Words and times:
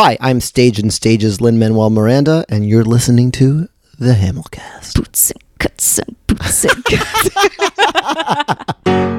Hi, 0.00 0.16
I'm 0.20 0.40
Stage 0.40 0.78
and 0.78 0.94
Stages 0.94 1.40
Lin 1.40 1.58
Manuel 1.58 1.90
Miranda, 1.90 2.44
and 2.48 2.68
you're 2.68 2.84
listening 2.84 3.32
to 3.32 3.68
the 3.98 4.12
Hamilcast. 4.12 4.94
Boots 4.94 5.32
and 5.32 5.42
cuts 5.58 5.98
and 5.98 6.14
boots 6.28 6.64
and 6.64 6.84
cuts. 6.84 7.30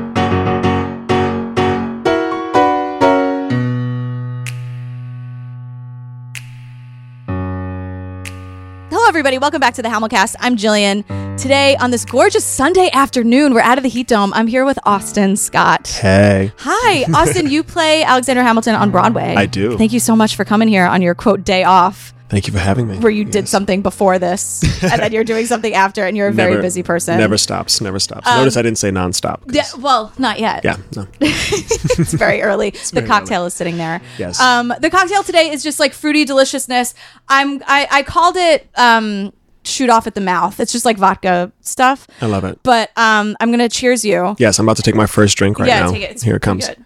everybody. 9.20 9.38
Welcome 9.38 9.60
back 9.60 9.74
to 9.74 9.82
the 9.82 9.90
Hamilcast. 9.90 10.38
I'm 10.40 10.56
Jillian. 10.56 11.04
Today, 11.38 11.76
on 11.76 11.92
this 11.92 12.06
gorgeous 12.06 12.46
Sunday 12.46 12.90
afternoon, 12.94 13.54
we're 13.54 13.60
out 13.60 13.78
of 13.78 13.84
the 13.84 13.90
heat 13.90 14.08
dome. 14.08 14.34
I'm 14.34 14.48
here 14.48 14.64
with 14.64 14.80
Austin 14.86 15.36
Scott. 15.36 15.90
Hey. 15.90 16.54
Hi, 16.60 17.04
Austin. 17.14 17.50
you 17.50 17.62
play 17.66 18.02
Alexander 18.04 18.42
Hamilton 18.44 18.76
on 18.76 18.92
Broadway. 18.92 19.36
I 19.36 19.46
do. 19.46 19.78
Thank 19.78 19.92
you 19.92 20.00
so 20.00 20.16
much 20.16 20.38
for 20.38 20.46
coming 20.46 20.70
here 20.70 20.86
on 20.86 21.02
your 21.02 21.16
quote 21.16 21.44
day 21.44 21.66
off, 21.66 22.14
Thank 22.30 22.46
you 22.46 22.54
for 22.54 22.60
having 22.60 22.88
me. 22.88 22.98
where 22.98 23.12
you 23.12 23.26
did 23.26 23.50
something 23.50 23.82
before 23.82 24.20
this, 24.20 24.62
and 24.84 25.02
then 25.02 25.12
you're 25.12 25.24
doing 25.24 25.48
something 25.48 25.74
after, 25.74 26.06
and 26.06 26.16
you're 26.16 26.28
a 26.28 26.32
very 26.32 26.62
busy 26.62 26.84
person. 26.84 27.18
Never 27.18 27.38
stops. 27.38 27.82
Never 27.82 28.00
stops. 28.00 28.28
Notice 28.28 28.56
I 28.56 28.62
didn't 28.62 28.78
say 28.78 28.92
nonstop. 28.92 29.46
'cause- 29.48 29.56
Yeah, 29.56 29.66
well, 29.82 30.14
not 30.20 30.40
yet. 30.40 30.64
Yeah. 30.64 30.78
No. 30.96 31.08
it's 31.22 32.14
very 32.14 32.42
early. 32.44 32.70
the 32.92 32.92
very 32.94 33.08
cocktail 33.08 33.46
is 33.46 33.54
sitting 33.56 33.78
there. 33.78 34.00
Yes. 34.20 34.40
Um, 34.40 34.72
the 34.80 34.90
cocktail 34.92 35.24
today 35.24 35.50
is 35.50 35.64
just 35.64 35.80
like 35.80 35.94
fruity 35.94 36.24
deliciousness. 36.24 36.94
I'm 37.28 37.64
I, 37.66 37.88
I 37.90 38.04
called 38.04 38.38
it 38.38 38.70
um 38.76 39.34
shoot 39.64 39.90
off 39.90 40.06
at 40.08 40.16
the 40.16 40.22
mouth. 40.22 40.60
It's 40.60 40.72
just 40.72 40.86
like 40.86 40.98
vodka 40.98 41.52
stuff. 41.62 42.08
I 42.22 42.28
love 42.28 42.44
it. 42.44 42.60
But 42.64 42.92
um, 42.96 43.36
I'm 43.40 43.50
gonna 43.52 43.70
cheers 43.70 44.06
you. 44.06 44.36
Yes, 44.38 44.60
I'm 44.60 44.66
about 44.68 44.78
to 44.78 44.84
take 44.84 44.96
my 44.96 45.06
first 45.08 45.38
drink 45.38 45.58
right 45.60 45.68
yeah, 45.68 45.82
now. 45.82 45.92
take 45.92 46.04
it. 46.04 46.12
It's 46.12 46.24
Here 46.24 46.36
it 46.36 46.42
comes. 46.42 46.68
good. 46.68 46.86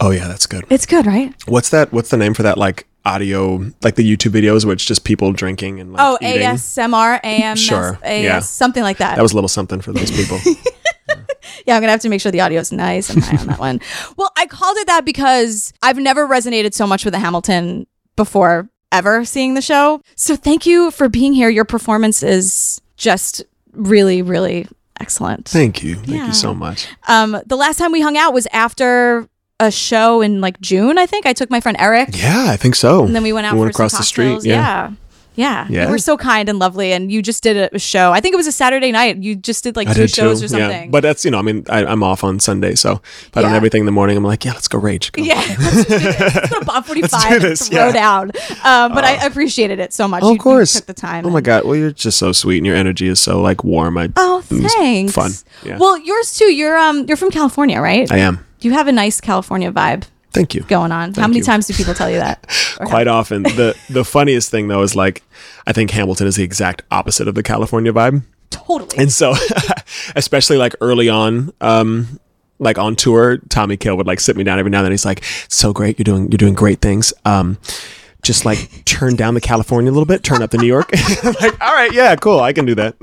Oh 0.00 0.10
yeah, 0.10 0.28
that's 0.28 0.46
good. 0.46 0.64
It's 0.70 0.86
good, 0.86 1.06
right? 1.06 1.34
What's 1.46 1.70
that? 1.70 1.92
What's 1.92 2.10
the 2.10 2.16
name 2.16 2.34
for 2.34 2.42
that? 2.44 2.56
Like 2.56 2.86
audio, 3.08 3.64
like 3.82 3.96
the 3.96 4.04
YouTube 4.16 4.32
videos 4.32 4.64
which 4.64 4.86
just 4.86 5.04
people 5.04 5.32
drinking 5.32 5.80
and 5.80 5.92
like 5.92 6.00
Oh, 6.04 6.18
eating? 6.20 6.42
ASMR, 6.46 7.18
AMS, 7.24 7.60
Sure, 7.60 7.98
AS, 8.02 8.22
yeah. 8.22 8.38
something 8.40 8.82
like 8.82 8.98
that. 8.98 9.16
That 9.16 9.22
was 9.22 9.32
a 9.32 9.34
little 9.34 9.48
something 9.48 9.80
for 9.80 9.92
those 9.92 10.10
people. 10.10 10.38
Yeah, 11.66 11.74
I'm 11.76 11.82
gonna 11.82 11.92
have 11.92 12.00
to 12.02 12.08
make 12.08 12.20
sure 12.20 12.30
the 12.32 12.40
audio 12.40 12.60
is 12.60 12.72
nice 12.72 13.10
and 13.10 13.22
high 13.22 13.36
on 13.36 13.46
that 13.48 13.58
one. 13.58 13.80
Well, 14.16 14.30
I 14.36 14.46
called 14.46 14.76
it 14.78 14.86
that 14.86 15.04
because 15.04 15.72
I've 15.82 15.98
never 15.98 16.26
resonated 16.26 16.72
so 16.72 16.86
much 16.86 17.04
with 17.04 17.12
the 17.12 17.18
Hamilton 17.20 17.86
before 18.16 18.68
ever 18.92 19.24
seeing 19.24 19.54
the 19.54 19.60
show. 19.62 20.00
So 20.14 20.34
thank 20.36 20.64
you 20.66 20.90
for 20.90 21.08
being 21.08 21.32
here. 21.34 21.48
Your 21.50 21.64
performance 21.66 22.22
is 22.22 22.80
just 22.96 23.44
really, 23.72 24.22
really 24.22 24.66
excellent. 25.00 25.48
Thank 25.48 25.82
you. 25.82 25.96
Thank 25.96 26.08
Yeah. 26.08 26.26
you 26.28 26.32
so 26.32 26.54
much. 26.54 26.86
Um, 27.06 27.38
the 27.46 27.56
last 27.56 27.76
time 27.78 27.92
we 27.92 28.00
hung 28.00 28.16
out 28.16 28.32
was 28.32 28.46
after 28.52 29.28
a 29.60 29.70
show 29.70 30.20
in 30.20 30.40
like 30.40 30.60
June. 30.60 30.98
I 30.98 31.06
think 31.06 31.26
I 31.26 31.32
took 31.32 31.50
my 31.50 31.60
friend 31.60 31.76
Eric, 31.80 32.10
Yeah, 32.12 32.46
I 32.48 32.56
think 32.56 32.74
so. 32.76 33.04
and 33.04 33.14
then 33.14 33.22
we 33.22 33.32
went 33.32 33.46
out 33.46 33.54
We 33.54 33.60
went 33.60 33.72
for 33.72 33.76
some 33.76 33.86
across 33.86 33.98
the 33.98 34.04
street. 34.04 34.44
Yeah. 34.44 34.54
yeah. 34.54 34.90
Yeah. 35.34 35.66
Yeah. 35.70 35.84
You 35.84 35.90
were 35.92 35.98
so 35.98 36.16
kind 36.16 36.48
and 36.48 36.58
lovely, 36.58 36.92
and 36.92 37.12
you 37.12 37.22
just 37.22 37.44
did 37.44 37.70
a 37.72 37.78
show. 37.78 38.10
I 38.12 38.18
think 38.18 38.32
it 38.32 38.36
was 38.36 38.48
a 38.48 38.52
Saturday 38.52 38.90
night. 38.90 39.18
You 39.18 39.36
just 39.36 39.62
did 39.62 39.76
like 39.76 39.86
I 39.86 39.92
two 39.94 40.00
did 40.00 40.10
shows 40.10 40.40
too. 40.40 40.46
or 40.46 40.48
something. 40.48 40.82
Yeah, 40.86 40.90
but 40.90 41.04
that's 41.04 41.24
you 41.24 41.30
know, 41.30 41.38
I 41.38 41.42
mean, 41.42 41.64
I, 41.70 41.84
I'm 41.84 42.02
off 42.02 42.24
on 42.24 42.40
Sunday, 42.40 42.74
so 42.74 42.94
if 43.04 43.36
I 43.36 43.42
don't 43.42 43.50
have 43.50 43.56
everything 43.56 43.82
in 43.82 43.86
the 43.86 43.92
morning, 43.92 44.16
I'm 44.16 44.24
like, 44.24 44.44
yeah, 44.44 44.52
let's 44.52 44.66
go 44.66 44.78
rage. 44.80 45.12
Go. 45.12 45.22
Yeah, 45.22 45.34
let's 45.60 45.84
do 45.84 45.96
this. 45.96 46.18
Let's 46.20 46.50
go 46.50 46.60
Bob 46.62 46.84
45 46.86 47.30
and 47.32 47.42
this, 47.42 47.68
throw 47.68 47.86
yeah. 47.86 47.92
down. 47.92 48.32
Um, 48.64 48.92
but 48.92 49.04
I 49.04 49.24
appreciated 49.24 49.78
it 49.78 49.92
so 49.92 50.08
much. 50.08 50.24
Oh, 50.24 50.30
You- 50.30 50.32
of 50.32 50.38
course. 50.40 50.74
You 50.74 50.80
took 50.80 50.86
the 50.88 50.94
time. 50.94 51.24
Oh 51.24 51.30
my 51.30 51.40
god. 51.40 51.64
Well, 51.64 51.76
you're 51.76 51.92
just 51.92 52.18
so 52.18 52.32
sweet, 52.32 52.56
and 52.56 52.66
your 52.66 52.74
energy 52.74 53.06
is 53.06 53.20
so 53.20 53.40
like 53.40 53.62
warm. 53.62 53.96
I 53.96 54.10
Oh, 54.16 54.40
thanks. 54.44 55.12
Fun. 55.12 55.30
Yeah. 55.64 55.78
Well, 55.78 55.96
yours 55.98 56.36
too. 56.36 56.52
You're 56.52 56.76
um 56.76 57.04
you're 57.06 57.16
from 57.16 57.30
California, 57.30 57.80
right? 57.80 58.10
I 58.10 58.18
am. 58.18 58.44
You 58.60 58.72
have 58.72 58.88
a 58.88 58.92
nice 58.92 59.20
California 59.20 59.70
vibe 59.72 60.04
Thank 60.32 60.54
you. 60.54 60.62
going 60.62 60.92
on. 60.92 61.14
How 61.14 61.26
many 61.26 61.38
you. 61.38 61.44
times 61.44 61.66
do 61.66 61.74
people 61.74 61.94
tell 61.94 62.10
you 62.10 62.18
that? 62.18 62.44
How- 62.78 62.86
Quite 62.86 63.08
often. 63.08 63.42
The 63.44 63.76
the 63.88 64.04
funniest 64.04 64.50
thing 64.50 64.68
though 64.68 64.82
is 64.82 64.94
like 64.96 65.22
I 65.66 65.72
think 65.72 65.90
Hamilton 65.90 66.26
is 66.26 66.36
the 66.36 66.42
exact 66.44 66.82
opposite 66.90 67.28
of 67.28 67.34
the 67.34 67.42
California 67.42 67.92
vibe. 67.92 68.22
totally. 68.50 68.96
And 68.98 69.12
so 69.12 69.34
especially 70.16 70.56
like 70.56 70.74
early 70.80 71.08
on, 71.08 71.52
um, 71.60 72.18
like 72.58 72.78
on 72.78 72.96
tour, 72.96 73.38
Tommy 73.48 73.76
Kail 73.76 73.96
would 73.96 74.06
like 74.06 74.20
sit 74.20 74.36
me 74.36 74.44
down 74.44 74.58
every 74.58 74.70
now 74.70 74.78
and 74.78 74.86
then. 74.86 74.92
He's 74.92 75.04
like, 75.04 75.22
"So 75.48 75.72
great, 75.72 75.98
you're 75.98 76.04
doing 76.04 76.30
you're 76.30 76.38
doing 76.38 76.54
great 76.54 76.80
things. 76.80 77.12
Um, 77.24 77.58
just 78.22 78.44
like 78.44 78.84
turn 78.84 79.14
down 79.14 79.34
the 79.34 79.40
California 79.40 79.90
a 79.90 79.94
little 79.94 80.06
bit, 80.06 80.24
turn 80.24 80.42
up 80.42 80.50
the 80.50 80.58
New 80.58 80.66
York." 80.66 80.90
Like, 81.40 81.60
"All 81.60 81.72
right, 81.74 81.92
yeah, 81.92 82.16
cool, 82.16 82.40
I 82.40 82.52
can 82.52 82.64
do 82.64 82.74
that." 82.74 82.96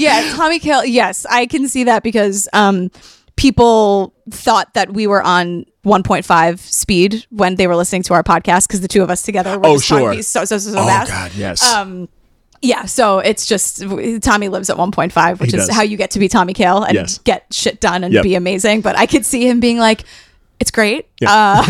yeah, 0.00 0.32
Tommy 0.34 0.58
Kail. 0.58 0.84
Yes, 0.84 1.24
I 1.30 1.46
can 1.46 1.68
see 1.68 1.84
that 1.84 2.02
because 2.02 2.48
um, 2.52 2.90
people 3.36 4.14
thought 4.30 4.72
that 4.74 4.92
we 4.92 5.06
were 5.06 5.22
on 5.22 5.64
1.5 5.84 6.58
speed 6.60 7.26
when 7.30 7.56
they 7.56 7.66
were 7.66 7.76
listening 7.76 8.02
to 8.04 8.14
our 8.14 8.22
podcast 8.22 8.66
because 8.66 8.80
the 8.80 8.88
two 8.88 9.02
of 9.02 9.10
us 9.10 9.22
together 9.22 9.58
were 9.58 9.66
Oh, 9.66 9.78
sure. 9.78 10.14
so 10.22 10.44
so 10.44 10.56
so, 10.58 10.70
so 10.72 10.78
oh 10.78 10.86
fast. 10.86 11.10
God, 11.10 11.32
yes. 11.34 11.72
Um, 11.74 12.08
yeah, 12.62 12.86
so 12.86 13.18
it's 13.18 13.44
just 13.44 13.82
Tommy 14.22 14.48
lives 14.48 14.70
at 14.70 14.76
1.5, 14.78 15.38
which 15.40 15.50
He 15.50 15.56
is 15.58 15.66
does. 15.66 15.76
how 15.76 15.82
you 15.82 15.98
get 15.98 16.12
to 16.12 16.18
be 16.18 16.28
Tommy 16.28 16.54
Kail 16.54 16.82
and 16.82 16.94
Yes. 16.94 17.18
get 17.18 17.44
shit 17.52 17.78
done 17.80 18.04
and 18.04 18.14
Yep. 18.14 18.22
be 18.22 18.34
amazing. 18.36 18.80
But 18.80 18.96
I 18.96 19.04
could 19.04 19.26
see 19.26 19.46
him 19.46 19.60
being 19.60 19.76
like, 19.78 20.04
"It's 20.60 20.70
great." 20.70 21.06
Yeah. 21.20 21.32
Uh, 21.32 21.64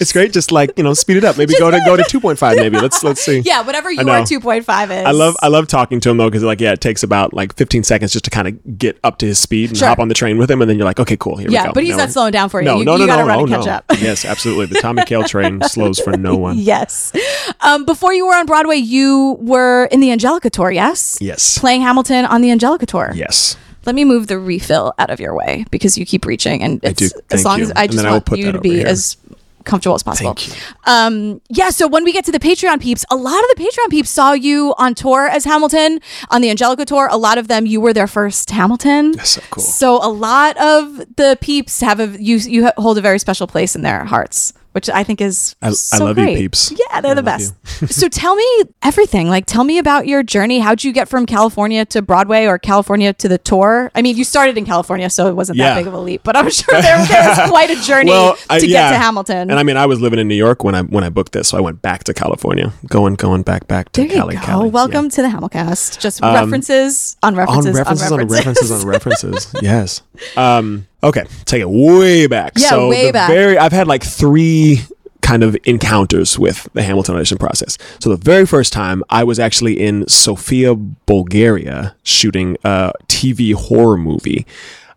it's 0.00 0.12
great. 0.12 0.32
Just 0.32 0.50
like 0.52 0.72
you 0.76 0.82
know, 0.84 0.94
speed 0.94 1.16
it 1.18 1.24
up. 1.24 1.36
Maybe 1.38 1.54
go 1.58 1.70
to 1.70 1.80
go 1.86 1.96
to 1.96 2.02
2.5. 2.02 2.56
Maybe 2.56 2.78
let's 2.78 3.02
let's 3.04 3.20
see. 3.22 3.40
yeah, 3.40 3.62
whatever 3.62 3.90
your 3.90 4.04
know. 4.04 4.22
2.5 4.22 4.62
is. 5.00 5.06
I 5.06 5.10
love 5.12 5.36
I 5.42 5.48
love 5.48 5.68
talking 5.68 6.00
to 6.00 6.10
him 6.10 6.16
though 6.16 6.28
because 6.28 6.42
like 6.42 6.60
yeah 6.60 6.72
it 6.72 6.80
takes 6.80 7.02
about 7.02 7.32
like 7.34 7.54
15 7.56 7.84
seconds 7.84 8.12
just 8.12 8.24
to 8.24 8.30
kind 8.30 8.48
of 8.48 8.78
get 8.78 8.98
up 9.04 9.18
to 9.18 9.26
his 9.26 9.38
speed 9.38 9.70
and 9.70 9.78
Sure. 9.78 9.88
hop 9.88 9.98
on 9.98 10.08
the 10.08 10.14
train 10.14 10.38
with 10.38 10.50
him 10.50 10.60
and 10.60 10.68
then 10.70 10.76
you're 10.78 10.84
like 10.86 10.98
okay 11.00 11.16
cool 11.16 11.36
here 11.36 11.48
we 11.48 11.54
Yeah, 11.54 11.72
but 11.72 11.84
he's 11.84 11.96
not 11.96 12.10
slowing 12.10 12.32
down 12.32 12.48
for 12.48 12.60
you. 12.60 12.64
No 12.66 12.78
you 12.78 12.84
no 12.84 12.92
you 12.94 13.00
no 13.00 13.06
gotta 13.06 13.22
no 13.22 13.28
run 13.28 13.38
oh, 13.38 13.42
and 13.44 13.50
catch 13.52 13.66
no. 13.66 13.72
up. 13.72 13.84
yes 14.00 14.24
absolutely 14.24 14.66
the 14.66 14.80
Tommy 14.80 15.04
Kail 15.04 15.24
train 15.24 15.60
slows 15.62 15.98
for 16.00 16.16
no 16.16 16.36
one. 16.36 16.58
yes. 16.58 17.12
Um, 17.60 17.84
before 17.84 18.12
you 18.12 18.26
were 18.26 18.34
on 18.34 18.46
Broadway, 18.46 18.76
you 18.76 19.36
were 19.40 19.86
in 19.90 20.00
the 20.00 20.10
Angelica 20.10 20.50
tour, 20.50 20.70
yes? 20.70 21.18
Yes. 21.20 21.58
Playing 21.58 21.82
Hamilton 21.82 22.24
on 22.24 22.40
the 22.40 22.50
Angelica 22.50 22.86
tour. 22.86 23.12
Yes. 23.14 23.56
Let 23.88 23.94
me 23.94 24.04
move 24.04 24.26
the 24.26 24.38
refill 24.38 24.92
out 24.98 25.08
of 25.08 25.18
your 25.18 25.34
way 25.34 25.64
because 25.70 25.96
you 25.96 26.04
keep 26.04 26.26
reaching, 26.26 26.62
and 26.62 26.78
it's 26.82 27.10
as 27.30 27.42
long 27.42 27.60
you. 27.60 27.64
as 27.64 27.72
I 27.74 27.86
just 27.86 28.04
I 28.04 28.10
want 28.10 28.26
put 28.26 28.38
you 28.38 28.52
to 28.52 28.60
be 28.60 28.74
here. 28.74 28.86
as 28.86 29.16
comfortable 29.64 29.94
as 29.94 30.02
possible. 30.02 30.34
Thank 30.34 30.48
you. 30.48 30.62
Um, 30.84 31.40
yeah. 31.48 31.70
So 31.70 31.88
when 31.88 32.04
we 32.04 32.12
get 32.12 32.26
to 32.26 32.32
the 32.32 32.38
Patreon 32.38 32.82
peeps, 32.82 33.06
a 33.10 33.16
lot 33.16 33.42
of 33.42 33.56
the 33.56 33.64
Patreon 33.64 33.88
peeps 33.88 34.10
saw 34.10 34.32
you 34.32 34.74
on 34.76 34.94
tour 34.94 35.26
as 35.26 35.46
Hamilton 35.46 36.00
on 36.28 36.42
the 36.42 36.50
Angelica 36.50 36.84
tour. 36.84 37.08
A 37.10 37.16
lot 37.16 37.38
of 37.38 37.48
them, 37.48 37.64
you 37.64 37.80
were 37.80 37.94
their 37.94 38.06
first 38.06 38.50
Hamilton. 38.50 39.12
That's 39.12 39.30
so 39.30 39.40
cool. 39.50 39.64
So 39.64 40.04
a 40.04 40.12
lot 40.12 40.58
of 40.58 40.98
the 41.16 41.38
peeps 41.40 41.80
have 41.80 41.98
a 41.98 42.08
you 42.22 42.36
you 42.36 42.70
hold 42.76 42.98
a 42.98 43.00
very 43.00 43.18
special 43.18 43.46
place 43.46 43.74
in 43.74 43.80
their 43.80 44.04
hearts, 44.04 44.52
which 44.78 44.88
I 44.88 45.02
think 45.02 45.20
is 45.20 45.56
I- 45.60 45.68
I 45.68 45.70
so 45.72 46.04
love 46.04 46.18
you, 46.18 46.24
great. 46.24 46.36
peeps. 46.38 46.70
Yeah, 46.70 47.00
they're 47.00 47.10
I 47.10 47.14
the 47.14 47.22
best. 47.24 47.52
so 47.92 48.08
tell 48.08 48.36
me 48.36 48.62
everything. 48.84 49.28
Like, 49.28 49.44
tell 49.44 49.64
me 49.64 49.78
about 49.78 50.06
your 50.06 50.22
journey. 50.22 50.60
How'd 50.60 50.84
you 50.84 50.92
get 50.92 51.08
from 51.08 51.26
California 51.26 51.84
to 51.86 52.00
Broadway 52.00 52.46
or 52.46 52.60
California 52.60 53.12
to 53.14 53.26
the 53.28 53.38
tour? 53.38 53.90
I 53.96 54.02
mean, 54.02 54.16
you 54.16 54.22
started 54.22 54.56
in 54.56 54.64
California, 54.64 55.10
so 55.10 55.26
it 55.26 55.34
wasn't 55.34 55.58
that 55.58 55.74
big 55.74 55.88
of 55.88 55.94
a 55.94 55.98
leap, 55.98 56.20
but 56.22 56.36
I'm 56.36 56.48
sure 56.60 56.80
there, 56.80 57.04
there 57.06 57.28
was 57.28 57.50
quite 57.50 57.70
a 57.70 57.80
journey 57.82 58.12
I- 58.12 58.60
to 58.60 58.66
yeah. 58.68 58.90
get 58.90 58.96
to 58.98 58.98
Hamilton. 59.02 59.50
And 59.50 59.58
I 59.58 59.64
mean, 59.64 59.76
I 59.76 59.86
was 59.86 60.00
living 60.00 60.20
in 60.20 60.28
New 60.28 60.36
York 60.36 60.62
when 60.62 60.76
I 60.76 60.82
when 60.82 61.02
I 61.02 61.08
booked 61.08 61.32
this, 61.32 61.48
so 61.48 61.58
I 61.58 61.60
went 61.60 61.82
back 61.82 62.04
to 62.04 62.14
California, 62.14 62.72
going 62.86 63.16
going 63.16 63.42
back 63.42 63.66
back 63.66 63.90
to 63.92 64.02
there 64.06 64.16
you 64.26 64.32
go. 64.32 64.38
Cali. 64.38 64.70
Welcome 64.70 65.06
Yeah. 65.06 65.10
to 65.10 65.22
the 65.22 65.28
Hamilcast. 65.28 65.98
Just 65.98 66.20
references 66.20 67.16
on 67.24 67.32
on 67.34 67.38
references 67.38 67.74
references 67.76 68.12
on 68.12 68.20
on 68.20 68.26
references. 68.28 68.70
references 68.70 68.84
on 68.84 68.88
references. 68.88 69.54
yes. 69.60 70.02
Um. 70.36 70.86
Okay. 71.02 71.24
Take 71.44 71.60
it 71.62 71.70
way 71.70 72.26
back. 72.26 72.52
Yeah, 72.56 72.70
so 72.70 72.88
way 72.88 73.06
the 73.06 73.12
back. 73.12 73.28
Very. 73.30 73.56
I've 73.58 73.72
had 73.72 73.86
like 73.86 74.02
three 74.02 74.80
kind 75.20 75.42
of 75.42 75.56
encounters 75.64 76.38
with 76.38 76.68
the 76.72 76.82
Hamilton 76.82 77.14
audition 77.16 77.38
process. 77.38 77.76
So 78.00 78.10
the 78.10 78.16
very 78.16 78.46
first 78.46 78.72
time 78.72 79.02
I 79.10 79.24
was 79.24 79.38
actually 79.38 79.78
in 79.78 80.08
Sofia, 80.08 80.74
Bulgaria, 80.74 81.94
shooting 82.02 82.56
a 82.64 82.92
TV 83.08 83.54
horror 83.54 83.98
movie. 83.98 84.46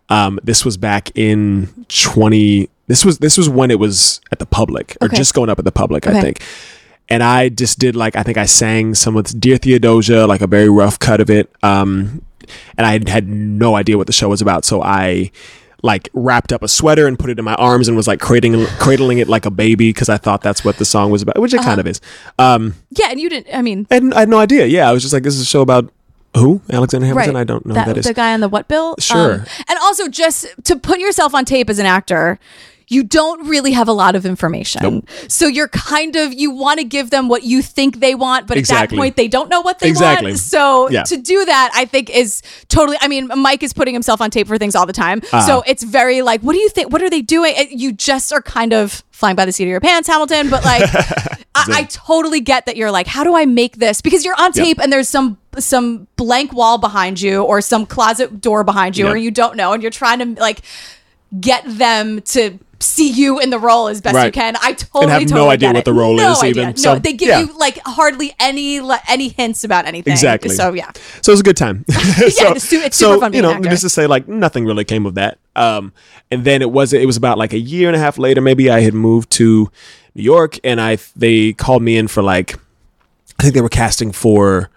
Um, 0.08 0.38
this 0.42 0.64
was 0.64 0.76
back 0.76 1.10
in 1.14 1.68
twenty. 1.88 2.68
This 2.88 3.04
was 3.04 3.18
this 3.18 3.38
was 3.38 3.48
when 3.48 3.70
it 3.70 3.78
was 3.78 4.20
at 4.32 4.38
the 4.38 4.46
public 4.46 4.96
or 5.00 5.06
Okay. 5.06 5.16
just 5.16 5.34
going 5.34 5.48
up 5.50 5.58
at 5.58 5.64
the 5.64 5.72
public, 5.72 6.06
Okay. 6.06 6.18
I 6.18 6.20
think. 6.20 6.42
And 7.08 7.22
I 7.22 7.48
just 7.48 7.78
did 7.78 7.94
like 7.94 8.16
I 8.16 8.22
think 8.22 8.38
I 8.38 8.46
sang 8.46 8.94
some 8.94 9.16
of 9.16 9.26
Dear 9.38 9.56
Theodosia, 9.58 10.26
like 10.26 10.40
a 10.40 10.46
very 10.46 10.68
rough 10.68 10.98
cut 10.98 11.20
of 11.20 11.30
it. 11.30 11.50
Um, 11.62 12.22
and 12.76 12.86
I 12.86 12.92
had, 12.92 13.08
had 13.08 13.28
no 13.28 13.76
idea 13.76 13.96
what 13.96 14.06
the 14.08 14.12
show 14.12 14.28
was 14.28 14.42
about, 14.42 14.64
so 14.64 14.82
I 14.82 15.30
like 15.82 16.08
wrapped 16.14 16.52
up 16.52 16.62
a 16.62 16.68
sweater 16.68 17.06
and 17.08 17.18
put 17.18 17.28
it 17.28 17.38
in 17.38 17.44
my 17.44 17.54
arms 17.56 17.88
and 17.88 17.96
was 17.96 18.06
like 18.06 18.20
cradling 18.20 18.64
cradling 18.78 19.18
it 19.18 19.28
like 19.28 19.44
a 19.46 19.50
baby 19.50 19.90
because 19.90 20.08
I 20.08 20.16
thought 20.16 20.40
that's 20.40 20.64
what 20.64 20.76
the 20.76 20.84
song 20.84 21.10
was 21.10 21.22
about, 21.22 21.38
which 21.38 21.52
it 21.52 21.58
Uh-huh. 21.60 21.68
kind 21.70 21.80
of 21.80 21.86
is. 21.88 22.00
Um, 22.38 22.74
yeah, 22.90 23.08
and 23.10 23.18
you 23.20 23.28
didn't. 23.28 23.54
I 23.54 23.62
mean, 23.62 23.86
I 23.90 23.94
had, 23.94 24.12
I 24.14 24.20
had 24.20 24.28
no 24.28 24.38
idea. 24.38 24.66
Yeah, 24.66 24.88
I 24.88 24.92
was 24.92 25.02
just 25.02 25.12
like, 25.12 25.24
this 25.24 25.34
is 25.34 25.40
a 25.42 25.44
show 25.44 25.60
about 25.60 25.92
who 26.36 26.62
Alexander 26.70 27.06
Hamilton. 27.08 27.34
right? 27.34 27.40
I 27.40 27.44
don't 27.44 27.66
know 27.66 27.74
that, 27.74 27.86
who 27.88 27.92
that 27.94 27.98
is. 27.98 28.06
the 28.06 28.14
guy 28.14 28.32
on 28.32 28.40
the 28.40 28.48
what 28.48 28.68
bill. 28.68 28.90
Um, 28.90 28.94
Sure. 29.00 29.32
and 29.68 29.78
also, 29.82 30.08
just 30.08 30.46
to 30.64 30.76
put 30.76 30.98
yourself 31.00 31.34
on 31.34 31.44
tape 31.44 31.68
as 31.68 31.78
an 31.80 31.86
actor, 31.86 32.38
you 32.92 33.02
don't 33.02 33.48
really 33.48 33.72
have 33.72 33.88
a 33.88 33.92
lot 33.92 34.14
of 34.14 34.26
information. 34.26 35.06
So 35.28 35.46
you're 35.46 35.68
kind 35.68 36.14
of 36.16 36.32
you 36.34 36.50
want 36.50 36.78
to 36.78 36.84
give 36.84 37.10
them 37.10 37.28
what 37.28 37.42
you 37.42 37.62
think 37.62 38.00
they 38.00 38.14
want, 38.14 38.46
but 38.46 38.58
at 38.58 38.66
that 38.68 38.90
point 38.90 39.16
they 39.16 39.28
don't 39.28 39.48
know 39.48 39.60
what 39.62 39.78
they 39.78 39.88
Exactly. 39.88 40.32
want. 40.32 40.38
So 40.40 40.90
Yeah. 40.90 41.02
to 41.04 41.16
do 41.16 41.44
that, 41.44 41.70
I 41.74 41.84
think 41.86 42.10
is 42.10 42.42
totally. 42.68 42.98
I 43.00 43.08
mean, 43.08 43.30
Mike 43.36 43.62
is 43.62 43.72
putting 43.72 43.94
himself 43.94 44.20
on 44.20 44.30
tape 44.30 44.46
for 44.46 44.58
things 44.58 44.74
all 44.74 44.86
the 44.86 44.92
time, 44.92 45.20
Uh-huh. 45.32 45.40
so 45.46 45.62
it's 45.66 45.82
very 45.82 46.22
like, 46.22 46.40
what 46.42 46.52
do 46.52 46.58
you 46.58 46.68
think? 46.68 46.92
What 46.92 47.02
are 47.02 47.10
they 47.10 47.22
doing? 47.22 47.54
You 47.70 47.92
just 47.92 48.32
are 48.32 48.42
kind 48.42 48.72
of 48.72 49.02
flying 49.10 49.36
by 49.36 49.44
the 49.44 49.52
seat 49.52 49.64
of 49.64 49.70
your 49.70 49.80
pants, 49.80 50.08
Hamilton. 50.08 50.50
But 50.50 50.64
like, 50.64 50.82
I, 51.54 51.64
I 51.80 51.86
totally 51.88 52.40
get 52.40 52.66
that 52.66 52.76
you're 52.76 52.90
like, 52.90 53.06
how 53.06 53.24
do 53.24 53.36
I 53.36 53.44
make 53.46 53.76
this? 53.76 54.00
Because 54.02 54.24
you're 54.24 54.38
on 54.38 54.52
Yep. 54.54 54.64
tape 54.64 54.78
and 54.80 54.92
there's 54.92 55.08
some 55.08 55.38
some 55.58 56.06
blank 56.16 56.52
wall 56.52 56.78
behind 56.78 57.20
you 57.20 57.42
or 57.42 57.60
some 57.60 57.84
closet 57.86 58.40
door 58.40 58.64
behind 58.64 58.96
you, 58.96 59.04
Yep. 59.04 59.14
or 59.14 59.16
you 59.16 59.30
don't 59.30 59.56
know, 59.56 59.72
and 59.72 59.82
you're 59.82 59.90
trying 59.92 60.18
to 60.34 60.40
like 60.40 60.60
get 61.40 61.62
them 61.66 62.20
to 62.22 62.58
see 62.82 63.10
you 63.10 63.38
in 63.38 63.50
the 63.50 63.58
role 63.58 63.88
as 63.88 64.00
best 64.00 64.24
you 64.24 64.32
can. 64.32 64.56
I 64.60 64.72
totally 64.74 65.12
have 65.12 65.22
no 65.22 65.28
totally 65.28 65.50
idea 65.50 65.72
what 65.72 65.84
the 65.84 65.92
role 65.92 66.16
no 66.16 66.32
is 66.32 66.42
idea. 66.42 66.50
even. 66.50 66.66
No, 66.68 66.74
So, 66.76 66.98
they 66.98 67.12
give 67.12 67.28
yeah. 67.28 67.40
you 67.40 67.58
like 67.58 67.78
hardly 67.84 68.34
any 68.38 68.80
any 69.08 69.28
hints 69.28 69.64
about 69.64 69.86
anything. 69.86 70.12
Exactly. 70.12 70.50
So 70.50 70.72
yeah. 70.74 70.90
So 71.22 71.30
it 71.30 71.34
was 71.34 71.40
a 71.40 71.44
good 71.44 71.56
time. 71.56 71.84
so, 71.90 72.52
it's 72.52 72.64
su- 72.64 72.80
it's 72.80 72.96
so, 72.96 73.14
super 73.14 73.20
fun 73.20 73.32
you 73.32 73.42
know, 73.42 73.58
just 73.60 73.82
to 73.82 73.88
say, 73.88 74.06
like 74.06 74.28
nothing 74.28 74.64
really 74.64 74.84
came 74.84 75.06
of 75.06 75.14
that. 75.14 75.38
Um, 75.54 75.92
and 76.30 76.44
then 76.44 76.62
it 76.62 76.70
was 76.70 76.92
it 76.92 77.06
was 77.06 77.16
about 77.16 77.38
like 77.38 77.52
a 77.52 77.58
year 77.58 77.88
and 77.88 77.96
a 77.96 77.98
half 77.98 78.18
later. 78.18 78.40
Maybe 78.40 78.70
I 78.70 78.80
had 78.80 78.94
moved 78.94 79.30
to 79.32 79.70
New 80.14 80.22
York, 80.22 80.58
and 80.64 80.80
I 80.80 80.98
they 81.16 81.52
called 81.52 81.82
me 81.82 81.96
in 81.96 82.08
for 82.08 82.22
like 82.22 82.54
I 83.38 83.42
think 83.42 83.54
they 83.54 83.60
were 83.60 83.68
casting 83.68 84.12
for 84.12 84.70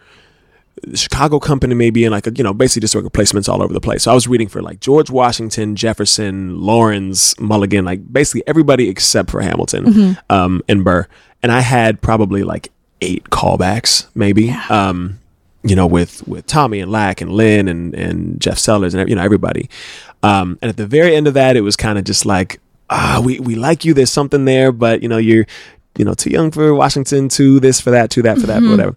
the 0.88 0.98
Chicago 0.98 1.40
company, 1.40 1.74
maybe, 1.76 2.06
and 2.06 2.12
like 2.12 2.26
you 2.38 2.44
know, 2.44 2.54
basically 2.54 2.82
just 2.82 2.96
work 2.96 3.06
placements 3.14 3.50
all 3.50 3.62
over 3.62 3.74
the 3.74 3.82
place. 3.82 4.04
So 4.04 4.12
I 4.12 4.14
was 4.14 4.28
reading 4.28 4.48
for 4.48 4.62
like 4.62 4.80
George 4.80 5.10
Washington, 5.10 5.76
Jefferson, 5.76 6.60
Lawrence, 6.62 7.40
Mulligan, 7.40 7.86
like 7.86 8.12
basically 8.12 8.44
everybody 8.48 8.90
except 8.90 9.32
for 9.32 9.42
Hamilton 9.42 9.86
Mm-hmm. 9.86 10.12
um, 10.30 10.62
and 10.68 10.84
Burr. 10.84 11.08
And 11.44 11.52
I 11.52 11.62
had 11.62 12.02
probably 12.02 12.44
like 12.44 12.72
eight 13.02 13.26
callbacks, 13.26 14.08
maybe. 14.16 14.52
Um, 14.70 15.20
you 15.64 15.76
know, 15.76 15.88
with 15.88 16.28
with 16.28 16.46
Tommy 16.46 16.80
and 16.80 16.92
Lac 16.92 17.22
and 17.22 17.32
Lin 17.32 17.68
and 17.68 17.94
and 17.96 18.40
Jeff 18.40 18.58
Sellers 18.60 18.94
and 18.94 19.10
you 19.10 19.16
know 19.16 19.24
everybody. 19.24 19.70
Um, 20.24 20.58
and 20.62 20.70
at 20.70 20.78
the 20.78 20.88
very 20.88 21.16
end 21.16 21.28
of 21.28 21.34
that, 21.36 21.56
it 21.56 21.62
was 21.62 21.76
kind 21.76 21.98
of 21.98 22.04
just 22.04 22.26
like, 22.26 22.60
ah, 22.90 23.22
we 23.24 23.40
we 23.40 23.56
like 23.56 23.84
you. 23.86 23.94
There's 23.94 24.12
something 24.12 24.46
there, 24.46 24.72
but 24.72 25.02
you 25.02 25.10
know 25.10 25.18
you're 25.18 25.46
you 25.98 26.06
know 26.06 26.14
too 26.14 26.30
young 26.30 26.52
for 26.52 26.74
Washington, 26.76 27.30
too 27.30 27.60
this 27.60 27.82
for 27.82 27.90
that, 27.92 28.12
too 28.12 28.22
that 28.24 28.38
for 28.38 28.48
that, 28.48 28.62
whatever. 28.62 28.96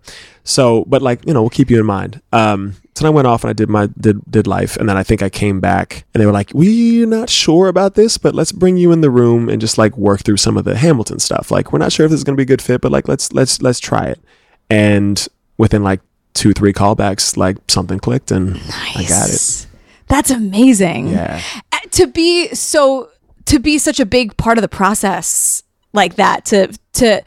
So, 0.49 0.85
but 0.87 1.03
like 1.03 1.27
you 1.27 1.35
know, 1.35 1.43
we'll 1.43 1.51
keep 1.51 1.71
you 1.71 1.79
in 1.79 1.85
mind. 1.85 2.23
Um, 2.33 2.75
so 2.95 3.07
I 3.07 3.11
went 3.11 3.27
off 3.27 3.45
and 3.45 3.51
I 3.51 3.53
did 3.53 3.69
my 3.69 3.89
did 4.01 4.21
did 4.31 4.47
life, 4.47 4.77
and 4.79 4.89
then 4.89 4.97
I 4.97 5.03
think 5.03 5.23
I 5.23 5.29
came 5.29 5.61
back 5.61 6.05
and 6.15 6.21
they 6.21 6.27
were 6.27 6.33
like, 6.33 6.51
we're 6.55 7.07
not 7.07 7.29
sure 7.29 7.69
about 7.69 7.95
this, 7.97 8.17
but 8.17 8.35
let's 8.35 8.51
bring 8.51 8.79
you 8.79 8.91
in 8.91 9.03
the 9.03 9.11
room 9.11 9.51
and 9.51 9.61
just 9.61 9.77
like 9.77 9.95
work 9.99 10.23
through 10.23 10.39
some 10.39 10.57
of 10.57 10.65
the 10.65 10.77
Hamilton 10.77 11.19
stuff. 11.19 11.51
Like 11.51 11.71
we're 11.71 11.79
not 11.79 11.93
sure 11.93 12.07
if 12.07 12.11
this 12.11 12.19
is 12.19 12.25
gonna 12.25 12.37
be 12.37 12.45
a 12.45 12.47
good 12.47 12.63
fit, 12.63 12.81
but 12.81 12.91
like 12.91 13.09
let's 13.09 13.31
let's 13.35 13.61
let's 13.61 13.79
try 13.79 14.07
it. 14.07 14.21
And 14.71 15.29
within 15.59 15.83
like 15.83 16.01
two 16.33 16.55
three 16.55 16.73
callbacks, 16.73 17.37
like 17.37 17.59
something 17.69 17.99
clicked 17.99 18.31
and 18.31 18.57
I 18.97 19.05
got 19.07 19.29
it. 19.29 19.67
That's 20.07 20.31
amazing. 20.31 21.09
Yeah. 21.09 21.43
Uh, 21.73 21.79
To 21.91 22.07
be 22.07 22.49
so 22.55 23.11
to 23.45 23.59
be 23.59 23.77
such 23.77 24.01
a 24.01 24.07
big 24.07 24.35
part 24.39 24.57
of 24.57 24.63
the 24.63 24.69
process 24.69 25.63
like 25.93 26.17
that 26.17 26.47
to 26.47 26.69
to 26.95 27.23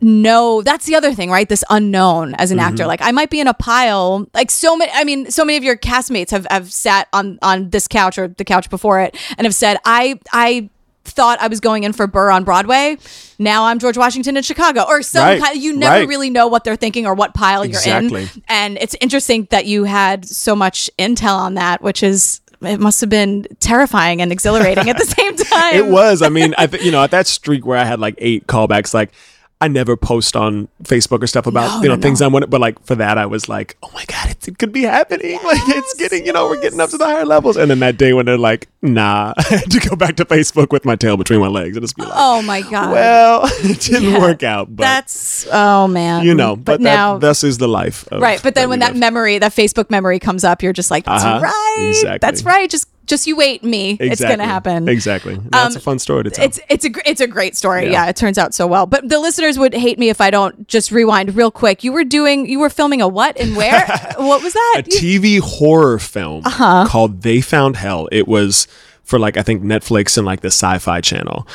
know 0.00 0.62
that's 0.62 0.86
the 0.86 0.94
other 0.94 1.12
thing 1.12 1.30
right 1.30 1.48
this 1.48 1.64
unknown 1.70 2.34
as 2.34 2.50
an 2.50 2.58
actor 2.58 2.82
Mm-hmm. 2.82 2.88
like 2.88 3.02
i 3.02 3.10
might 3.12 3.30
be 3.30 3.40
in 3.40 3.46
a 3.48 3.54
pile 3.54 4.26
like 4.34 4.50
so 4.50 4.76
many 4.76 4.90
i 4.94 5.02
mean 5.04 5.30
so 5.30 5.44
many 5.44 5.56
of 5.56 5.64
your 5.64 5.76
castmates 5.76 6.30
have 6.30 6.46
have 6.50 6.72
sat 6.72 7.08
on 7.12 7.38
on 7.42 7.70
this 7.70 7.88
couch 7.88 8.18
or 8.18 8.28
the 8.28 8.44
couch 8.44 8.70
before 8.70 9.00
it 9.00 9.16
and 9.36 9.44
have 9.46 9.54
said 9.54 9.76
i 9.84 10.18
i 10.32 10.68
thought 11.04 11.40
i 11.40 11.48
was 11.48 11.58
going 11.60 11.84
in 11.84 11.92
for 11.92 12.06
burr 12.06 12.30
on 12.30 12.44
broadway 12.44 12.96
now 13.38 13.64
i'm 13.64 13.78
george 13.78 13.96
washington 13.96 14.36
in 14.36 14.42
chicago 14.42 14.84
or 14.86 15.00
some 15.02 15.24
Right. 15.24 15.42
kind 15.42 15.58
you 15.60 15.74
never 15.74 16.00
Right. 16.00 16.08
really 16.08 16.30
know 16.30 16.46
what 16.48 16.64
they're 16.64 16.76
thinking 16.76 17.06
or 17.06 17.14
what 17.14 17.32
pile 17.34 17.64
you're 17.64 17.80
in 17.86 18.28
and 18.48 18.76
it's 18.78 18.94
interesting 19.00 19.48
that 19.50 19.64
you 19.66 19.84
had 19.84 20.26
so 20.28 20.54
much 20.54 20.90
intel 20.98 21.34
on 21.36 21.54
that 21.54 21.82
which 21.82 22.02
is 22.02 22.40
it 22.60 22.78
must 22.80 23.00
have 23.00 23.08
been 23.10 23.46
terrifying 23.60 24.20
and 24.20 24.30
exhilarating 24.32 24.90
at 24.90 24.98
the 24.98 25.04
same 25.18 25.36
time 25.36 25.74
It 25.76 25.86
was. 25.86 26.22
I 26.22 26.28
mean, 26.28 26.56
I 26.58 26.66
th- 26.66 26.82
you 26.82 26.90
know, 26.90 27.00
at 27.04 27.12
that 27.12 27.28
streak 27.28 27.64
where 27.64 27.78
I 27.78 27.84
had 27.84 28.00
like 28.00 28.16
eight 28.18 28.48
callbacks, 28.48 28.92
like 28.92 29.12
I 29.60 29.66
never 29.66 29.96
post 29.96 30.36
on 30.36 30.68
Facebook 30.84 31.20
or 31.20 31.26
stuff 31.26 31.46
about 31.48 31.68
No, 31.78 31.82
you 31.82 31.88
know 31.88 31.96
no, 31.96 32.00
things 32.02 32.20
no. 32.20 32.26
I 32.26 32.28
want, 32.28 32.48
but 32.48 32.60
like 32.60 32.80
for 32.86 32.94
that, 32.94 33.18
I 33.18 33.26
was 33.26 33.48
like, 33.48 33.76
oh 33.82 33.90
my 33.92 34.04
god, 34.06 34.30
it, 34.30 34.46
it 34.46 34.58
could 34.58 34.70
be 34.72 34.82
happening. 34.82 35.32
like 35.44 35.58
it's 35.66 35.94
getting, 35.94 36.24
you 36.24 36.32
know, 36.32 36.46
we're 36.46 36.60
getting 36.60 36.80
up 36.80 36.90
to 36.90 36.96
the 36.96 37.04
higher 37.04 37.24
levels. 37.26 37.56
And 37.56 37.68
then 37.68 37.80
that 37.80 37.96
day 37.98 38.12
when 38.12 38.26
they're 38.26 38.38
like, 38.38 38.68
nah, 38.82 39.34
I 39.36 39.42
had 39.48 39.70
to 39.72 39.80
go 39.80 39.96
back 39.96 40.14
to 40.16 40.24
Facebook 40.24 40.70
with 40.70 40.84
my 40.84 40.94
tail 40.94 41.16
between 41.16 41.40
my 41.40 41.48
legs 41.48 41.76
and 41.76 41.82
just 41.82 41.96
be 41.96 42.02
like, 42.04 42.12
oh 42.14 42.40
my 42.42 42.60
god 42.62 42.92
well, 42.92 43.40
it 43.64 43.80
didn't 43.80 44.12
Yeah. 44.12 44.20
work 44.20 44.44
out, 44.44 44.68
but 44.76 44.84
that's 44.84 45.48
oh 45.50 45.88
man 45.88 46.24
you 46.24 46.34
know, 46.34 46.54
but, 46.54 46.64
but 46.74 46.80
now 46.80 47.14
that, 47.14 47.20
thus 47.26 47.42
is 47.42 47.58
the 47.58 47.66
life. 47.68 48.06
Of, 48.12 48.22
right 48.22 48.40
but 48.40 48.54
then 48.54 48.68
when 48.68 48.78
that 48.78 48.92
live. 48.92 49.00
memory 49.00 49.38
that 49.38 49.52
facebook 49.52 49.90
memory 49.90 50.20
comes 50.20 50.44
up 50.44 50.62
you're 50.62 50.72
just 50.72 50.90
like 50.90 51.04
that's 51.04 51.24
Uh-huh. 51.24 51.40
right 51.40 51.86
Exactly. 51.88 52.18
that's 52.20 52.44
right 52.44 52.70
just 52.70 52.88
just 53.08 53.26
you 53.26 53.34
wait 53.34 53.64
me 53.64 53.96
it's 53.98 54.20
gonna 54.20 54.44
happen 54.44 54.88
Exactly. 54.88 55.38
That's 55.50 55.74
Um, 55.74 55.78
a 55.78 55.80
fun 55.80 55.98
story 55.98 56.24
to 56.24 56.30
tell. 56.30 56.44
it's 56.44 56.60
it's 56.68 56.84
a 56.84 56.88
gr- 56.90 57.00
it's 57.04 57.20
a 57.20 57.26
great 57.26 57.56
story. 57.56 57.86
Yeah. 57.86 58.04
Yeah. 58.04 58.06
it 58.06 58.16
turns 58.16 58.38
out 58.38 58.54
so 58.54 58.66
well. 58.66 58.86
But 58.86 59.08
the 59.08 59.18
listeners 59.18 59.58
would 59.58 59.74
hate 59.74 59.98
me 59.98 60.08
if 60.10 60.20
I 60.20 60.30
don't 60.30 60.68
just 60.68 60.92
rewind 60.92 61.34
real 61.34 61.50
quick. 61.50 61.82
You 61.82 61.92
were 61.92 62.04
doing 62.04 62.46
you 62.48 62.60
were 62.60 62.70
filming 62.70 63.00
a 63.02 63.08
what 63.08 63.36
and 63.40 63.56
where? 63.56 63.84
what 64.16 64.42
was 64.42 64.52
that? 64.52 64.74
a 64.78 64.82
TV 64.88 65.40
horror 65.40 65.98
film 65.98 66.42
Uh-huh. 66.44 66.86
called 66.88 67.22
They 67.22 67.40
Found 67.40 67.76
Hell. 67.76 68.08
It 68.12 68.28
was 68.28 68.68
for 69.02 69.18
like 69.18 69.36
I 69.36 69.42
think 69.42 69.62
Netflix 69.62 70.16
and 70.16 70.24
like 70.26 70.42
the 70.42 70.48
Sci-Fi 70.50 71.00
Channel. 71.00 71.46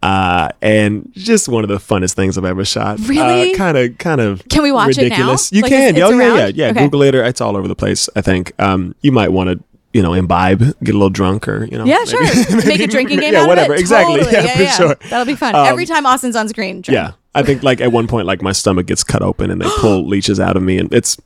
Uh, 0.00 0.48
and 0.62 1.10
just 1.14 1.48
one 1.48 1.64
of 1.64 1.68
the 1.68 1.78
funnest 1.78 2.14
things 2.14 2.38
I've 2.38 2.44
ever 2.44 2.64
shot. 2.64 3.00
Really? 3.00 3.52
Kind 3.56 3.76
of, 3.76 3.98
kind 3.98 4.20
of. 4.20 4.46
Can 4.48 4.62
we 4.62 4.70
watch 4.70 4.90
it 4.90 4.96
now? 4.98 5.02
ridiculous. 5.04 5.50
You 5.52 5.62
Like, 5.62 5.72
can. 5.72 5.96
it's- 5.96 6.08
oh 6.08 6.16
yeah, 6.16 6.36
yeah, 6.36 6.46
yeah. 6.54 6.66
Okay. 6.70 6.84
Google 6.84 7.02
it. 7.02 7.14
It's 7.16 7.40
all 7.40 7.56
over 7.56 7.66
the 7.66 7.74
place. 7.74 8.08
I 8.14 8.20
think. 8.20 8.52
Um, 8.60 8.94
you 9.00 9.10
might 9.10 9.32
want 9.32 9.50
to, 9.50 9.64
you 9.92 10.02
know, 10.02 10.12
imbibe, 10.14 10.60
get 10.82 10.94
a 10.94 10.98
little 10.98 11.10
drunk, 11.10 11.48
or 11.48 11.64
you 11.64 11.78
know. 11.78 11.84
yeah, 11.84 11.98
maybe- 12.06 12.26
sure. 12.26 12.56
Make 12.66 12.80
a 12.80 12.86
drinking 12.86 13.20
game 13.20 13.32
yeah, 13.32 13.40
out 13.42 13.48
whatever. 13.48 13.72
of 13.72 13.78
it. 13.78 13.80
Exactly. 13.80 14.20
Totally. 14.20 14.32
Yeah, 14.36 14.56
for 14.76 14.82
sure. 14.82 14.94
That'll 15.10 15.24
be 15.26 15.34
fun. 15.34 15.54
Um, 15.54 15.66
Every 15.66 15.86
time 15.86 16.04
Austin's 16.06 16.36
on 16.36 16.48
screen. 16.48 16.82
drink. 16.82 16.94
Yeah, 16.94 17.12
I 17.34 17.42
think 17.42 17.62
like 17.62 17.80
at 17.80 17.90
one 17.92 18.06
point, 18.06 18.26
like 18.26 18.42
my 18.42 18.52
stomach 18.52 18.86
gets 18.86 19.02
cut 19.04 19.22
open 19.22 19.50
and 19.50 19.60
they 19.60 19.68
pull 19.78 20.06
leeches 20.08 20.38
out 20.40 20.56
of 20.56 20.62
me, 20.62 20.78
and 20.78 20.92
it's 20.92 21.16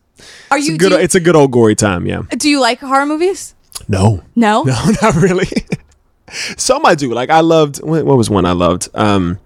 Are 0.51 0.59
it's 0.59 0.69
you 0.69 0.75
a 0.75 0.79
good. 0.79 0.93
you 0.93 0.99
it's 0.99 1.15
a 1.15 1.21
good 1.21 1.35
old 1.37 1.51
gory 1.51 1.75
time. 1.75 2.07
Yeah. 2.07 2.23
do 2.37 2.49
you 2.49 2.61
like 2.61 2.79
horror 2.81 3.07
movies? 3.07 3.55
No. 3.89 4.23
No. 4.37 4.63
No, 4.67 4.75
not 5.03 5.15
really. 5.17 5.49
Some 6.57 6.87
I 6.87 6.95
do. 6.95 7.13
Like 7.13 7.29
I 7.31 7.41
loved. 7.41 7.83
What, 7.83 8.07
what 8.07 8.17
was 8.17 8.31
one 8.31 8.47
I 8.47 8.53
loved? 8.53 8.89
Um, 8.95 9.39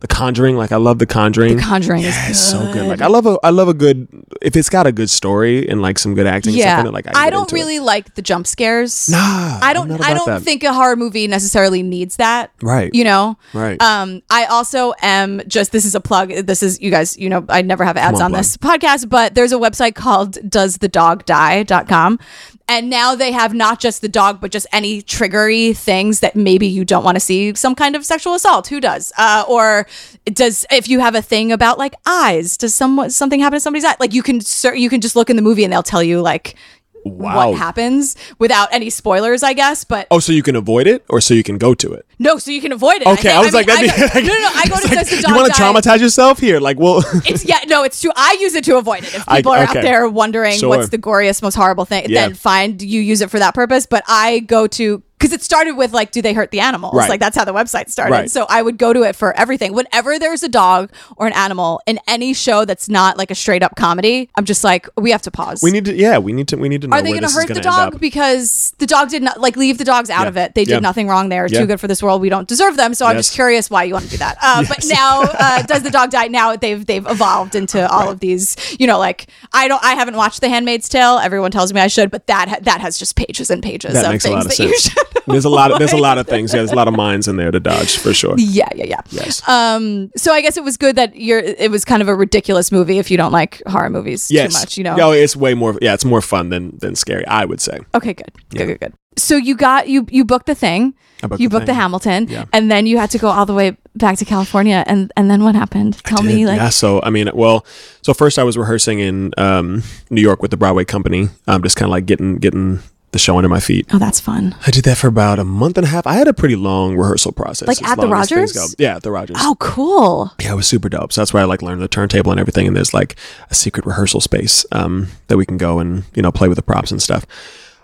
The 0.00 0.06
Conjuring. 0.08 0.56
Like 0.56 0.72
I 0.72 0.76
love 0.76 0.98
The 0.98 1.06
Conjuring. 1.06 1.56
The 1.56 1.62
Conjuring 1.62 2.02
Yeah, 2.02 2.08
is 2.08 2.30
it's 2.30 2.38
so 2.38 2.60
good. 2.66 2.74
good. 2.74 2.88
Like 2.88 3.00
I 3.00 3.06
love 3.06 3.26
a 3.26 3.38
I 3.42 3.50
love 3.50 3.68
a 3.68 3.74
good 3.74 4.08
if 4.42 4.56
it's 4.56 4.68
got 4.68 4.86
a 4.86 4.92
good 4.92 5.08
story 5.10 5.68
and 5.68 5.80
like 5.80 5.98
some 5.98 6.14
good 6.14 6.26
acting. 6.26 6.52
and 6.52 6.60
stuff 6.60 6.68
Yeah, 6.68 6.80
in 6.80 6.86
it, 6.86 6.92
like 6.92 7.06
I, 7.06 7.26
I 7.26 7.30
don't 7.30 7.42
into 7.42 7.56
it. 7.56 7.58
really 7.58 7.78
like 7.78 8.14
the 8.14 8.22
jump 8.22 8.46
scares. 8.46 9.08
Nah, 9.08 9.58
I 9.62 9.72
don't. 9.72 9.90
I 10.00 10.14
don't 10.14 10.26
that. 10.26 10.42
think 10.42 10.62
a 10.64 10.72
horror 10.72 10.96
movie 10.96 11.26
necessarily 11.26 11.82
needs 11.82 12.16
that. 12.16 12.50
Right. 12.62 12.94
You 12.94 13.04
know. 13.04 13.38
Right. 13.52 13.80
Um. 13.80 14.22
I 14.30 14.44
also 14.46 14.92
am 15.02 15.40
just. 15.46 15.72
This 15.72 15.84
is 15.84 15.94
a 15.94 16.00
plug. 16.00 16.30
This 16.30 16.62
is 16.62 16.80
you 16.80 16.90
guys. 16.90 17.16
You 17.16 17.28
know. 17.30 17.44
I 17.48 17.62
never 17.62 17.84
have 17.84 17.96
ads 17.96 18.20
on, 18.20 18.26
on, 18.26 18.32
this 18.32 18.56
podcast, 18.56 19.08
but 19.08 19.34
there's 19.34 19.52
a 19.52 19.56
website 19.58 19.94
called 19.94 20.34
doesthedogdie.com. 20.34 22.18
And 22.66 22.88
now 22.88 23.14
they 23.14 23.30
have 23.30 23.52
not 23.52 23.78
just 23.78 24.00
the 24.00 24.08
dog, 24.08 24.40
but 24.40 24.50
just 24.50 24.66
any 24.72 25.02
triggery 25.02 25.76
things 25.76 26.20
that 26.20 26.34
maybe 26.34 26.66
you 26.66 26.84
don't 26.84 27.04
want 27.04 27.16
to 27.16 27.20
see. 27.20 27.54
Some 27.54 27.74
kind 27.74 27.94
of 27.94 28.06
sexual 28.06 28.34
assault. 28.34 28.68
Who 28.68 28.80
does? 28.80 29.12
Uh, 29.18 29.44
or 29.46 29.86
does 30.24 30.64
if 30.70 30.88
you 30.88 31.00
have 31.00 31.14
a 31.14 31.20
thing 31.20 31.52
about 31.52 31.78
like 31.78 31.94
eyes? 32.06 32.56
Does 32.56 32.74
someone 32.74 33.10
something 33.10 33.40
happen 33.40 33.58
to 33.58 33.60
somebody's 33.60 33.84
eye? 33.84 33.96
Like 34.00 34.14
you 34.14 34.22
can 34.22 34.40
you 34.74 34.88
can 34.88 35.02
just 35.02 35.14
look 35.14 35.28
in 35.28 35.36
the 35.36 35.42
movie 35.42 35.64
and 35.64 35.72
they'll 35.72 35.82
tell 35.82 36.02
you 36.02 36.22
like 36.22 36.56
Wow. 37.04 37.50
what 37.50 37.58
happens 37.58 38.16
without 38.38 38.68
any 38.72 38.88
spoilers, 38.90 39.42
I 39.42 39.52
guess. 39.52 39.84
But 39.84 40.06
Oh, 40.10 40.18
so 40.20 40.32
you 40.32 40.42
can 40.42 40.56
avoid 40.56 40.86
it, 40.86 41.04
or 41.08 41.20
so 41.20 41.34
you 41.34 41.42
can 41.42 41.58
go 41.58 41.74
to 41.74 41.92
it. 41.92 42.06
no, 42.18 42.38
so 42.38 42.50
you 42.50 42.60
can 42.62 42.72
avoid 42.72 43.02
it. 43.02 43.06
Okay, 43.06 43.30
I, 43.30 43.40
was 43.40 43.52
like, 43.52 43.66
mean, 43.66 43.76
that'd 43.86 44.10
I 44.10 44.20
be, 44.20 44.26
go, 44.26 44.32
no, 44.32 44.38
no, 44.38 44.40
no. 44.40 44.50
I 44.54 44.64
go 44.68 44.76
to 44.76 44.94
like, 44.94 45.08
Dog 45.08 45.28
You 45.28 45.34
want 45.36 45.52
to 45.54 45.60
traumatize 45.60 46.00
yourself 46.00 46.38
here? 46.38 46.60
Like, 46.60 46.78
well, 46.78 47.02
It's 47.26 47.44
yeah, 47.48 47.60
no, 47.66 47.84
it's 47.84 48.00
true. 48.00 48.10
I 48.16 48.38
use 48.40 48.54
it 48.54 48.64
to 48.64 48.76
avoid 48.78 49.04
it. 49.04 49.14
If 49.14 49.28
I- 49.28 49.36
people 49.38 49.52
are 49.52 49.58
out 49.58 49.74
there 49.74 50.08
wondering 50.08 50.58
Sure. 50.58 50.70
what's 50.70 50.88
the 50.88 50.98
goriest, 50.98 51.42
most 51.42 51.54
horrible 51.56 51.84
thing, 51.84 52.06
Yeah. 52.08 52.22
then 52.28 52.34
fine, 52.34 52.78
you 52.80 53.00
use 53.00 53.20
it 53.20 53.30
for 53.30 53.38
that 53.38 53.54
purpose. 53.54 53.84
But 53.86 54.02
I 54.08 54.40
go 54.40 54.66
to 54.68 55.02
because 55.18 55.32
it 55.32 55.42
started 55.42 55.72
with 55.76 55.92
like, 55.92 56.10
do 56.10 56.20
they 56.20 56.32
hurt 56.34 56.50
the 56.50 56.60
animals? 56.60 56.94
Right. 56.94 57.08
Like 57.08 57.20
that's 57.20 57.36
how 57.36 57.44
the 57.44 57.52
website 57.54 57.88
started. 57.88 58.12
Right. 58.12 58.30
So 58.30 58.46
I 58.48 58.60
would 58.60 58.76
go 58.78 58.92
to 58.92 59.02
it 59.02 59.16
for 59.16 59.32
everything. 59.38 59.72
Whenever 59.72 60.18
there's 60.18 60.42
a 60.42 60.48
dog 60.48 60.92
or 61.16 61.26
an 61.26 61.32
animal 61.32 61.80
in 61.86 61.98
any 62.06 62.34
show 62.34 62.64
that's 62.64 62.88
not 62.88 63.16
like 63.16 63.30
a 63.30 63.34
straight 63.34 63.62
up 63.62 63.76
comedy, 63.76 64.28
I'm 64.36 64.44
just 64.44 64.64
like, 64.64 64.86
we 64.96 65.10
have 65.12 65.22
to 65.22 65.30
pause. 65.30 65.62
we 65.62 65.70
need 65.70 65.84
to. 65.86 65.94
Yeah, 65.94 66.18
we 66.18 66.32
need 66.32 66.48
to. 66.48 66.56
We 66.56 66.68
need 66.68 66.82
to 66.82 66.88
know 66.88 66.96
are 66.96 67.02
they 67.02 67.10
going 67.10 67.22
to 67.22 67.30
hurt 67.30 67.48
the 67.48 67.60
dog 67.60 68.00
because 68.00 68.74
the 68.78 68.86
dog 68.86 69.08
did 69.08 69.22
not 69.22 69.40
like 69.40 69.56
leave 69.56 69.78
the 69.78 69.84
dogs 69.84 70.10
out 70.10 70.22
Yeah. 70.22 70.28
of 70.28 70.36
it? 70.36 70.54
They 70.54 70.64
did 70.64 70.72
Yeah. 70.74 70.78
nothing 70.80 71.08
wrong. 71.08 71.28
They're 71.30 71.46
Yeah. 71.46 71.60
too 71.60 71.66
good 71.66 71.80
for 71.80 71.88
this 71.88 72.02
world. 72.02 72.20
We 72.20 72.28
don't 72.28 72.48
deserve 72.48 72.76
them. 72.76 72.92
So 72.94 73.06
I'm 73.06 73.16
just 73.16 73.32
curious 73.34 73.70
why 73.70 73.84
you 73.84 73.94
want 73.94 74.04
to 74.06 74.10
do 74.10 74.16
that. 74.18 74.36
Uh, 74.42 74.64
But 74.68 74.84
now, 74.88 75.22
uh, 75.22 75.62
does 75.66 75.82
the 75.82 75.90
dog 75.90 76.10
die? 76.10 76.26
Now 76.28 76.56
they've 76.56 76.84
they've 76.84 77.06
evolved 77.06 77.54
into 77.54 77.88
all 77.90 78.10
of 78.10 78.20
these. 78.20 78.56
You 78.78 78.86
know, 78.86 78.98
like 78.98 79.26
I 79.52 79.68
don't. 79.68 79.82
I 79.84 79.94
haven't 79.94 80.16
watched 80.16 80.40
The 80.40 80.48
Handmaid's 80.48 80.88
Tale. 80.88 81.18
Everyone 81.18 81.50
tells 81.50 81.72
me 81.72 81.80
I 81.80 81.86
should, 81.86 82.10
but 82.10 82.26
that 82.26 82.58
that 82.64 82.80
has 82.80 82.98
just 82.98 83.16
pages 83.16 83.48
and 83.50 83.62
pages 83.62 83.94
That 83.94 84.04
of 84.06 84.10
makes 84.12 84.24
a 84.24 84.28
things 84.28 84.36
lot 84.44 84.44
of 84.52 84.56
that 84.56 84.62
you 84.62 84.76
sense. 84.78 84.94
should. 84.94 85.03
There's 85.26 85.44
a 85.44 85.48
lot 85.48 85.70
of 85.70 85.78
there's 85.78 85.92
a 85.92 85.96
lot 86.08 86.18
of 86.18 86.26
things. 86.26 86.52
Yeah, 86.52 86.60
there's 86.60 86.72
a 86.72 86.76
lot 86.76 86.88
of 86.88 86.94
mines 86.94 87.28
in 87.28 87.36
there 87.36 87.50
to 87.50 87.60
dodge 87.60 87.98
for 87.98 88.12
sure. 88.12 88.34
Yeah, 88.36 88.68
yeah, 88.74 88.84
yeah. 88.84 89.00
Yes. 89.10 89.46
Um, 89.48 90.10
so 90.16 90.32
I 90.32 90.40
guess 90.40 90.56
it 90.56 90.64
was 90.64 90.76
good 90.76 90.96
that 90.96 91.16
you're. 91.16 91.40
It 91.40 91.70
was 91.70 91.84
kind 91.84 92.02
of 92.02 92.08
a 92.08 92.14
ridiculous 92.14 92.70
movie 92.70 92.98
if 92.98 93.10
you 93.10 93.16
don't 93.16 93.32
like 93.32 93.62
horror 93.66 93.90
movies 93.90 94.30
yes. 94.30 94.52
too 94.52 94.60
much. 94.60 94.78
You 94.78 94.84
know. 94.84 94.96
No, 94.96 95.12
it's 95.12 95.36
way 95.36 95.54
more. 95.54 95.76
Yeah, 95.80 95.94
it's 95.94 96.04
more 96.04 96.20
fun 96.20 96.50
than 96.50 96.76
than 96.78 96.94
scary. 96.94 97.26
I 97.26 97.44
would 97.44 97.60
say. 97.60 97.80
Okay, 97.94 98.14
good, 98.14 98.32
good, 98.50 98.66
good, 98.66 98.80
good. 98.80 98.94
So 99.16 99.36
you 99.36 99.54
got 99.54 99.88
you 99.88 100.06
you 100.10 100.24
booked 100.24 100.46
the 100.46 100.54
thing. 100.54 100.94
Booked 101.22 101.40
you 101.40 101.48
the 101.48 101.56
booked 101.56 101.66
the. 101.66 101.74
Hamilton, 101.74 102.28
Yeah. 102.28 102.44
and 102.52 102.70
then 102.70 102.86
you 102.86 102.98
had 102.98 103.10
to 103.12 103.18
go 103.18 103.28
all 103.28 103.46
the 103.46 103.54
way 103.54 103.76
back 103.94 104.18
to 104.18 104.24
California, 104.24 104.84
and 104.86 105.12
and 105.16 105.30
then 105.30 105.42
what 105.42 105.54
happened? 105.54 106.02
Tell 106.04 106.22
me, 106.22 106.46
like, 106.46 106.56
yeah. 106.56 106.68
So 106.68 107.00
I 107.02 107.10
mean, 107.10 107.30
well, 107.32 107.64
so 108.02 108.12
first 108.12 108.38
I 108.38 108.42
was 108.44 108.58
rehearsing 108.58 108.98
in 108.98 109.32
um, 109.38 109.82
New 110.10 110.20
York 110.20 110.42
with 110.42 110.50
the 110.50 110.56
Broadway 110.56 110.84
company. 110.84 111.28
Um, 111.46 111.62
just 111.62 111.76
kind 111.76 111.86
of 111.86 111.90
like 111.90 112.06
getting 112.06 112.36
getting 112.36 112.80
the 113.14 113.18
show 113.18 113.38
under 113.38 113.48
my 113.48 113.60
feet. 113.60 113.86
oh, 113.94 113.98
that's 113.98 114.20
fun. 114.20 114.54
I 114.66 114.70
did 114.70 114.84
that 114.84 114.98
for 114.98 115.06
about 115.06 115.38
a 115.38 115.44
month 115.44 115.78
and 115.78 115.86
a 115.86 115.88
half. 115.88 116.06
I 116.06 116.14
had 116.14 116.28
a 116.28 116.34
pretty 116.34 116.56
long 116.56 116.96
rehearsal 116.96 117.32
process. 117.32 117.66
Like 117.66 117.82
at 117.82 117.96
the 117.96 118.06
long 118.06 118.20
as 118.20 118.28
things 118.28 118.54
Rodgers? 118.54 118.76
Yeah, 118.78 118.96
at 118.96 119.02
the 119.02 119.10
Rodgers. 119.10 119.38
Oh, 119.40 119.56
cool. 119.58 120.32
Yeah, 120.40 120.52
it 120.52 120.56
was 120.56 120.66
super 120.66 120.90
dope. 120.90 121.12
So 121.12 121.22
that's 121.22 121.32
where 121.32 121.42
I 121.42 121.46
like 121.46 121.62
learned 121.62 121.80
the 121.80 121.88
turntable 121.88 122.30
and 122.30 122.38
everything. 122.38 122.66
And 122.66 122.76
there's 122.76 122.92
like 122.92 123.16
a 123.48 123.54
secret 123.54 123.86
rehearsal 123.86 124.20
space 124.20 124.66
um, 124.72 125.08
that 125.28 125.38
we 125.38 125.46
can 125.46 125.56
go 125.56 125.78
and 125.78 126.04
you 126.14 126.20
know 126.20 126.30
play 126.30 126.48
with 126.48 126.56
the 126.56 126.62
props 126.62 126.90
and 126.90 127.00
stuff. 127.00 127.24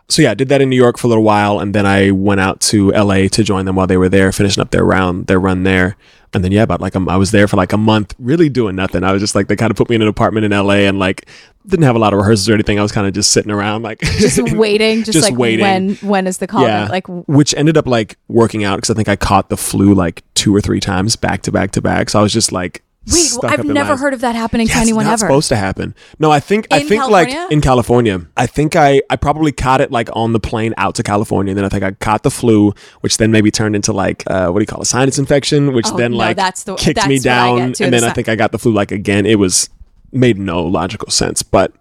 So 0.09 0.23
yeah, 0.23 0.33
I 0.33 0.35
did 0.35 0.49
that 0.49 0.61
in 0.61 0.69
New 0.69 0.77
York 0.77 0.99
for 0.99 1.07
a 1.07 1.09
little 1.09 1.23
while, 1.23 1.61
and 1.61 1.73
then 1.73 1.87
I 1.87 2.11
went 2.11 2.41
out 2.41 2.61
to 2.63 2.91
LA 2.91 3.29
to 3.29 3.45
join 3.45 3.65
them 3.65 3.77
while 3.77 3.87
they 3.87 3.97
were 3.97 4.09
there, 4.09 4.33
finishing 4.33 4.61
up 4.61 4.73
their 4.73 4.85
round, 4.85 5.29
their 5.29 5.39
run 5.39 5.63
there. 5.63 5.97
And 6.33 6.45
then 6.45 6.53
yeah, 6.53 6.63
about 6.63 6.81
like 6.81 6.95
um, 6.95 7.09
I 7.09 7.17
was 7.17 7.33
there 7.33 7.49
for 7.49 7.57
like 7.57 7.73
a 7.73 7.77
month, 7.77 8.15
really 8.21 8.49
doing 8.49 8.77
nothing. 8.77 9.03
I 9.03 9.13
was 9.13 9.21
just 9.21 9.35
like 9.35 9.49
they 9.49 9.57
kind 9.57 9.71
of 9.71 9.77
put 9.77 9.89
me 9.89 9.97
in 9.97 10.03
an 10.03 10.07
apartment 10.09 10.45
in 10.45 10.53
LA 10.53 10.75
and 10.87 10.99
like 10.99 11.27
didn't 11.67 11.85
have 11.85 11.97
a 11.97 11.99
lot 11.99 12.13
of 12.13 12.19
rehearsals 12.21 12.49
or 12.49 12.55
anything. 12.55 12.79
I 12.79 12.83
was 12.83 12.93
kind 12.93 13.07
of 13.07 13.13
just 13.13 13.33
sitting 13.33 13.51
around 13.51 13.83
like 13.83 13.99
Just 14.01 14.41
waiting, 14.55 14.99
just, 15.01 15.13
Just 15.13 15.31
like 15.31 15.39
waiting. 15.39 15.65
when 15.65 15.95
when 15.97 16.27
is 16.29 16.39
the 16.39 16.47
call? 16.47 16.63
yeah, 16.63 16.87
Like, 16.89 17.07
which 17.09 17.53
ended 17.55 17.77
up 17.77 17.87
like 17.87 18.17
working 18.29 18.63
out 18.63 18.77
because 18.77 18.91
I 18.91 18.95
think 18.95 19.09
I 19.09 19.17
caught 19.17 19.49
the 19.49 19.57
flu 19.57 19.93
like 19.93 20.23
two 20.35 20.55
or 20.55 20.61
three 20.61 20.81
times 20.81 21.17
back 21.17 21.43
to 21.43 21.53
back 21.53 21.73
to 21.73 21.83
back. 21.83 22.09
So 22.11 22.21
I 22.21 22.23
was 22.23 22.33
just 22.33 22.53
like, 22.53 22.83
wait, 23.13 23.51
I've 23.53 23.65
never 23.65 23.97
heard 23.97 24.15
of 24.15 24.21
that 24.21 24.35
happening 24.35 24.67
Yeah, 24.67 24.75
to 24.75 24.79
it's 24.81 24.89
anyone 24.89 25.05
not 25.05 25.13
ever. 25.15 25.27
supposed 25.27 25.49
to 25.49 25.57
happen. 25.57 25.95
No, 26.19 26.31
I 26.31 26.41
think 26.41 26.67
I 26.71 26.81
In 26.81 26.89
think 26.89 27.03
California? 27.03 27.41
like 27.41 27.53
in 27.53 27.61
California. 27.61 28.27
I 28.37 28.47
think 28.47 28.77
I 28.77 29.03
I 29.11 29.17
probably 29.17 29.53
caught 29.53 29.81
it 29.81 29.91
like 29.91 30.09
on 30.15 30.33
the 30.33 30.41
plane 30.41 30.75
out 30.77 30.95
to 30.97 31.03
California. 31.03 31.51
And 31.53 31.59
then 31.59 31.65
I 31.65 31.69
think 31.69 31.83
I 31.85 31.93
caught 31.93 32.23
the 32.23 32.31
flu, 32.31 32.73
which 33.01 33.17
then 33.17 33.31
maybe 33.31 33.51
turned 33.51 33.75
into 33.77 33.93
like 33.93 34.23
uh, 34.27 34.49
what 34.51 34.59
do 34.59 34.63
you 34.63 34.67
call 34.67 34.81
it, 34.81 34.83
a 34.83 34.87
sinus 34.87 35.19
infection, 35.19 35.73
which 35.73 35.87
Oh, 35.89 35.97
then 35.97 36.13
no, 36.13 36.19
like 36.19 36.37
that's 36.37 36.63
the- 36.65 36.75
kicked 36.77 36.97
that's 36.97 37.09
me 37.09 37.17
what 37.17 37.27
I 37.27 37.29
down. 37.29 37.57
get 37.69 37.75
too, 37.77 37.85
and 37.85 37.93
the 37.95 38.01
then 38.01 38.09
I 38.11 38.13
think 38.13 38.29
I 38.29 38.37
got 38.37 38.53
the 38.53 38.59
flu 38.59 38.73
like 38.73 38.93
again. 38.93 39.27
It 39.27 39.39
was 39.39 39.69
made 40.13 40.39
no 40.39 40.63
logical 40.63 41.11
sense, 41.11 41.43
but. 41.43 41.73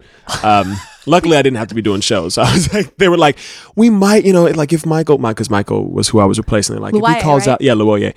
Um, 0.43 0.77
luckily, 1.07 1.37
I 1.37 1.41
didn't 1.41 1.57
have 1.57 1.69
to 1.69 1.75
be 1.75 1.81
doing 1.81 2.01
shows. 2.01 2.37
I 2.37 2.53
was 2.53 2.71
like, 2.71 2.95
they 2.97 3.09
were 3.09 3.17
like, 3.17 3.39
we 3.75 3.89
might, 3.89 4.25
you 4.25 4.31
know, 4.31 4.45
like 4.45 4.71
if 4.71 4.85
Michael, 4.85 5.17
because 5.17 5.49
Michael 5.49 5.89
was 5.89 6.07
who 6.09 6.19
I 6.19 6.25
was 6.25 6.37
replacing. 6.37 6.75
They're 6.75 6.81
like, 6.83 6.93
if 6.93 7.01
Luwoye, 7.01 7.15
he 7.15 7.21
calls 7.23 7.47
right? 7.47 7.53
out, 7.53 7.61
yeah, 7.61 7.73
Luwoye. 7.73 8.13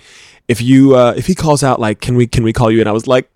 If 0.53 0.61
you, 0.61 0.95
uh, 0.95 1.15
if 1.17 1.27
he 1.27 1.35
calls 1.35 1.63
out, 1.65 1.81
like, 1.81 2.01
can 2.01 2.15
we, 2.17 2.27
can 2.27 2.45
we 2.45 2.53
call 2.53 2.71
you? 2.71 2.81
And 2.81 2.89
I 2.89 2.93
was 2.93 3.07
like, 3.07 3.31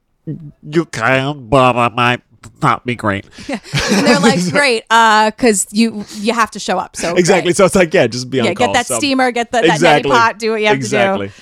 You 0.62 0.84
can, 0.86 1.48
but 1.48 1.74
I 1.76 1.88
might 1.88 2.22
not 2.62 2.84
be 2.86 2.94
great. 2.94 3.24
And 3.48 4.06
they're 4.06 4.20
like, 4.20 4.40
great, 4.50 4.84
uh, 4.90 5.30
because 5.30 5.66
you 5.72 6.04
you 6.16 6.32
have 6.32 6.50
to 6.52 6.58
show 6.58 6.78
up. 6.78 6.96
So 6.96 7.14
exactly. 7.16 7.48
great. 7.48 7.56
So 7.56 7.64
it's 7.64 7.74
like, 7.74 7.94
yeah, 7.94 8.06
just 8.06 8.28
be 8.30 8.40
on 8.40 8.46
yeah, 8.46 8.54
call. 8.54 8.66
get 8.68 8.72
that 8.74 8.86
So- 8.86 8.98
steamer, 8.98 9.30
get 9.32 9.50
the, 9.52 9.60
that 9.62 9.64
exactly. 9.76 10.10
pot, 10.10 10.38
do 10.38 10.50
what 10.52 10.60
you 10.60 10.66
have 10.68 10.76
exactly. 10.76 11.28
to 11.28 11.34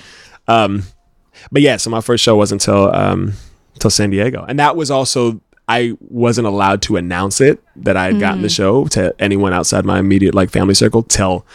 do. 0.47 0.53
Um, 0.53 0.83
but 1.51 1.61
yeah, 1.61 1.77
so 1.77 1.89
my 1.89 2.01
first 2.01 2.23
show 2.23 2.35
was 2.35 2.51
until 2.51 2.93
um 2.95 3.33
until 3.73 3.89
San 3.91 4.09
Diego, 4.11 4.45
and 4.47 4.57
that 4.59 4.75
was 4.75 4.89
also 4.91 5.41
I 5.67 5.93
wasn't 5.99 6.45
allowed 6.47 6.81
to 6.83 6.95
announce 6.97 7.41
it 7.41 7.61
that 7.77 7.97
I 7.97 8.05
had 8.05 8.19
gotten 8.19 8.39
Mm. 8.39 8.43
the 8.43 8.49
show 8.49 8.85
to 8.89 9.13
anyone 9.19 9.51
outside 9.53 9.83
my 9.85 9.97
immediate 9.99 10.33
like 10.35 10.49
family 10.51 10.75
circle 10.75 11.03
till. 11.03 11.45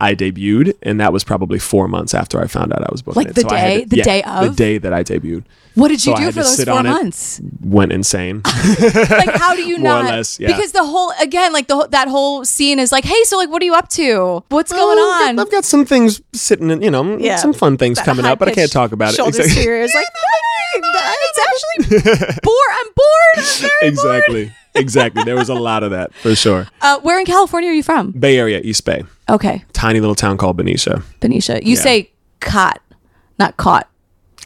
I 0.00 0.14
debuted, 0.14 0.74
and 0.82 0.98
that 1.00 1.12
was 1.12 1.24
probably 1.24 1.58
four 1.58 1.86
months 1.88 2.14
after 2.14 2.40
I 2.40 2.46
found 2.46 2.72
out 2.72 2.82
I 2.82 2.88
was 2.90 3.02
booking 3.02 3.22
Like 3.24 3.28
it. 3.28 3.34
the 3.46 3.54
had 3.54 3.66
day- 3.80 3.84
the 3.84 3.96
yeah, 3.98 4.04
day 4.04 4.22
of 4.22 4.44
the 4.48 4.54
day 4.56 4.78
that 4.78 4.92
I 4.94 5.04
debuted, 5.04 5.44
What 5.74 5.88
did 5.88 6.04
you 6.06 6.14
So 6.14 6.16
do 6.16 6.26
for 6.32 6.42
those 6.42 6.64
four 6.64 6.82
months? 6.82 7.40
went 7.62 7.92
insane. 7.92 8.40
like 8.80 9.30
how 9.34 9.54
do 9.54 9.62
you 9.62 9.78
More 9.78 9.92
or 9.92 10.02
not 10.02 10.10
less, 10.10 10.40
yeah. 10.40 10.48
because 10.48 10.72
the 10.72 10.84
whole 10.84 11.12
again 11.20 11.52
like 11.52 11.66
the 11.68 11.74
whole- 11.76 11.88
that 11.88 12.08
whole 12.08 12.44
scene 12.44 12.78
is 12.78 12.90
like 12.92 13.04
hey 13.04 13.22
so 13.24 13.36
like 13.36 13.50
what 13.50 13.60
are 13.62 13.64
you 13.66 13.74
up 13.74 13.88
to 13.90 14.42
what's 14.48 14.72
going 14.72 14.96
Well, 14.96 15.22
I've 15.22 15.28
on 15.30 15.38
I've 15.38 15.50
got 15.50 15.64
some 15.64 15.84
things 15.84 16.20
sitting 16.32 16.70
in, 16.70 16.80
you 16.82 16.90
know, 16.90 17.18
Yeah. 17.18 17.36
some 17.36 17.52
fun 17.52 17.76
things 17.76 17.98
That 17.98 18.06
coming 18.06 18.24
up, 18.24 18.38
but 18.38 18.48
I 18.48 18.52
can't 18.52 18.72
talk 18.72 18.92
about 18.92 19.12
it. 19.12 19.16
shoulders 19.16 19.38
Exactly. 19.46 19.64
to 19.66 19.80
like 19.82 20.04
it's 20.82 21.38
actually 21.38 22.00
bored 22.42 22.56
i'm 22.80 22.86
bored 22.94 23.36
i'm 23.36 23.44
very 23.44 23.70
bored 23.70 23.82
exactly. 23.82 24.52
exactly. 24.74 25.24
There 25.24 25.34
was 25.36 25.48
a 25.48 25.54
lot 25.54 25.82
of 25.82 25.90
that 25.90 26.14
for 26.14 26.34
sure. 26.36 26.68
uh, 26.80 26.98
where 27.00 27.18
in 27.18 27.26
california 27.26 27.70
are 27.70 27.74
you 27.74 27.82
from 27.82 28.12
Bay 28.12 28.38
Area, 28.38 28.60
East 28.62 28.84
Bay, 28.84 29.02
okay 29.30 29.64
tiny 29.72 30.00
little 30.00 30.14
town 30.14 30.36
called 30.36 30.56
Benicia. 30.56 31.02
benicia 31.20 31.60
you 31.64 31.74
Yeah. 31.76 31.80
say 31.80 32.10
caught 32.40 32.80
not 33.38 33.56
caught 33.56 33.88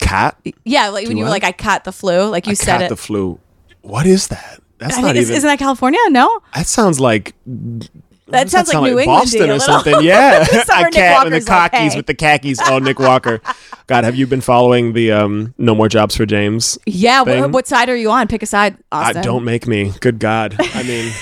Cat? 0.00 0.36
yeah 0.64 0.88
like 0.88 1.08
when 1.08 1.16
you 1.16 1.24
were 1.24 1.28
I? 1.28 1.32
like 1.32 1.44
i 1.44 1.52
caught 1.52 1.84
the 1.84 1.92
flu 1.92 2.28
like 2.28 2.46
you 2.46 2.50
I 2.52 2.54
said 2.54 2.72
caught 2.72 2.82
it 2.82 2.88
the 2.90 2.96
flu. 2.96 3.38
What 3.82 4.06
is 4.06 4.28
that? 4.28 4.60
That's 4.78 4.96
I 4.98 5.00
not 5.02 5.12
think, 5.14 5.24
even. 5.24 5.36
isn't 5.36 5.46
that 5.48 5.58
california 5.58 6.00
no 6.10 6.40
that 6.54 6.66
sounds 6.66 6.98
like. 7.00 7.34
that 8.28 8.48
sounds 8.50 8.72
like 8.72 8.82
new 8.82 8.98
england 8.98 9.06
Boston 9.06 9.50
or 9.50 9.58
something. 9.60 10.02
Yeah, 10.02 10.42
a 10.42 10.44
Nick 10.46 10.66
cat 10.66 10.76
and 10.78 10.94
the 10.94 11.10
Walker's 11.12 11.48
like, 11.48 11.72
cockies 11.72 11.90
hey. 11.92 11.96
with 11.96 12.06
the 12.06 12.14
khakis. 12.14 12.58
Oh, 12.64 12.78
Nik 12.78 12.98
Walker. 12.98 13.40
God, 13.86 14.04
have 14.04 14.16
you 14.16 14.26
been 14.26 14.40
following 14.40 14.94
the 14.94 15.12
um, 15.12 15.52
No 15.58 15.74
More 15.74 15.88
Jobs 15.90 16.16
for 16.16 16.24
James? 16.26 16.78
yeah 16.86 17.20
what, 17.20 17.26
thing? 17.28 17.52
what 17.52 17.66
side 17.68 17.88
are 17.90 17.96
you 17.96 18.10
on 18.10 18.26
pick 18.26 18.42
a 18.42 18.46
side 18.46 18.76
austin 18.90 19.18
I, 19.18 19.22
don't 19.22 19.44
make 19.44 19.66
me. 19.66 19.92
Good 20.00 20.18
God. 20.18 20.56
I 20.58 20.82
mean, 20.82 21.12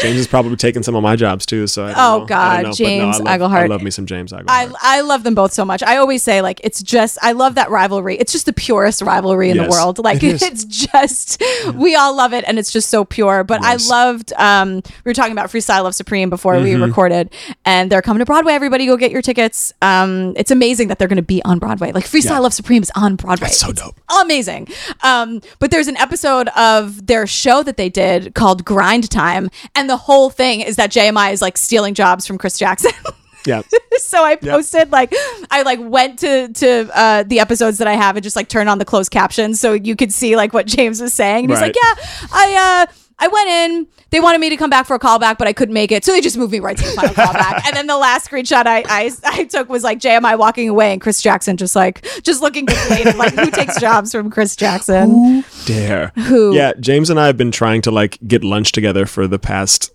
James 0.00 0.16
is 0.18 0.26
probably 0.26 0.56
taking 0.56 0.82
some 0.82 0.94
of 0.94 1.02
my 1.02 1.16
jobs 1.16 1.44
too. 1.46 1.66
So 1.66 1.84
I 1.84 1.88
don't 1.88 1.98
Oh, 1.98 2.18
know. 2.20 2.24
God, 2.26 2.62
know, 2.64 2.72
James 2.72 3.20
no, 3.20 3.30
I 3.30 3.36
love. 3.36 3.52
I 3.52 3.66
love 3.66 3.82
me 3.82 3.90
some 3.90 4.06
James 4.06 4.32
Iglehart. 4.32 4.44
I, 4.48 4.68
I 4.80 5.00
love 5.02 5.24
them 5.24 5.34
both 5.34 5.52
so 5.52 5.64
much. 5.64 5.82
I 5.82 5.96
always 5.96 6.22
say 6.22 6.40
like 6.42 6.60
it's 6.64 6.82
just 6.82 7.18
I 7.22 7.32
love 7.32 7.54
that 7.56 7.70
rivalry. 7.70 8.16
It's 8.16 8.32
just 8.32 8.46
the 8.46 8.52
purest 8.52 9.02
rivalry 9.02 9.50
in 9.50 9.56
the 9.56 9.68
world. 9.68 9.98
Like 9.98 10.22
it 10.22 10.42
it's 10.42 10.64
just 10.64 11.42
we 11.74 11.94
all 11.96 12.14
love 12.16 12.32
it 12.32 12.44
and 12.46 12.58
it's 12.58 12.70
just 12.70 12.88
so 12.90 13.04
pure. 13.04 13.44
But 13.44 13.60
Yes. 13.62 13.90
I 13.90 13.94
loved 13.94 14.32
um 14.36 14.74
we 15.04 15.10
were 15.10 15.14
talking 15.14 15.32
about 15.32 15.48
Freestyle 15.50 15.82
Love 15.82 15.94
Supreme 15.94 16.30
before 16.30 16.58
we 16.60 16.68
Mm-hmm. 16.72 16.82
recorded 16.84 17.30
and 17.64 17.90
they're 17.90 18.02
coming 18.02 18.18
to 18.20 18.24
Broadway. 18.26 18.52
Everybody 18.52 18.86
go 18.86 18.96
get 18.96 19.10
your 19.10 19.22
tickets. 19.22 19.72
Um 19.82 20.34
it's 20.36 20.50
amazing 20.50 20.88
that 20.88 20.98
they're 20.98 21.08
gonna 21.08 21.22
be 21.22 21.42
on 21.44 21.58
Broadway. 21.58 21.92
Like 21.92 22.04
Freestyle 22.04 22.24
Yeah. 22.30 22.38
Love 22.40 22.54
Supreme 22.54 22.82
is 22.82 22.92
on 22.94 23.16
Broadway. 23.16 23.46
That's 23.48 23.58
so 23.60 23.70
It's 23.70 23.80
dope. 23.82 23.98
Amazing. 24.22 24.68
Um 25.02 25.40
but 25.58 25.70
there's 25.70 25.88
an 25.88 25.96
episode 25.96 26.48
of 26.48 27.06
their 27.06 27.26
show 27.26 27.62
that 27.62 27.76
they 27.76 27.88
did 27.88 28.34
called 28.34 28.64
Grind 28.64 29.10
Time 29.10 29.50
and 29.74 29.87
the 29.88 29.96
whole 29.96 30.30
thing 30.30 30.60
is 30.60 30.76
that 30.76 30.90
JMI 30.90 31.32
is 31.32 31.42
like 31.42 31.56
stealing 31.56 31.94
jobs 31.94 32.26
from 32.26 32.38
Chris 32.38 32.58
Jackson. 32.58 32.92
yeah. 33.46 33.62
so 33.98 34.22
I 34.24 34.36
posted 34.36 34.90
like 34.92 35.12
I 35.50 35.62
like 35.62 35.80
went 35.82 36.18
to 36.20 36.48
to 36.48 36.90
uh, 36.94 37.22
the 37.24 37.40
episodes 37.40 37.78
that 37.78 37.88
I 37.88 37.94
have 37.94 38.16
and 38.16 38.22
just 38.22 38.36
like 38.36 38.48
turned 38.48 38.68
on 38.68 38.78
the 38.78 38.84
closed 38.84 39.10
captions 39.10 39.60
so 39.60 39.72
you 39.72 39.96
could 39.96 40.12
see 40.12 40.36
like 40.36 40.52
what 40.52 40.66
James 40.66 41.00
was 41.00 41.12
saying. 41.12 41.44
And 41.44 41.52
he's 41.52 41.60
like, 41.60 41.74
"Yeah, 41.74 41.94
I 42.32 42.86
uh 42.88 42.92
I 43.18 43.28
went 43.28 43.48
in. 43.48 43.86
They 44.10 44.20
wanted 44.20 44.40
me 44.40 44.48
to 44.48 44.56
come 44.56 44.70
back 44.70 44.86
for 44.86 44.94
a 44.94 44.98
callback, 44.98 45.38
but 45.38 45.48
I 45.48 45.52
couldn't 45.52 45.74
make 45.74 45.92
it, 45.92 46.04
so 46.04 46.12
they 46.12 46.20
just 46.20 46.38
moved 46.38 46.52
me 46.52 46.60
right 46.60 46.76
to 46.76 46.82
the 46.82 46.90
final 46.92 47.14
callback. 47.14 47.66
And 47.66 47.76
then 47.76 47.86
the 47.86 47.98
last 47.98 48.30
screenshot 48.30 48.66
I, 48.66 48.84
I 48.88 49.10
I 49.24 49.44
took 49.44 49.68
was 49.68 49.82
like 49.84 49.98
JMI 49.98 50.38
walking 50.38 50.68
away 50.68 50.92
and 50.92 51.00
Chris 51.00 51.20
Jackson 51.20 51.56
just 51.56 51.76
like 51.76 52.06
just 52.22 52.40
looking 52.40 52.64
deflated, 52.64 53.16
like 53.16 53.34
who 53.34 53.50
takes 53.50 53.78
jobs 53.80 54.12
from 54.12 54.30
Chris 54.30 54.56
Jackson? 54.56 55.44
Dare. 55.66 56.12
Who? 56.16 56.54
Yeah, 56.54 56.72
James 56.80 57.10
and 57.10 57.20
I 57.20 57.26
have 57.26 57.36
been 57.36 57.50
trying 57.50 57.82
to 57.82 57.90
like 57.90 58.18
get 58.26 58.44
lunch 58.44 58.72
together 58.72 59.04
for 59.04 59.26
the 59.26 59.38
past 59.38 59.92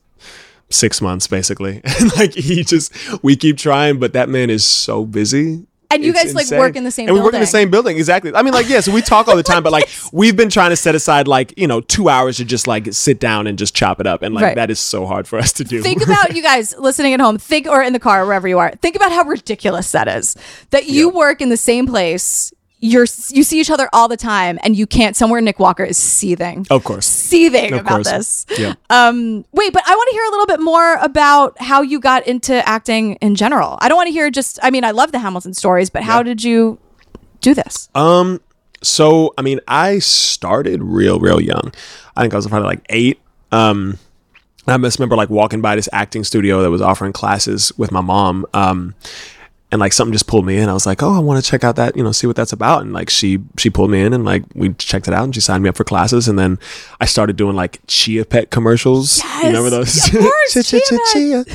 six 0.70 1.02
months, 1.02 1.28
basically. 1.28 1.82
And 2.00 2.16
like 2.18 2.34
he 2.34 2.64
just, 2.64 2.94
we 3.24 3.36
keep 3.36 3.58
trying, 3.58 4.00
but 4.00 4.14
that 4.14 4.30
man 4.30 4.50
is 4.50 4.64
so 4.64 5.06
busy. 5.06 5.66
And 5.94 6.04
you 6.04 6.14
guys 6.14 6.34
like 6.36 6.44
insane. 6.44 6.60
work 6.60 6.76
in 6.76 6.84
the 6.84 6.92
same 6.92 7.08
and 7.08 7.16
we 7.18 7.22
work 7.24 7.34
in 7.34 7.40
the 7.40 7.46
same 7.46 7.70
building 7.70 7.98
exactly. 7.98 8.34
I 8.34 8.42
mean 8.42 8.54
like 8.54 8.68
yeah 8.70 8.80
so 8.80 8.92
we 8.92 9.02
talk 9.02 9.28
all 9.28 9.36
the 9.36 9.44
time 9.44 9.64
but 9.64 9.72
like 9.72 9.90
we've 10.12 10.36
been 10.36 10.50
trying 10.50 10.70
to 10.72 10.76
set 10.76 10.96
aside 10.96 11.28
like 11.28 11.54
you 11.58 11.68
know 11.68 11.82
two 11.82 12.10
hours 12.10 12.38
to 12.38 12.46
just 12.46 12.68
like 12.68 12.94
sit 12.94 13.20
down 13.20 13.48
and 13.48 13.58
just 13.58 13.76
chop 13.76 14.00
it 14.00 14.08
up 14.08 14.22
and 14.22 14.34
like 14.36 14.44
Right. 14.44 14.56
that 14.56 14.70
is 14.72 14.80
so 14.80 15.06
hard 15.06 15.28
for 15.28 15.40
us 15.40 15.52
to 15.54 15.64
do. 15.64 15.82
Think 15.82 16.04
about 16.10 16.36
you 16.36 16.42
guys 16.44 16.76
listening 16.78 17.14
at 17.14 17.20
home 17.20 17.38
think 17.38 17.68
or 17.68 17.82
in 17.82 17.94
the 17.94 18.00
car 18.00 18.26
wherever 18.26 18.48
you 18.48 18.60
are 18.60 18.72
think 18.82 18.96
about 18.96 19.12
how 19.12 19.24
ridiculous 19.24 19.92
that 19.92 20.08
is 20.08 20.36
that 20.72 20.88
you 20.88 21.10
work 21.10 21.42
in 21.42 21.50
the 21.50 21.58
same 21.58 21.86
place 21.88 22.52
you're 22.86 23.06
you 23.30 23.44
see 23.44 23.60
each 23.62 23.72
other 23.72 23.88
all 23.94 24.10
the 24.10 24.18
time 24.18 24.60
and 24.62 24.76
you 24.76 24.86
can't 24.86 25.16
somewhere 25.16 25.40
nik 25.40 25.58
walker 25.58 25.84
is 25.86 25.98
seething 25.98 26.68
of 26.70 26.84
course 26.84 27.06
seething 27.06 27.72
of 27.74 27.80
about 27.80 28.04
course 28.04 28.10
this 28.10 28.46
yeah 28.60 28.74
um 28.90 29.46
wait 29.54 29.72
but 29.72 29.82
i 29.88 29.96
want 29.96 30.10
to 30.10 30.14
hear 30.16 30.26
a 30.26 30.30
little 30.32 30.46
bit 30.46 30.60
more 30.60 30.96
about 30.96 31.56
how 31.62 31.82
you 31.82 31.98
got 32.00 32.28
into 32.28 32.54
acting 32.68 33.14
in 33.22 33.36
general 33.36 33.78
i 33.80 33.88
don't 33.88 33.96
want 33.96 34.08
to 34.08 34.12
hear 34.12 34.30
just 34.30 34.60
i 34.64 34.70
mean 34.70 34.84
i 34.84 34.92
love 34.92 35.14
the 35.14 35.20
hamilton 35.20 35.54
stories 35.54 35.90
but 35.90 36.04
how 36.04 36.18
Yeah. 36.18 36.24
did 36.24 36.44
you 36.44 36.78
do 37.40 37.54
this 37.54 37.88
Um, 37.96 38.42
so 38.82 39.34
I 39.38 39.42
mean, 39.44 39.62
I 39.66 40.00
started 40.00 40.84
real, 40.84 41.18
real 41.20 41.40
young. 41.40 41.72
I 42.18 42.22
think 42.22 42.34
I 42.34 42.36
was 42.36 42.48
probably 42.48 42.68
like 42.68 42.86
eight. 42.90 43.18
Um, 43.52 43.98
I 44.68 44.78
just 44.78 45.00
remember 45.00 45.16
like 45.16 45.30
walking 45.30 45.62
by 45.62 45.78
this 45.78 45.88
acting 45.94 46.26
studio 46.26 46.62
that 46.62 46.70
was 46.70 46.82
offering 46.82 47.14
classes 47.14 47.72
with 47.78 47.94
my 47.94 48.02
mom. 48.02 48.46
Um, 48.54 48.94
and 49.74 49.80
like 49.80 49.92
something 49.92 50.14
just 50.14 50.28
pulled 50.28 50.46
me 50.46 50.60
in. 50.60 50.70
I 50.70 50.74
was 50.74 50.86
like, 50.86 51.02
oh, 51.02 51.16
I 51.16 51.18
want 51.18 51.44
to 51.44 51.50
check 51.50 51.64
out 51.64 51.78
that, 51.78 51.98
you 51.98 52.04
know, 52.04 52.12
see 52.12 52.28
what 52.28 52.36
that's 52.36 52.54
about. 52.54 52.84
And 52.84 52.94
like 52.94 53.10
she 53.10 53.40
she 53.58 53.72
pulled 53.72 53.90
me 53.90 54.04
in 54.04 54.14
and 54.14 54.24
like 54.24 54.44
we 54.54 54.72
checked 54.76 55.08
it 55.08 55.16
out 55.16 55.24
and 55.24 55.34
she 55.34 55.42
signed 55.42 55.64
me 55.64 55.70
up 55.70 55.76
for 55.76 55.84
classes. 55.84 56.28
And 56.28 56.38
then 56.38 56.60
I 57.02 57.06
started 57.06 57.38
doing 57.38 57.56
like 57.56 57.80
Chia 57.88 58.24
Pet 58.24 58.52
commercials. 58.52 59.18
Yes, 59.18 59.42
you 59.42 59.48
remember 59.48 59.72
those? 59.72 60.14
of 60.14 60.20
course, 60.20 60.54
Chia, 60.70 60.80
chia, 60.88 61.00
Chia 61.12 61.46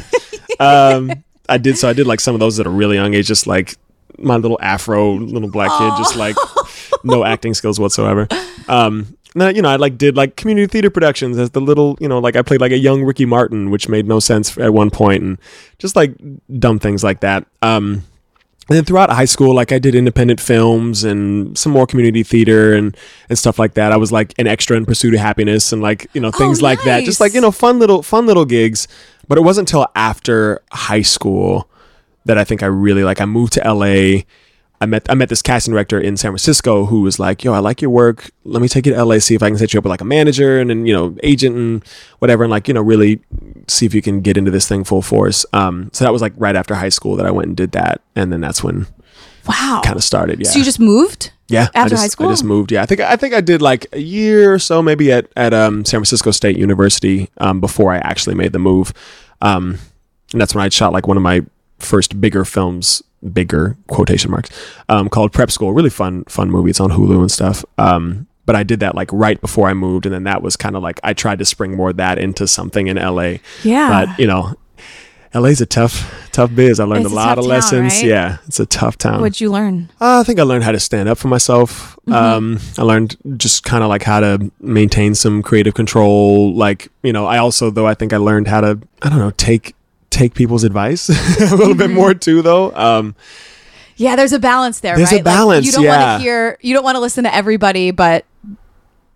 um, 0.59 1.13
I 1.49 1.59
did 1.59 1.79
so 1.79 1.89
I 1.89 1.93
did 1.93 2.09
like 2.09 2.19
some 2.19 2.35
of 2.35 2.41
those 2.41 2.59
at 2.59 2.67
a 2.67 2.71
really 2.71 2.97
young 2.97 3.15
age, 3.15 3.29
just 3.29 3.47
like 3.47 3.77
my 4.19 4.35
little 4.35 4.59
afro 4.61 5.13
little 5.15 5.49
black 5.49 5.71
kid, 5.79 5.93
just 5.97 6.17
like 6.17 6.35
no 7.05 7.25
acting 7.25 7.55
skills 7.55 7.79
whatsoever. 7.79 8.27
Um, 8.67 9.17
and 9.35 9.43
then, 9.43 9.57
you 9.57 9.63
know, 9.63 9.69
I 9.69 9.77
like 9.77 9.99
did 9.99 10.17
like 10.17 10.37
community 10.37 10.67
theater 10.67 10.91
productions 10.91 11.39
as 11.39 11.51
the 11.51 11.61
little, 11.61 11.99
you 12.01 12.09
know, 12.09 12.19
like 12.19 12.37
I 12.37 12.43
played 12.43 12.61
like 12.61 12.73
a 12.73 12.79
young 12.79 13.05
Ricky 13.05 13.27
Martin, 13.27 13.71
which 13.71 13.89
made 13.89 14.07
no 14.07 14.21
sense 14.21 14.57
at 14.59 14.73
one 14.73 14.91
point, 14.91 15.23
and 15.23 15.39
just 15.79 15.97
like 15.97 16.15
dumb 16.59 16.79
things 16.79 17.05
like 17.05 17.21
that. 17.21 17.47
Um, 17.61 18.05
and 18.69 18.77
then 18.77 18.85
throughout 18.85 19.11
high 19.11 19.25
school, 19.25 19.55
like 19.55 19.73
I 19.73 19.79
did 19.79 19.95
independent 19.95 20.41
films 20.41 21.03
and 21.03 21.57
some 21.57 21.73
more 21.73 21.87
community 21.87 22.23
theater 22.23 22.75
and 22.75 22.97
and 23.29 23.39
stuff 23.39 23.59
like 23.59 23.75
that. 23.75 23.93
I 23.93 23.97
was 23.97 24.13
like 24.13 24.35
an 24.39 24.47
extra 24.47 24.77
in 24.77 24.85
Pursuit 24.85 25.15
of 25.15 25.21
Happiness 25.21 25.73
and 25.73 25.81
like 25.81 26.07
you 26.13 26.21
know 26.21 26.31
things 26.31 26.61
like 26.61 26.83
that. 26.85 27.05
Just 27.05 27.21
like 27.21 27.33
you 27.33 27.41
know 27.41 27.51
fun 27.51 27.79
little 27.79 28.03
fun 28.03 28.27
little 28.27 28.45
gigs. 28.45 28.89
But 29.27 29.39
it 29.39 29.43
wasn't 29.43 29.69
until 29.69 29.87
after 29.95 30.63
high 30.73 31.03
school 31.03 31.69
that 32.25 32.39
I 32.39 32.45
think 32.45 32.63
I 32.63 32.67
really 32.67 33.05
like. 33.05 33.21
I 33.21 33.25
moved 33.27 33.55
to 33.55 33.61
LA. 33.61 34.23
I 34.81 34.87
met 34.87 35.07
I 35.11 35.15
met 35.15 35.29
this 35.29 35.43
casting 35.43 35.73
director 35.73 36.01
in 36.01 36.17
San 36.17 36.31
Francisco 36.31 36.87
who 36.87 37.01
was 37.01 37.19
like, 37.19 37.43
"Yo, 37.43 37.53
I 37.53 37.59
like 37.59 37.83
your 37.83 37.91
work. 37.91 38.31
Let 38.45 38.63
me 38.63 38.69
take 38.69 38.87
you 38.87 38.93
to 38.95 39.05
LA, 39.05 39.19
see 39.19 39.35
if 39.35 39.43
I 39.43 39.49
can 39.49 39.59
set 39.59 39.75
you 39.75 39.79
up 39.79 39.85
with 39.85 39.91
like 39.91 40.01
a 40.01 40.05
manager 40.05 40.61
and 40.61 40.71
then 40.71 40.87
you 40.87 40.95
know 40.95 41.17
agent 41.23 41.57
and 41.57 41.85
whatever, 42.21 42.45
and 42.45 42.51
like 42.51 42.69
you 42.69 42.75
know 42.75 42.83
really 42.83 43.21
see 43.67 43.87
if 43.87 43.93
you 43.95 44.03
can 44.03 44.21
get 44.21 44.37
into 44.37 44.51
this 44.53 44.69
thing 44.69 44.85
full 44.85 45.03
force." 45.03 45.45
Um, 45.53 45.91
so 45.93 46.05
that 46.05 46.13
was 46.13 46.23
like 46.23 46.33
right 46.37 46.55
after 46.55 46.75
high 46.77 46.89
school 46.91 47.17
that 47.17 47.27
I 47.27 47.31
went 47.33 47.49
and 47.49 47.57
did 47.57 47.73
that, 47.73 48.01
and 48.15 48.33
then 48.33 48.41
that's 48.41 48.63
when 48.63 48.87
Wow. 49.49 49.81
kind 49.83 49.97
of 49.97 50.05
started. 50.05 50.41
Yeah, 50.41 50.51
So 50.51 50.59
you 50.59 50.65
just 50.65 50.79
moved? 50.79 51.33
yeah. 51.49 51.69
I 51.75 51.81
after 51.81 51.91
just, 51.91 52.03
high 52.03 52.09
school? 52.09 52.27
I 52.29 52.33
just 52.33 52.45
moved. 52.45 52.71
Yeah, 52.71 52.83
I 52.83 52.87
think 52.87 53.01
I 53.01 53.17
think 53.17 53.35
I 53.35 53.41
did 53.41 53.63
like 53.63 53.87
a 53.93 54.01
year 54.01 54.53
or 54.53 54.59
so, 54.59 54.83
maybe 54.83 55.11
at 55.11 55.27
at 55.37 55.53
um, 55.55 55.85
San 55.87 55.99
Francisco 56.01 56.31
State 56.31 56.57
University 56.57 57.31
um, 57.39 57.59
before 57.61 57.93
I 57.93 57.97
actually 57.99 58.35
made 58.37 58.53
the 58.53 58.59
move. 58.59 58.93
Um, 59.41 59.79
and 60.33 60.41
that's 60.41 60.55
when 60.55 60.63
I 60.65 60.69
shot 60.69 60.93
like 60.93 61.09
one 61.09 61.17
of 61.17 61.23
my 61.23 61.45
first 61.79 62.21
bigger 62.21 62.45
films, 62.45 63.03
bigger 63.33 63.77
quotation 63.89 64.31
marks, 64.31 64.51
um, 64.89 65.09
called 65.09 65.33
Prep 65.33 65.51
School. 65.51 65.73
Really 65.73 65.91
fun, 65.91 66.25
fun 66.25 66.51
movie. 66.51 66.71
It's 66.71 66.81
on 66.81 66.91
Hulu 66.91 67.21
and 67.21 67.31
stuff. 67.31 67.65
Um, 67.79 68.27
but 68.47 68.57
I 68.57 68.63
did 68.63 68.81
that 68.81 68.95
like 68.95 69.11
right 69.13 69.39
before 69.41 69.69
I 69.69 69.75
moved, 69.75 70.07
and 70.07 70.15
then 70.15 70.25
that 70.25 70.41
was 70.43 70.57
kind 70.57 70.75
of 70.77 70.83
like 70.83 70.99
I 71.05 71.13
tried 71.13 71.39
to 71.41 71.45
spring 71.45 71.71
springboard 71.73 71.99
that 71.99 72.19
into 72.19 72.47
something 72.47 72.87
in 72.87 72.97
LA. 72.97 73.35
Yeah. 73.63 74.07
But 74.07 74.19
you 74.19 74.27
know, 74.27 74.55
LA's 75.35 75.61
a 75.61 75.67
tough, 75.67 76.29
tough 76.33 76.55
biz. 76.55 76.81
I 76.81 76.85
learned 76.85 77.05
It's 77.05 77.13
a 77.13 77.15
a 77.15 77.17
lot 77.17 77.27
tough 77.35 77.39
of 77.39 77.45
town, 77.45 77.51
lessons. 77.51 77.93
right? 77.97 78.05
Yeah, 78.05 78.39
it's 78.47 78.59
a 78.59 78.65
tough 78.65 78.97
town. 78.97 79.21
What'd 79.21 79.41
you 79.41 79.51
learn? 79.53 79.91
Uh, 80.01 80.21
I 80.21 80.23
think 80.23 80.41
I 80.41 80.45
learned 80.45 80.65
how 80.65 80.73
to 80.73 80.81
stand 80.81 81.11
up 81.11 81.19
for 81.19 81.29
myself. 81.29 81.95
Mm-hmm. 82.07 82.13
Um, 82.15 82.59
I 82.79 82.83
learned 82.83 83.17
just 83.37 83.65
kind 83.65 83.83
of 83.85 83.91
like 83.91 84.03
how 84.03 84.21
to 84.21 84.51
maintain 84.61 85.15
some 85.15 85.43
creative 85.43 85.75
control. 85.75 86.55
Like, 86.55 86.89
you 87.03 87.13
know, 87.13 87.27
I 87.27 87.37
also 87.39 87.71
though 87.71 87.87
I 87.87 87.93
think 87.93 88.15
I 88.15 88.17
learned 88.17 88.49
how 88.49 88.63
to 88.63 88.79
I 89.03 89.11
don't 89.11 89.19
know 89.19 89.33
take 89.33 89.75
take 90.11 90.35
people's 90.35 90.65
advice 90.65 91.09
a 91.41 91.57
little 91.57 91.75
bit 91.75 91.87
Mm-hmm. 91.89 91.95
more 91.95 92.15
too 92.15 92.43
though. 92.43 92.73
Um, 92.75 93.15
Yeah, 93.97 94.15
there's 94.17 94.33
a 94.33 94.39
balance 94.39 94.81
there, 94.81 94.97
There's 94.97 95.13
a 95.13 95.23
balance, 95.23 95.65
Like, 95.65 95.67
you 95.67 95.73
don't 95.73 95.85
yeah. 95.85 96.07
want 96.13 96.21
to 96.21 96.23
hear, 96.25 96.59
you 96.61 96.75
don't 96.75 96.85
want 96.85 96.95
to 96.97 97.01
listen 97.01 97.25
to 97.25 97.35
everybody, 97.35 97.91
but 97.91 98.25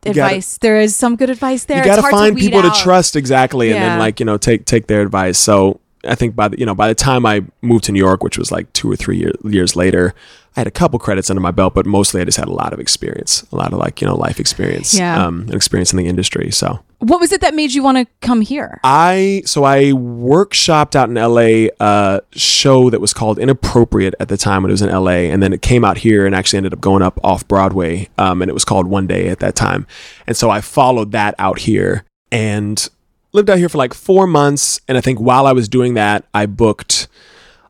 gotta- 0.05 0.11
advice. 0.21 0.59
there 0.59 0.81
is 0.81 0.97
some 0.97 1.17
good 1.17 1.31
advice 1.31 1.65
there. 1.65 1.79
you 1.79 1.91
It's 1.91 1.97
got 2.01 2.05
to 2.05 2.11
find 2.17 2.37
people 2.37 2.61
out. 2.61 2.75
to 2.75 2.81
trust 2.83 3.17
exactly, 3.17 3.73
and 3.73 3.81
then 3.83 3.99
like 3.99 4.19
you 4.21 4.27
know 4.27 4.37
take 4.37 4.65
take 4.67 4.87
their 4.89 5.01
advice. 5.03 5.39
So 5.39 5.81
I 6.05 6.15
think 6.17 6.35
by 6.35 6.49
the 6.49 6.59
you 6.59 6.67
know 6.67 6.75
by 6.75 6.89
the 6.89 6.95
time 6.97 7.25
I 7.25 7.43
moved 7.63 7.85
to 7.85 7.93
New 7.93 8.01
York, 8.01 8.23
which 8.25 8.37
was 8.39 8.51
like 8.51 8.73
two 8.73 8.91
or 8.91 8.97
three 8.97 9.19
year, 9.19 9.33
years 9.45 9.77
later, 9.77 10.15
I 10.57 10.61
had 10.61 10.67
a 10.67 10.71
couple 10.71 10.99
credits 10.99 11.31
under 11.31 11.41
my 11.41 11.51
belt, 11.51 11.75
but 11.75 11.87
mostly 11.87 12.21
I 12.21 12.25
just 12.25 12.37
had 12.37 12.47
a 12.49 12.53
lot 12.53 12.73
of 12.75 12.79
experience, 12.79 13.43
a 13.53 13.57
lot 13.57 13.73
of 13.73 13.79
like 13.79 14.01
you 14.01 14.07
know 14.07 14.15
life 14.17 14.39
experience, 14.39 14.93
Yeah. 14.95 15.25
um, 15.27 15.43
and 15.43 15.55
experience 15.55 15.93
in 15.93 15.97
the 15.99 16.07
industry. 16.07 16.51
So. 16.51 16.81
What 16.99 17.19
was 17.21 17.33
it 17.33 17.41
that 17.41 17.55
made 17.55 17.73
you 17.73 17.83
want 17.83 17.99
to 17.99 18.07
come 18.21 18.43
here? 18.43 18.79
I 18.85 19.43
so 19.45 19.65
I 19.65 19.87
workshopped 19.87 20.95
out 20.95 21.09
in 21.09 21.15
LA 21.17 21.69
a 21.81 22.21
show 22.33 22.91
that 22.91 23.01
was 23.01 23.13
called 23.13 23.39
Inappropriate 23.39 24.15
at 24.21 24.29
the 24.29 24.37
time 24.37 24.63
when 24.63 24.71
it 24.71 24.75
was 24.75 24.83
in 24.83 24.91
LA, 24.91 25.29
and 25.33 25.43
then 25.43 25.53
it 25.53 25.63
came 25.63 25.85
out 25.85 25.99
here 25.99 26.27
and 26.27 26.35
actually 26.35 26.59
ended 26.59 26.73
up 26.73 26.81
going 26.81 27.03
up 27.03 27.19
off 27.25 27.47
Broadway, 27.49 28.09
um, 28.19 28.41
and 28.43 28.49
it 28.49 28.55
was 28.55 28.65
called 28.65 28.87
One 28.87 29.07
Day 29.07 29.29
at 29.29 29.41
that 29.41 29.57
time, 29.57 29.87
and 30.27 30.37
so 30.37 30.49
I 30.51 30.61
followed 30.61 31.13
that 31.13 31.35
out 31.39 31.61
here 31.61 32.05
and 32.31 32.89
lived 33.33 33.51
out 33.51 33.59
here 33.59 33.69
for 33.69 33.79
like 33.79 33.95
four 33.95 34.27
months, 34.27 34.81
and 34.87 34.97
I 34.97 35.01
think 35.01 35.19
while 35.19 35.47
I 35.47 35.53
was 35.53 35.69
doing 35.69 35.95
that, 35.95 36.25
I 36.35 36.47
booked 36.47 37.09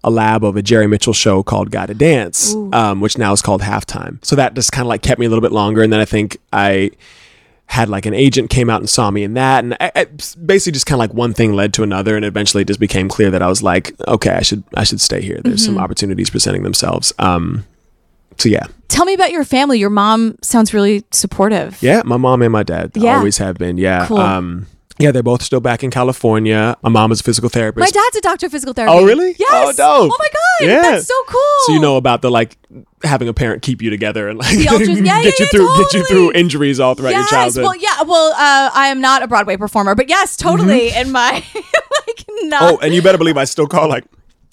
a 0.04 0.10
lab 0.10 0.44
of 0.44 0.56
a 0.56 0.62
Jerry 0.62 0.86
Mitchell 0.86 1.12
show 1.12 1.42
called 1.42 1.70
Gotta 1.70 1.94
Dance, 1.94 2.54
um, 2.72 3.00
which 3.00 3.16
now 3.18 3.32
is 3.32 3.42
called 3.42 3.62
Halftime. 3.62 4.24
So 4.24 4.34
that 4.36 4.54
just 4.54 4.72
kind 4.72 4.82
of 4.84 4.88
like 4.88 5.02
kept 5.02 5.18
me 5.20 5.26
a 5.26 5.28
little 5.28 5.42
bit 5.42 5.52
longer, 5.52 5.82
and 5.82 5.92
then 5.92 6.00
I 6.00 6.04
think 6.04 6.38
I 6.52 6.90
had 7.66 7.88
like 7.88 8.04
an 8.04 8.12
agent 8.12 8.50
came 8.50 8.68
out 8.68 8.80
and 8.80 8.90
saw 8.90 9.10
me 9.10 9.22
in 9.22 9.32
that 9.32 9.64
and 9.64 9.72
I, 9.80 9.90
I- 9.96 10.06
basically 10.44 10.72
just 10.72 10.84
kind 10.84 10.96
of 10.96 10.98
like 10.98 11.14
one 11.14 11.32
thing 11.32 11.54
led 11.54 11.72
to 11.74 11.82
another 11.82 12.16
and 12.16 12.24
eventually 12.24 12.60
it 12.62 12.66
just 12.66 12.80
became 12.80 13.08
clear 13.08 13.30
that 13.30 13.40
I 13.40 13.46
was 13.46 13.62
like 13.62 13.94
okay 14.06 14.28
I 14.32 14.42
should 14.42 14.62
I 14.74 14.84
should 14.84 15.00
stay 15.00 15.22
here 15.22 15.40
there's 15.42 15.64
some 15.64 15.78
opportunities 15.78 16.28
presenting 16.28 16.64
themselves 16.64 17.14
um 17.18 17.64
so 18.36 18.50
yeah 18.50 18.66
Tell 18.88 19.06
me 19.06 19.14
about 19.14 19.30
your 19.32 19.44
family. 19.44 19.78
Your 19.78 19.88
mom 19.88 20.36
sounds 20.42 20.74
really 20.74 21.02
supportive. 21.12 21.82
yeah 21.82 22.02
my 22.04 22.18
mom 22.18 22.42
and 22.42 22.52
my 22.52 22.62
dad 22.62 22.90
Yeah. 22.94 23.16
always 23.16 23.38
have 23.38 23.56
been 23.56 23.78
yeah 23.78 24.04
Cool. 24.06 24.18
um 24.18 24.66
yeah 25.02 25.10
they're 25.10 25.22
both 25.22 25.42
still 25.42 25.60
back 25.60 25.82
in 25.82 25.90
California 25.90 26.76
my 26.82 26.88
mom 26.90 27.12
is 27.12 27.20
a 27.20 27.24
physical 27.24 27.48
therapist 27.50 27.80
My 27.80 27.90
dad's 27.90 28.16
a 28.16 28.20
doctor 28.20 28.46
of 28.46 28.52
physical 28.52 28.72
therapy. 28.72 28.94
Oh, 28.96 29.04
really? 29.04 29.34
Yes. 29.38 29.50
Oh, 29.52 29.72
dope. 30.06 30.12
Oh 30.12 30.16
my 30.18 30.28
god, 30.32 30.68
Yeah. 30.68 30.82
that's 30.82 31.06
so 31.06 31.14
cool. 31.26 31.40
so 31.66 31.72
you 31.74 31.80
know 31.80 31.96
about 31.96 32.22
the 32.22 32.30
like 32.30 32.56
having 33.02 33.28
a 33.28 33.34
parent 33.34 33.62
keep 33.62 33.82
you 33.82 33.90
together 33.90 34.28
and 34.28 34.38
like 34.38 34.56
The 34.56 34.68
ultras- 34.70 34.88
yeah, 34.88 34.94
get 34.96 35.04
yeah, 35.04 35.16
you 35.22 35.32
yeah, 35.40 35.46
through 35.50 35.66
get 35.76 35.92
you 35.94 36.02
totally. 36.02 36.04
through 36.08 36.32
injuries 36.32 36.80
all 36.80 36.94
throughout 36.94 37.14
your 37.14 37.26
childhood 37.26 37.64
Well, 37.64 37.76
yeah. 37.76 38.02
Well, 38.02 38.32
uh, 38.32 38.70
I 38.72 38.86
am 38.88 39.00
not 39.00 39.22
a 39.22 39.26
Broadway 39.28 39.56
performer, 39.56 39.94
but 39.94 40.08
yes, 40.08 40.36
totally. 40.36 40.90
In 40.94 41.10
my 41.12 41.32
like 41.54 42.24
not. 42.42 42.62
Mm-hmm. 42.62 42.74
Oh, 42.74 42.78
and 42.82 42.94
you 42.94 43.02
better 43.02 43.18
believe 43.18 43.36
I 43.36 43.44
still 43.44 43.66
call 43.66 43.88
like, 43.88 44.04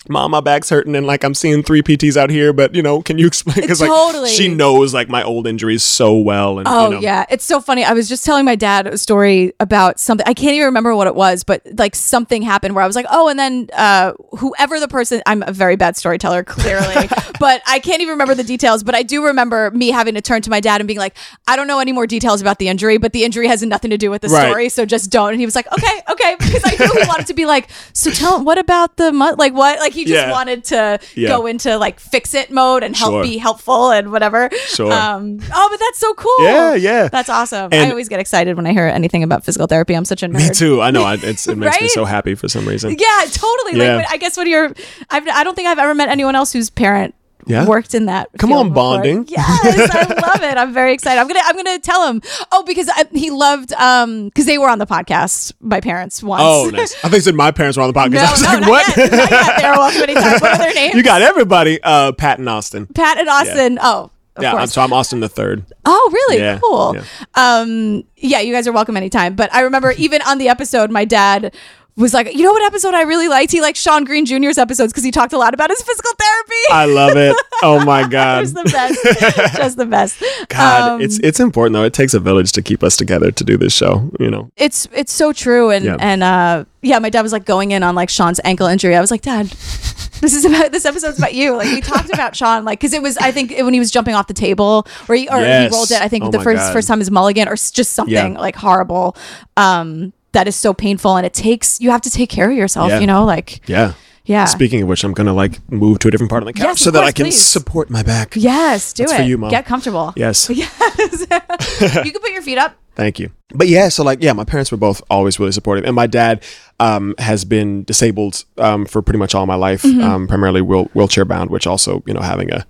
"Mom, 0.07 0.31
my 0.31 0.39
back's 0.39 0.69
hurting," 0.69 0.95
and 0.95 1.05
like 1.05 1.23
I'm 1.23 1.33
seeing 1.33 1.61
three 1.61 1.81
PTs 1.81 2.15
out 2.15 2.29
here, 2.29 2.53
but 2.53 2.73
you 2.73 2.81
know, 2.81 3.01
can 3.01 3.17
you 3.17 3.27
explain? 3.27 3.57
Because 3.61 3.79
Totally. 3.79 4.29
she 4.29 4.47
knows 4.47 4.93
like 4.93 5.09
my 5.09 5.23
old 5.23 5.45
injuries 5.45 5.83
so 5.83 6.17
well, 6.17 6.57
and 6.59 6.67
Oh 6.67 6.85
you 6.85 6.95
know, 6.95 6.99
yeah, 7.01 7.25
it's 7.29 7.43
so 7.45 7.59
funny. 7.59 7.83
I 7.83 7.91
was 7.93 8.07
just 8.07 8.25
telling 8.25 8.45
my 8.45 8.55
dad 8.55 8.87
a 8.87 8.97
story 8.97 9.53
about 9.59 9.99
something. 9.99 10.25
I 10.27 10.33
can't 10.33 10.53
even 10.53 10.65
remember 10.67 10.95
what 10.95 11.07
it 11.07 11.15
was, 11.15 11.43
but 11.43 11.61
like 11.77 11.95
something 11.95 12.41
happened 12.41 12.75
where 12.75 12.83
I 12.83 12.87
was 12.87 12.95
like, 12.95 13.07
"Oh," 13.09 13.27
and 13.27 13.37
then 13.37 13.69
uh, 13.73 14.13
whoever 14.37 14.79
the 14.79 14.87
person. 14.87 15.21
I'm 15.25 15.43
a 15.43 15.51
very 15.51 15.75
bad 15.75 15.97
storyteller, 15.97 16.43
clearly, 16.43 17.09
but 17.39 17.61
I 17.67 17.79
can't 17.79 18.01
even 18.01 18.11
remember 18.13 18.35
the 18.35 18.43
details. 18.45 18.83
But 18.83 18.95
I 18.95 19.03
do 19.03 19.25
remember 19.25 19.69
me 19.71 19.89
having 19.89 20.15
to 20.15 20.21
turn 20.21 20.41
to 20.43 20.49
my 20.49 20.61
dad 20.61 20.79
and 20.79 20.87
being 20.87 20.99
like, 20.99 21.17
"I 21.47 21.55
don't 21.57 21.67
know 21.67 21.79
any 21.79 21.91
more 21.91 22.07
details 22.07 22.39
about 22.41 22.57
the 22.59 22.69
injury, 22.69 22.97
but 22.97 23.11
the 23.11 23.25
injury 23.25 23.47
has 23.47 23.61
nothing 23.63 23.91
to 23.91 23.97
do 23.97 24.09
with 24.09 24.21
the 24.21 24.29
Right. 24.29 24.47
story, 24.49 24.69
so 24.69 24.85
just 24.85 25.11
don't." 25.11 25.31
And 25.31 25.39
he 25.41 25.45
was 25.45 25.55
like, 25.55 25.67
"Okay, 25.73 26.01
okay," 26.09 26.35
because 26.39 26.61
I 26.63 26.71
knew 26.79 27.01
he 27.01 27.07
wanted 27.07 27.27
to 27.27 27.33
be 27.33 27.45
like, 27.45 27.69
"So 27.93 28.11
tell 28.11 28.43
what 28.43 28.57
about 28.57 28.95
the 28.97 29.11
mu-? 29.11 29.35
like 29.37 29.53
what?" 29.53 29.79
Like 29.79 29.88
he 29.93 30.05
just 30.05 30.25
Yeah. 30.27 30.31
wanted 30.31 30.63
to 30.65 30.99
Yeah. 31.15 31.29
go 31.29 31.45
into 31.45 31.77
like 31.77 31.99
fix 31.99 32.33
it 32.33 32.51
mode 32.51 32.83
and 32.83 32.95
help 32.95 33.11
Sure. 33.11 33.23
be 33.23 33.37
helpful 33.37 33.91
and 33.91 34.11
whatever. 34.11 34.49
Sure. 34.67 34.91
Um, 34.91 35.39
oh, 35.53 35.67
but 35.71 35.79
that's 35.79 35.99
so 35.99 36.13
cool. 36.13 36.35
Yeah, 36.41 36.73
yeah. 36.75 37.07
That's 37.09 37.29
awesome. 37.29 37.69
I 37.73 37.89
always 37.89 38.09
get 38.09 38.19
excited 38.19 38.55
when 38.55 38.65
I 38.67 38.71
hear 38.73 38.85
anything 38.85 39.23
about 39.23 39.43
physical 39.45 39.67
therapy. 39.67 39.93
I'm 39.93 40.05
such 40.05 40.23
a 40.23 40.27
nerd. 40.27 40.33
me 40.47 40.49
too. 40.49 40.81
I 40.81 40.91
know. 40.91 41.03
I, 41.03 41.13
it's, 41.21 41.47
it 41.47 41.57
makes 41.57 41.79
me 41.81 41.87
so 41.89 42.05
happy 42.05 42.35
for 42.35 42.47
some 42.47 42.67
reason. 42.67 42.95
Yeah, 42.97 43.25
totally. 43.31 43.79
Yeah. 43.79 43.97
Like, 43.97 44.11
I 44.11 44.17
guess 44.17 44.37
when 44.37 44.47
you're, 44.47 44.71
I've, 45.09 45.27
I 45.27 45.43
don't 45.43 45.55
think 45.55 45.67
I've 45.67 45.79
ever 45.79 45.93
met 45.95 46.09
anyone 46.09 46.35
else 46.35 46.51
whose 46.53 46.69
parent 46.69 47.13
Yeah? 47.45 47.65
worked 47.65 47.95
in 47.95 48.05
that. 48.05 48.29
Come 48.37 48.51
on, 48.51 48.69
before. 48.69 48.75
bonding. 48.75 49.25
Yes, 49.27 49.89
I 49.93 50.03
love 50.27 50.43
it. 50.43 50.57
I'm 50.57 50.73
very 50.73 50.93
excited. 50.93 51.19
I'm 51.19 51.27
gonna, 51.27 51.41
I'm 51.43 51.55
gonna 51.55 51.79
tell 51.79 52.07
him. 52.07 52.21
Oh, 52.51 52.63
because 52.63 52.89
I, 52.89 53.05
he 53.11 53.31
loved, 53.31 53.73
um, 53.73 54.25
because 54.25 54.45
they 54.45 54.57
were 54.57 54.69
on 54.69 54.79
the 54.79 54.85
podcast. 54.85 55.53
My 55.59 55.81
parents 55.81 56.21
once. 56.21 56.43
Oh, 56.45 56.69
nice. 56.69 56.93
I 56.97 57.09
think 57.09 57.15
you 57.15 57.21
said 57.21 57.35
my 57.35 57.51
parents 57.51 57.77
were 57.77 57.83
on 57.83 57.93
the 57.93 57.99
podcast. 57.99 58.11
No, 58.11 58.23
I 58.23 58.31
was 58.31 58.41
no, 58.41 58.49
like, 58.49 58.67
what? 58.67 58.97
yet. 58.97 59.11
Not 59.11 59.31
yet. 59.31 59.77
Welcome 59.77 60.01
anytime. 60.03 60.39
What 60.39 60.43
are 60.43 60.57
their 60.57 60.73
names? 60.75 60.95
you 60.95 61.03
got 61.03 61.21
everybody. 61.21 61.79
Uh, 61.81 62.11
Pat 62.11 62.39
and 62.39 62.49
Austin. 62.49 62.87
Pat 62.87 63.17
and 63.17 63.29
Austin. 63.29 63.79
Oh, 63.81 64.11
of 64.35 64.43
yeah, 64.43 64.53
I'm, 64.53 64.67
so 64.67 64.81
I'm 64.81 64.93
Austin 64.93 65.19
the 65.19 65.29
third. 65.29 65.65
Oh, 65.85 66.09
really? 66.13 66.41
Yeah, 66.41 66.59
cool. 66.59 66.95
yeah. 66.95 67.03
Um, 67.35 68.03
yeah, 68.15 68.39
you 68.39 68.53
guys 68.53 68.67
are 68.67 68.71
welcome 68.71 68.95
anytime. 68.95 69.35
But 69.35 69.53
I 69.53 69.61
remember 69.61 69.91
even 69.91 70.21
on 70.21 70.37
the 70.37 70.49
episode, 70.49 70.91
my 70.91 71.05
dad 71.05 71.53
was 72.01 72.13
like, 72.13 72.33
you 72.33 72.43
know 72.43 72.51
what 72.51 72.63
episode 72.63 72.93
I 72.93 73.01
really 73.03 73.27
liked? 73.27 73.51
He 73.51 73.61
liked 73.61 73.77
Sean 73.77 74.03
Green 74.05 74.25
Jr.'s 74.25 74.57
episodes 74.57 74.91
because 74.93 75.03
he 75.03 75.11
talked 75.11 75.33
a 75.33 75.37
lot 75.37 75.53
about 75.53 75.69
his 75.69 75.81
physical 75.81 76.11
therapy. 76.17 76.63
I 76.71 76.85
love 76.85 77.17
it. 77.17 77.35
Oh 77.61 77.83
my 77.85 78.01
it 78.05 78.09
god. 78.09 78.41
was 78.41 78.53
the 78.53 78.63
best. 78.63 79.55
Just 79.57 79.77
the 79.77 79.85
best. 79.85 80.23
God, 80.49 80.91
Um, 80.93 81.01
it's 81.01 81.19
it's 81.19 81.39
important 81.39 81.73
though. 81.73 81.83
It 81.83 81.93
takes 81.93 82.13
a 82.13 82.19
village 82.19 82.51
to 82.53 82.61
keep 82.61 82.83
us 82.83 82.95
together 82.97 83.31
to 83.31 83.43
do 83.43 83.57
this 83.57 83.73
show. 83.73 84.09
You 84.19 84.29
know. 84.31 84.49
it's 84.57 84.87
it's 84.93 85.11
so 85.13 85.33
true 85.33 85.69
and 85.71 85.85
Yeah. 85.85 85.97
and 85.99 86.23
uh 86.23 86.65
yeah 86.81 86.99
my 86.99 87.09
dad 87.09 87.21
was 87.21 87.31
like 87.33 87.43
going 87.45 87.71
in 87.71 87.83
on 87.83 87.93
like 87.93 88.09
sean's 88.09 88.39
ankle 88.45 88.65
injury 88.65 88.95
i 88.95 89.01
was 89.01 89.11
like 89.11 89.21
dad 89.21 89.47
this 89.47 90.33
is 90.33 90.45
about 90.45 90.71
this 90.71 90.85
episode's 90.85 91.17
about 91.17 91.33
you 91.33 91.53
like 91.55 91.67
we 91.67 91.81
talked 91.81 92.09
about 92.13 92.35
sean 92.37 92.63
like 92.63 92.79
because 92.79 92.93
it 92.93 93.01
was 93.01 93.17
i 93.17 93.31
think 93.31 93.51
when 93.51 93.73
he 93.73 93.79
was 93.81 93.91
jumping 93.91 94.15
off 94.15 94.27
the 94.27 94.33
table 94.33 94.87
or 95.09 95.15
he 95.15 95.27
or 95.27 95.39
Yes. 95.41 95.69
he 95.71 95.75
rolled 95.77 95.91
it 95.91 96.01
i 96.01 96.07
think 96.07 96.23
Oh 96.23 96.31
the 96.31 96.41
first 96.41 96.59
God. 96.61 96.71
first 96.73 96.87
time 96.87 97.01
is 97.01 97.11
mulligan 97.11 97.49
or 97.49 97.55
just 97.57 97.91
something 97.91 98.13
Yeah. 98.33 98.39
like 98.39 98.55
horrible 98.55 99.17
um 99.57 100.13
that 100.31 100.47
is 100.47 100.55
so 100.55 100.73
painful 100.73 101.15
and 101.17 101.25
it 101.25 101.33
takes 101.33 101.79
you 101.81 101.89
have 101.91 102.01
to 102.01 102.09
take 102.09 102.29
care 102.29 102.49
of 102.49 102.55
yourself 102.57 102.89
Yeah. 102.89 102.99
you 102.99 103.07
know 103.07 103.25
like 103.25 103.67
Yeah. 103.67 103.93
yeah 104.25 104.45
Speaking 104.45 104.81
of 104.83 104.87
which, 104.87 105.03
I'm 105.03 105.13
gonna 105.13 105.33
like 105.33 105.59
move 105.71 105.99
to 105.99 106.07
a 106.07 106.11
different 106.11 106.29
part 106.29 106.43
of 106.43 106.47
the 106.47 106.53
couch 106.53 106.63
Yes, 106.65 106.81
so 106.81 106.89
of 106.89 106.93
that 106.95 107.03
I 107.03 107.11
can 107.11 107.25
please. 107.25 107.41
support 107.45 107.89
my 107.89 108.03
back. 108.03 108.35
yes 108.35 108.93
do 108.93 109.03
That's 109.03 109.13
it 109.13 109.17
for 109.17 109.23
you, 109.23 109.37
Mom. 109.37 109.49
get 109.49 109.65
comfortable 109.65 110.13
Yes. 110.15 110.49
yes 110.53 110.71
you 112.05 112.11
can 112.11 112.21
put 112.21 112.31
your 112.31 112.41
feet 112.41 112.57
up 112.57 112.75
Thank 112.95 113.17
you. 113.17 113.31
But 113.55 113.69
yeah, 113.69 113.87
so 113.87 114.03
like, 114.03 114.21
yeah, 114.21 114.33
my 114.33 114.43
parents 114.43 114.71
were 114.73 114.77
both 114.77 115.01
always 115.09 115.39
really 115.39 115.53
supportive, 115.53 115.85
and 115.85 115.95
my 115.95 116.05
dad 116.05 116.43
um, 116.81 117.15
has 117.17 117.45
been 117.45 117.85
disabled 117.85 118.43
um, 118.57 118.85
for 118.85 119.01
pretty 119.01 119.19
much 119.19 119.33
all 119.33 119.45
my 119.45 119.55
life, 119.55 119.83
Mm-hmm. 119.83 120.03
um, 120.03 120.27
primarily 120.27 120.59
wheel- 120.61 120.89
wheelchair 120.93 121.23
bound, 121.23 121.49
which 121.49 121.65
also, 121.65 122.03
you 122.05 122.13
know, 122.13 122.19
having 122.19 122.51
a 122.51 122.65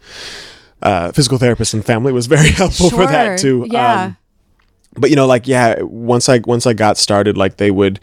uh, 0.84 1.12
physical 1.14 1.40
therapist 1.40 1.74
and 1.74 1.84
family 1.84 2.14
was 2.14 2.28
very 2.28 2.50
helpful 2.62 2.92
for 2.92 3.08
that 3.08 3.40
too. 3.40 3.66
Yeah. 3.72 4.14
But 4.96 5.10
you 5.10 5.16
know, 5.16 5.28
like, 5.28 5.48
yeah, 5.48 5.82
once 5.82 6.30
I 6.30 6.40
once 6.40 6.66
I 6.66 6.74
got 6.74 6.98
started, 6.98 7.38
like 7.38 7.58
they 7.58 7.72
would. 7.72 8.00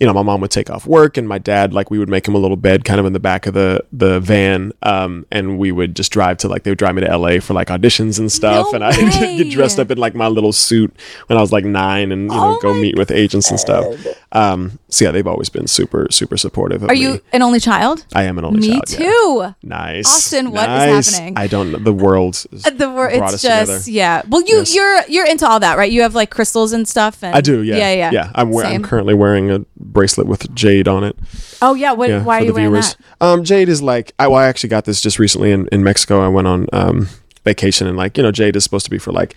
You 0.00 0.06
know, 0.06 0.12
my 0.12 0.22
mom 0.22 0.40
would 0.42 0.50
take 0.52 0.70
off 0.70 0.86
work, 0.86 1.16
and 1.16 1.28
my 1.28 1.38
dad, 1.38 1.72
like, 1.74 1.90
we 1.90 1.98
would 1.98 2.08
make 2.08 2.26
him 2.28 2.34
a 2.34 2.38
little 2.38 2.56
bed, 2.56 2.84
kind 2.84 3.00
of 3.00 3.06
in 3.06 3.12
the 3.12 3.20
back 3.20 3.46
of 3.46 3.54
the 3.54 3.84
the 3.92 4.20
van, 4.20 4.72
um, 4.84 5.26
and 5.32 5.58
we 5.58 5.72
would 5.72 5.96
just 5.96 6.12
drive 6.12 6.38
to 6.38 6.48
like 6.48 6.62
they 6.62 6.70
would 6.70 6.78
drive 6.78 6.94
me 6.94 7.00
to 7.00 7.10
L.A. 7.10 7.40
for 7.40 7.54
like 7.54 7.68
auditions 7.68 8.18
and 8.18 8.30
stuff, 8.30 8.66
No 8.70 8.76
and 8.76 8.84
I 8.84 8.92
get 9.36 9.50
dressed 9.50 9.78
up 9.80 9.90
in 9.90 9.98
like 9.98 10.14
my 10.14 10.28
little 10.28 10.52
suit 10.52 10.94
when 11.26 11.36
I 11.36 11.40
was 11.40 11.52
like 11.52 11.64
nine, 11.64 12.12
and 12.12 12.22
you 12.22 12.28
know, 12.36 12.56
Oh 12.56 12.58
go 12.62 12.74
meet 12.74 12.96
with 12.96 13.10
agents 13.10 13.50
and 13.50 13.58
stuff. 13.58 13.86
Um, 14.32 14.78
so 14.88 15.04
yeah, 15.06 15.10
they've 15.10 15.26
always 15.26 15.48
been 15.48 15.66
super 15.66 16.06
super 16.10 16.36
supportive. 16.36 16.82
Of 16.82 16.90
Are 16.90 16.94
me. 16.94 17.00
you 17.00 17.20
an 17.32 17.42
only 17.42 17.58
child? 17.60 18.04
I 18.14 18.24
am 18.24 18.38
an 18.38 18.44
only 18.44 18.60
Me 18.60 18.68
child. 18.68 18.90
Me 18.90 18.96
too. 18.96 19.54
Nice, 19.62 20.06
Austin, 20.06 20.50
what 20.52 20.62
is 20.62 20.66
nice. 20.68 21.10
happening? 21.16 21.38
I 21.38 21.46
don't 21.46 21.72
know. 21.72 21.78
The 21.78 21.92
world. 21.92 22.44
is- 22.52 22.66
Uh, 22.66 22.70
The 22.70 22.86
brought 22.88 23.12
it's 23.12 23.34
us 23.34 23.42
just 23.42 23.66
together. 23.86 23.90
yeah. 23.90 24.22
Well, 24.28 24.42
you 24.42 24.58
Yes. 24.58 24.74
you're 24.74 25.00
you're 25.08 25.26
into 25.26 25.48
all 25.48 25.60
that, 25.60 25.76
right? 25.78 25.90
You 25.90 26.02
have 26.02 26.14
like 26.14 26.30
crystals 26.30 26.72
and 26.72 26.86
stuff. 26.86 27.22
And 27.22 27.34
I 27.34 27.40
do, 27.40 27.62
yeah, 27.62 27.76
yeah, 27.78 27.92
yeah. 27.92 28.10
yeah. 28.12 28.30
I'm, 28.34 28.50
we- 28.50 28.62
I'm 28.62 28.82
currently 28.82 29.14
wearing 29.14 29.50
a 29.50 29.64
bracelet 29.78 30.26
with 30.26 30.54
jade 30.54 30.88
on 30.88 31.04
it. 31.04 31.16
Oh 31.62 31.74
yeah. 31.74 31.92
What? 31.92 32.08
Yeah, 32.08 32.22
why 32.24 32.40
are 32.40 32.44
you 32.44 32.52
wearing 32.52 32.70
viewers. 32.70 32.94
that? 33.20 33.26
Um, 33.26 33.44
jade 33.44 33.68
is 33.68 33.80
like 33.82 34.12
I, 34.18 34.26
well, 34.28 34.38
I 34.38 34.46
actually 34.46 34.70
got 34.70 34.84
this 34.84 35.00
just 35.00 35.18
recently 35.18 35.52
in, 35.52 35.68
in 35.72 35.82
Mexico. 35.84 36.20
I 36.24 36.28
went 36.28 36.46
on 36.48 36.66
um, 36.72 37.08
vacation 37.44 37.86
and 37.86 37.96
like 37.96 38.16
you 38.16 38.22
know 38.22 38.30
jade 38.32 38.56
is 38.56 38.64
supposed 38.64 38.84
to 38.84 38.90
be 38.90 38.98
for 38.98 39.12
like 39.12 39.34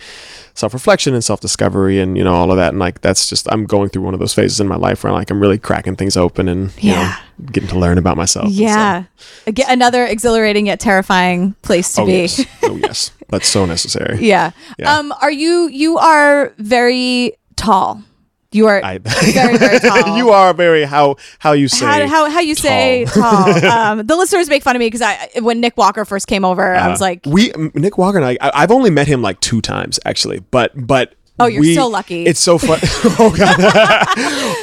self 0.53 0.73
reflection 0.73 1.13
and 1.13 1.23
self 1.23 1.39
discovery 1.39 1.99
and 1.99 2.17
you 2.17 2.23
know 2.23 2.33
all 2.33 2.51
of 2.51 2.57
that 2.57 2.69
and 2.69 2.79
like 2.79 2.99
that's 3.01 3.29
just 3.29 3.49
I'm 3.51 3.65
going 3.65 3.89
through 3.89 4.01
one 4.01 4.13
of 4.13 4.19
those 4.19 4.33
phases 4.33 4.59
in 4.59 4.67
my 4.67 4.75
life 4.75 5.03
where 5.03 5.13
like 5.13 5.29
I'm 5.31 5.39
really 5.39 5.57
cracking 5.57 5.95
things 5.95 6.17
open 6.17 6.47
and 6.49 6.71
you 6.83 6.91
Yeah. 6.91 7.17
know 7.39 7.45
getting 7.51 7.69
to 7.69 7.79
learn 7.79 7.97
about 7.97 8.17
myself. 8.17 8.49
Yeah. 8.51 9.05
Again, 9.47 9.65
another 9.69 10.05
exhilarating 10.05 10.67
yet 10.67 10.79
terrifying 10.79 11.53
place 11.61 11.93
to. 11.93 12.01
Oh 12.01 12.05
be. 12.05 12.11
yes, 12.13 12.45
oh 12.63 12.75
yes, 12.75 13.11
that's 13.29 13.47
so 13.47 13.65
necessary. 13.65 14.17
yeah. 14.25 14.51
Yeah. 14.77 14.97
Um. 14.97 15.13
Are 15.21 15.31
you? 15.31 15.67
You 15.69 15.97
are 15.97 16.53
very 16.57 17.33
tall. 17.55 18.03
You 18.53 18.67
are 18.67 18.83
I, 18.83 18.97
very 18.97 19.57
very 19.57 19.79
tall. 19.87 20.17
you 20.17 20.29
are 20.31 20.53
very 20.53 20.83
how 20.83 21.15
how 21.39 21.53
you 21.53 21.67
say 21.69 21.85
how, 21.85 22.07
how, 22.07 22.29
how 22.29 22.39
you 22.41 22.53
say 22.55 23.05
tall. 23.05 23.65
um, 23.71 24.05
the 24.05 24.15
listeners 24.15 24.49
make 24.49 24.61
fun 24.61 24.75
of 24.75 24.81
me 24.81 24.87
because 24.87 25.01
I 25.01 25.29
when 25.41 25.61
Nik 25.61 25.77
Walker 25.77 26.03
first 26.03 26.27
came 26.27 26.43
over, 26.43 26.75
I 26.75 26.89
was 26.89 27.01
Uh, 27.01 27.05
like, 27.05 27.21
we 27.25 27.51
Nik 27.73 27.97
Walker 27.97 28.17
and 28.17 28.25
I, 28.25 28.37
I 28.41 28.51
I've 28.63 28.71
only 28.71 28.89
met 28.89 29.07
him 29.07 29.21
like 29.21 29.39
two 29.39 29.61
times 29.61 29.99
actually, 30.05 30.39
but 30.51 30.71
but 30.75 31.13
Oh, 31.39 31.47
you're 31.47 31.61
we- 31.61 31.73
so 31.73 31.87
lucky. 31.87 32.25
It's 32.25 32.39
so 32.41 32.57
fun. 32.59 32.77
oh 33.17 33.33
god. 33.35 34.05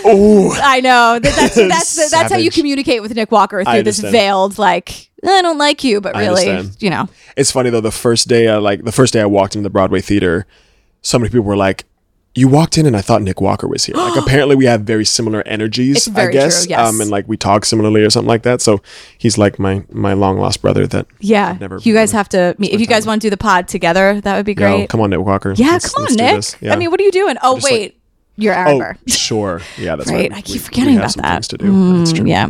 oh 0.04 0.58
I 0.62 0.80
know 0.80 1.18
that 1.18 1.34
that's 1.34 1.54
that's 1.56 2.10
that's 2.10 2.30
how 2.32 2.38
you 2.38 2.50
communicate 2.50 3.02
with 3.02 3.14
Nik 3.14 3.32
Walker 3.32 3.64
through 3.64 3.82
this 3.82 3.98
veiled 4.00 4.58
like 4.58 5.08
I 5.24 5.42
don't 5.42 5.58
like 5.58 5.82
you, 5.82 6.00
but 6.00 6.14
really, 6.14 6.68
you 6.78 6.90
know, 6.90 7.08
It's 7.36 7.50
funny 7.50 7.70
though. 7.70 7.80
The 7.80 7.90
first 7.90 8.28
day, 8.28 8.46
I 8.48 8.58
like 8.58 8.84
the 8.84 8.92
first 8.92 9.12
day 9.12 9.20
I 9.20 9.26
walked 9.26 9.56
into 9.56 9.64
the 9.64 9.70
Broadway 9.72 10.00
theater, 10.00 10.46
so 11.02 11.18
many 11.18 11.30
people 11.30 11.42
were 11.42 11.56
like, 11.56 11.84
"You 12.38 12.48
walked 12.48 12.78
in, 12.78 12.86
and 12.86 12.96
I 12.96 13.00
thought 13.00 13.22
Nik 13.22 13.40
Walker 13.40 13.66
was 13.68 13.84
here." 13.84 13.96
Like 13.96 14.16
apparently 14.24 14.56
we 14.56 14.66
have 14.66 14.82
very 14.82 15.04
similar 15.04 15.42
energies. 15.46 16.06
Very 16.06 16.28
I 16.28 16.32
guess. 16.32 16.64
true, 16.64 16.70
yes. 16.70 16.88
Um, 16.88 17.00
and 17.00 17.10
like 17.10 17.26
we 17.28 17.36
talk 17.36 17.64
similarly 17.64 18.02
or 18.02 18.10
something 18.10 18.28
like 18.28 18.42
that. 18.42 18.60
So 18.60 18.80
he's 19.18 19.36
like 19.38 19.58
my 19.58 19.84
my 19.90 20.12
long 20.12 20.38
lost 20.38 20.62
brother. 20.62 20.86
That 20.86 21.06
yeah. 21.20 21.56
never 21.60 21.78
you 21.82 21.94
guys 21.94 22.12
have 22.12 22.28
to 22.30 22.54
meet. 22.58 22.72
If 22.72 22.80
you 22.80 22.86
guys 22.86 23.06
want 23.06 23.20
to 23.22 23.26
do 23.26 23.30
the 23.30 23.36
pod 23.36 23.68
together, 23.68 24.20
that 24.20 24.36
would 24.36 24.46
be 24.46 24.54
great. 24.54 24.88
come 24.88 25.00
on, 25.00 25.10
Nik 25.10 25.20
Walker. 25.20 25.52
yeah, 25.56 25.72
Let's- 25.72 25.92
come 25.92 26.04
on, 26.04 26.14
Nik. 26.14 26.44
Yeah. 26.60 26.72
I 26.72 26.76
mean, 26.76 26.90
what 26.90 27.00
are 27.00 27.04
you 27.04 27.12
doing? 27.12 27.36
Oh 27.42 27.56
just 27.56 27.64
like- 27.64 27.72
wait, 27.72 28.00
you're 28.36 28.54
Aaron 28.54 28.80
oh 28.82 28.92
sure, 29.08 29.60
yeah, 29.76 29.96
that's 29.96 30.10
Right, 30.10 30.30
right. 30.30 30.38
I 30.38 30.42
keep 30.42 30.54
We- 30.54 30.58
forgetting 30.60 30.92
we 30.94 30.98
about 30.98 31.10
some 31.12 31.22
that. 31.22 31.32
Things 31.34 31.48
to 31.48 31.58
do. 31.58 31.98
That's 31.98 32.12
true. 32.12 32.24
Mm, 32.24 32.28
yeah. 32.28 32.48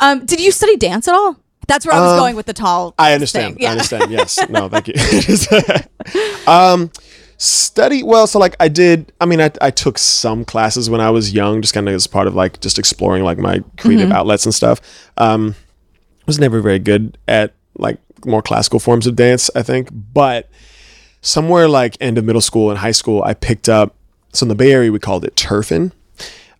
Um, 0.00 0.24
did 0.24 0.40
you 0.40 0.52
study 0.52 0.76
dance 0.76 1.08
at 1.08 1.14
all? 1.14 1.36
That's 1.66 1.86
where 1.86 1.94
I 1.94 2.00
was 2.00 2.12
Um, 2.12 2.18
going 2.18 2.36
with 2.36 2.44
the 2.46 2.52
tall. 2.52 2.94
I 2.98 3.14
understand. 3.14 3.56
Yeah. 3.58 3.68
I 3.70 3.72
understand. 3.72 4.10
Yes. 4.10 4.38
No, 4.50 4.68
thank 4.68 4.88
you. 4.88 4.94
um, 6.46 6.90
study. 7.44 8.02
Well, 8.02 8.26
so 8.26 8.38
like 8.38 8.56
I 8.60 8.68
did. 8.68 9.12
I 9.20 9.26
mean, 9.26 9.40
I, 9.40 9.50
I 9.60 9.70
took 9.70 9.98
some 9.98 10.44
classes 10.44 10.88
when 10.90 11.00
I 11.00 11.10
was 11.10 11.32
young, 11.32 11.60
just 11.62 11.74
kind 11.74 11.88
of 11.88 11.94
as 11.94 12.06
part 12.06 12.26
of 12.26 12.34
like 12.34 12.60
just 12.60 12.78
exploring 12.78 13.22
like 13.24 13.38
my 13.38 13.62
creative 13.78 14.08
Mm-hmm. 14.08 14.16
outlets 14.16 14.44
and 14.46 14.54
stuff. 14.54 14.80
Um, 15.16 15.54
was 16.26 16.38
never 16.38 16.60
very 16.60 16.78
good 16.78 17.18
at 17.28 17.52
like 17.76 17.98
more 18.24 18.40
classical 18.42 18.80
forms 18.80 19.06
of 19.06 19.14
dance. 19.16 19.50
I 19.54 19.62
think, 19.62 19.88
but 19.92 20.48
somewhere 21.20 21.68
like 21.68 21.96
end 22.00 22.18
of 22.18 22.24
middle 22.24 22.40
school 22.40 22.70
and 22.70 22.78
high 22.78 22.92
school, 22.92 23.22
I 23.22 23.34
picked 23.34 23.68
up. 23.68 23.94
So 24.32 24.44
in 24.44 24.48
the 24.48 24.54
Bay 24.54 24.72
Area, 24.72 24.90
we 24.90 24.98
called 24.98 25.24
it 25.24 25.36
turfin, 25.36 25.92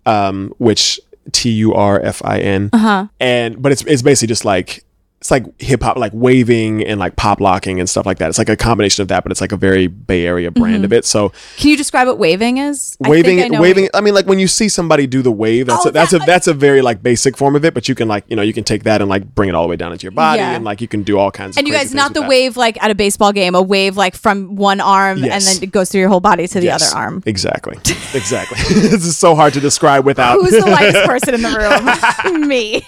um, 0.07 0.53
which 0.59 1.01
T 1.33 1.51
U 1.51 1.73
R 1.75 2.01
F 2.01 2.23
I 2.25 2.39
N, 2.41 2.71
Uh-huh. 2.73 3.07
and 3.21 3.61
but 3.63 3.73
it's 3.73 3.83
it's 3.85 4.03
basically 4.03 4.29
just 4.29 4.45
like 4.45 4.85
it's 5.25 5.31
like 5.31 5.59
hip 5.59 5.83
hop, 5.83 5.97
like 5.97 6.13
waving 6.15 6.85
and 6.85 7.01
like 7.01 7.17
pop 7.17 7.41
locking 7.41 7.81
and 7.81 7.89
stuff 7.89 8.05
like 8.05 8.19
that. 8.19 8.29
It's 8.29 8.37
like 8.37 8.51
a 8.51 8.59
combination 8.59 9.01
of 9.01 9.09
that, 9.09 9.23
but 9.23 9.33
it's 9.33 9.41
like 9.41 9.53
a 9.53 9.57
very 9.57 9.87
Bay 9.87 10.27
Area 10.27 10.51
brand 10.51 10.85
of 10.85 10.91
mm-hmm. 10.91 10.99
it. 10.99 11.07
So 11.07 11.33
Can 11.57 11.71
you 11.71 11.79
describe 11.79 12.07
what 12.07 12.19
waving 12.19 12.59
is? 12.59 12.99
I 13.03 13.05
think 13.05 13.11
waving, 13.11 13.43
I 13.43 13.49
know 13.49 13.63
waving. 13.63 13.89
I 13.95 14.03
mean, 14.03 14.13
like 14.13 14.27
when 14.27 14.39
you 14.39 14.47
see 14.47 14.69
somebody 14.69 15.07
do 15.07 15.23
the 15.23 15.33
wave, 15.33 15.69
that's 15.69 15.87
Oh, 15.87 15.89
a, 15.89 15.93
that's 15.93 16.11
that, 16.11 16.17
a 16.17 16.21
like- 16.21 16.27
that's 16.27 16.47
a 16.47 16.53
very 16.53 16.83
like 16.83 17.03
basic 17.03 17.39
form 17.39 17.57
of 17.57 17.65
it. 17.65 17.73
But 17.73 17.89
you 17.89 17.95
can 17.95 18.07
like 18.07 18.25
you 18.29 18.37
know 18.37 18.43
you 18.43 18.53
can 18.53 18.65
take 18.65 18.83
that 18.83 19.01
and 19.01 19.09
like 19.09 19.35
bring 19.35 19.49
it 19.49 19.55
all 19.55 19.63
the 19.63 19.69
way 19.71 19.77
down 19.77 19.93
into 19.93 20.03
your 20.03 20.13
body, 20.13 20.41
Yeah. 20.41 20.57
and 20.57 20.63
like 20.63 20.83
you 20.83 20.89
can 20.89 21.03
do 21.05 21.19
all 21.19 21.31
kinds. 21.31 21.57
of 21.57 21.61
And 21.61 21.67
you 21.67 21.73
guys, 21.73 21.95
not 21.95 22.13
the 22.13 22.21
that. 22.21 22.29
wave 22.29 22.59
like 22.59 22.77
at 22.85 22.91
a 22.91 22.95
baseball 22.95 23.33
game, 23.33 23.55
a 23.55 23.63
wave 23.63 23.97
like 23.97 24.17
from 24.17 24.57
one 24.57 24.83
arm 24.83 25.25
and 25.25 25.43
then 25.43 25.63
it 25.63 25.73
goes 25.73 25.91
through 25.91 26.01
your 26.01 26.11
whole 26.11 26.21
body 26.21 26.47
to 26.49 26.61
the 26.61 26.67
Yes, 26.67 26.93
other 26.93 27.01
arm. 27.01 27.23
Exactly, 27.25 27.79
exactly. 28.13 28.59
this 28.69 29.07
is 29.07 29.17
so 29.17 29.35
hard 29.35 29.55
to 29.55 29.61
describe 29.61 30.05
without. 30.05 30.39
Who's 30.43 30.51
the 30.51 30.71
lightest 30.71 31.03
person 31.07 31.33
in 31.33 31.41
the 31.41 32.29
room? 32.29 32.47
Me. 32.47 32.87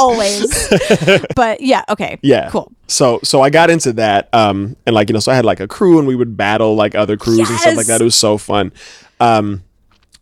Always. 0.00 0.68
But 1.36 1.60
yeah, 1.60 1.82
okay. 1.88 2.18
Yeah. 2.22 2.50
Cool. 2.50 2.72
So 2.86 3.20
so 3.22 3.40
I 3.42 3.50
got 3.50 3.70
into 3.70 3.92
that. 3.94 4.28
Um 4.32 4.76
and 4.86 4.94
like, 4.94 5.08
you 5.08 5.12
know, 5.14 5.20
so 5.20 5.32
I 5.32 5.34
had 5.34 5.44
like 5.44 5.60
a 5.60 5.68
crew 5.68 5.98
and 5.98 6.06
we 6.08 6.14
would 6.16 6.36
battle 6.36 6.74
like 6.74 6.94
other 6.94 7.16
crews 7.16 7.38
and 7.38 7.58
stuff 7.58 7.76
like 7.76 7.86
that. 7.86 8.00
It 8.00 8.04
was 8.04 8.14
so 8.14 8.38
fun. 8.38 8.72
Um 9.20 9.62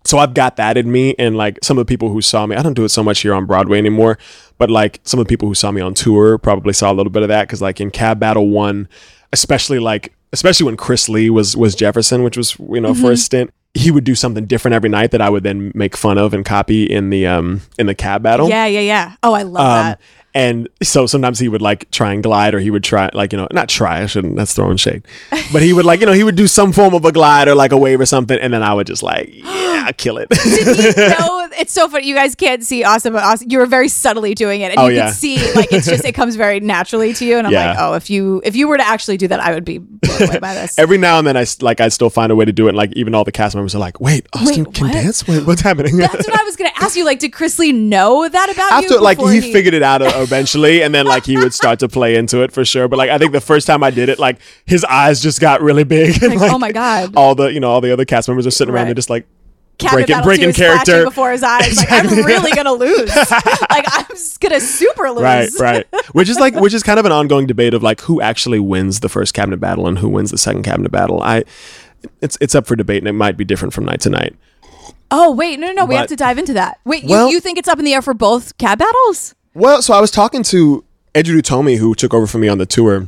so 0.05 0.17
I've 0.19 0.33
got 0.33 0.57
that 0.57 0.77
in 0.79 0.91
me 0.91 1.15
and 1.19 1.37
like 1.37 1.59
some 1.63 1.77
of 1.77 1.87
the 1.87 1.89
people 1.91 2.11
who 2.11 2.23
saw 2.23 2.47
me, 2.47 2.57
I 2.57 2.63
don't 2.63 2.73
do 2.75 2.85
it 2.85 2.89
so 2.91 3.03
much 3.03 3.21
here 3.21 3.35
on 3.35 3.45
Broadway 3.47 3.77
anymore, 3.79 4.19
but 4.57 4.71
like 4.71 5.01
some 5.05 5.21
of 5.21 5.27
the 5.27 5.29
people 5.29 5.49
who 5.49 5.55
saw 5.55 5.71
me 5.71 5.81
on 5.83 5.93
tour 5.95 6.39
probably 6.39 6.73
saw 6.73 6.91
a 6.91 6.95
little 6.95 7.11
bit 7.11 7.23
of 7.23 7.29
that 7.29 7.49
cuz 7.49 7.61
like 7.61 7.81
in 7.81 7.91
Cab 7.91 8.19
Battle 8.19 8.49
1, 8.49 8.89
especially 9.33 9.79
like 9.79 10.15
especially 10.33 10.65
when 10.67 10.77
Chris 10.77 11.09
Lee 11.09 11.31
was 11.31 11.57
was 11.57 11.75
Jefferson, 11.75 12.23
which 12.23 12.37
was, 12.37 12.57
you 12.59 12.81
know, 12.81 12.93
Mm-hmm. 12.93 13.03
for 13.03 13.13
a 13.13 13.17
stint, 13.17 13.51
he 13.79 13.91
would 13.91 14.05
do 14.05 14.15
something 14.15 14.47
different 14.47 14.75
every 14.75 14.89
night 14.91 15.11
that 15.13 15.21
I 15.21 15.31
would 15.31 15.43
then 15.45 15.71
make 15.75 15.97
fun 15.97 16.19
of 16.19 16.35
and 16.35 16.45
copy 16.45 16.85
in 16.85 17.11
the 17.11 17.27
um 17.27 17.61
in 17.79 17.87
the 17.87 17.95
Cab 17.95 18.23
Battle. 18.23 18.49
Yeah, 18.49 18.67
yeah, 18.67 18.81
yeah. 18.81 19.15
Oh, 19.23 19.33
I 19.35 19.43
love 19.43 19.65
Um, 19.67 19.85
that. 19.85 20.01
and 20.35 20.69
so 20.83 21.07
sometimes 21.07 21.39
he 21.39 21.49
would 21.49 21.63
like 21.63 21.91
try 21.91 22.13
and 22.13 22.23
glide, 22.23 22.55
or 22.55 22.59
he 22.61 22.71
would 22.71 22.85
try 22.85 23.09
like 23.15 23.33
you 23.33 23.39
know 23.39 23.49
not 23.53 23.69
try. 23.69 24.03
I 24.03 24.07
shouldn't. 24.07 24.37
That's 24.37 24.55
throwing 24.55 24.77
shade. 24.79 25.03
But 25.53 25.63
he 25.63 25.73
would 25.73 25.85
like 25.85 26.01
you 26.01 26.07
know 26.07 26.13
he 26.13 26.25
would 26.25 26.37
do 26.37 26.47
some 26.47 26.73
form 26.73 26.93
of 26.95 27.05
a 27.05 27.13
glide 27.13 27.47
or 27.49 27.55
like 27.55 27.73
a 27.73 27.77
wave 27.79 28.01
or 28.01 28.07
something, 28.07 28.39
and 28.39 28.53
then 28.53 28.63
I 28.63 28.75
would 28.75 28.87
just 28.87 29.03
like 29.03 29.31
yeah 29.33 29.91
kill 29.97 30.19
it. 30.19 30.29
Did 30.31 30.97
know 31.19 31.38
it's 31.59 31.73
so 31.73 31.89
funny? 31.89 32.07
You 32.07 32.15
guys 32.15 32.35
can't 32.35 32.63
see 32.65 32.85
awesome, 32.85 33.13
but 33.13 33.23
Austin, 33.23 33.51
you 33.51 33.59
were 33.59 33.67
very 33.67 33.89
subtly 33.89 34.35
doing 34.35 34.61
it, 34.61 34.71
and 34.73 34.79
Oh, 34.79 34.89
you 34.89 34.97
yeah. 34.97 35.07
can 35.07 35.15
see 35.15 35.37
like 35.55 35.73
it's 35.73 35.87
just 35.87 36.05
it 36.05 36.13
comes 36.21 36.37
very 36.37 36.61
naturally 36.61 37.13
to 37.15 37.25
you. 37.25 37.39
And 37.39 37.47
I'm 37.47 37.53
Yeah. 37.53 37.71
like, 37.71 37.79
oh, 37.81 37.95
if 37.95 38.11
you 38.11 38.41
if 38.45 38.57
you 38.57 38.69
were 38.69 38.77
to 38.77 38.87
actually 38.87 39.17
do 39.17 39.29
that, 39.29 39.41
I 39.41 39.55
would 39.55 39.65
be 39.65 39.79
blown 39.79 40.23
away 40.29 40.39
by 40.39 40.55
this. 40.55 40.79
Every 40.79 40.99
now 40.99 41.19
and 41.19 41.27
then 41.27 41.37
I 41.37 41.45
like 41.61 41.81
I 41.81 41.89
still 41.89 42.11
find 42.11 42.31
a 42.33 42.37
way 42.37 42.45
to 42.45 42.53
do 42.53 42.67
it. 42.67 42.71
And, 42.71 42.77
like 42.77 42.93
even 42.95 43.15
all 43.15 43.25
the 43.25 43.33
cast 43.33 43.55
members 43.55 43.75
are 43.75 43.79
like, 43.79 44.01
"Wait, 44.01 44.27
Austin 44.35 44.65
Wait, 44.65 44.75
can 44.75 44.87
what? 44.89 44.93
dance? 44.93 45.27
Wait, 45.27 45.47
what's 45.47 45.61
happening?" 45.61 45.97
That's 45.97 46.27
what 46.27 46.39
I 46.41 46.43
was 46.45 46.57
going 46.57 46.71
to 46.71 46.83
ask 46.83 46.97
you. 46.97 47.05
Like, 47.05 47.19
did 47.19 47.33
Chris 47.33 47.59
Lee 47.59 47.73
know 47.73 48.29
that 48.29 48.51
about 48.51 48.73
After 48.73 48.89
you? 48.89 48.95
After 48.95 49.01
like 49.05 49.19
before 49.19 49.33
he 49.33 49.41
figured 49.53 49.75
it 49.75 49.83
out 49.83 50.03
uh, 50.03 50.13
eventually, 50.17 50.83
and 50.83 50.95
then 50.95 51.07
like 51.07 51.25
he 51.27 51.37
would 51.37 51.55
start 51.55 51.79
to 51.81 51.89
play 51.89 52.17
into 52.17 52.43
it 52.43 52.53
for 52.53 52.65
sure. 52.65 52.89
But 52.89 52.97
like 52.99 53.11
I 53.11 53.19
think 53.19 53.33
the 53.33 53.41
first 53.41 53.67
time 53.67 53.83
I 53.83 53.91
did 53.91 54.09
it, 54.09 54.19
like 54.19 54.39
his 54.67 54.85
eyes 54.85 55.21
just 55.23 55.41
got 55.41 55.61
really 55.63 55.85
big. 55.85 56.23
And, 56.23 56.35
Like, 56.41 56.53
oh 56.53 56.59
my 56.59 56.73
God. 56.73 57.15
All 57.17 57.35
the 57.35 57.53
you 57.53 57.61
know 57.61 57.71
all 57.71 57.81
the 57.81 57.93
other 57.93 58.05
cast 58.05 58.29
members 58.29 58.47
are 58.47 58.51
sitting 58.51 58.73
around, 58.75 58.83
Right. 58.83 58.89
they're 58.89 58.95
just 58.95 59.11
like. 59.11 59.27
Cabinet 59.79 60.07
breaking- 60.07 60.13
Battle 60.15 60.25
breaking 60.25 60.45
2 60.45 60.49
is 60.51 60.57
flashing 60.57 60.85
character. 60.87 61.05
before 61.05 61.31
his 61.33 61.43
eyes. 61.43 61.77
Like, 61.79 61.93
I'm 61.93 62.07
really 62.25 62.51
gonna 62.53 62.73
lose. 62.87 63.09
like, 63.17 63.85
I'm 63.87 64.07
just 64.11 64.41
gonna 64.41 64.61
super 64.61 65.11
lose. 65.11 65.23
right 65.23 65.51
right 65.61 65.87
which 66.13 66.29
is 66.29 66.39
like 66.39 66.55
which 66.57 66.75
is 66.75 66.83
kind 66.83 66.99
of 66.99 67.07
an 67.07 67.13
ongoing 67.13 67.47
debate 67.47 67.75
of 67.75 67.83
like 67.83 68.01
who 68.03 68.21
actually 68.21 68.59
wins 68.59 69.01
the 69.01 69.09
first 69.09 69.35
cabinet 69.35 69.59
battle 69.61 69.87
and 69.87 69.99
who 69.99 70.09
wins 70.09 70.31
the 70.31 70.39
second 70.39 70.63
cabinet 70.65 70.91
battle 70.91 71.23
i 71.23 71.45
it's 72.21 72.37
it's 72.41 72.55
up 72.55 72.67
for 72.67 72.75
debate 72.77 72.99
and 72.99 73.09
it 73.09 73.13
might 73.13 73.37
be 73.37 73.45
different 73.45 73.73
from 73.75 73.85
night 73.85 74.01
to 74.01 74.11
night 74.11 74.35
Oh 75.11 75.31
wait, 75.33 75.59
no, 75.59 75.69
no, 75.69 75.73
no. 75.73 75.85
We 75.87 75.95
have 75.95 76.09
to 76.09 76.17
dive 76.17 76.37
into 76.37 76.53
that. 76.53 76.81
Wait, 76.85 77.03
you, 77.05 77.09
Well- 77.09 77.31
you 77.31 77.41
think 77.41 77.57
it's 77.57 77.67
up 77.69 77.79
in 77.79 77.85
the 77.87 77.95
air 77.95 78.03
for 78.03 78.13
both 78.15 78.59
cab 78.59 78.79
battles? 78.79 79.35
well 79.55 79.81
so 79.83 79.95
i 79.95 80.01
was 80.01 80.11
talking 80.11 80.43
to 80.45 80.85
Edred 81.15 81.45
Utomi 81.45 81.79
who 81.79 81.95
took 81.95 82.13
over 82.13 82.27
for 82.27 82.39
me 82.39 82.49
on 82.49 82.59
the 82.59 82.67
tour 82.67 83.07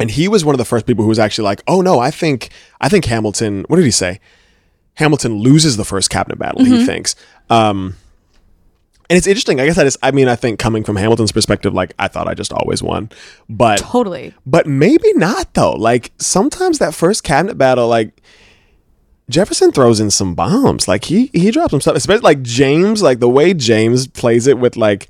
and 0.00 0.10
he 0.12 0.26
was 0.28 0.44
one 0.44 0.54
of 0.54 0.58
the 0.58 0.64
first 0.64 0.86
people 0.86 1.02
who 1.02 1.08
was 1.08 1.18
actually 1.18 1.44
like 1.44 1.62
oh 1.68 1.80
no 1.82 1.98
i 1.98 2.10
think 2.10 2.48
i 2.80 2.88
think 2.88 3.04
hamilton 3.04 3.64
what 3.68 3.76
did 3.76 3.84
he 3.84 3.90
say 3.90 4.18
hamilton 4.98 5.36
loses 5.38 5.76
the 5.76 5.84
first 5.84 6.10
cabinet 6.10 6.38
battle 6.38 6.64
he 6.64 6.84
thinks 6.84 7.14
um 7.50 7.94
and 9.10 9.16
it's 9.16 9.26
interesting 9.26 9.58
i 9.60 9.64
guess 9.66 9.78
i 9.78 9.84
just 9.84 9.96
i 10.02 10.10
mean 10.10 10.28
i 10.28 10.36
think 10.36 10.58
coming 10.58 10.84
from 10.84 10.96
hamilton's 10.96 11.32
perspective 11.32 11.72
like 11.72 11.94
i 11.98 12.06
thought 12.08 12.28
i 12.28 12.34
just 12.34 12.52
always 12.52 12.82
won 12.82 13.08
but 13.48 13.78
Totally. 13.78 14.34
But 14.44 14.66
maybe 14.66 15.12
not 15.14 15.54
though. 15.54 15.72
Like 15.72 16.12
sometimes 16.18 16.78
that 16.78 16.94
first 16.94 17.24
cabinet 17.24 17.56
battle, 17.56 17.88
like 17.88 18.20
Jefferson 19.30 19.72
throws 19.72 20.00
in 20.00 20.10
some 20.10 20.34
bombs. 20.34 20.88
Like 20.88 21.04
he 21.04 21.30
he 21.32 21.50
drops 21.50 21.70
some 21.70 21.80
stuff, 21.80 21.96
especially 21.96 22.22
like 22.22 22.42
James. 22.42 23.02
Like 23.02 23.20
the 23.20 23.28
way 23.28 23.54
James 23.54 24.06
plays 24.06 24.46
it 24.46 24.58
with 24.58 24.76
like 24.76 25.08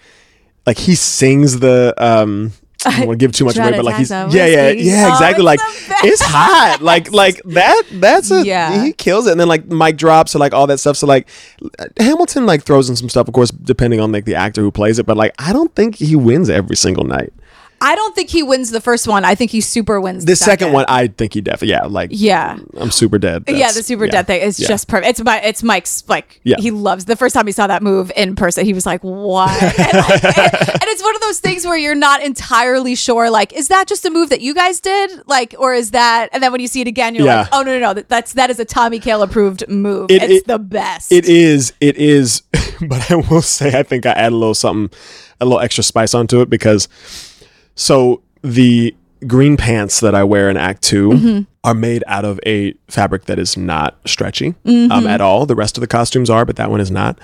like 0.66 0.78
he 0.78 0.94
sings 0.94 1.60
the 1.60 1.94
um. 1.98 2.52
I 2.86 2.98
don't 2.98 3.06
want 3.08 3.18
to 3.18 3.24
give 3.24 3.32
too 3.32 3.44
much 3.44 3.56
away, 3.56 3.72
but 3.72 3.84
like 3.84 3.96
he's 3.96 4.10
yeah 4.10 4.26
yeah 4.28 4.68
yeah 4.70 5.08
Oh, 5.08 5.12
exactly 5.12 5.44
it's 5.52 5.88
like 5.88 6.04
it's 6.04 6.22
hot 6.22 6.78
like 6.80 7.10
like 7.22 7.42
that 7.44 7.82
that's 7.92 8.30
a 8.30 8.44
Yeah. 8.44 8.84
he 8.84 8.92
kills 8.92 9.26
it 9.26 9.32
and 9.32 9.40
then 9.40 9.48
like 9.48 9.66
mic 9.66 9.96
drops 9.96 10.36
or 10.36 10.38
like 10.38 10.52
all 10.54 10.66
that 10.68 10.78
stuff 10.78 10.96
so 10.96 11.06
like 11.06 11.28
uh, 11.80 11.86
Hamilton 11.98 12.46
like 12.46 12.62
throws 12.62 12.88
in 12.88 12.94
some 12.94 13.08
stuff 13.08 13.26
of 13.26 13.34
course 13.34 13.50
depending 13.50 13.98
on 14.00 14.12
like 14.12 14.26
the 14.26 14.36
actor 14.36 14.60
who 14.60 14.70
plays 14.70 14.98
it 15.00 15.06
but 15.06 15.16
like 15.16 15.34
I 15.40 15.52
don't 15.52 15.74
think 15.74 15.96
he 15.96 16.14
wins 16.14 16.48
every 16.48 16.76
single 16.76 17.04
night 17.04 17.32
I 17.80 17.94
don't 17.94 18.14
think 18.14 18.28
he 18.30 18.42
wins 18.42 18.70
the 18.70 18.80
first 18.80 19.06
one. 19.06 19.24
I 19.24 19.34
think 19.34 19.50
he 19.50 19.60
super 19.60 20.00
wins 20.00 20.24
the 20.24 20.34
second 20.36 20.72
one 20.72 20.84
I 20.88 21.06
think 21.08 21.34
he 21.34 21.40
definitely 21.40 21.68
yeah 21.70 21.84
like 21.86 22.10
Yeah. 22.12 22.58
I'm 22.76 22.90
super 22.90 23.18
dead 23.18 23.44
yeah, 23.48 23.70
the 23.72 23.82
super 23.82 24.04
yeah. 24.06 24.10
dead 24.12 24.26
thing 24.26 24.42
is 24.42 24.58
Yeah. 24.58 24.68
just 24.68 24.88
perfect. 24.88 25.08
It's 25.10 25.20
my 25.22 25.40
it's 25.40 25.62
Mike's 25.62 26.04
like 26.08 26.40
Yeah. 26.44 26.56
he 26.58 26.70
loves 26.70 27.04
the 27.04 27.16
first 27.16 27.34
time 27.34 27.46
he 27.46 27.52
saw 27.52 27.66
that 27.66 27.82
move 27.82 28.10
in 28.16 28.34
person, 28.36 28.64
he 28.64 28.72
was 28.74 28.84
like, 28.86 29.02
What? 29.02 29.50
and, 29.62 29.72
like, 29.98 30.24
and 30.24 30.84
it's 30.84 31.02
one 31.02 31.14
of 31.14 31.20
those 31.22 31.38
things 31.40 31.64
where 31.66 31.76
you're 31.76 31.94
not 31.94 32.22
entirely 32.22 32.94
sure, 32.94 33.30
like, 33.30 33.52
is 33.52 33.68
that 33.68 33.86
just 33.86 34.04
a 34.04 34.10
move 34.10 34.30
that 34.30 34.40
you 34.40 34.54
guys 34.54 34.80
did? 34.80 35.10
Like, 35.26 35.54
or 35.58 35.74
is 35.74 35.92
that 35.92 36.28
and 36.32 36.42
then 36.42 36.50
when 36.52 36.60
you 36.60 36.66
see 36.68 36.80
it 36.80 36.88
again, 36.88 37.14
you're 37.14 37.26
Yeah. 37.26 37.40
like, 37.42 37.48
Oh 37.52 37.62
no, 37.62 37.74
no, 37.74 37.80
no, 37.80 37.94
that- 37.94 38.08
that's 38.08 38.32
that 38.34 38.50
is 38.50 38.58
a 38.58 38.64
Tommy 38.64 38.98
Kail 38.98 39.22
approved 39.22 39.68
move. 39.68 40.10
It- 40.10 40.22
it's 40.22 40.32
it- 40.42 40.46
the 40.46 40.58
best. 40.58 41.12
It 41.12 41.26
is. 41.28 41.72
It 41.80 41.96
is. 41.96 42.42
But 42.80 43.10
I 43.10 43.16
will 43.16 43.42
say, 43.42 43.76
I 43.76 43.82
think 43.82 44.06
I 44.06 44.10
add 44.12 44.30
a 44.30 44.36
little 44.36 44.54
something, 44.54 44.96
a 45.40 45.44
little 45.44 45.58
extra 45.58 45.82
spice 45.82 46.14
onto 46.14 46.40
it 46.42 46.48
because, 46.48 46.86
so 47.78 48.20
the 48.42 48.94
green 49.26 49.56
pants 49.56 50.00
that 50.00 50.14
I 50.14 50.24
wear 50.24 50.50
in 50.50 50.56
Act 50.56 50.82
2 50.82 51.08
Mm-hmm. 51.08 51.42
Are 51.64 51.74
made 51.74 52.04
out 52.06 52.24
of 52.24 52.38
a 52.46 52.72
fabric 52.88 53.24
that 53.24 53.38
is 53.38 53.56
not 53.56 53.98
stretchy 54.06 54.48
um, 54.48 54.54
Mm-hmm. 54.64 55.06
at 55.08 55.20
all. 55.20 55.44
The 55.44 55.56
rest 55.56 55.76
of 55.76 55.80
the 55.80 55.88
costumes 55.88 56.30
are, 56.30 56.44
but 56.44 56.54
that 56.56 56.70
one 56.70 56.80
is 56.80 56.90
not. 56.90 57.18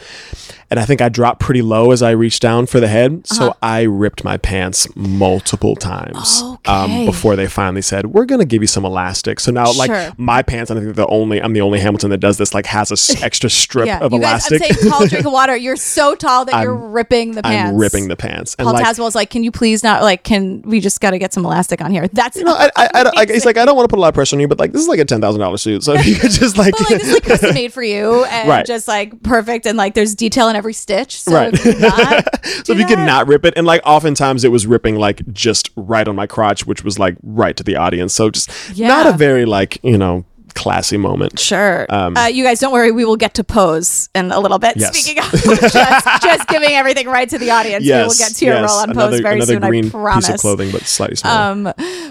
And 0.70 0.80
I 0.80 0.84
think 0.84 1.00
I 1.00 1.08
dropped 1.08 1.38
pretty 1.40 1.62
low 1.62 1.92
as 1.92 2.02
I 2.02 2.10
reached 2.10 2.42
down 2.42 2.66
for 2.66 2.80
the 2.80 2.88
head, 2.88 3.12
Uh-huh. 3.12 3.34
so 3.34 3.56
I 3.62 3.82
ripped 3.82 4.24
my 4.24 4.36
pants 4.36 4.88
multiple 4.96 5.76
times 5.76 6.42
Okay. 6.42 6.72
um, 6.72 7.06
before 7.06 7.36
they 7.36 7.46
finally 7.46 7.80
said, 7.80 8.06
"We're 8.06 8.24
going 8.24 8.40
to 8.40 8.44
give 8.44 8.60
you 8.60 8.66
some 8.66 8.84
elastic." 8.84 9.38
So 9.38 9.52
now, 9.52 9.72
like 9.72 10.18
my 10.18 10.42
pants, 10.42 10.68
and 10.70 10.80
I 10.80 10.82
think 10.82 10.96
the 10.96 11.06
only 11.06 11.40
I'm 11.40 11.52
the 11.52 11.60
only 11.60 11.78
Hamilton 11.78 12.10
that 12.10 12.18
does 12.18 12.36
this. 12.36 12.52
Like 12.52 12.66
has 12.66 12.90
a 12.90 12.94
s- 12.94 13.22
extra 13.22 13.48
strip 13.48 13.86
yeah, 13.86 14.00
of 14.00 14.12
you 14.12 14.18
guys, 14.18 14.50
elastic. 14.50 14.62
I'm 14.62 14.74
saying 14.74 14.90
tall 14.90 15.06
drink 15.06 15.26
of 15.26 15.32
water. 15.40 15.56
You're 15.56 15.76
so 15.76 16.16
tall 16.16 16.44
that 16.46 16.60
you're 16.62 16.74
ripping 16.74 17.32
the 17.32 17.42
pants. 17.42 17.70
I'm 17.70 17.76
ripping 17.78 18.08
the 18.08 18.16
pants. 18.16 18.56
And 18.58 18.66
Paul 18.66 18.74
like, 18.74 18.84
Tazewell's 18.84 19.14
like, 19.14 19.30
can 19.30 19.44
you 19.44 19.52
please 19.52 19.84
not 19.84 20.02
like? 20.02 20.24
Can 20.24 20.60
we 20.62 20.80
just 20.80 21.00
got 21.00 21.12
to 21.12 21.18
get 21.20 21.32
some 21.32 21.44
elastic 21.44 21.80
on 21.80 21.92
here? 21.92 22.08
That's 22.08 22.36
you 22.36 22.42
know, 22.44 22.54
I, 22.54 22.70
I, 22.74 22.88
I, 22.94 23.02
like, 23.14 23.30
he's 23.30 23.44
like, 23.46 23.56
I 23.58 23.64
don't 23.64 23.76
want 23.76 23.84
to 23.88 23.92
put 23.92 23.98
a 23.98 24.02
lot 24.02 24.08
of 24.08 24.14
pressure 24.14 24.23
on 24.32 24.40
you, 24.40 24.48
but 24.48 24.58
like, 24.58 24.72
this 24.72 24.80
is 24.82 24.88
like 24.88 24.98
a 25.00 25.04
ten 25.04 25.20
thousand 25.20 25.40
dollar 25.40 25.56
suit, 25.56 25.82
so 25.82 25.94
you 25.94 26.16
could 26.16 26.30
just 26.30 26.56
like, 26.56 26.72
But 26.78 26.90
like 26.90 27.00
this 27.00 27.08
is 27.08 27.14
like 27.14 27.22
custom 27.24 27.54
made 27.54 27.72
for 27.72 27.82
you 27.82 28.24
and 28.24 28.48
Right. 28.48 28.64
just 28.66 28.88
like 28.88 29.22
perfect 29.22 29.66
and 29.66 29.76
like 29.76 29.94
there's 29.94 30.14
detail 30.14 30.48
in 30.48 30.56
every 30.56 30.72
stitch. 30.72 31.20
So 31.20 31.32
Right. 31.34 31.50
if 31.54 31.60
so 32.66 32.72
if 32.72 32.78
you 32.78 32.86
could 32.86 32.98
not 32.98 33.26
rip 33.28 33.44
it, 33.44 33.54
and 33.56 33.66
like, 33.66 33.80
oftentimes 33.84 34.44
it 34.44 34.48
was 34.50 34.66
ripping 34.66 34.96
like 34.96 35.26
just 35.32 35.70
right 35.76 36.06
on 36.06 36.16
my 36.16 36.26
crotch, 36.26 36.66
which 36.66 36.82
was 36.84 36.98
like 36.98 37.16
right 37.22 37.56
to 37.56 37.62
the 37.62 37.76
audience. 37.76 38.14
So 38.14 38.30
just 38.30 38.50
not 38.78 39.06
a 39.06 39.12
very 39.12 39.44
like 39.44 39.78
you 39.82 39.98
know 39.98 40.24
classy 40.54 40.96
moment. 40.96 41.38
Sure. 41.38 41.86
Um, 41.88 42.16
uh, 42.16 42.26
you 42.26 42.44
guys 42.44 42.60
don't 42.60 42.72
worry. 42.72 42.90
We 42.90 43.04
will 43.04 43.16
get 43.16 43.34
to 43.34 43.44
pose 43.44 44.08
in 44.14 44.30
a 44.30 44.40
little 44.40 44.58
bit. 44.58 44.76
Yes. 44.76 44.96
Speaking 44.96 45.22
of 45.22 45.30
just, 45.30 46.22
just 46.22 46.48
giving 46.48 46.70
everything 46.70 47.06
right 47.06 47.28
to 47.28 47.38
the 47.38 47.50
audience, 47.50 47.84
Yes, 47.84 48.02
we 48.02 48.06
will 48.06 48.28
get 48.28 48.36
to 48.36 48.44
your 48.44 48.54
yes. 48.56 48.70
role 48.70 48.78
on 48.80 48.90
another, 48.90 49.10
pose 49.12 49.20
very 49.20 49.40
soon. 49.42 49.64
I 49.64 49.90
promise. 49.90 50.26
piece 50.26 50.34
of 50.34 50.40
clothing, 50.40 50.70
but 50.72 50.82
slightly 50.82 51.16
smaller. 51.16 51.50
Um, 51.50 51.64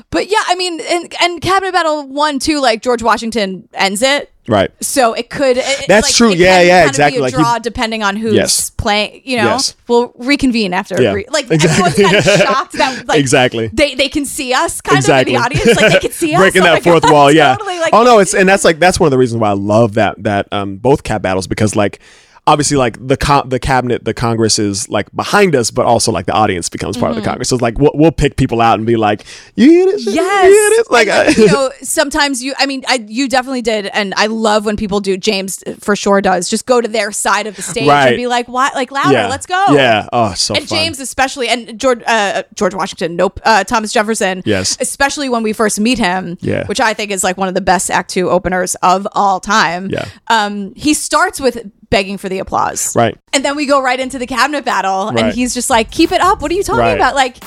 but 0.09 0.29
yeah, 0.29 0.43
I 0.47 0.55
mean, 0.55 0.79
and, 0.81 1.13
and 1.21 1.41
Cabinet 1.41 1.71
Battle 1.73 2.07
one 2.07 2.39
too, 2.39 2.59
like 2.61 2.81
George 2.81 3.01
Washington 3.03 3.67
ends 3.73 4.01
it. 4.01 4.29
Right. 4.47 4.71
So 4.83 5.13
it 5.13 5.29
could. 5.29 5.57
it- 5.57 5.85
That's 5.87 6.07
like, 6.07 6.13
true. 6.15 6.31
Yeah, 6.33 6.61
yeah, 6.61 6.79
kind 6.79 6.83
of 6.85 6.89
exactly. 6.89 7.17
Be 7.17 7.19
a 7.19 7.21
Like, 7.23 7.33
he- 7.33 7.39
draw 7.41 7.59
depending 7.59 8.03
on 8.03 8.15
who's 8.15 8.33
Yes. 8.33 8.69
playing. 8.71 9.21
You 9.23 9.37
know, 9.37 9.43
Yes. 9.45 9.75
we'll 9.87 10.13
reconvene 10.17 10.73
after. 10.73 11.01
Yeah. 11.01 11.13
Re- 11.13 11.25
like 11.29 11.49
Exactly. 11.49 12.03
everyone's 12.05 12.25
kind 12.25 12.39
of 12.41 12.47
shocked 12.47 12.71
that 12.73 13.07
like 13.07 13.19
Exactly. 13.19 13.69
they 13.73 13.95
they 13.95 14.09
can 14.09 14.25
see 14.25 14.53
us 14.53 14.81
kind 14.81 14.97
exactly. 14.97 15.35
of 15.35 15.45
in 15.45 15.51
the 15.51 15.57
audience. 15.59 15.81
Like 15.81 15.93
they 15.93 15.99
can 15.99 16.11
see 16.23 16.33
us 16.35 16.39
breaking 16.41 16.61
Oh 16.61 16.65
that 16.65 16.83
fourth 16.83 17.03
God, 17.03 17.11
wall. 17.11 17.31
Yeah. 17.31 17.55
Totally, 17.55 17.79
like, 17.79 17.93
oh 17.93 18.03
no, 18.03 18.19
it's 18.19 18.33
and 18.39 18.47
that's 18.49 18.63
like 18.65 18.79
that's 18.79 18.99
one 18.99 19.07
of 19.07 19.11
the 19.11 19.17
reasons 19.17 19.39
why 19.41 19.49
I 19.49 19.53
love 19.53 19.93
that 19.95 20.21
that 20.23 20.47
um 20.51 20.77
both 20.77 21.03
cat 21.03 21.21
battles 21.21 21.47
because 21.47 21.75
like 21.75 21.99
obviously 22.45 22.75
like 22.75 22.97
the 23.07 23.15
co- 23.15 23.43
the 23.45 23.57
cabinet 23.59 24.03
the 24.03 24.13
Congress 24.13 24.59
is 24.59 24.89
like 24.89 25.09
behind 25.15 25.55
us, 25.55 25.71
but 25.71 25.85
also 25.85 26.11
like 26.11 26.25
the 26.25 26.33
audience 26.33 26.67
becomes 26.67 26.97
part 26.97 27.11
of 27.11 27.15
the 27.15 27.21
Congress. 27.21 27.47
So 27.49 27.55
it's 27.55 27.61
like 27.61 27.79
we'll, 27.79 27.91
we'll 27.93 28.11
pick 28.11 28.35
people 28.35 28.59
out 28.59 28.77
and 28.77 28.85
be 28.85 28.97
like, 28.97 29.23
you 29.55 29.69
hear 29.69 29.85
this? 29.85 30.05
Yes. 30.05 30.45
You 30.45 30.51
hear 30.51 30.69
this? 30.71 30.89
Like, 30.89 31.07
And, 31.07 31.29
I- 31.29 31.31
you 31.41 31.47
know, 31.47 31.71
sometimes 31.81 32.43
you, 32.43 32.53
I 32.57 32.65
mean, 32.65 32.83
I, 32.87 33.05
you 33.07 33.29
definitely 33.29 33.61
did. 33.61 33.85
And 33.87 34.13
I 34.17 34.25
love 34.27 34.65
when 34.65 34.75
people 34.75 34.99
do, 34.99 35.15
James 35.15 35.63
for 35.79 35.95
sure 35.95 36.19
does, 36.21 36.49
just 36.49 36.65
go 36.65 36.81
to 36.81 36.87
their 36.87 37.11
side 37.13 37.47
of 37.47 37.55
the 37.55 37.61
stage 37.61 37.87
Right. 37.87 38.07
and 38.09 38.17
be 38.17 38.27
like, 38.27 38.47
what? 38.49 38.75
Like 38.75 38.91
louder, 38.91 39.13
yeah, 39.13 39.27
let's 39.29 39.45
go. 39.45 39.65
Yeah. 39.71 40.09
Oh, 40.11 40.33
so 40.33 40.53
and 40.53 40.67
fun. 40.67 40.77
James 40.77 40.99
especially, 40.99 41.47
and 41.47 41.79
George 41.79 42.01
uh, 42.05 42.43
George 42.55 42.73
Washington, 42.73 43.15
nope, 43.15 43.39
uh, 43.45 43.63
Thomas 43.63 43.93
Jefferson, 43.93 44.41
Yes. 44.45 44.77
especially 44.81 45.29
when 45.29 45.43
we 45.43 45.53
first 45.53 45.79
meet 45.79 45.97
him, 45.97 46.37
Yeah. 46.41 46.65
which 46.67 46.81
I 46.81 46.93
think 46.93 47.11
is 47.11 47.23
like 47.23 47.37
one 47.37 47.47
of 47.47 47.53
the 47.53 47.61
best 47.61 47.89
Act 47.89 48.09
Two 48.09 48.29
openers 48.29 48.75
of 48.83 49.07
all 49.13 49.39
time. 49.39 49.89
Yeah. 49.89 50.05
um, 50.27 50.73
he 50.75 50.93
starts 50.93 51.39
with 51.39 51.71
begging 51.93 52.17
for 52.17 52.27
the 52.27 52.39
applause, 52.39 52.95
Right. 52.95 53.15
and 53.33 53.45
then 53.45 53.55
we 53.55 53.65
go 53.65 53.81
right 53.81 53.99
into 53.99 54.17
the 54.19 54.27
cabinet 54.27 54.65
battle, 54.65 55.11
Right. 55.11 55.25
and 55.25 55.33
he's 55.33 55.53
just 55.53 55.69
like, 55.69 55.91
"Keep 55.91 56.11
it 56.11 56.19
up! 56.21 56.41
What 56.41 56.51
are 56.51 56.55
you 56.55 56.63
talking 56.63 56.79
Right. 56.81 56.97
about?" 56.97 57.15
Like. 57.15 57.37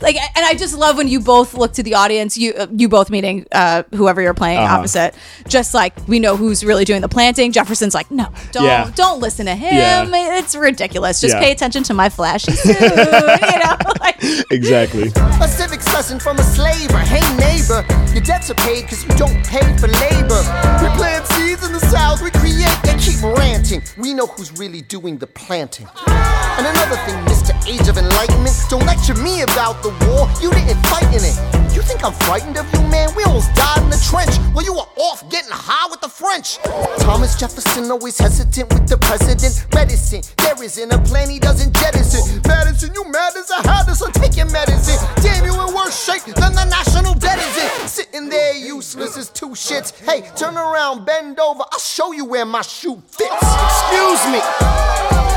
Like 0.00 0.16
and 0.16 0.44
I 0.46 0.54
just 0.54 0.76
love 0.76 0.96
when 0.96 1.08
you 1.08 1.20
both 1.20 1.54
look 1.54 1.72
to 1.74 1.82
the 1.82 1.94
audience, 1.94 2.36
you 2.38 2.52
uh, 2.54 2.66
you 2.74 2.88
both 2.88 3.10
meeting 3.10 3.46
uh, 3.52 3.82
whoever 3.94 4.20
you're 4.22 4.34
playing 4.34 4.58
Uh-huh. 4.58 4.78
opposite. 4.78 5.14
Just 5.48 5.74
like 5.74 5.94
we 6.08 6.18
know 6.18 6.36
who's 6.36 6.64
really 6.64 6.84
doing 6.84 7.00
the 7.02 7.08
planting. 7.08 7.52
Jefferson's 7.52 7.94
like, 7.94 8.10
no, 8.10 8.26
don't 8.52 8.64
Yeah. 8.64 8.90
don't 8.94 9.20
listen 9.20 9.46
to 9.46 9.54
him. 9.54 9.74
Yeah. 9.76 10.38
It's 10.38 10.54
ridiculous. 10.54 11.20
Just 11.20 11.34
Yeah. 11.34 11.40
pay 11.40 11.52
attention 11.52 11.82
to 11.84 11.94
my 11.94 12.08
flashy 12.08 12.52
suit. 12.62 12.80
you 12.80 13.58
know, 13.58 13.76
like 14.00 14.16
exactly. 14.50 15.12
A 15.40 15.48
civic 15.48 15.84
lesson 15.92 16.18
from 16.18 16.38
a 16.38 16.42
slaver. 16.42 16.98
Hey 16.98 17.20
neighbor, 17.36 17.84
your 18.14 18.22
debts 18.22 18.50
are 18.50 18.54
paid 18.54 18.88
cause 18.88 19.02
you 19.04 19.10
don't 19.16 19.44
pay 19.46 19.64
for 19.78 19.88
labor. 19.88 20.40
We 20.82 20.88
plant 20.96 21.26
seeds 21.28 21.64
in 21.66 21.72
the 21.72 21.80
south, 21.90 22.22
we 22.22 22.30
create, 22.30 22.76
they 22.84 22.94
keep 22.98 23.22
ranting. 23.22 23.82
We 23.98 24.14
know 24.14 24.26
who's 24.26 24.52
really 24.58 24.82
doing 24.82 25.18
the 25.18 25.26
planting. 25.26 25.86
And 26.06 26.66
another 26.66 26.96
thing, 27.06 27.16
Mr. 27.24 27.52
Age 27.66 27.88
of 27.88 27.96
Enlightenment, 27.98 28.54
don't 28.68 28.84
lecture 28.86 29.14
me 29.14 29.42
about 29.42 29.82
the 29.82 29.89
war. 30.06 30.28
You 30.40 30.50
didn't 30.50 30.80
fight 30.86 31.08
in 31.14 31.22
it. 31.24 31.36
You 31.74 31.82
think 31.82 32.04
I'm 32.04 32.12
frightened 32.26 32.56
of 32.58 32.66
you, 32.74 32.80
man? 32.88 33.10
We 33.16 33.22
almost 33.24 33.54
died 33.54 33.82
in 33.82 33.90
the 33.90 34.00
trench. 34.02 34.34
Well, 34.54 34.64
you 34.64 34.74
were 34.74 34.90
off 34.98 35.22
getting 35.30 35.52
high 35.52 35.88
with 35.90 36.00
the 36.00 36.08
French. 36.08 36.58
Thomas 36.98 37.36
Jefferson 37.38 37.90
always 37.90 38.18
hesitant 38.18 38.72
with 38.72 38.88
the 38.88 38.98
president. 38.98 39.66
Medicine, 39.74 40.22
there 40.38 40.60
isn't 40.62 40.92
a 40.92 40.98
plan 41.02 41.30
he 41.30 41.38
doesn't 41.38 41.74
jettison. 41.74 42.42
Madison, 42.46 42.92
you 42.94 43.04
mad 43.10 43.36
as 43.36 43.50
a 43.50 43.62
hatter, 43.66 43.94
so 43.94 44.10
take 44.10 44.36
your 44.36 44.50
medicine. 44.50 44.98
Damn, 45.22 45.44
you 45.44 45.54
in 45.54 45.74
worse 45.74 45.94
shape 45.94 46.24
than 46.34 46.52
the 46.54 46.64
national 46.64 47.14
debt 47.14 47.38
is 47.38 47.56
in. 47.56 47.88
Sitting 47.88 48.28
there 48.28 48.56
useless 48.56 49.16
as 49.16 49.30
two 49.30 49.50
shits. 49.50 49.94
Hey, 50.04 50.28
turn 50.36 50.56
around, 50.56 51.06
bend 51.06 51.38
over, 51.38 51.62
I'll 51.70 51.78
show 51.78 52.12
you 52.12 52.24
where 52.24 52.44
my 52.44 52.62
shoe 52.62 53.00
fits. 53.06 53.30
Excuse 53.30 54.22
me. 54.32 54.40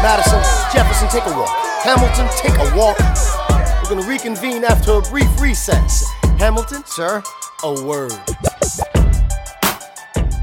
Madison, 0.01 0.41
Jefferson, 0.73 1.07
take 1.09 1.25
a 1.25 1.37
walk. 1.37 1.49
Hamilton, 1.83 2.27
take 2.35 2.57
a 2.59 2.75
walk. 2.75 2.97
Reconvene 3.99 4.63
after 4.63 4.93
a 4.93 5.01
brief 5.01 5.29
recess. 5.39 6.05
Hamilton, 6.37 6.83
sir, 6.85 7.21
a 7.63 7.83
word. 7.83 8.11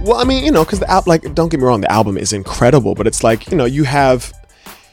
Well, 0.03 0.17
I 0.17 0.25
mean, 0.25 0.45
you 0.45 0.51
know, 0.51 0.65
because 0.65 0.81
the 0.81 0.91
album, 0.91 1.11
like, 1.11 1.35
don't 1.35 1.51
get 1.51 1.61
me 1.61 1.67
wrong, 1.67 1.81
the 1.83 1.93
album 1.93 2.17
is 2.17 2.33
incredible, 2.33 2.95
but 2.95 3.07
it's 3.07 3.23
like, 3.23 3.51
you 3.51 3.57
know, 3.57 3.67
you 3.67 3.85
have, 3.85 4.33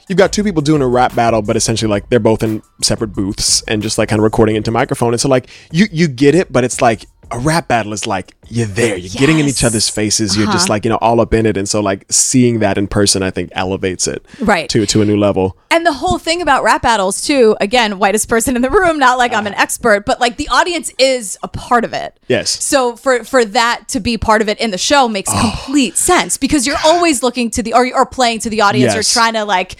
you've 0.07 0.17
got 0.17 0.31
two 0.33 0.43
people 0.43 0.61
doing 0.61 0.81
a 0.81 0.87
rap 0.87 1.15
battle, 1.15 1.41
but 1.41 1.55
essentially, 1.55 1.89
like, 1.89 2.09
they're 2.09 2.19
both 2.19 2.43
in 2.43 2.61
separate 2.81 3.09
booths 3.13 3.61
and 3.63 3.81
just 3.81 3.97
like 3.97 4.09
kind 4.09 4.19
of 4.19 4.23
recording 4.23 4.55
into 4.55 4.71
microphone. 4.71 5.13
And 5.13 5.21
so, 5.21 5.29
like, 5.29 5.49
you 5.71 5.87
you 5.91 6.07
get 6.07 6.35
it, 6.35 6.51
but 6.51 6.63
it's 6.63 6.81
like 6.81 7.05
a 7.29 7.37
rap 7.39 7.67
battle 7.67 7.91
is 7.91 8.07
like 8.07 8.33
you're 8.47 8.65
there, 8.65 8.95
you're 8.95 9.19
getting 9.19 9.37
in 9.39 9.45
each 9.47 9.61
other's 9.61 9.89
faces, 9.89 10.37
you're 10.37 10.45
just 10.45 10.67
Uh-huh. 10.67 10.75
like, 10.75 10.85
you 10.85 10.89
know, 10.89 10.97
all 11.01 11.19
up 11.19 11.33
in 11.33 11.45
it. 11.45 11.57
And 11.57 11.67
so, 11.67 11.81
like, 11.81 12.05
seeing 12.09 12.59
that 12.59 12.77
in 12.77 12.87
person, 12.87 13.21
I 13.21 13.31
think 13.31 13.49
elevates 13.51 14.07
it 14.07 14.25
Right. 14.39 14.69
to 14.69 14.85
to 14.85 15.01
a 15.01 15.05
new 15.05 15.17
level. 15.17 15.57
And 15.69 15.85
the 15.85 15.91
whole 15.91 16.17
thing 16.17 16.41
about 16.41 16.63
rap 16.63 16.83
battles 16.83 17.19
too, 17.21 17.57
again, 17.59 17.99
whitest 17.99 18.29
person 18.29 18.55
in 18.55 18.61
the 18.61 18.69
room, 18.69 18.97
not 18.97 19.17
like 19.17 19.33
I'm 19.33 19.45
an 19.45 19.53
expert, 19.55 20.05
but 20.05 20.21
like 20.21 20.37
the 20.37 20.47
audience 20.47 20.89
is 20.97 21.37
a 21.43 21.49
part 21.49 21.83
of 21.83 21.91
it. 21.91 22.17
Yes. 22.29 22.63
So 22.63 22.95
for 22.95 23.25
for 23.25 23.43
that 23.43 23.89
to 23.89 23.99
be 23.99 24.17
part 24.17 24.41
of 24.41 24.47
it 24.47 24.57
in 24.61 24.71
the 24.71 24.77
show 24.77 25.09
makes 25.09 25.29
complete 25.29 25.97
sense 25.97 26.37
because 26.37 26.65
you're 26.65 26.79
always 26.85 27.21
looking 27.21 27.49
to 27.51 27.61
the 27.61 27.73
or 27.73 27.85
or 27.93 28.05
playing 28.05 28.39
to 28.39 28.49
the 28.49 28.61
audience 28.61 28.95
or 28.95 29.03
trying 29.03 29.33
to 29.33 29.43
like 29.43 29.75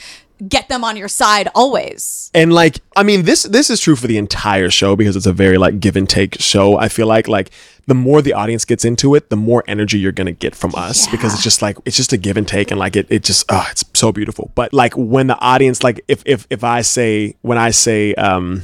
get 0.48 0.70
them 0.70 0.84
on 0.84 0.98
your 0.98 1.08
side 1.08 1.48
always. 1.56 2.30
and 2.34 2.54
like 2.54 2.80
i 2.96 3.04
mean 3.04 3.24
this 3.24 3.44
this 3.44 3.70
is 3.70 3.80
true 3.80 3.96
for 3.96 4.08
the 4.08 4.18
entire 4.18 4.70
show 4.70 4.96
because 4.96 5.16
it's 5.16 5.26
a 5.26 5.34
very 5.34 5.58
like 5.58 5.80
give 5.80 5.96
and 5.96 6.10
take 6.10 6.40
show 6.40 6.78
i 6.78 6.88
feel 6.88 7.08
like. 7.08 7.28
Like 7.28 7.52
the 7.88 7.96
more 7.96 8.22
the 8.22 8.34
audience 8.34 8.66
gets 8.66 8.86
into 8.86 9.16
it 9.16 9.30
the 9.30 9.36
more 9.36 9.64
energy 9.68 9.98
you're 9.98 10.12
gonna 10.12 10.32
get 10.32 10.54
from 10.56 10.76
us 10.76 11.08
because 11.08 11.34
it's 11.34 11.44
just 11.44 11.62
like 11.62 11.78
it's 11.86 11.96
just 11.96 12.14
a 12.14 12.18
give 12.18 12.38
and 12.38 12.48
take 12.48 12.70
and 12.70 12.80
like 12.80 12.96
it, 12.96 13.08
it 13.10 13.24
just 13.24 13.46
oh 13.50 13.66
it's 13.72 13.84
so 13.94 14.12
beautiful. 14.12 14.52
But 14.56 14.74
like 14.74 14.94
when 14.96 15.28
the 15.28 15.40
audience 15.40 15.84
like 15.84 16.04
if 16.08 16.22
if 16.26 16.46
if 16.50 16.64
i 16.64 16.82
say 16.82 17.36
when 17.42 17.58
i 17.58 17.72
say 17.72 18.14
um 18.16 18.64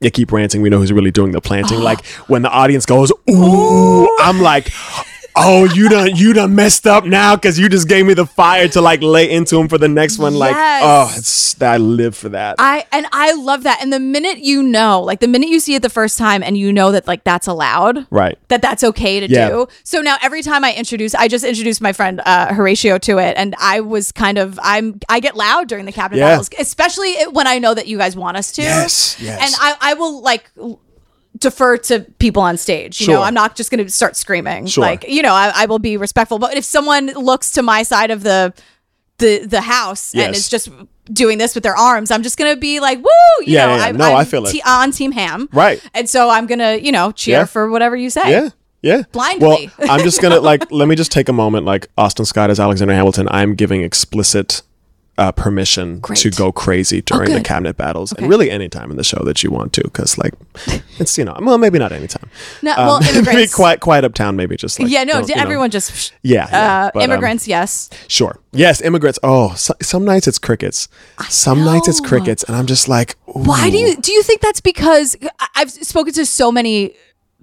you 0.00 0.10
keep 0.10 0.32
ranting 0.32 0.62
we 0.62 0.70
know 0.70 0.78
who's 0.78 0.92
really 0.92 1.10
doing 1.10 1.32
the 1.32 1.40
planting 1.40 1.80
like 1.80 2.04
when 2.28 2.42
the 2.42 2.50
audience 2.50 2.86
goes 2.86 3.12
ooh 3.28 4.08
i'm 4.20 4.40
like 4.40 4.70
oh, 5.36 5.64
you 5.64 5.88
done 5.88 6.14
you 6.16 6.32
done 6.32 6.54
messed 6.54 6.86
up 6.86 7.04
now 7.04 7.36
because 7.36 7.58
you 7.58 7.68
just 7.68 7.88
gave 7.88 8.06
me 8.06 8.14
the 8.14 8.26
fire 8.26 8.68
to 8.68 8.80
like 8.80 9.02
lay 9.02 9.30
into 9.30 9.58
him 9.58 9.68
for 9.68 9.78
the 9.78 9.88
next 9.88 10.18
one. 10.18 10.34
Like, 10.34 10.54
oh, 10.56 11.12
it's 11.16 11.60
I 11.62 11.76
live 11.76 12.16
for 12.16 12.30
that. 12.30 12.56
I 12.58 12.86
and 12.92 13.06
I 13.12 13.32
love 13.34 13.64
that. 13.64 13.80
And 13.82 13.92
the 13.92 14.00
minute 14.00 14.38
you 14.38 14.62
know, 14.62 15.02
like 15.02 15.20
the 15.20 15.28
minute 15.28 15.50
you 15.50 15.60
see 15.60 15.74
it 15.74 15.82
the 15.82 15.90
first 15.90 16.16
time 16.16 16.42
and 16.42 16.56
you 16.56 16.72
know 16.72 16.90
that 16.92 17.06
like 17.06 17.22
that's 17.24 17.46
allowed. 17.46 18.06
right. 18.10 18.38
That 18.48 18.62
that's 18.62 18.82
okay 18.84 19.20
to 19.20 19.28
Yeah. 19.28 19.48
do. 19.50 19.68
So 19.84 20.00
now 20.00 20.16
every 20.22 20.42
time 20.42 20.64
I 20.64 20.72
introduce, 20.74 21.14
I 21.14 21.28
just 21.28 21.44
introduced 21.44 21.80
my 21.80 21.92
friend 21.92 22.20
uh, 22.24 22.54
Horatio 22.54 22.98
to 22.98 23.18
it, 23.18 23.36
and 23.36 23.54
I 23.60 23.80
was 23.80 24.10
kind 24.12 24.38
of 24.38 24.58
I'm 24.62 25.00
I 25.08 25.20
get 25.20 25.36
loud 25.36 25.68
during 25.68 25.84
the 25.84 25.92
cabinet 25.92 26.18
Yeah. 26.20 26.30
battles, 26.30 26.48
especially 26.58 27.14
when 27.32 27.46
I 27.46 27.58
know 27.58 27.74
that 27.74 27.86
you 27.86 27.98
guys 27.98 28.16
want 28.16 28.36
us 28.36 28.52
to. 28.52 28.62
Yes, 28.62 29.20
yes. 29.20 29.38
And 29.42 29.54
I 29.60 29.90
I 29.90 29.94
will 29.94 30.22
like 30.22 30.50
defer 31.40 31.76
to 31.78 32.00
people 32.18 32.42
on 32.42 32.56
stage. 32.56 33.00
You 33.00 33.08
know, 33.08 33.22
I'm 33.22 33.34
not 33.34 33.56
just 33.56 33.70
going 33.70 33.82
to 33.84 33.90
start 33.90 34.16
screaming. 34.16 34.66
Sure. 34.66 34.82
Like 34.82 35.06
you 35.08 35.22
know, 35.22 35.32
I, 35.34 35.52
I 35.54 35.66
will 35.66 35.78
be 35.78 35.96
respectful. 35.96 36.38
But 36.38 36.56
if 36.56 36.64
someone 36.64 37.06
looks 37.08 37.50
to 37.52 37.62
my 37.62 37.82
side 37.82 38.10
of 38.10 38.22
the 38.22 38.52
the 39.18 39.44
the 39.46 39.60
house 39.60 40.12
and 40.14 40.20
Yes. 40.34 40.38
is 40.38 40.48
just 40.48 40.68
doing 41.12 41.38
this 41.38 41.54
with 41.54 41.64
their 41.64 41.76
arms, 41.76 42.10
I'm 42.10 42.22
just 42.22 42.38
gonna 42.38 42.56
be 42.56 42.80
like, 42.80 42.98
"Woo!" 42.98 43.04
You 43.40 43.54
Yeah, 43.54 43.66
know, 43.66 43.72
yeah, 43.72 43.78
yeah. 43.78 43.84
I'm, 43.86 43.96
No, 43.96 44.04
I'm 44.12 44.16
I 44.16 44.24
feel 44.24 44.46
it. 44.46 44.52
te- 44.52 44.62
on 44.66 44.92
Team 44.92 45.12
Ham, 45.12 45.48
Right. 45.52 45.82
And 45.94 46.08
so 46.08 46.30
I'm 46.30 46.46
gonna, 46.46 46.76
you 46.76 46.92
know, 46.92 47.10
cheer 47.12 47.38
Yeah. 47.40 47.44
for 47.46 47.68
whatever 47.70 47.96
you 47.96 48.10
say. 48.10 48.30
Yeah. 48.30 48.48
Yeah. 48.82 49.02
Blindly. 49.12 49.70
Well, 49.78 49.90
I'm 49.90 50.00
just 50.00 50.22
gonna 50.22 50.40
like 50.50 50.70
let 50.70 50.88
me 50.88 50.94
just 50.96 51.12
take 51.12 51.28
a 51.28 51.32
moment. 51.34 51.66
Like 51.66 51.88
Austin 51.98 52.24
Scott 52.24 52.48
as 52.50 52.58
Alexander 52.60 52.94
Hamilton, 52.94 53.28
I'm 53.30 53.54
giving 53.54 53.82
explicit 53.82 54.62
uh, 55.20 55.30
permission 55.32 56.00
Great. 56.00 56.18
to 56.20 56.30
go 56.30 56.50
crazy 56.50 57.02
during 57.02 57.32
the 57.32 57.40
cabinet 57.42 57.76
battles, 57.76 58.12
Okay. 58.12 58.22
and 58.22 58.30
really 58.30 58.50
any 58.50 58.68
time 58.68 58.90
in 58.90 58.96
the 58.96 59.04
show 59.04 59.22
that 59.24 59.42
you 59.44 59.50
want 59.50 59.72
to, 59.74 59.82
because 59.82 60.16
like 60.18 60.34
it's 60.98 61.16
you 61.18 61.24
know 61.24 61.36
well 61.42 61.58
maybe 61.58 61.78
not 61.78 61.92
any 61.92 62.06
time. 62.08 62.28
No, 62.62 62.74
well, 62.76 62.90
Um, 62.96 63.02
maybe 63.04 63.18
immigrants. 63.18 63.54
quiet 63.54 63.80
quiet 63.80 64.04
uptown 64.04 64.34
maybe 64.36 64.56
just 64.56 64.80
like 64.80 64.90
yeah, 64.90 65.04
no, 65.04 65.12
don't, 65.20 65.28
know. 65.28 65.42
everyone 65.42 65.70
just 65.70 66.12
Yeah, 66.22 66.48
yeah, 66.50 66.58
uh, 66.86 66.90
but, 66.94 67.02
um, 67.04 67.10
immigrants. 67.10 67.46
yes, 67.46 67.90
Sure. 68.08 68.38
Yes, 68.52 68.80
immigrants. 68.82 69.18
Oh, 69.22 69.54
so, 69.54 69.74
some 69.80 70.04
nights 70.04 70.26
it's 70.26 70.38
crickets. 70.38 70.88
Some 71.28 71.64
nights 71.64 71.86
it's 71.86 72.00
crickets, 72.00 72.42
and 72.42 72.56
I'm 72.56 72.66
just 72.66 72.88
like, 72.88 73.14
Why 73.26 73.70
do 73.70 73.78
you 73.78 73.94
do 73.96 74.10
you 74.12 74.22
think 74.24 74.40
that's 74.40 74.60
because 74.60 75.16
I've 75.54 75.70
spoken 75.70 76.12
to 76.14 76.26
so 76.26 76.50
many 76.50 76.94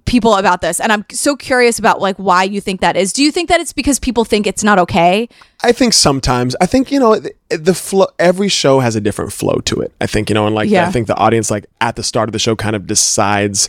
people 0.08 0.34
about 0.34 0.60
this 0.60 0.80
and 0.80 0.90
I'm 0.92 1.04
so 1.12 1.36
curious 1.36 1.78
about 1.78 2.00
like 2.00 2.16
why 2.16 2.42
you 2.42 2.60
think 2.60 2.80
that 2.80 2.96
is. 2.96 3.12
Do 3.12 3.22
you 3.22 3.30
think 3.30 3.48
that 3.48 3.60
it's 3.60 3.72
because 3.72 3.98
people 4.00 4.24
think 4.24 4.46
it's 4.46 4.64
not 4.64 4.78
okay? 4.80 5.28
I 5.62 5.72
think 5.72 5.92
sometimes 5.92 6.56
I 6.60 6.66
think 6.66 6.90
you 6.90 6.98
know 6.98 7.18
the, 7.18 7.32
the 7.50 7.74
flow. 7.74 8.06
Every 8.18 8.48
show 8.48 8.80
has 8.80 8.96
a 8.96 9.00
different 9.00 9.32
flow 9.32 9.58
to 9.66 9.80
it. 9.80 9.92
I 10.00 10.06
think 10.06 10.28
you 10.30 10.34
know, 10.34 10.46
and 10.46 10.54
like 10.54 10.68
Yeah. 10.70 10.88
I 10.88 10.90
think 10.90 11.06
the 11.06 11.16
audience 11.16 11.50
like 11.50 11.66
at 11.80 11.96
the 11.96 12.02
start 12.02 12.28
of 12.28 12.32
the 12.32 12.38
show 12.38 12.56
kind 12.56 12.74
of 12.74 12.86
decides. 12.86 13.68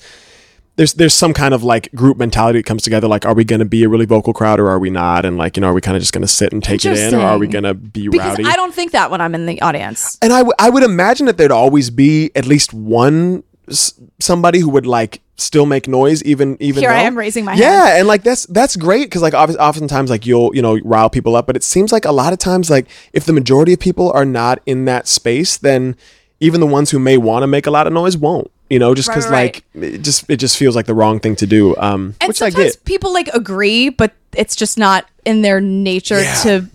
There's 0.75 0.93
there's 0.93 1.13
some 1.13 1.33
kind 1.33 1.53
of 1.53 1.61
like 1.61 1.91
group 1.93 2.15
mentality 2.17 2.59
that 2.59 2.65
comes 2.65 2.83
together. 2.83 3.05
Like, 3.09 3.25
are 3.25 3.33
we 3.33 3.43
going 3.43 3.59
to 3.59 3.65
be 3.65 3.83
a 3.83 3.89
really 3.89 4.05
vocal 4.05 4.31
crowd 4.31 4.61
or 4.61 4.69
are 4.69 4.79
we 4.79 4.89
not? 4.89 5.25
And 5.25 5.37
like 5.37 5.57
you 5.57 5.61
know, 5.61 5.67
are 5.67 5.73
we 5.73 5.81
kind 5.81 5.97
of 5.97 6.01
just 6.01 6.13
going 6.13 6.21
to 6.21 6.27
sit 6.27 6.53
and 6.53 6.63
take 6.63 6.85
it 6.85 6.97
in, 6.97 7.13
or 7.15 7.19
are 7.19 7.37
we 7.37 7.47
going 7.47 7.65
to 7.65 7.73
be 7.73 8.07
Because 8.07 8.29
rowdy? 8.37 8.45
I 8.45 8.55
don't 8.55 8.73
think 8.73 8.93
that 8.93 9.11
when 9.11 9.19
I'm 9.19 9.35
in 9.35 9.45
the 9.45 9.59
audience. 9.61 10.17
and 10.21 10.31
I, 10.31 10.37
w- 10.37 10.53
I 10.57 10.69
would 10.69 10.83
imagine 10.83 11.25
that 11.25 11.35
there'd 11.37 11.51
always 11.51 11.89
be 11.89 12.31
at 12.33 12.45
least 12.45 12.73
one 12.73 13.43
s- 13.69 13.93
somebody 14.19 14.59
who 14.59 14.69
would 14.69 14.85
like 14.85 15.21
still 15.37 15.65
make 15.65 15.87
noise 15.87 16.21
even 16.23 16.57
even 16.59 16.81
Here 16.81 16.89
I 16.91 17.01
am 17.03 17.17
raising 17.17 17.45
my 17.45 17.53
yeah 17.53 17.85
hand. 17.85 17.99
and 17.99 18.07
like 18.07 18.23
that's 18.23 18.45
that's 18.47 18.75
great 18.75 19.03
because 19.05 19.21
like 19.21 19.33
obvi- 19.33 19.55
oftentimes 19.57 20.09
like 20.09 20.25
you'll 20.25 20.53
you 20.55 20.61
know 20.61 20.77
rile 20.83 21.09
people 21.09 21.35
up 21.35 21.47
but 21.47 21.55
it 21.55 21.63
seems 21.63 21.91
like 21.93 22.03
a 22.05 22.11
lot 22.11 22.33
of 22.33 22.39
times 22.39 22.69
like 22.69 22.87
if 23.13 23.23
the 23.25 23.31
majority 23.33 23.73
of 23.73 23.79
people 23.79 24.11
are 24.11 24.25
not 24.25 24.59
in 24.65 24.83
that 24.85 25.07
space 25.07 25.55
then 25.57 25.95
even 26.41 26.59
the 26.59 26.67
ones 26.67 26.91
who 26.91 26.99
may 26.99 27.17
want 27.17 27.43
to 27.43 27.47
make 27.47 27.65
a 27.67 27.71
lot 27.71 27.87
of 27.87 27.93
noise 27.93 28.17
won't 28.17 28.51
you 28.69 28.77
know 28.79 28.93
just 28.93 29.07
because 29.07 29.27
right, 29.29 29.63
like 29.75 29.83
it 29.93 29.99
just 29.99 30.29
it 30.29 30.37
just 30.37 30.57
feels 30.57 30.75
like 30.75 30.87
the 30.87 30.93
wrong 30.93 31.19
thing 31.21 31.35
to 31.37 31.47
do 31.47 31.73
um 31.77 32.15
And 32.19 32.27
which 32.27 32.41
i 32.41 32.49
sometimes 32.49 32.75
get 32.75 32.83
people 32.85 33.13
like 33.13 33.29
agree, 33.29 33.87
but 33.89 34.11
it's 34.35 34.55
just 34.57 34.77
not 34.77 35.05
in 35.25 35.41
their 35.41 35.61
nature 35.61 36.21
Yeah. 36.21 36.35
to 36.43 36.65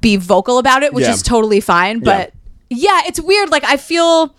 be 0.00 0.16
vocal 0.16 0.58
about 0.58 0.82
it, 0.82 0.92
which 0.94 1.04
Yeah. 1.04 1.12
is 1.12 1.22
totally 1.22 1.60
fine. 1.60 2.00
But 2.00 2.28
yeah. 2.28 2.35
It's 2.70 3.20
weird. 3.20 3.50
Like 3.50 3.64
I 3.64 3.76
feel 3.76 4.34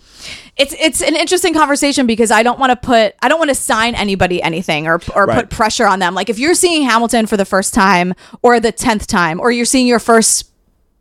it's 0.58 0.74
it's 0.80 1.02
an 1.02 1.16
interesting 1.16 1.54
conversation 1.54 2.08
because 2.08 2.32
I 2.32 2.44
don't 2.44 2.60
want 2.60 2.72
to 2.72 2.76
put 2.76 3.16
I 3.22 3.30
don't 3.30 3.38
want 3.40 3.50
to 3.50 3.56
sign 3.56 3.96
anybody 3.96 4.42
anything 4.42 4.88
or 4.88 5.00
or 5.16 5.26
Right. 5.26 5.40
put 5.40 5.50
pressure 5.50 5.86
on 5.86 6.00
them. 6.00 6.16
Like 6.16 6.30
if 6.30 6.40
you're 6.40 6.56
seeing 6.56 6.84
Hamilton 6.84 7.28
for 7.28 7.38
the 7.38 7.46
first 7.46 7.74
time 7.74 8.14
or 8.42 8.60
the 8.60 8.72
tenth 8.72 9.08
time, 9.08 9.40
or 9.40 9.52
you're 9.52 9.66
seeing 9.66 9.88
your 9.88 10.00
first 10.00 10.52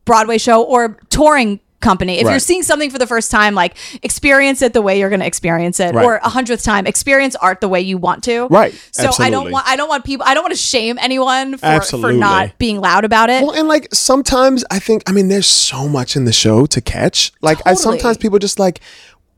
Broadway 0.05 0.39
show 0.39 0.63
or 0.63 0.99
touring 1.11 1.61
company. 1.87 2.15
If 2.19 2.27
you're 2.29 2.39
seeing 2.51 2.63
something 2.63 2.91
for 2.91 2.99
the 2.99 3.07
first 3.07 3.31
time, 3.31 3.55
like 3.55 3.77
experience 4.03 4.61
it 4.63 4.73
the 4.73 4.83
way 4.83 4.99
you're 4.99 5.09
going 5.09 5.21
to 5.21 5.27
experience 5.27 5.79
it, 5.81 5.95
Right. 5.95 6.05
or 6.05 6.17
a 6.17 6.29
hundredth 6.29 6.65
time, 6.65 6.87
experience 6.87 7.37
art 7.37 7.61
the 7.61 7.69
way 7.69 7.81
you 7.81 7.97
want 7.99 8.25
to. 8.25 8.47
Right. 8.49 8.75
So 8.93 9.11
I 9.19 9.31
don't 9.31 9.51
want 9.51 9.67
I 9.67 9.77
don't 9.77 9.89
want 9.89 10.05
people 10.05 10.27
I 10.29 10.35
don't 10.35 10.43
want 10.43 10.55
to 10.55 10.65
shame 10.75 10.99
anyone 11.01 11.57
for, 11.59 11.81
for 11.83 12.13
not 12.13 12.59
being 12.59 12.81
loud 12.81 13.05
about 13.05 13.31
it. 13.31 13.43
Well, 13.43 13.55
and 13.55 13.69
like 13.69 13.89
sometimes 13.93 14.65
I 14.71 14.79
think, 14.79 15.03
I 15.09 15.13
mean, 15.13 15.29
there's 15.29 15.47
so 15.47 15.89
much 15.89 16.17
in 16.17 16.25
the 16.25 16.33
show 16.33 16.67
to 16.67 16.81
catch. 16.81 17.33
Like, 17.41 17.59
I 17.67 17.75
sometimes 17.75 18.17
people 18.17 18.39
just 18.39 18.59
like, 18.59 18.81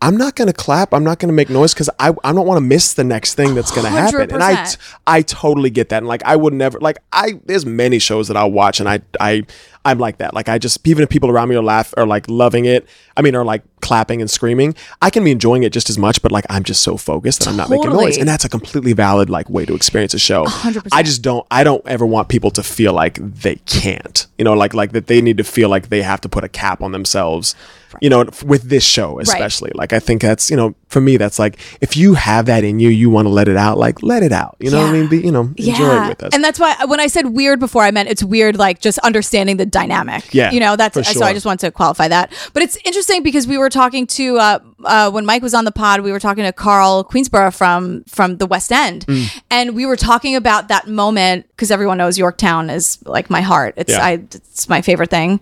I'm 0.00 0.16
not 0.16 0.36
gonna 0.36 0.52
clap. 0.52 0.94
I'm 0.94 1.02
not 1.02 1.18
gonna 1.18 1.32
make 1.32 1.50
noise 1.50 1.74
because 1.74 1.90
I 1.98 2.14
I 2.22 2.32
don't 2.32 2.46
want 2.46 2.58
to 2.58 2.62
miss 2.64 2.94
the 2.94 3.04
next 3.04 3.34
thing 3.34 3.54
that's 3.54 3.72
gonna 3.72 3.90
happen. 3.90 4.32
And 4.32 4.42
I 4.42 4.66
I 5.06 5.22
totally 5.22 5.70
get 5.70 5.88
that. 5.88 5.98
And 5.98 6.06
like 6.06 6.22
I 6.24 6.36
would 6.36 6.52
never 6.54 6.78
like 6.78 6.98
I 7.12 7.40
there's 7.46 7.66
many 7.66 7.98
shows 7.98 8.28
that 8.28 8.36
I'll 8.36 8.52
watch 8.52 8.78
and 8.78 8.88
I 8.88 9.00
I 9.18 9.44
I'm 9.84 9.98
like 9.98 10.18
that. 10.18 10.34
Like 10.34 10.48
I 10.48 10.58
just 10.58 10.86
even 10.86 11.02
if 11.02 11.08
people 11.08 11.30
around 11.30 11.48
me 11.48 11.56
are 11.56 11.62
laugh 11.62 11.94
or 11.96 12.06
like 12.06 12.28
loving 12.28 12.64
it, 12.64 12.86
I 13.16 13.22
mean, 13.22 13.34
or 13.34 13.44
like 13.44 13.62
clapping 13.80 14.20
and 14.20 14.30
screaming, 14.30 14.74
I 15.00 15.10
can 15.10 15.24
be 15.24 15.30
enjoying 15.30 15.62
it 15.62 15.72
just 15.72 15.90
as 15.90 15.98
much. 15.98 16.22
But 16.22 16.30
like 16.30 16.44
I'm 16.48 16.62
just 16.62 16.82
so 16.82 16.96
focused 16.96 17.40
that 17.40 17.48
I'm 17.48 17.56
not 17.56 17.70
making 17.70 17.90
noise, 17.90 18.18
and 18.18 18.28
that's 18.28 18.44
a 18.44 18.48
completely 18.48 18.92
valid 18.92 19.30
like 19.30 19.48
way 19.50 19.64
to 19.64 19.74
experience 19.74 20.14
a 20.14 20.18
show. 20.18 20.44
100%. 20.44 20.88
I 20.92 21.02
just 21.02 21.22
don't 21.22 21.46
I 21.50 21.64
don't 21.64 21.84
ever 21.86 22.06
want 22.06 22.28
people 22.28 22.50
to 22.52 22.62
feel 22.62 22.92
like 22.92 23.18
they 23.20 23.56
can't. 23.66 24.26
You 24.36 24.44
know, 24.44 24.52
like 24.54 24.74
like 24.74 24.92
that 24.92 25.06
they 25.06 25.20
need 25.20 25.38
to 25.38 25.44
feel 25.44 25.68
like 25.68 25.88
they 25.88 26.02
have 26.02 26.20
to 26.20 26.28
put 26.28 26.44
a 26.44 26.48
cap 26.48 26.82
on 26.82 26.92
themselves. 26.92 27.56
You 28.00 28.10
know, 28.10 28.24
with 28.44 28.68
this 28.68 28.84
show 28.84 29.18
especially. 29.20 29.70
Like 29.74 29.92
I 29.92 29.98
think 29.98 30.22
that's, 30.22 30.50
you 30.50 30.56
know, 30.56 30.74
for 30.88 31.00
me 31.00 31.16
that's 31.16 31.38
like 31.38 31.58
if 31.80 31.96
you 31.96 32.14
have 32.14 32.46
that 32.46 32.64
in 32.64 32.80
you, 32.80 32.88
you 32.88 33.10
want 33.10 33.26
to 33.26 33.30
let 33.30 33.48
it 33.48 33.56
out, 33.56 33.78
like 33.78 34.02
let 34.02 34.22
it 34.22 34.32
out. 34.32 34.56
You 34.58 34.70
know 34.70 34.80
what 34.80 34.90
I 34.90 34.92
mean? 34.92 35.08
Be, 35.08 35.18
you 35.18 35.32
know, 35.32 35.52
enjoy 35.56 36.04
it 36.04 36.08
with 36.08 36.22
us. 36.22 36.34
And 36.34 36.42
that's 36.42 36.58
why 36.58 36.76
when 36.86 37.00
I 37.00 37.06
said 37.06 37.26
weird 37.26 37.60
before, 37.60 37.82
I 37.82 37.90
meant 37.90 38.08
it's 38.08 38.22
weird, 38.22 38.56
like 38.56 38.80
just 38.80 38.98
understanding 39.00 39.56
the 39.56 39.66
dynamic. 39.66 40.32
Yeah, 40.32 40.50
You 40.50 40.60
know, 40.60 40.76
that's 40.76 40.94
for 40.94 41.04
so 41.04 41.24
I 41.24 41.32
just 41.32 41.46
want 41.46 41.60
to 41.60 41.70
qualify 41.70 42.08
that. 42.08 42.32
But 42.52 42.62
it's 42.62 42.76
interesting 42.84 43.22
because 43.22 43.46
we 43.46 43.58
were 43.58 43.70
talking 43.70 44.06
to, 44.08 44.38
uh, 44.38 44.58
uh, 44.84 45.10
when 45.10 45.26
Mike 45.26 45.42
was 45.42 45.54
on 45.54 45.64
the 45.64 45.72
pod, 45.72 46.00
we 46.00 46.12
were 46.12 46.20
talking 46.20 46.44
to 46.44 46.52
Karl 46.52 47.04
Queensborough 47.04 47.50
from, 47.52 48.04
from 48.04 48.36
the 48.36 48.46
West 48.46 48.72
End. 48.72 49.06
Mm. 49.06 49.42
And 49.50 49.74
we 49.74 49.86
were 49.86 49.96
talking 49.96 50.36
about 50.36 50.68
that 50.68 50.86
moment 50.86 51.46
because 51.50 51.70
everyone 51.70 51.98
knows 51.98 52.18
Yorktown 52.18 52.70
is 52.70 52.98
like 53.04 53.30
my 53.30 53.40
heart. 53.40 53.74
It's, 53.76 53.92
Yeah. 53.92 54.04
I, 54.04 54.12
it's 54.12 54.68
my 54.68 54.82
favorite 54.82 55.10
thing. 55.10 55.40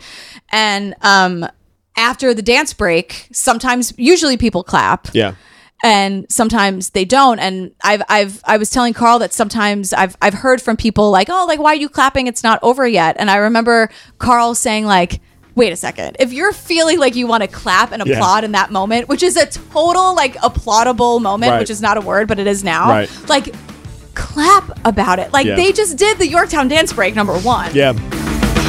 And, 0.51 0.95
um, 1.03 1.47
after 1.97 2.35
the 2.35 2.43
dance 2.43 2.73
break, 2.75 3.29
sometimes, 3.33 3.93
usually 3.97 4.37
people 4.37 4.63
clap 4.63 5.09
yeah. 5.15 5.35
and 5.83 6.27
sometimes 6.31 6.91
they 6.91 7.05
don't 7.05 7.39
and 7.39 7.71
i've 7.85 8.03
i've 8.09 8.41
i 8.45 8.57
was 8.57 8.71
telling 8.71 8.95
karl 8.95 9.19
that 9.19 9.33
sometimes 9.33 9.93
i've 9.93 10.17
i've 10.23 10.33
heard 10.35 10.61
from 10.63 10.77
people 10.77 11.11
like 11.11 11.29
oh 11.31 11.45
like 11.47 11.59
why 11.59 11.73
are 11.73 11.77
you 11.77 11.89
clapping 11.89 12.27
it's 12.27 12.43
not 12.43 12.59
over 12.63 12.87
yet 12.87 13.15
and 13.19 13.31
i 13.31 13.37
remember 13.37 13.91
karl 14.19 14.55
saying 14.55 14.87
like 14.87 15.21
wait 15.55 15.73
a 15.73 15.77
second 15.77 16.17
if 16.19 16.33
you're 16.33 16.53
feeling 16.53 16.99
like 16.99 17.15
you 17.15 17.27
want 17.27 17.43
to 17.43 17.49
clap 17.49 17.93
and 17.93 18.03
Yeah. 18.07 18.15
applaud 18.17 18.45
in 18.45 18.53
that 18.53 18.71
moment 18.71 19.07
which 19.09 19.23
is 19.23 19.37
a 19.37 19.47
total 19.47 20.15
like 20.15 20.35
applaudable 20.37 21.21
moment 21.21 21.53
Right. 21.53 21.59
which 21.61 21.71
is 21.71 21.83
not 21.83 21.97
a 21.99 22.01
word 22.01 22.27
but 22.29 22.39
it 22.39 22.47
is 22.47 22.65
now 22.65 22.89
Right. 22.89 23.11
like 23.29 23.55
clap 24.15 24.79
about 24.87 25.19
it 25.19 25.31
like 25.33 25.47
Yeah. 25.47 25.57
they 25.57 25.73
just 25.73 25.99
did 25.99 26.17
the 26.19 26.27
yorktown 26.27 26.69
dance 26.69 26.93
break 26.93 27.15
number 27.15 27.39
one 27.41 27.75
Yeah. 27.75 27.93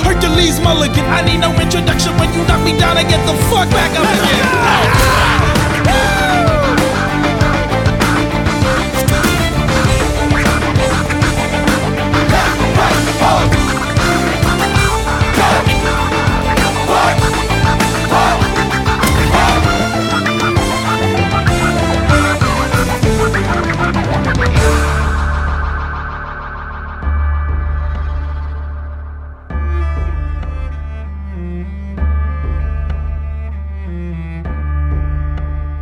Hercules 0.08 0.62
Mulligan, 0.62 1.04
I 1.08 1.22
need 1.22 1.40
no 1.40 1.52
introduction. 1.60 2.16
When 2.18 2.32
you 2.34 2.42
knock 2.48 2.64
me 2.64 2.80
down, 2.80 2.96
I 2.96 3.04
get 3.04 3.20
the 3.28 3.36
fuck 3.52 3.70
back 3.70 3.92
up 4.00 4.08
again. 4.08 5.34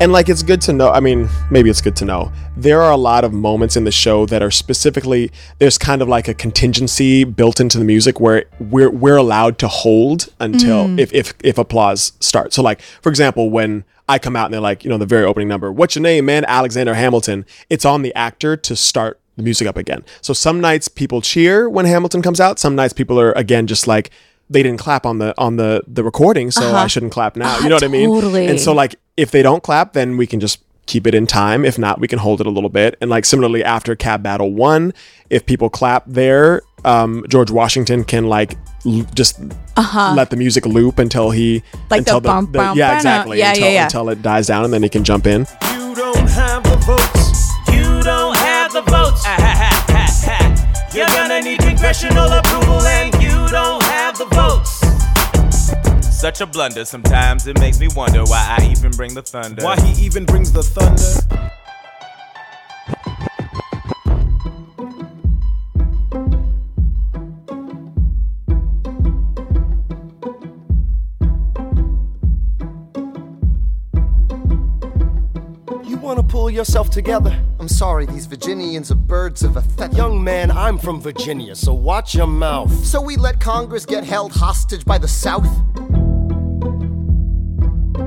And 0.05 0.13
like 0.13 0.29
it's 0.29 0.43
good 0.43 0.61
to 0.61 0.71
know. 0.71 0.91
I 0.91 0.99
mean, 0.99 1.27
maybe 1.49 1.67
it's 1.67 1.81
good 1.81 1.95
to 1.95 2.05
know. 2.05 2.31
There 2.55 2.79
are 2.83 2.91
a 2.91 2.95
lot 2.95 3.23
of 3.23 3.33
moments 3.33 3.75
in 3.75 3.85
the 3.85 3.91
show 3.91 4.27
that 4.27 4.43
are 4.43 4.51
specifically 4.51 5.31
there's 5.57 5.79
kind 5.79 5.99
of 5.99 6.07
like 6.07 6.27
a 6.27 6.35
contingency 6.35 7.23
built 7.23 7.59
into 7.59 7.79
the 7.79 7.85
music 7.85 8.19
where 8.19 8.45
we're 8.59 8.91
we're 8.91 9.15
allowed 9.15 9.57
to 9.57 9.67
hold 9.67 10.31
until 10.39 10.99
if 10.99 11.11
if 11.11 11.33
if 11.43 11.57
applause 11.57 12.11
starts. 12.19 12.55
So 12.55 12.61
like 12.61 12.83
for 12.83 13.09
example, 13.09 13.49
when 13.49 13.83
I 14.07 14.19
come 14.19 14.35
out 14.35 14.45
and 14.45 14.53
they're 14.53 14.61
like, 14.61 14.83
you 14.83 14.91
know, 14.91 14.99
the 14.99 15.07
very 15.07 15.25
opening 15.25 15.47
number, 15.47 15.71
what's 15.71 15.95
your 15.95 16.03
name, 16.03 16.25
man? 16.25 16.45
Alexander 16.45 16.93
Hamilton. 16.93 17.43
It's 17.71 17.83
on 17.83 18.03
the 18.03 18.13
actor 18.13 18.55
to 18.55 18.75
start 18.75 19.19
the 19.37 19.41
music 19.41 19.67
up 19.67 19.75
again. 19.75 20.05
So 20.21 20.33
some 20.33 20.61
nights 20.61 20.87
people 20.87 21.19
cheer 21.21 21.67
when 21.67 21.87
Hamilton 21.87 22.21
comes 22.21 22.39
out. 22.39 22.59
Some 22.59 22.75
nights 22.75 22.93
people 22.93 23.19
are 23.19 23.31
again 23.31 23.65
just 23.65 23.87
like 23.87 24.11
they 24.51 24.61
didn't 24.61 24.79
clap 24.79 25.07
on 25.07 25.17
the 25.17 25.33
on 25.39 25.55
the 25.55 25.83
the 25.87 26.03
recording, 26.03 26.51
so 26.51 26.75
I 26.75 26.85
shouldn't 26.85 27.11
clap 27.11 27.35
now. 27.35 27.57
You 27.57 27.69
know 27.69 27.75
what 27.75 27.83
I 27.83 27.87
mean? 27.87 28.11
Uh-huh. 28.11 28.37
And 28.37 28.59
so 28.59 28.71
like 28.71 28.97
if 29.17 29.31
they 29.31 29.41
don't 29.41 29.63
clap, 29.63 29.93
then 29.93 30.17
we 30.17 30.27
can 30.27 30.39
just 30.39 30.61
keep 30.85 31.07
it 31.07 31.15
in 31.15 31.25
time. 31.25 31.65
If 31.65 31.77
not, 31.79 31.99
we 31.99 32.07
can 32.07 32.19
hold 32.19 32.41
it 32.41 32.47
a 32.47 32.49
little 32.49 32.69
bit. 32.69 32.95
And 33.01 33.09
like 33.09 33.25
similarly 33.25 33.63
after 33.63 33.95
Cab 33.95 34.21
Battle 34.23 34.51
One, 34.53 34.93
if 35.29 35.45
people 35.45 35.69
clap 35.69 36.03
there, 36.05 36.61
um, 36.83 37.25
George 37.27 37.49
Washington 37.49 38.03
can 38.03 38.27
like 38.27 38.55
l- 38.85 39.05
just 39.15 39.39
let 39.77 40.29
the 40.29 40.35
music 40.35 40.65
loop 40.65 40.99
until 40.99 41.31
he 41.31 41.57
Uh-huh. 41.73 41.77
Like 41.89 42.05
the 42.05 42.15
until 42.15 42.21
bum, 42.21 42.45
bum, 42.47 42.77
yeah 42.77 42.95
exactly 42.95 43.39
yeah, 43.39 43.49
until, 43.49 43.65
yeah, 43.67 43.73
yeah. 43.73 43.83
until 43.85 44.09
it 44.09 44.21
dies 44.21 44.47
down 44.47 44.63
and 44.65 44.73
then 44.73 44.83
he 44.83 44.89
can 44.89 45.03
jump 45.03 45.25
in. 45.25 45.41
You 45.73 45.95
don't 45.95 46.29
have 46.29 46.63
the 46.63 46.77
votes. 46.85 47.49
You 47.73 48.03
don't 48.03 48.35
have 48.37 48.71
the 48.73 48.81
votes. 48.83 49.23
Ah, 49.25 49.35
ha, 49.39 49.53
ha, 49.63 49.85
ha, 49.89 50.05
ha. 50.27 50.91
You're 50.93 51.07
gonna 51.07 51.41
need 51.41 51.59
congressional 51.59 52.31
approval, 52.31 52.79
and 52.81 53.11
you 53.15 53.29
don't 53.29 53.49
have 53.49 53.49
the 53.51 53.81
votes. 53.81 53.84
Such 56.25 56.41
a 56.41 56.47
blunder. 56.47 56.85
Sometimes 56.85 57.45
it 57.45 57.59
makes 57.59 57.79
me 57.79 57.87
wonder 57.95 58.23
why 58.23 58.57
I 58.57 58.65
even 58.71 58.89
bring 58.89 59.13
the 59.13 59.21
thunder. 59.21 59.63
Why 59.63 59.79
he 59.79 60.03
even 60.03 60.25
brings 60.25 60.51
the 60.51 60.63
thunder? 60.63 61.03
You 75.87 75.97
wanna 75.97 76.23
pull 76.23 76.49
yourself 76.49 76.89
together? 76.89 77.39
I'm 77.59 77.67
sorry, 77.67 78.07
these 78.07 78.25
Virginians 78.25 78.89
are 78.89 78.95
birds 78.95 79.43
of 79.43 79.57
a 79.57 79.61
feather. 79.61 79.95
Young 79.95 80.23
man, 80.23 80.49
I'm 80.49 80.79
from 80.79 80.99
Virginia, 80.99 81.53
so 81.53 81.75
watch 81.75 82.15
your 82.15 82.25
mouth. 82.25 82.73
So 82.83 82.99
we 82.99 83.15
let 83.15 83.39
Congress 83.39 83.85
get 83.85 84.03
held 84.03 84.31
hostage 84.33 84.85
by 84.85 84.97
the 84.97 85.07
South? 85.07 85.47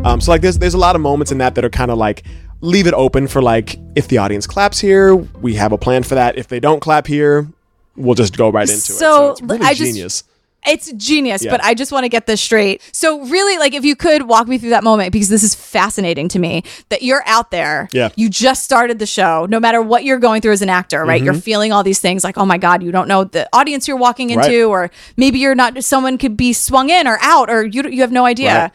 Um, 0.09 0.20
so 0.22 0.30
like 0.30 0.40
there's 0.40 0.59
there's 0.59 0.74
a 0.74 0.78
lot 0.78 0.94
of 0.96 1.02
moments 1.02 1.30
in 1.32 1.38
that 1.38 1.54
that 1.56 1.64
are 1.64 1.70
kind 1.70 1.90
of 1.90 1.98
like 1.98 2.24
leave 2.62 2.86
it 2.86 2.94
open 2.94 3.26
for 3.28 3.42
like 3.42 3.78
if 3.94 4.09
the 4.09 4.18
audience 4.18 4.46
claps 4.46 4.78
here, 4.80 5.14
we 5.14 5.54
have 5.54 5.72
a 5.72 5.78
plan 5.78 6.02
for 6.02 6.14
that. 6.14 6.38
If 6.38 6.48
they 6.48 6.61
don't 6.61 6.80
clap 6.80 7.06
here, 7.06 7.46
we'll 7.94 8.14
just 8.14 8.36
go 8.36 8.48
right 8.50 8.68
into 8.68 8.74
it. 8.74 8.80
So, 8.80 9.30
it's 9.32 9.42
really 9.42 9.61
I 9.66 9.74
just- 9.74 9.80
genius. 9.94 10.24
It's 10.66 10.90
genius, 10.94 11.44
Yeah. 11.44 11.52
but 11.52 11.62
I 11.62 11.72
just 11.72 11.92
want 11.92 12.02
to 12.04 12.09
get 12.09 12.26
this 12.26 12.40
straight. 12.40 12.82
So, 12.92 13.20
really, 13.26 13.56
like, 13.59 13.74
if 13.74 13.84
you 13.84 13.94
could 13.94 14.22
walk 14.22 14.48
me 14.48 14.59
through 14.59 14.70
that 14.70 14.82
moment, 14.82 15.12
because 15.12 15.28
this 15.28 15.44
is 15.44 15.54
fascinating 15.54 16.26
to 16.30 16.40
me 16.40 16.64
that 16.88 17.00
you're 17.02 17.22
out 17.26 17.52
there. 17.52 17.88
Yeah. 17.92 18.09
You 18.16 18.28
just 18.28 18.64
started 18.64 18.98
the 18.98 19.06
show. 19.06 19.46
No 19.48 19.61
matter 19.61 19.80
what 19.80 20.02
you're 20.02 20.18
going 20.18 20.42
through 20.42 20.52
as 20.52 20.61
an 20.61 20.68
actor, 20.68 21.04
right? 21.04 21.18
Mm-hmm. 21.18 21.24
You're 21.26 21.34
feeling 21.34 21.72
all 21.72 21.84
these 21.84 22.00
things 22.00 22.24
like, 22.24 22.36
oh 22.36 22.44
my 22.44 22.59
God, 22.59 22.82
you 22.82 22.90
don't 22.90 23.06
know 23.06 23.22
the 23.22 23.48
audience 23.52 23.86
you're 23.86 23.96
walking 23.96 24.30
into, 24.30 24.66
Right. 24.66 24.88
or 24.88 24.90
maybe 25.16 25.38
you're 25.38 25.54
not, 25.54 25.82
someone 25.84 26.18
could 26.18 26.36
be 26.36 26.52
swung 26.52 26.90
in 26.90 27.06
or 27.06 27.18
out, 27.22 27.48
or 27.50 27.64
you, 27.64 27.84
you 27.88 28.00
have 28.00 28.12
no 28.12 28.26
idea. 28.26 28.62
Right. 28.62 28.72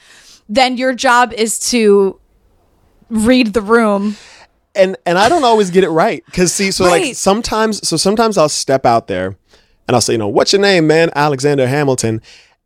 Then 0.50 0.78
your 0.78 0.94
job 0.94 1.34
is 1.34 1.60
to 1.72 2.20
read 3.10 3.54
the 3.54 3.62
room. 3.62 4.18
and 4.76 4.98
and 5.06 5.18
I 5.18 5.30
don't 5.30 5.44
always 5.44 5.70
get 5.70 5.84
it 5.84 5.90
right 5.90 6.24
because 6.26 6.52
see, 6.54 6.72
so 6.72 6.86
Right. 6.86 7.06
like 7.08 7.16
sometimes, 7.16 7.88
so 7.88 7.96
sometimes 7.98 8.38
I'll 8.38 8.50
step 8.50 8.86
out 8.86 9.08
there 9.08 9.36
and 9.88 9.96
I'll 9.96 10.02
say, 10.02 10.14
you 10.14 10.18
know, 10.20 10.28
what's 10.28 10.52
your 10.54 10.62
name, 10.62 10.88
man? 10.88 11.10
Alexander 11.16 11.68
Hamilton, 11.68 12.22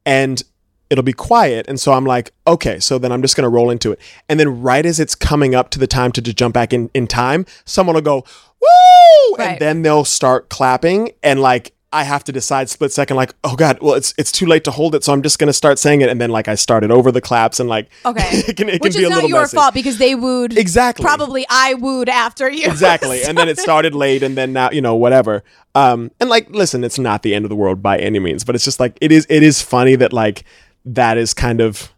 and 0.05 0.41
it'll 0.89 1.03
be 1.03 1.11
quiet, 1.13 1.65
and 1.67 1.79
so 1.79 1.91
I'm 1.91 2.05
like, 2.05 2.31
okay, 2.45 2.79
so 2.79 2.97
then 2.97 3.11
I'm 3.11 3.21
just 3.21 3.35
gonna 3.35 3.49
roll 3.49 3.69
into 3.69 3.91
it, 3.91 3.99
and 4.29 4.39
then 4.39 4.61
right 4.61 4.85
as 4.85 4.99
it's 5.01 5.15
coming 5.15 5.53
up 5.53 5.69
to 5.71 5.79
the 5.79 5.87
time 5.87 6.11
to, 6.13 6.21
to 6.21 6.33
jump 6.33 6.53
back 6.53 6.71
in 6.71 6.89
in 6.93 7.07
time, 7.07 7.45
someone 7.65 7.93
will 7.95 8.01
go, 8.01 8.23
woo, 8.61 9.35
Right. 9.37 9.49
and 9.51 9.59
then 9.59 9.81
they'll 9.81 10.05
start 10.05 10.49
clapping, 10.49 11.11
and 11.23 11.41
like. 11.41 11.73
I 11.93 12.03
have 12.03 12.23
to 12.25 12.33
decide 12.33 12.69
split 12.69 12.91
second, 12.91 13.15
like, 13.15 13.33
oh 13.45 13.55
god, 13.55 13.79
well, 13.81 13.93
it's 13.93 14.13
it's 14.17 14.31
too 14.31 14.45
late 14.45 14.65
to 14.65 14.71
hold 14.71 14.93
it, 14.93 15.03
so 15.05 15.13
I'm 15.13 15.21
just 15.21 15.39
gonna 15.39 15.53
start 15.53 15.79
saying 15.79 16.01
it, 16.01 16.09
and 16.09 16.19
then 16.19 16.29
like 16.29 16.47
I 16.49 16.55
started 16.55 16.91
over 16.91 17.11
the 17.13 17.21
claps, 17.21 17.59
and 17.61 17.69
like, 17.69 17.89
Okay. 18.05 18.27
it 18.47 18.57
can, 18.57 18.67
it 18.67 18.81
Which 18.81 18.93
can 18.93 19.01
be 19.01 19.05
is 19.05 19.07
a 19.07 19.09
not 19.09 19.15
little 19.15 19.29
your 19.29 19.41
messy. 19.41 19.55
fault 19.55 19.73
because 19.73 19.97
they 19.97 20.13
wooed. 20.13 20.57
Exactly. 20.57 21.03
Probably 21.03 21.45
I 21.49 21.75
wooed 21.75 22.09
after 22.09 22.49
you. 22.49 22.65
exactly 22.67 23.23
and 23.23 23.37
then 23.37 23.47
it 23.47 23.57
started 23.57 23.95
late 23.95 24.21
and 24.21 24.35
then 24.37 24.51
now 24.53 24.69
you 24.71 24.81
know 24.81 24.95
whatever 24.95 25.43
um 25.75 26.11
and 26.19 26.29
like 26.29 26.49
listen 26.49 26.83
it's 26.83 26.99
not 26.99 27.23
the 27.23 27.33
end 27.33 27.45
of 27.45 27.49
the 27.49 27.55
world 27.55 27.81
by 27.81 27.97
any 27.97 28.19
means 28.19 28.43
but 28.43 28.53
it's 28.55 28.65
just 28.65 28.79
like 28.79 28.97
it 29.01 29.11
is 29.11 29.25
it 29.29 29.43
is 29.43 29.61
funny 29.61 29.95
that 29.95 30.11
like 30.13 30.43
that 30.85 31.17
is 31.17 31.33
kind 31.33 31.61
of 31.61 31.93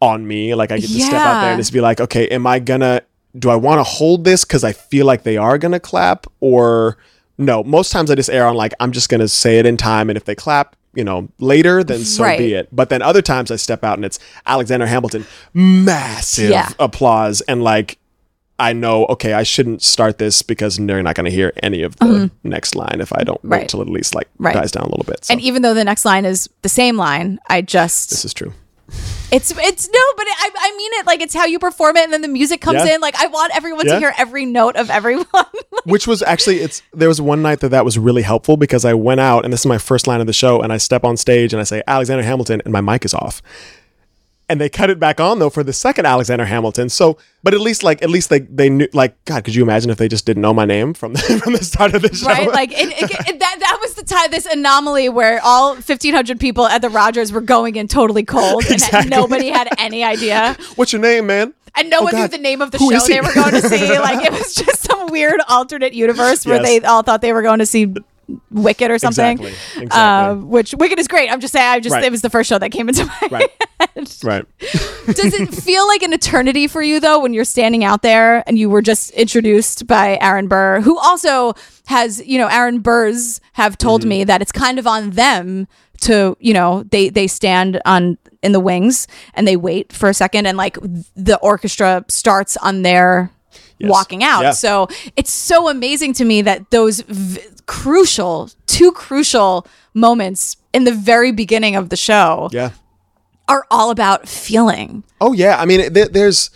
on 0.00 0.26
me 0.26 0.54
like 0.54 0.70
i 0.72 0.78
get 0.78 0.88
to 0.88 1.00
step 1.00 1.14
out 1.20 1.40
there 1.42 1.50
and 1.52 1.60
just 1.60 1.72
be 1.72 1.80
like 1.80 2.00
okay 2.00 2.26
am 2.28 2.46
i 2.46 2.58
gonna 2.58 3.00
do 3.38 3.50
i 3.50 3.56
want 3.56 3.78
to 3.78 3.82
hold 3.84 4.24
this 4.24 4.44
because 4.44 4.64
i 4.64 4.72
feel 4.72 5.06
like 5.06 5.22
they 5.22 5.36
are 5.36 5.58
gonna 5.58 5.80
clap 5.80 6.26
or 6.40 6.96
no 7.44 7.62
most 7.64 7.92
times 7.92 8.10
i 8.10 8.14
just 8.14 8.30
err 8.30 8.46
on 8.46 8.54
like 8.56 8.72
i'm 8.80 8.92
just 8.92 9.08
gonna 9.08 9.28
say 9.28 9.58
it 9.58 9.66
in 9.66 9.76
time 9.76 10.08
and 10.10 10.16
if 10.16 10.24
they 10.24 10.34
clap 10.34 10.76
you 10.94 11.04
know 11.04 11.28
later 11.38 11.82
then 11.82 12.00
so 12.04 12.22
Right. 12.24 12.38
be 12.38 12.54
it 12.54 12.68
but 12.72 12.88
then 12.88 13.02
other 13.02 13.22
times 13.22 13.50
i 13.50 13.56
step 13.56 13.82
out 13.84 13.96
and 13.98 14.04
it's 14.04 14.18
alexander 14.46 14.86
hamilton 14.86 15.24
massive 15.54 16.50
Yeah. 16.50 16.68
applause 16.78 17.40
and 17.42 17.62
like 17.62 17.98
I 18.58 18.74
know, 18.74 19.06
okay, 19.06 19.32
I 19.32 19.42
shouldn't 19.42 19.82
start 19.82 20.18
this 20.18 20.40
because 20.42 20.76
they're 20.76 21.02
not 21.02 21.16
going 21.16 21.24
to 21.24 21.32
hear 21.32 21.52
any 21.64 21.82
of 21.82 21.96
the 21.96 22.30
next 22.44 22.76
line 22.76 23.00
if 23.00 23.12
I 23.12 23.24
don't 23.24 23.38
Mm-hmm. 23.38 23.48
Right. 23.52 23.60
wait 23.62 23.68
till 23.70 23.80
it 23.80 23.86
at 23.86 23.90
least 23.92 24.14
like 24.14 24.28
Right. 24.38 24.54
dies 24.54 24.70
down 24.70 24.84
a 24.84 24.88
little 24.88 25.04
bit. 25.04 25.24
So 25.24 25.32
And 25.32 25.40
even 25.40 25.62
though 25.62 25.74
the 25.74 25.82
next 25.82 26.04
line 26.04 26.24
is 26.24 26.48
the 26.60 26.68
same 26.68 26.96
line, 26.96 27.40
I 27.48 27.62
just 27.62 28.10
this 28.10 28.24
is 28.24 28.32
true. 28.32 28.52
It's 29.32 29.50
it's 29.50 29.88
no, 29.88 30.00
but 30.16 30.26
I 30.28 30.50
I 30.58 30.76
mean 30.76 30.90
it 30.94 31.06
like 31.06 31.20
it's 31.22 31.34
how 31.34 31.46
you 31.46 31.58
perform 31.58 31.96
it, 31.96 32.04
and 32.04 32.12
then 32.12 32.20
the 32.22 32.28
music 32.28 32.60
comes 32.60 32.84
Yeah. 32.84 32.94
in. 32.96 33.00
Like 33.00 33.16
I 33.16 33.26
want 33.26 33.56
everyone 33.56 33.86
Yeah. 33.86 33.94
to 33.94 33.98
hear 33.98 34.12
every 34.18 34.44
note 34.44 34.76
of 34.76 34.90
everyone. 34.90 35.26
Which 35.84 36.06
was 36.06 36.22
actually, 36.22 36.58
it's 36.60 36.82
there 36.92 37.08
was 37.08 37.20
one 37.20 37.42
night 37.42 37.60
that 37.60 37.70
that 37.70 37.84
was 37.84 37.98
really 37.98 38.22
helpful 38.22 38.56
because 38.56 38.84
I 38.84 38.94
went 38.94 39.20
out 39.20 39.44
and 39.44 39.52
this 39.52 39.60
is 39.60 39.66
my 39.66 39.78
first 39.78 40.06
line 40.06 40.20
of 40.20 40.26
the 40.28 40.32
show 40.32 40.60
and 40.60 40.72
I 40.72 40.76
step 40.76 41.02
on 41.04 41.16
stage 41.16 41.52
and 41.52 41.60
I 41.60 41.64
say 41.64 41.82
Alexander 41.88 42.22
Hamilton 42.22 42.62
and 42.64 42.72
my 42.72 42.80
mic 42.80 43.04
is 43.04 43.14
off. 43.14 43.42
And 44.48 44.60
they 44.60 44.68
cut 44.68 44.90
it 44.90 45.00
back 45.00 45.18
on 45.18 45.38
though 45.38 45.48
for 45.48 45.64
the 45.64 45.72
second 45.72 46.04
Alexander 46.04 46.44
Hamilton. 46.44 46.90
So, 46.90 47.16
but 47.42 47.54
at 47.54 47.60
least 47.60 47.82
like 47.82 48.02
at 48.02 48.10
least 48.10 48.28
they 48.28 48.40
they 48.40 48.68
knew 48.68 48.86
like 48.92 49.16
God. 49.24 49.44
Could 49.44 49.54
you 49.54 49.62
imagine 49.62 49.88
if 49.90 49.96
they 49.96 50.08
just 50.08 50.26
didn't 50.26 50.42
know 50.42 50.52
my 50.52 50.66
name 50.66 50.92
from 50.92 51.14
the, 51.14 51.40
from 51.42 51.54
the 51.54 51.64
start 51.64 51.94
of 51.94 52.02
the 52.02 52.14
show? 52.14 52.26
right? 52.26 52.48
Like 52.48 52.70
it, 52.72 52.88
it, 53.02 53.10
it- 53.28 53.38
that 53.40 53.56
that 53.60 53.78
was 53.80 53.91
time 54.12 54.30
this 54.30 54.46
anomaly 54.46 55.08
where 55.08 55.40
all 55.42 55.74
fifteen 55.76 56.14
hundred 56.14 56.38
people 56.40 56.66
at 56.66 56.82
the 56.82 56.88
Rodgers 56.90 57.32
were 57.32 57.40
going 57.40 57.76
in 57.76 57.88
totally 57.88 58.24
cold, 58.24 58.64
Exactly. 58.70 59.00
and 59.00 59.10
nobody 59.10 59.48
had 59.48 59.68
any 59.78 60.04
idea, 60.04 60.56
What's 60.76 60.92
your 60.92 61.02
name, 61.02 61.26
man? 61.26 61.54
and 61.74 61.88
no 61.88 62.00
Oh, 62.00 62.04
one 62.04 62.14
knew 62.14 62.28
the 62.28 62.36
name 62.38 62.60
of 62.60 62.70
the 62.70 62.76
Who 62.78 62.90
show 62.92 63.06
they 63.06 63.20
were 63.22 63.32
going 63.34 63.52
to 63.52 63.62
see. 63.68 63.98
Like 63.98 64.24
it 64.24 64.30
was 64.32 64.54
just 64.54 64.82
some 64.82 65.06
weird 65.06 65.40
alternate 65.48 65.94
universe 65.94 66.44
where 66.44 66.56
Yes. 66.62 66.66
they 66.66 66.80
all 66.86 67.02
thought 67.02 67.22
they 67.22 67.32
were 67.32 67.42
going 67.42 67.60
to 67.60 67.66
see. 67.66 67.94
Wicked 68.50 68.90
or 68.90 68.98
something, 68.98 69.38
Exactly. 69.38 69.82
Exactly. 69.82 69.88
Uh, 69.90 70.34
which 70.46 70.74
Wicked 70.74 70.98
is 70.98 71.08
great. 71.08 71.30
I'm 71.30 71.40
just 71.40 71.52
saying, 71.52 71.66
I 71.66 71.80
just 71.80 71.92
Right. 71.94 72.04
it 72.04 72.10
was 72.10 72.22
the 72.22 72.30
first 72.30 72.48
show 72.48 72.58
that 72.58 72.70
came 72.70 72.88
into 72.88 73.04
my 73.22 73.28
Right. 73.30 73.50
head. 73.80 74.08
Right. 74.22 74.44
Does 75.06 75.34
it 75.34 75.52
feel 75.54 75.86
like 75.86 76.02
an 76.02 76.12
eternity 76.12 76.66
for 76.66 76.82
you 76.82 77.00
though 77.00 77.18
when 77.20 77.34
you're 77.34 77.44
standing 77.44 77.84
out 77.84 78.02
there 78.02 78.42
and 78.46 78.58
you 78.58 78.70
were 78.70 78.82
just 78.82 79.10
introduced 79.10 79.86
by 79.86 80.18
Aaron 80.20 80.48
Burr, 80.48 80.80
who 80.80 80.98
also 80.98 81.54
has, 81.86 82.24
you 82.26 82.38
know, 82.38 82.46
Aaron 82.48 82.78
Burrs 82.80 83.40
have 83.54 83.76
told 83.78 84.02
Mm-hmm. 84.02 84.08
me 84.08 84.24
that 84.24 84.40
it's 84.42 84.52
kind 84.52 84.78
of 84.78 84.86
on 84.86 85.10
them 85.10 85.66
to, 86.02 86.36
you 86.40 86.52
know, 86.54 86.82
they 86.90 87.08
they 87.10 87.26
stand 87.26 87.80
on 87.84 88.18
in 88.42 88.52
the 88.52 88.60
wings 88.60 89.06
and 89.34 89.46
they 89.46 89.56
wait 89.56 89.92
for 89.92 90.08
a 90.08 90.14
second 90.14 90.46
and 90.46 90.56
like 90.56 90.76
the 91.14 91.38
orchestra 91.42 92.04
starts 92.08 92.56
on 92.56 92.82
their 92.82 93.30
Yes. 93.78 93.90
walking 93.90 94.22
out. 94.22 94.42
Yeah. 94.42 94.50
So 94.52 94.86
it's 95.16 95.32
so 95.32 95.68
amazing 95.68 96.12
to 96.14 96.24
me 96.24 96.40
that 96.42 96.70
those 96.70 97.00
v- 97.00 97.40
crucial, 97.66 98.50
two 98.66 98.92
crucial 98.92 99.66
moments 99.94 100.56
in 100.72 100.84
the 100.84 100.92
very 100.92 101.32
beginning 101.32 101.76
of 101.76 101.88
the 101.88 101.96
show 101.96 102.48
Yeah. 102.52 102.70
are 103.48 103.66
all 103.70 103.90
about 103.90 104.28
feeling. 104.28 105.04
Oh 105.20 105.32
yeah, 105.32 105.56
I 105.60 105.64
mean, 105.66 105.92
there, 105.92 106.08
there's 106.08 106.50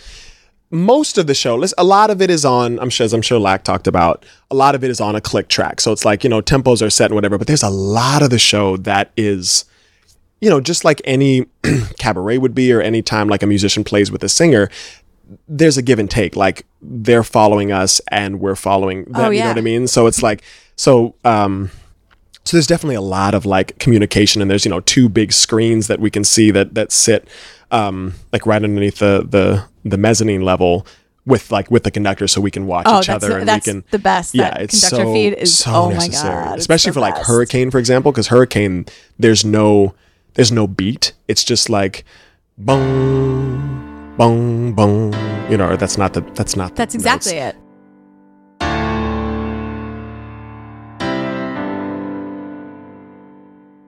most 0.70 1.16
of 1.18 1.26
the 1.26 1.34
show. 1.34 1.62
A 1.78 1.84
lot 1.84 2.11
of 2.11 2.20
it 2.20 2.28
is 2.30 2.44
on. 2.44 2.78
I'm 2.80 2.90
sure, 2.90 3.04
as 3.04 3.12
I'm 3.12 3.22
sure 3.22 3.38
Lac 3.38 3.62
talked 3.62 3.86
about. 3.86 4.24
A 4.50 4.54
lot 4.54 4.74
of 4.74 4.82
it 4.82 4.90
is 4.90 5.00
on 5.00 5.14
a 5.14 5.20
click 5.20 5.48
track, 5.48 5.80
so 5.80 5.92
it's 5.92 6.04
like 6.04 6.24
you 6.24 6.30
know 6.30 6.42
tempos 6.42 6.84
are 6.84 6.90
set 6.90 7.07
and 7.07 7.14
whatever. 7.14 7.38
But 7.38 7.46
there's 7.46 7.62
a 7.62 7.70
lot 7.70 8.22
of 8.22 8.30
the 8.30 8.38
show 8.38 8.76
that 8.78 9.12
is, 9.16 9.64
you 10.40 10.50
know, 10.50 10.61
just 10.61 10.84
like 10.84 11.00
any 11.04 11.46
cabaret 11.98 12.38
would 12.38 12.54
be, 12.54 12.72
or 12.72 12.80
any 12.80 13.00
time 13.02 13.28
like 13.28 13.42
a 13.42 13.46
musician 13.46 13.84
plays 13.84 14.11
with 14.11 14.24
a 14.24 14.28
singer. 14.28 14.68
There's 15.48 15.76
a 15.76 15.82
give 15.82 15.98
and 15.98 16.11
take. 16.11 16.34
Like 16.36 16.66
they're 16.82 17.24
following 17.24 17.70
us 17.72 18.00
and 18.09 18.40
we're 18.40 18.54
following 18.57 19.04
them. 19.04 19.14
Oh, 19.16 19.30
You 19.30 19.40
know 19.40 19.48
what 19.48 19.59
I 19.59 19.62
mean? 19.62 19.86
So 19.88 20.07
it's 20.07 20.22
like 20.22 20.42
so. 20.77 21.14
um 21.24 21.70
so 22.45 22.57
there's 22.57 22.68
definitely 22.68 22.95
a 22.95 23.01
lot 23.01 23.35
of 23.35 23.45
like 23.45 23.77
communication 23.81 24.41
and 24.41 24.49
there's 24.49 24.64
you 24.64 24.70
know 24.70 24.79
two 24.79 25.09
big 25.09 25.33
screens 25.33 25.89
that 25.89 25.99
we 25.99 26.11
can 26.11 26.22
see 26.22 26.53
that 26.53 26.74
that 26.74 26.93
sit 26.93 27.27
um 27.72 28.14
like 28.33 28.47
right 28.47 28.62
underneath 28.62 29.01
the 29.01 29.27
the 29.29 29.64
the 29.85 29.97
mezzanine 29.99 30.43
level 30.43 30.87
with 31.24 31.51
like 31.51 31.68
with 31.72 31.83
the 31.83 31.91
conductor 31.91 32.29
so 32.29 32.41
we 32.41 32.53
can 32.53 32.68
watch 32.68 32.87
Oh, 32.89 33.01
each 33.01 33.09
other 33.09 33.31
the- 33.31 33.37
and 33.39 33.49
that's 33.49 33.66
we 33.66 33.72
can 33.72 33.85
the 33.91 33.99
best. 33.99 34.33
yeah 34.33 34.51
That 34.51 34.62
it's 34.62 34.81
conductor 34.81 35.07
so, 35.07 35.12
feed 35.12 35.33
is- 35.35 35.59
so 35.59 35.72
oh 35.74 35.89
my 35.89 35.95
necessary 36.07 36.45
God, 36.45 36.59
especially 36.61 36.93
for 36.93 37.01
like 37.01 37.16
hurricane 37.16 37.72
for 37.72 37.79
example 37.81 38.12
because 38.12 38.29
hurricane 38.29 38.87
there's 39.18 39.45
no 39.45 39.97
there's 40.35 40.53
no 40.53 40.68
beat 40.68 41.14
it's 41.27 41.43
just 41.43 41.68
like 41.68 42.05
boom 42.59 44.14
boom 44.16 44.72
boom 44.72 45.12
you 45.51 45.57
know 45.57 45.74
that's 45.77 45.99
not 45.99 46.12
the 46.12 46.20
that's 46.35 46.55
not 46.55 46.70
the 46.70 46.74
That's 46.77 46.95
exactly 46.95 47.35
notes. 47.41 47.57
it. 47.57 47.62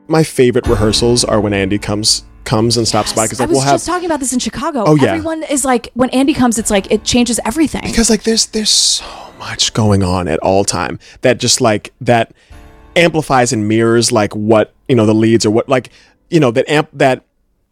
My 0.09 0.23
favorite 0.25 0.67
rehearsals 0.67 1.25
are 1.25 1.41
when 1.41 1.53
Andy 1.53 1.79
comes 1.79 2.25
comes 2.45 2.79
and 2.79 2.89
stops 2.89 3.13
by 3.13 3.27
because 3.27 3.41
I 3.41 3.47
was 3.47 3.57
we'll 3.57 3.61
have 3.65 3.75
just 3.75 3.87
talking 3.87 4.07
about 4.07 4.21
this 4.21 4.33
in 4.33 4.39
Chicago. 4.39 4.85
Oh, 4.87 4.97
yeah. 4.97 5.13
Everyone 5.13 5.43
is 5.43 5.67
like, 5.67 5.91
when 5.93 6.09
Andy 6.11 6.33
comes, 6.33 6.59
it's 6.59 6.71
like 6.71 6.91
it 6.91 7.05
changes 7.05 7.39
everything. 7.45 7.83
because 7.83 8.09
like 8.09 8.23
there's 8.23 8.47
there's 8.47 8.71
so 8.71 9.05
much 9.39 9.75
going 9.75 10.03
on 10.03 10.27
at 10.29 10.39
all 10.41 10.65
time 10.65 10.99
that 11.21 11.39
just 11.39 11.61
like 11.61 11.93
that 12.01 12.33
amplifies 12.97 13.53
and 13.53 13.69
mirrors 13.69 14.11
like 14.11 14.35
what 14.35 14.75
you 14.89 14.97
know 14.97 15.07
the 15.07 15.15
leads 15.15 15.47
or 15.47 15.51
what 15.51 15.69
like 15.69 15.91
you 16.31 16.41
know 16.41 16.51
that 16.51 16.69
amp 16.69 16.89
that 16.93 17.23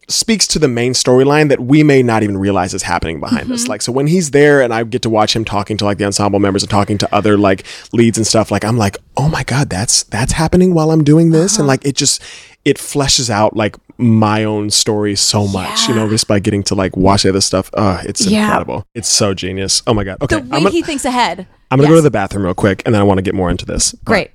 speaks 0.09 0.47
to 0.47 0.57
the 0.59 0.67
main 0.69 0.93
storyline 0.93 1.49
that 1.49 1.59
we 1.59 1.83
may 1.83 2.01
not 2.01 2.23
even 2.23 2.37
realize 2.37 2.73
is 2.73 2.83
happening 2.83 3.19
behind 3.19 3.51
us 3.51 3.67
like 3.67 3.81
so 3.81 3.91
when 3.91 4.07
he's 4.07 4.31
there 4.31 4.61
and 4.61 4.73
i 4.73 4.81
get 4.83 5.01
to 5.01 5.09
watch 5.09 5.35
him 5.35 5.43
talking 5.43 5.75
to 5.75 5.83
like 5.83 5.97
the 5.97 6.05
ensemble 6.05 6.39
members 6.39 6.63
and 6.63 6.69
talking 6.69 6.97
to 6.97 7.13
other 7.13 7.37
like 7.37 7.65
leads 7.91 8.17
and 8.17 8.25
stuff 8.25 8.49
like 8.49 8.63
i'm 8.63 8.77
like 8.77 8.95
oh 9.17 9.27
my 9.27 9.43
god 9.43 9.69
that's 9.69 10.03
that's 10.03 10.31
happening 10.31 10.73
while 10.73 10.91
i'm 10.91 11.03
doing 11.03 11.31
this? 11.31 11.57
And 11.57 11.67
like 11.67 11.83
it 11.85 11.95
just 11.97 12.21
it 12.63 12.77
fleshes 12.77 13.29
out 13.29 13.55
like 13.57 13.75
my 13.97 14.43
own 14.45 14.69
story 14.69 15.15
so 15.15 15.45
much 15.47 15.87
you 15.89 15.95
know 15.95 16.07
just 16.07 16.27
by 16.27 16.39
getting 16.39 16.63
to 16.63 16.75
like 16.75 16.95
watch 16.95 17.23
the 17.23 17.29
other 17.29 17.41
stuff. 17.41 17.69
Uh 17.73 18.01
it's 18.05 18.25
Yeah. 18.25 18.43
incredible. 18.45 18.85
It's 18.95 19.09
so 19.09 19.33
genius. 19.33 19.81
Oh 19.87 19.93
my 19.93 20.03
god. 20.05 20.21
Okay 20.21 20.35
the 20.35 20.41
way 20.43 20.47
I'm 20.57 20.63
gonna- 20.63 20.69
he 20.71 20.83
thinks 20.83 21.03
ahead. 21.03 21.47
I'm 21.69 21.79
gonna 21.79 21.89
go 21.89 21.95
to 21.95 22.01
the 22.01 22.11
bathroom 22.11 22.45
real 22.45 22.53
quick, 22.53 22.81
and 22.85 22.93
then 22.95 23.01
I 23.01 23.03
want 23.03 23.17
to 23.17 23.21
get 23.23 23.35
more 23.35 23.49
into 23.49 23.65
this. 23.65 23.93
Great. 24.05 24.31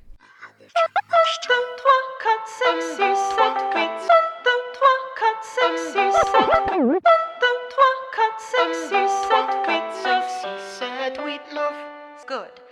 Good. 12.25 12.62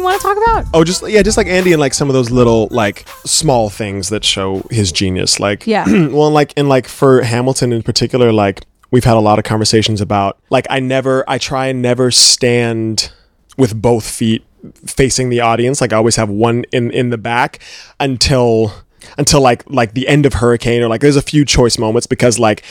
You 0.00 0.04
want 0.04 0.20
to 0.20 0.26
talk 0.26 0.36
about? 0.36 0.66
Oh, 0.74 0.84
just 0.84 1.06
yeah, 1.08 1.22
just 1.22 1.36
like 1.36 1.46
Andy 1.46 1.72
and 1.72 1.80
like 1.80 1.94
some 1.94 2.08
of 2.08 2.14
those 2.14 2.30
little 2.30 2.68
like 2.70 3.06
small 3.24 3.68
things 3.70 4.08
that 4.08 4.24
show 4.24 4.62
his 4.70 4.92
genius. 4.92 5.38
Like, 5.38 5.66
Yeah. 5.66 5.84
well, 5.86 6.26
and 6.26 6.34
like 6.34 6.52
and 6.56 6.68
like 6.68 6.88
for 6.88 7.22
Hamilton 7.22 7.72
in 7.72 7.82
particular, 7.82 8.32
like 8.32 8.62
we've 8.90 9.04
had 9.04 9.16
a 9.16 9.20
lot 9.20 9.38
of 9.38 9.44
conversations 9.44 10.00
about 10.00 10.38
like 10.50 10.66
I 10.70 10.80
never, 10.80 11.24
I 11.28 11.38
try 11.38 11.66
and 11.66 11.82
never 11.82 12.10
stand 12.10 13.12
with 13.56 13.80
both 13.80 14.08
feet 14.08 14.44
facing 14.86 15.28
the 15.28 15.40
audience. 15.40 15.80
Like 15.80 15.92
I 15.92 15.96
always 15.96 16.16
have 16.16 16.28
one 16.28 16.64
in 16.72 16.90
in 16.90 17.10
the 17.10 17.18
back 17.18 17.60
until 17.98 18.72
until 19.18 19.40
like 19.40 19.68
like 19.70 19.94
the 19.94 20.08
end 20.08 20.26
of 20.26 20.34
Hurricane 20.34 20.82
or 20.82 20.88
like 20.88 21.00
there's 21.00 21.16
a 21.16 21.22
few 21.22 21.44
choice 21.44 21.78
moments 21.78 22.06
because 22.06 22.38
like 22.38 22.62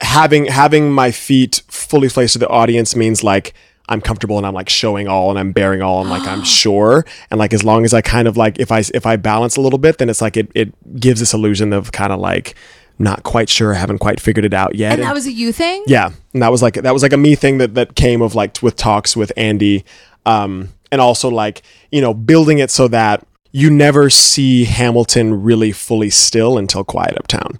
having 0.00 0.46
having 0.46 0.92
my 0.92 1.10
feet 1.10 1.62
fully 1.68 2.08
placed 2.08 2.34
to 2.34 2.38
the 2.38 2.48
audience 2.48 2.94
means 2.96 3.22
like 3.24 3.54
I'm 3.88 4.00
comfortable 4.00 4.38
and 4.38 4.46
I'm 4.46 4.54
like 4.54 4.68
showing 4.68 5.08
all 5.08 5.30
and 5.30 5.38
I'm 5.38 5.52
bearing 5.52 5.82
all 5.82 6.00
and 6.00 6.10
like 6.10 6.26
I'm 6.26 6.42
sure 6.62 7.04
and 7.30 7.38
like 7.38 7.52
as 7.52 7.62
long 7.64 7.84
as 7.84 7.92
I 7.92 8.00
kind 8.00 8.26
of 8.26 8.36
like 8.36 8.58
if 8.58 8.72
I 8.72 8.82
if 8.94 9.06
I 9.06 9.16
balance 9.16 9.56
a 9.56 9.60
little 9.60 9.78
bit 9.78 9.98
then 9.98 10.08
it's 10.08 10.20
like 10.22 10.36
it 10.36 10.50
it 10.54 10.72
gives 10.98 11.20
this 11.20 11.34
illusion 11.34 11.72
of 11.72 11.92
kind 11.92 12.12
of 12.12 12.20
like 12.20 12.54
not 12.98 13.22
quite 13.24 13.48
sure 13.48 13.74
haven't 13.74 13.98
quite 13.98 14.20
figured 14.20 14.44
it 14.44 14.54
out 14.54 14.74
yet 14.74 14.92
And 14.94 15.02
that 15.02 15.14
was 15.14 15.26
a 15.26 15.32
you 15.32 15.52
thing? 15.52 15.82
yeah, 15.86 16.10
and 16.32 16.42
that 16.42 16.50
was 16.50 16.62
like 16.62 16.74
that 16.74 16.92
was 16.92 17.02
like 17.02 17.12
a 17.12 17.16
me 17.16 17.34
thing 17.34 17.58
that 17.58 17.74
that 17.74 17.94
came 17.96 18.22
of 18.22 18.34
like 18.34 18.62
with 18.62 18.76
talks 18.76 19.16
with 19.16 19.32
Andy, 19.36 19.84
um, 20.24 20.68
and 20.92 21.00
also 21.00 21.28
like 21.28 21.62
you 21.90 22.00
know 22.00 22.14
building 22.14 22.58
it 22.58 22.70
so 22.70 22.88
that 22.88 23.26
you 23.50 23.70
never 23.70 24.10
see 24.10 24.64
Hamilton 24.64 25.42
really 25.42 25.72
fully 25.72 26.10
still 26.10 26.56
until 26.58 26.84
Quiet 26.84 27.16
Uptown. 27.16 27.58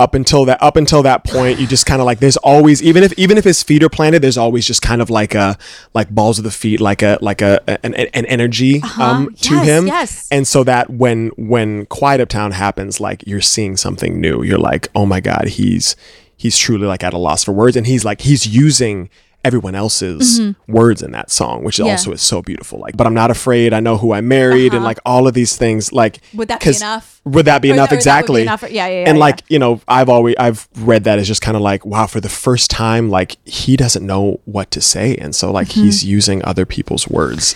Up 0.00 0.14
until 0.14 0.46
that, 0.46 0.62
up 0.62 0.76
until 0.76 1.02
that 1.02 1.24
point, 1.24 1.60
you 1.60 1.66
just 1.66 1.84
kind 1.84 2.00
of 2.00 2.06
like 2.06 2.20
there's 2.20 2.38
always 2.38 2.82
even 2.82 3.02
if 3.02 3.12
even 3.18 3.36
if 3.36 3.44
his 3.44 3.62
feet 3.62 3.82
are 3.82 3.90
planted, 3.90 4.22
there's 4.22 4.38
always 4.38 4.66
just 4.66 4.80
kind 4.80 5.02
of 5.02 5.10
like 5.10 5.34
a 5.34 5.58
like 5.94 6.08
balls 6.08 6.38
of 6.38 6.44
the 6.44 6.50
feet, 6.50 6.80
like 6.80 7.02
a 7.02 7.18
like 7.20 7.42
a 7.42 7.60
an, 7.84 7.94
an 7.94 8.24
energy 8.26 8.82
um 8.98 9.34
to 9.42 9.54
Yes, 9.56 9.66
him, 9.66 9.86
yes. 9.86 10.28
and 10.30 10.48
so 10.48 10.64
that 10.64 10.88
when 10.88 11.28
when 11.36 11.84
Quiet 11.86 12.20
Uptown 12.22 12.52
happens, 12.52 12.98
like 12.98 13.22
you're 13.26 13.42
seeing 13.42 13.76
something 13.76 14.18
new. 14.20 14.42
You're 14.42 14.58
like, 14.58 14.88
oh 14.94 15.04
my 15.04 15.20
god, 15.20 15.48
he's 15.48 15.96
he's 16.34 16.56
truly 16.56 16.86
like 16.86 17.04
at 17.04 17.12
a 17.12 17.18
loss 17.18 17.44
for 17.44 17.52
words, 17.52 17.76
and 17.76 17.86
he's 17.86 18.02
like 18.04 18.22
he's 18.22 18.46
using 18.46 19.10
everyone 19.44 19.74
else's 19.74 20.40
words 20.68 21.02
in 21.02 21.12
that 21.12 21.30
song, 21.30 21.64
which 21.64 21.76
Mm-hmm. 21.76 21.86
Yeah. 21.86 21.92
also 21.92 22.12
is 22.12 22.22
so 22.22 22.42
beautiful. 22.42 22.78
Like, 22.78 22.96
but 22.96 23.06
I'm 23.06 23.14
not 23.14 23.30
afraid. 23.30 23.72
I 23.72 23.80
know 23.80 23.96
who 23.96 24.12
I 24.12 24.20
married, 24.20 24.74
and 24.74 24.84
like 24.84 24.98
all 25.06 25.26
of 25.26 25.34
these 25.34 25.56
things. 25.56 25.92
Like, 25.92 26.16
Uh-huh. 26.16 26.36
Would 26.38 26.48
that 26.48 26.60
be 26.60 26.70
enough? 26.76 27.20
Would 27.24 27.44
that 27.46 27.62
be 27.62 27.70
Or- 27.70 27.74
enough? 27.74 27.88
or 27.90 27.92
would 27.92 27.96
be 27.96 27.96
exactly. 27.96 28.42
enough 28.42 28.60
for- 28.60 28.68
yeah, 28.68 28.86
yeah, 28.86 28.92
yeah, 29.02 29.08
And 29.08 29.16
yeah. 29.16 29.20
like 29.26 29.42
you 29.48 29.58
know, 29.58 29.80
I've 29.88 30.08
always 30.08 30.34
I've 30.38 30.68
read 30.76 31.04
that 31.04 31.18
as 31.18 31.26
just 31.26 31.42
kind 31.42 31.56
of 31.56 31.62
like 31.62 31.84
wow, 31.86 32.06
for 32.06 32.20
the 32.20 32.28
first 32.28 32.70
time, 32.70 33.08
like 33.10 33.36
he 33.46 33.76
doesn't 33.76 34.04
know 34.06 34.40
what 34.44 34.70
to 34.72 34.80
say, 34.80 35.16
and 35.16 35.34
so 35.34 35.50
like 35.52 35.68
Mm-hmm. 35.68 35.82
he's 35.84 36.04
using 36.04 36.44
other 36.44 36.66
people's 36.66 37.08
words. 37.08 37.54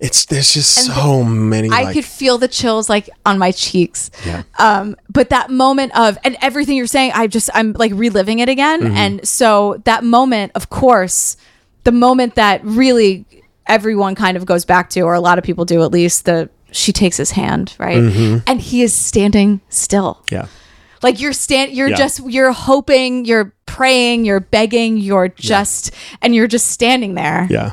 It's 0.00 0.24
there's 0.26 0.52
just 0.54 0.72
so 0.86 1.22
many. 1.24 1.68
I 1.70 1.84
like, 1.84 1.94
could 1.94 2.04
feel 2.04 2.38
the 2.38 2.48
chills 2.48 2.88
like 2.88 3.08
on 3.24 3.38
my 3.38 3.52
cheeks. 3.52 4.10
Yeah. 4.24 4.42
Um, 4.58 4.96
but 5.08 5.30
that 5.30 5.50
moment 5.50 5.96
of 5.98 6.18
and 6.24 6.36
everything 6.40 6.76
you're 6.76 6.86
saying, 6.86 7.12
I 7.14 7.26
just 7.26 7.50
I'm 7.54 7.72
like 7.72 7.92
reliving 7.94 8.38
it 8.40 8.48
again. 8.48 8.80
Mm-hmm. 8.82 8.96
And 8.96 9.28
so 9.28 9.80
that 9.84 10.04
moment, 10.04 10.52
of 10.54 10.70
course, 10.70 11.36
the 11.84 11.92
moment 11.92 12.34
that 12.34 12.60
really 12.64 13.24
everyone 13.66 14.14
kind 14.14 14.36
of 14.36 14.46
goes 14.46 14.64
back 14.64 14.90
to, 14.90 15.00
or 15.02 15.14
a 15.14 15.20
lot 15.20 15.38
of 15.38 15.44
people 15.44 15.64
do 15.64 15.82
at 15.82 15.90
least, 15.92 16.24
the 16.24 16.48
she 16.72 16.92
takes 16.92 17.16
his 17.16 17.30
hand, 17.30 17.74
right? 17.78 17.98
Mm-hmm. 17.98 18.38
And 18.46 18.60
he 18.60 18.82
is 18.82 18.94
standing 18.94 19.60
still. 19.68 20.22
yeah. 20.30 20.46
Like 21.02 21.20
you're 21.20 21.34
stand 21.34 21.72
you're 21.72 21.88
Yeah. 21.90 21.96
just 21.96 22.20
you're 22.26 22.52
hoping, 22.52 23.26
you're 23.26 23.54
praying, 23.66 24.24
you're 24.24 24.40
begging, 24.40 24.96
you're 24.96 25.28
just 25.28 25.90
and 26.22 26.34
you're 26.34 26.46
just 26.48 26.68
standing 26.68 27.14
there. 27.14 27.46
Yeah. 27.50 27.72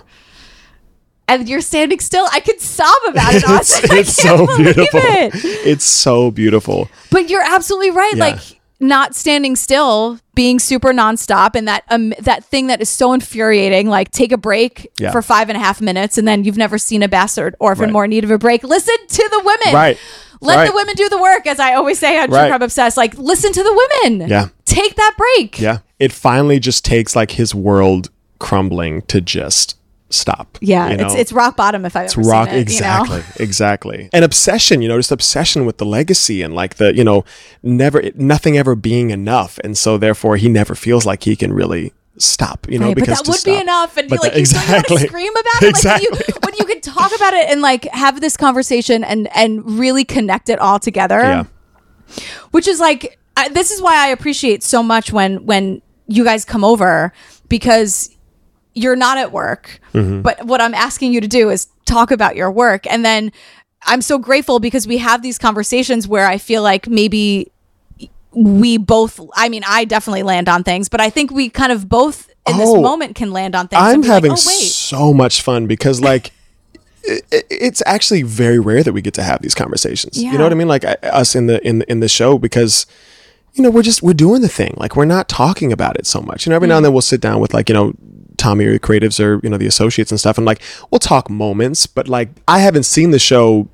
And 1.28 1.48
you're 1.48 1.62
standing 1.62 2.00
still. 2.00 2.28
I 2.32 2.40
could 2.42 2.60
sob 2.60 2.96
about 3.08 3.34
it. 3.34 3.38
It's, 3.44 3.50
Austin. 3.50 3.92
I 3.92 4.00
it's 4.00 4.16
can't 4.22 4.38
so 4.40 4.46
believe 4.46 4.76
beautiful. 4.76 5.00
it. 5.02 5.32
It's 5.66 5.86
so 5.86 6.32
beautiful. 6.32 6.90
But 7.12 7.30
you're 7.30 7.44
absolutely 7.44 7.92
right. 7.92 8.14
Yeah. 8.16 8.26
Like 8.26 8.40
not 8.80 9.16
standing 9.16 9.56
still, 9.56 10.20
being 10.36 10.60
super 10.60 10.92
nonstop, 10.92 11.56
and 11.56 11.68
that 11.70 11.84
um, 11.90 12.14
that 12.20 12.44
thing 12.44 12.68
that 12.68 12.82
is 12.82 12.90
so 12.90 13.14
infuriating. 13.14 13.88
Like 13.90 14.12
take 14.12 14.34
a 14.34 14.38
break 14.38 14.92
Yeah. 15.00 15.12
for 15.12 15.22
five 15.22 15.48
and 15.48 15.56
a 15.56 15.60
half 15.62 15.80
minutes, 15.80 16.18
and 16.18 16.28
then 16.28 16.44
you've 16.44 16.58
never 16.58 16.78
seen 16.78 17.02
a 17.02 17.08
bastard 17.08 17.56
orphan 17.60 17.86
Right. 17.86 17.94
more 17.94 18.04
in 18.04 18.10
need 18.10 18.26
of 18.26 18.32
a 18.32 18.38
break. 18.38 18.64
Listen 18.64 18.96
to 19.08 19.30
the 19.32 19.42
women. 19.46 19.74
Right. 19.74 19.98
Let 20.42 20.58
Right. 20.58 20.70
the 20.70 20.76
women 20.76 20.96
do 20.96 21.08
the 21.08 21.22
work, 21.22 21.48
as 21.48 21.58
I 21.62 21.76
always 21.76 21.98
say 22.00 22.20
on 22.20 22.28
True 22.28 22.36
Right. 22.38 22.50
Crime 22.50 22.62
Obsessed. 22.62 22.98
Like 22.98 23.18
listen 23.18 23.54
to 23.54 23.64
the 23.64 23.88
women. 24.04 24.28
Yeah. 24.28 24.50
Take 24.66 24.96
that 24.96 25.14
break. 25.18 25.62
Yeah. 25.62 25.78
It 26.00 26.12
finally 26.12 26.60
just 26.60 26.84
takes 26.84 27.16
like 27.16 27.32
his 27.32 27.56
world 27.56 28.10
crumbling 28.40 29.04
to 29.04 29.22
just 29.22 29.78
stop. 30.14 30.58
Yeah. 30.62 30.90
you 30.90 30.94
it's 30.96 31.14
know? 31.14 31.20
it's 31.20 31.32
rock 31.34 31.56
bottom 31.58 31.86
if 31.86 31.96
I've 31.96 32.06
It's 32.06 32.18
ever 32.18 32.28
rock 32.28 32.50
seen 32.50 32.60
it. 32.60 32.72
you 32.72 32.80
know? 32.82 33.02
exactly 33.02 33.24
exactly 33.44 34.10
an 34.14 34.24
obsession 34.24 34.82
you 34.82 34.88
know 34.90 34.98
just 34.98 35.12
obsession 35.12 35.66
with 35.66 35.78
the 35.78 35.86
legacy 35.86 36.42
and 36.42 36.54
like 36.54 36.76
the 36.76 36.96
you 36.96 37.04
know 37.04 37.26
never 37.64 38.00
it, 38.00 38.18
nothing 38.20 38.58
ever 38.58 38.76
being 38.76 39.10
enough 39.10 39.60
and 39.64 39.78
so 39.78 39.98
therefore 39.98 40.38
he 40.38 40.48
never 40.50 40.76
feels 40.76 41.06
like 41.06 41.24
he 41.24 41.36
can 41.36 41.52
really 41.52 41.92
stop 42.18 42.68
you 42.70 42.78
know 42.78 42.88
Right, 42.88 42.96
but 42.96 43.02
because 43.06 43.18
that 43.20 43.26
to 43.26 43.32
would 43.32 43.44
be 43.58 43.60
enough, 43.60 43.98
and 43.98 44.08
But 44.08 44.22
like 44.22 44.34
that- 44.34 44.40
you, 44.40 44.46
don't 44.46 44.60
you 44.68 44.74
want 44.74 44.88
to 44.88 44.94
exactly. 44.94 45.08
scream 45.08 45.34
about 45.36 45.64
it, 45.64 45.74
like 45.74 45.84
when 45.84 46.02
you, 46.04 46.10
Exactly. 46.10 46.34
when 46.44 46.54
you 46.60 46.66
can 46.66 46.82
talk 46.82 47.16
about 47.16 47.34
it 47.34 47.50
and 47.50 47.62
like 47.62 47.86
have 47.86 48.22
this 48.22 48.38
conversation 48.38 49.04
and 49.04 49.28
and 49.36 49.80
really 49.80 50.06
connect 50.06 50.50
it 50.50 50.60
all 50.60 50.80
together. 50.80 51.20
yeah 51.20 51.44
which 52.52 52.68
is 52.68 52.80
like 52.80 53.18
I, 53.36 53.50
this 53.50 53.72
is 53.72 53.82
why 53.82 53.96
I 53.98 54.10
appreciate 54.10 54.62
so 54.62 54.84
much 54.84 55.12
when 55.12 55.46
when 55.48 55.82
you 56.08 56.24
guys 56.24 56.46
come 56.46 56.64
over 56.64 57.12
because 57.50 58.13
you're 58.74 58.96
not 58.96 59.18
at 59.18 59.32
work, 59.32 59.80
mm-hmm. 59.94 60.22
but 60.22 60.46
what 60.46 60.62
I'm 60.62 60.74
asking 60.74 61.14
you 61.14 61.22
to 61.22 61.28
do 61.28 61.50
is 61.50 61.68
talk 61.86 62.12
about 62.12 62.36
your 62.36 62.52
work, 62.52 62.86
and 62.88 63.06
then 63.06 63.32
I'm 63.86 64.02
so 64.02 64.18
grateful 64.18 64.60
because 64.60 64.88
we 64.88 64.98
have 65.00 65.22
these 65.22 65.38
conversations 65.38 66.08
where 66.08 66.26
I 66.28 66.38
feel 66.38 66.62
like 66.62 66.88
maybe 66.88 67.52
we 68.32 68.78
both 68.78 69.20
I 69.36 69.50
mean 69.50 69.64
I 69.68 69.86
definitely 69.86 70.24
land 70.24 70.50
on 70.50 70.64
things, 70.64 70.90
but 70.90 71.02
I 71.02 71.10
think 71.10 71.32
we 71.32 71.50
kind 71.50 71.72
of 71.72 71.88
both 71.88 72.30
in 72.48 72.58
this 72.58 72.70
Oh, 72.70 72.82
moment 72.82 73.16
can 73.16 73.32
land 73.32 73.56
on 73.56 73.70
things. 73.70 73.82
i'm 73.82 74.02
be 74.02 74.08
like, 74.08 74.16
having 74.16 74.32
oh 74.32 74.34
wait, 74.34 74.42
so 74.42 75.14
much 75.14 75.42
fun 75.42 75.66
because 75.66 76.02
like 76.02 76.32
it's 77.04 77.82
actually 77.86 78.24
very 78.24 78.60
rare 78.60 78.84
that 78.84 78.94
we 78.94 79.02
get 79.02 79.14
to 79.14 79.24
have 79.24 79.42
these 79.42 79.56
conversations. 79.56 80.22
You 80.22 80.38
know 80.38 80.44
what 80.44 80.52
i 80.52 80.56
mean? 80.56 80.68
Like 80.68 80.86
I- 80.86 80.98
us 81.04 81.36
in 81.36 81.48
the 81.48 81.66
in 81.66 81.80
the, 81.80 81.92
in 81.92 82.00
the 82.00 82.10
show 82.10 82.38
because 82.38 82.86
you 83.54 83.64
know 83.64 83.70
we're 83.70 83.84
just 83.84 84.02
we're 84.02 84.14
doing 84.14 84.42
the 84.42 84.50
thing. 84.50 84.74
Like 84.78 84.96
we're 84.96 85.06
not 85.06 85.28
talking 85.28 85.72
about 85.72 85.98
it 85.98 86.08
so 86.08 86.22
much. 86.22 86.46
You 86.46 86.50
know 86.50 86.56
every 86.56 86.68
mm. 86.68 86.70
now 86.70 86.78
and 86.78 86.86
then 86.86 86.94
we'll 86.94 87.02
sit 87.02 87.22
down 87.22 87.40
with 87.40 87.54
like 87.54 87.70
you 87.70 87.76
know 87.76 87.94
tommy 88.38 88.66
or 88.66 88.74
the 88.74 88.80
creatives 88.80 89.20
or 89.24 89.40
you 89.44 89.50
know 89.50 89.58
the 89.58 89.68
associates 89.68 90.12
and 90.12 90.20
stuff 90.20 90.38
and 90.38 90.46
like 90.46 90.62
we'll 90.92 91.00
talk 91.00 91.30
moments 91.30 91.86
but 91.86 92.08
like 92.08 92.30
i 92.48 92.60
haven't 92.60 92.84
seen 92.84 93.12
the 93.12 93.20
show 93.20 93.68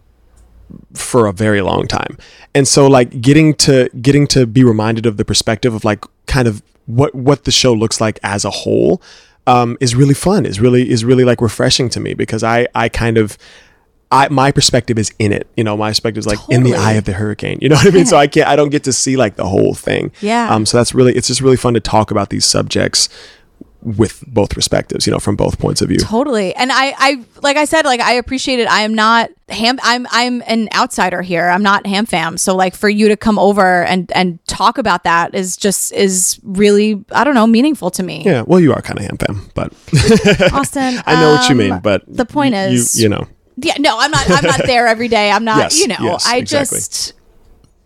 for 0.94 1.26
a 1.26 1.34
very 1.34 1.62
long 1.62 1.88
time 1.88 2.18
and 2.54 2.68
so 2.68 2.88
like 2.88 3.22
getting 3.22 3.54
to 3.54 3.90
getting 4.02 4.28
to 4.28 4.46
be 4.46 4.64
reminded 4.64 5.06
of 5.06 5.18
the 5.18 5.26
perspective 5.26 5.74
of 5.74 5.84
like 5.84 6.06
kind 6.28 6.48
of 6.48 6.62
what 6.86 7.14
what 7.16 7.44
the 7.46 7.52
show 7.52 7.74
looks 7.74 8.00
like 8.00 8.20
as 8.24 8.46
a 8.46 8.50
whole 8.50 9.02
um, 9.48 9.78
is 9.80 9.96
really 9.96 10.14
fun 10.14 10.46
is 10.46 10.60
really 10.60 10.90
is 10.90 11.04
really 11.04 11.24
like 11.24 11.42
refreshing 11.42 11.90
to 11.90 12.00
me 12.00 12.14
because 12.14 12.44
i 12.44 12.68
i 12.76 12.88
kind 12.88 13.18
of 13.18 13.38
I 14.12 14.28
my 14.30 14.52
perspective 14.52 14.98
is 14.98 15.14
in 15.20 15.32
it. 15.32 15.48
You 15.56 15.64
know, 15.64 15.78
my 15.78 15.92
perspective 15.92 16.20
is 16.20 16.28
like 16.28 16.40
in 16.50 16.64
the 16.64 16.74
eye 16.74 16.94
of 16.94 17.06
the 17.06 17.14
hurricane. 17.14 17.60
You 17.62 17.70
know 17.70 17.76
what 17.76 17.88
I 17.88 17.92
mean? 17.92 18.06
so 18.06 18.18
I 18.18 18.28
can't 18.34 18.48
I 18.48 18.56
don't 18.56 18.70
get 18.70 18.84
to 18.86 18.94
see 18.94 19.18
like 19.18 19.36
the 19.36 19.46
whole 19.46 19.76
thing. 19.76 20.12
Yeah. 20.22 20.54
Um 20.54 20.66
so 20.66 20.78
that's 20.78 20.96
really 20.96 21.16
it's 21.16 21.28
just 21.28 21.42
really 21.42 21.58
fun 21.58 21.76
to 21.76 21.80
talk 21.80 22.10
about 22.10 22.30
these 22.30 22.46
subjects 22.46 23.10
with 23.82 24.24
both 24.28 24.50
perspectives, 24.50 25.08
you 25.08 25.14
know, 25.14 25.20
from 25.20 25.36
both 25.36 25.58
points 25.58 25.82
of 25.82 25.88
view. 25.88 25.98
Totally. 26.00 26.54
And 26.56 26.72
I, 26.72 26.94
I, 26.98 27.24
like 27.42 27.56
I 27.56 27.64
said, 27.66 27.86
like 27.86 28.02
I 28.02 28.14
appreciate 28.14 28.60
it. 28.60 28.70
I 28.70 28.82
am 28.82 28.94
not 28.94 29.30
ham. 29.48 29.80
I'm, 29.84 30.06
I'm 30.12 30.44
an 30.48 30.68
outsider 30.76 31.22
here. 31.22 31.48
I'm 31.48 31.64
not 31.64 31.86
ham 31.88 32.06
fam. 32.06 32.38
So 32.38 32.56
like 32.56 32.76
for 32.76 32.90
you 32.90 33.08
to 33.08 33.16
come 33.16 33.40
over 33.40 33.84
and, 33.86 34.12
and 34.14 34.46
talk 34.48 34.78
about 34.78 35.06
that 35.06 35.34
is 35.34 35.56
just, 35.56 35.94
is 35.94 36.40
really, 36.44 37.04
I 37.12 37.24
don't 37.24 37.36
know, 37.36 37.48
meaningful 37.48 37.90
to 37.92 38.04
me. 38.04 38.24
Yeah, 38.26 38.42
well, 38.46 38.60
you 38.60 38.74
are 38.74 38.82
kind 38.82 39.00
of 39.00 39.06
ham 39.06 39.18
fam, 39.18 39.50
but 39.56 39.72
Austin. 40.54 41.02
I 41.06 41.20
know 41.22 41.32
what 41.36 41.50
you 41.50 41.56
mean. 41.56 41.72
um, 41.74 41.80
But 41.82 42.04
the 42.08 42.26
point 42.26 42.56
you, 42.56 42.62
is, 42.62 43.02
you 43.02 43.08
know, 43.08 43.28
yeah, 43.56 43.74
no, 43.80 43.98
I'm 43.98 44.12
not, 44.12 44.30
I'm 44.30 44.46
not 44.46 44.62
there 44.66 44.88
every 44.88 45.08
day. 45.08 45.32
I'm 45.32 45.44
not, 45.46 45.58
Yes, 45.60 45.80
you 45.80 45.88
know, 45.88 45.98
yes, 46.00 46.26
I 46.28 46.38
exactly. 46.38 46.78
just, 46.80 47.14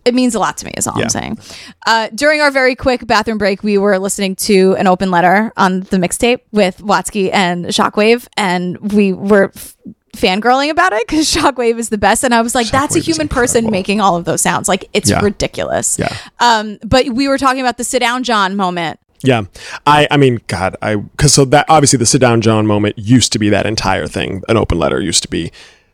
it 0.06 0.14
means 0.14 0.36
a 0.36 0.40
lot 0.40 0.58
to 0.58 0.66
me 0.66 0.72
is 0.76 0.88
all 0.88 0.98
Yeah. 0.98 1.04
I'm 1.06 1.10
saying. 1.10 1.40
Uh, 1.86 2.10
during 2.14 2.42
our 2.42 2.52
very 2.52 2.76
quick 2.76 3.08
bathroom 3.08 3.38
break, 3.38 3.64
we 3.64 3.78
were 3.78 3.98
listening 4.00 4.36
to 4.38 4.76
an 4.78 4.88
open 4.88 5.12
letter 5.12 5.52
on 5.58 5.82
the 5.82 5.98
mixtape 5.98 6.40
with 6.52 6.80
Watsky 6.80 7.30
and 7.34 7.66
Shockwave, 7.68 8.28
and 8.38 8.78
we 8.94 9.14
were 9.14 9.52
f- 9.56 9.76
fangirling 10.16 10.70
about 10.70 10.94
it 10.94 11.08
because 11.08 11.32
Shockwave 11.34 11.78
is 11.80 11.90
the 11.90 11.98
best. 11.98 12.24
And 12.24 12.34
I 12.34 12.42
was 12.42 12.54
like, 12.54 12.68
that's 12.70 12.96
a 12.96 13.00
human 13.00 13.28
person 13.28 13.72
making 13.72 14.02
all 14.02 14.16
of 14.16 14.26
those 14.26 14.42
sounds. 14.42 14.68
Like, 14.68 14.90
it's 14.94 15.10
Yeah. 15.10 15.22
ridiculous. 15.22 15.98
Yeah. 15.98 16.16
Um, 16.40 16.78
but 16.84 17.08
we 17.10 17.28
were 17.28 17.38
talking 17.38 17.62
about 17.62 17.78
the 17.78 17.84
sit 17.84 18.00
down 18.00 18.24
John 18.24 18.56
moment. 18.56 19.00
yeah. 19.24 19.44
I, 19.88 20.08
I 20.12 20.18
mean, 20.18 20.42
God, 20.48 20.76
I 20.82 20.98
because 20.98 21.34
so 21.34 21.46
that 21.46 21.66
obviously 21.70 21.98
the 21.98 22.06
sit 22.06 22.20
down 22.20 22.42
John 22.42 22.68
moment 22.68 22.98
used 23.00 23.32
to 23.34 23.40
be 23.40 23.48
that 23.50 23.66
entire 23.66 24.06
thing. 24.08 24.44
An 24.50 24.58
open 24.58 24.78
letter 24.78 25.00
used 25.02 25.24
to 25.24 25.30
be 25.30 25.52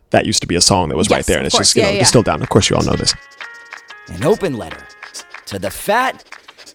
that 0.09 0.25
used 0.25 0.41
to 0.41 0.47
be 0.47 0.55
a 0.55 0.61
song 0.61 0.89
that 0.89 0.95
was 0.97 1.11
right 1.11 1.23
there, 1.27 1.37
and 1.37 1.45
it's 1.45 1.53
course. 1.53 1.67
just 1.67 1.75
you 1.75 1.83
Yeah, 1.83 1.89
know 1.89 1.93
yeah. 1.93 1.99
it's 2.01 2.09
still 2.09 2.23
down. 2.23 2.41
Of 2.41 2.49
course, 2.49 2.67
you 2.71 2.75
all 2.75 2.81
know 2.83 2.95
this. 2.95 3.13
An 4.11 4.25
open 4.25 4.57
letter 4.57 4.87
to 5.45 5.59
the 5.59 5.69
fat, 5.69 6.23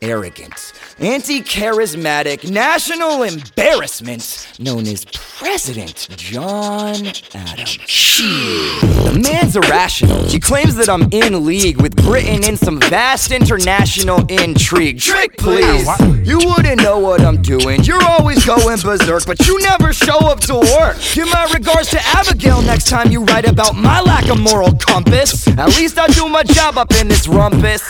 arrogant, 0.00 0.72
anti 0.98 1.40
charismatic, 1.40 2.50
national 2.50 3.22
embarrassment 3.22 4.48
known 4.58 4.86
as 4.86 5.04
President 5.04 6.08
John 6.16 6.94
Adams. 7.34 7.78
The 8.18 9.20
man's 9.22 9.56
irrational. 9.56 10.24
He 10.24 10.38
claims 10.38 10.76
that 10.76 10.88
I'm 10.88 11.08
in 11.12 11.44
league 11.44 11.80
with 11.80 11.96
Britain 11.96 12.44
in 12.44 12.56
some 12.56 12.80
vast 12.80 13.32
international 13.32 14.24
intrigue. 14.26 15.00
Trick, 15.00 15.36
please. 15.36 15.88
You 16.26 16.38
wouldn't 16.38 16.82
know 16.82 16.98
what 16.98 17.20
I'm 17.22 17.42
doing. 17.42 17.82
You're 17.82 18.02
always 18.02 18.44
going 18.46 18.78
berserk, 18.80 19.26
but 19.26 19.46
you 19.46 19.58
never 19.60 19.92
show 19.92 20.18
up 20.18 20.40
to 20.40 20.54
work. 20.54 20.96
Give 21.12 21.28
my 21.28 21.48
regards 21.52 21.90
to 21.90 22.00
Abigail 22.16 22.62
next 22.62 22.88
time 22.88 23.10
you 23.10 23.24
write 23.24 23.46
about 23.46 23.74
my 23.74 24.00
lack 24.00 24.28
of 24.28 24.40
moral 24.40 24.72
compass. 24.76 25.46
At 25.48 25.68
least 25.76 25.98
I 25.98 26.06
do 26.08 26.28
my 26.28 26.42
job 26.42 26.78
up 26.78 26.92
in 26.92 27.08
this 27.08 27.26
rumpus. 27.26 27.82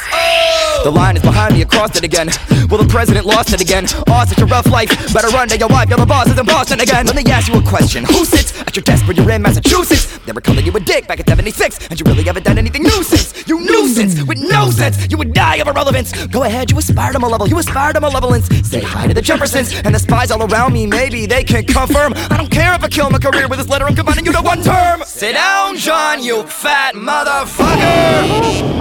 The 0.85 0.91
line 0.91 1.17
is 1.17 1.23
behind 1.23 1.55
me, 1.55 1.63
I 1.63 1.65
crossed 1.65 1.97
it 1.97 2.05
again. 2.05 2.29
Well, 2.71 2.83
the 2.83 2.89
president 2.95 3.27
lost 3.27 3.53
it 3.53 3.61
again. 3.61 3.87
Oh, 4.07 4.25
such 4.25 4.39
a 4.39 4.47
rough 4.47 4.71
life. 4.71 4.89
Better 5.13 5.27
run 5.29 5.49
to 5.49 5.59
your 5.59 5.67
wife, 5.67 5.89
you're 5.89 5.99
the 5.99 6.07
boss 6.07 6.29
is 6.29 6.39
in 6.39 6.47
Boston 6.47 6.81
again. 6.81 7.07
Let 7.07 7.17
me 7.17 7.25
ask 7.33 7.53
you 7.53 7.59
a 7.59 7.63
question. 7.63 8.05
Who 8.05 8.25
sits 8.25 8.57
at 8.61 8.77
your 8.77 8.85
desk 8.85 9.05
when 9.09 9.17
you're 9.17 9.29
in 9.33 9.43
Massachusetts? 9.43 10.17
They 10.19 10.31
were 10.31 10.41
calling 10.41 10.65
you 10.65 10.71
a 10.77 10.79
dick 10.79 11.09
back 11.09 11.19
in 11.19 11.27
76, 11.27 11.89
and 11.89 11.99
you 11.99 12.05
really 12.07 12.23
haven't 12.23 12.45
done 12.45 12.57
anything 12.57 12.85
new 12.85 13.03
since. 13.03 13.49
You 13.49 13.59
nuisance 13.59 14.23
with 14.23 14.39
no 14.39 14.71
sense. 14.71 15.11
You 15.11 15.19
would 15.19 15.33
die 15.33 15.57
of 15.57 15.67
irrelevance. 15.67 16.27
Go 16.29 16.45
ahead, 16.45 16.71
you 16.71 16.79
aspire 16.79 17.13
to 17.13 17.19
my 17.19 17.27
level. 17.27 17.49
You 17.49 17.59
aspire 17.59 17.93
to 17.95 18.01
malevolence. 18.01 18.47
Say 18.63 18.81
hi 18.81 19.09
to 19.09 19.15
the 19.15 19.23
Jeffersons 19.23 19.75
and 19.85 19.93
the 19.93 19.99
spies 19.99 20.31
all 20.31 20.45
around 20.45 20.73
me. 20.73 20.87
Maybe 20.87 21.27
they 21.27 21.43
can 21.43 21.65
confirm. 21.65 22.15
I 22.31 22.37
don't 22.37 22.51
care 22.51 22.75
if 22.75 22.85
I 22.85 22.89
kill 22.89 23.11
my 23.11 23.19
career 23.19 23.49
with 23.49 23.59
this 23.59 23.69
letter. 23.69 23.87
I'm 23.87 23.97
combining 23.97 24.25
you 24.25 24.33
to 24.33 24.41
one 24.41 24.63
term. 24.63 25.03
Sit 25.05 25.33
down, 25.33 25.77
John, 25.77 26.23
you 26.23 26.45
fat 26.45 26.95
motherfucker. 26.95 28.74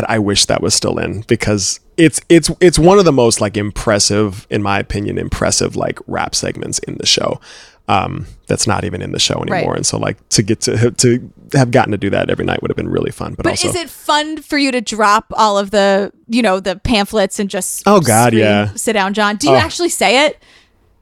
God, 0.00 0.06
I 0.08 0.18
wish 0.18 0.46
that 0.46 0.62
was 0.62 0.74
still 0.74 0.98
in 0.98 1.22
because 1.22 1.80
it's 1.96 2.20
it's 2.28 2.50
it's 2.60 2.78
one 2.78 2.98
of 2.98 3.04
the 3.04 3.12
most 3.12 3.40
like 3.40 3.56
impressive, 3.56 4.46
in 4.50 4.62
my 4.62 4.78
opinion, 4.78 5.18
impressive 5.18 5.76
like 5.76 5.98
rap 6.06 6.34
segments 6.34 6.78
in 6.80 6.96
the 6.98 7.06
show. 7.06 7.40
Um, 7.88 8.26
that's 8.46 8.68
not 8.68 8.84
even 8.84 9.02
in 9.02 9.10
the 9.10 9.18
show 9.18 9.42
anymore, 9.42 9.70
Right. 9.72 9.76
and 9.78 9.86
so 9.86 9.98
like 9.98 10.16
to 10.30 10.42
get 10.42 10.60
to 10.62 10.92
to 10.92 11.30
have 11.54 11.72
gotten 11.72 11.90
to 11.90 11.98
do 11.98 12.08
that 12.10 12.30
every 12.30 12.44
night 12.44 12.62
would 12.62 12.70
have 12.70 12.76
been 12.76 12.88
really 12.88 13.10
fun. 13.10 13.34
But, 13.34 13.42
But 13.44 13.50
also, 13.50 13.68
is 13.68 13.74
it 13.74 13.90
fun 13.90 14.40
for 14.42 14.58
you 14.58 14.70
to 14.70 14.80
drop 14.80 15.24
all 15.32 15.58
of 15.58 15.72
the, 15.72 16.12
you 16.28 16.40
know, 16.40 16.60
the 16.60 16.76
pamphlets 16.76 17.40
and 17.40 17.50
just 17.50 17.82
Oh, 17.86 18.00
God, 18.00 18.28
scream, 18.28 18.42
yeah. 18.44 18.72
sit 18.76 18.92
down, 18.92 19.12
John? 19.12 19.34
Do 19.36 19.48
you 19.48 19.54
Oh. 19.54 19.58
actually 19.58 19.88
say 19.88 20.26
it? 20.26 20.40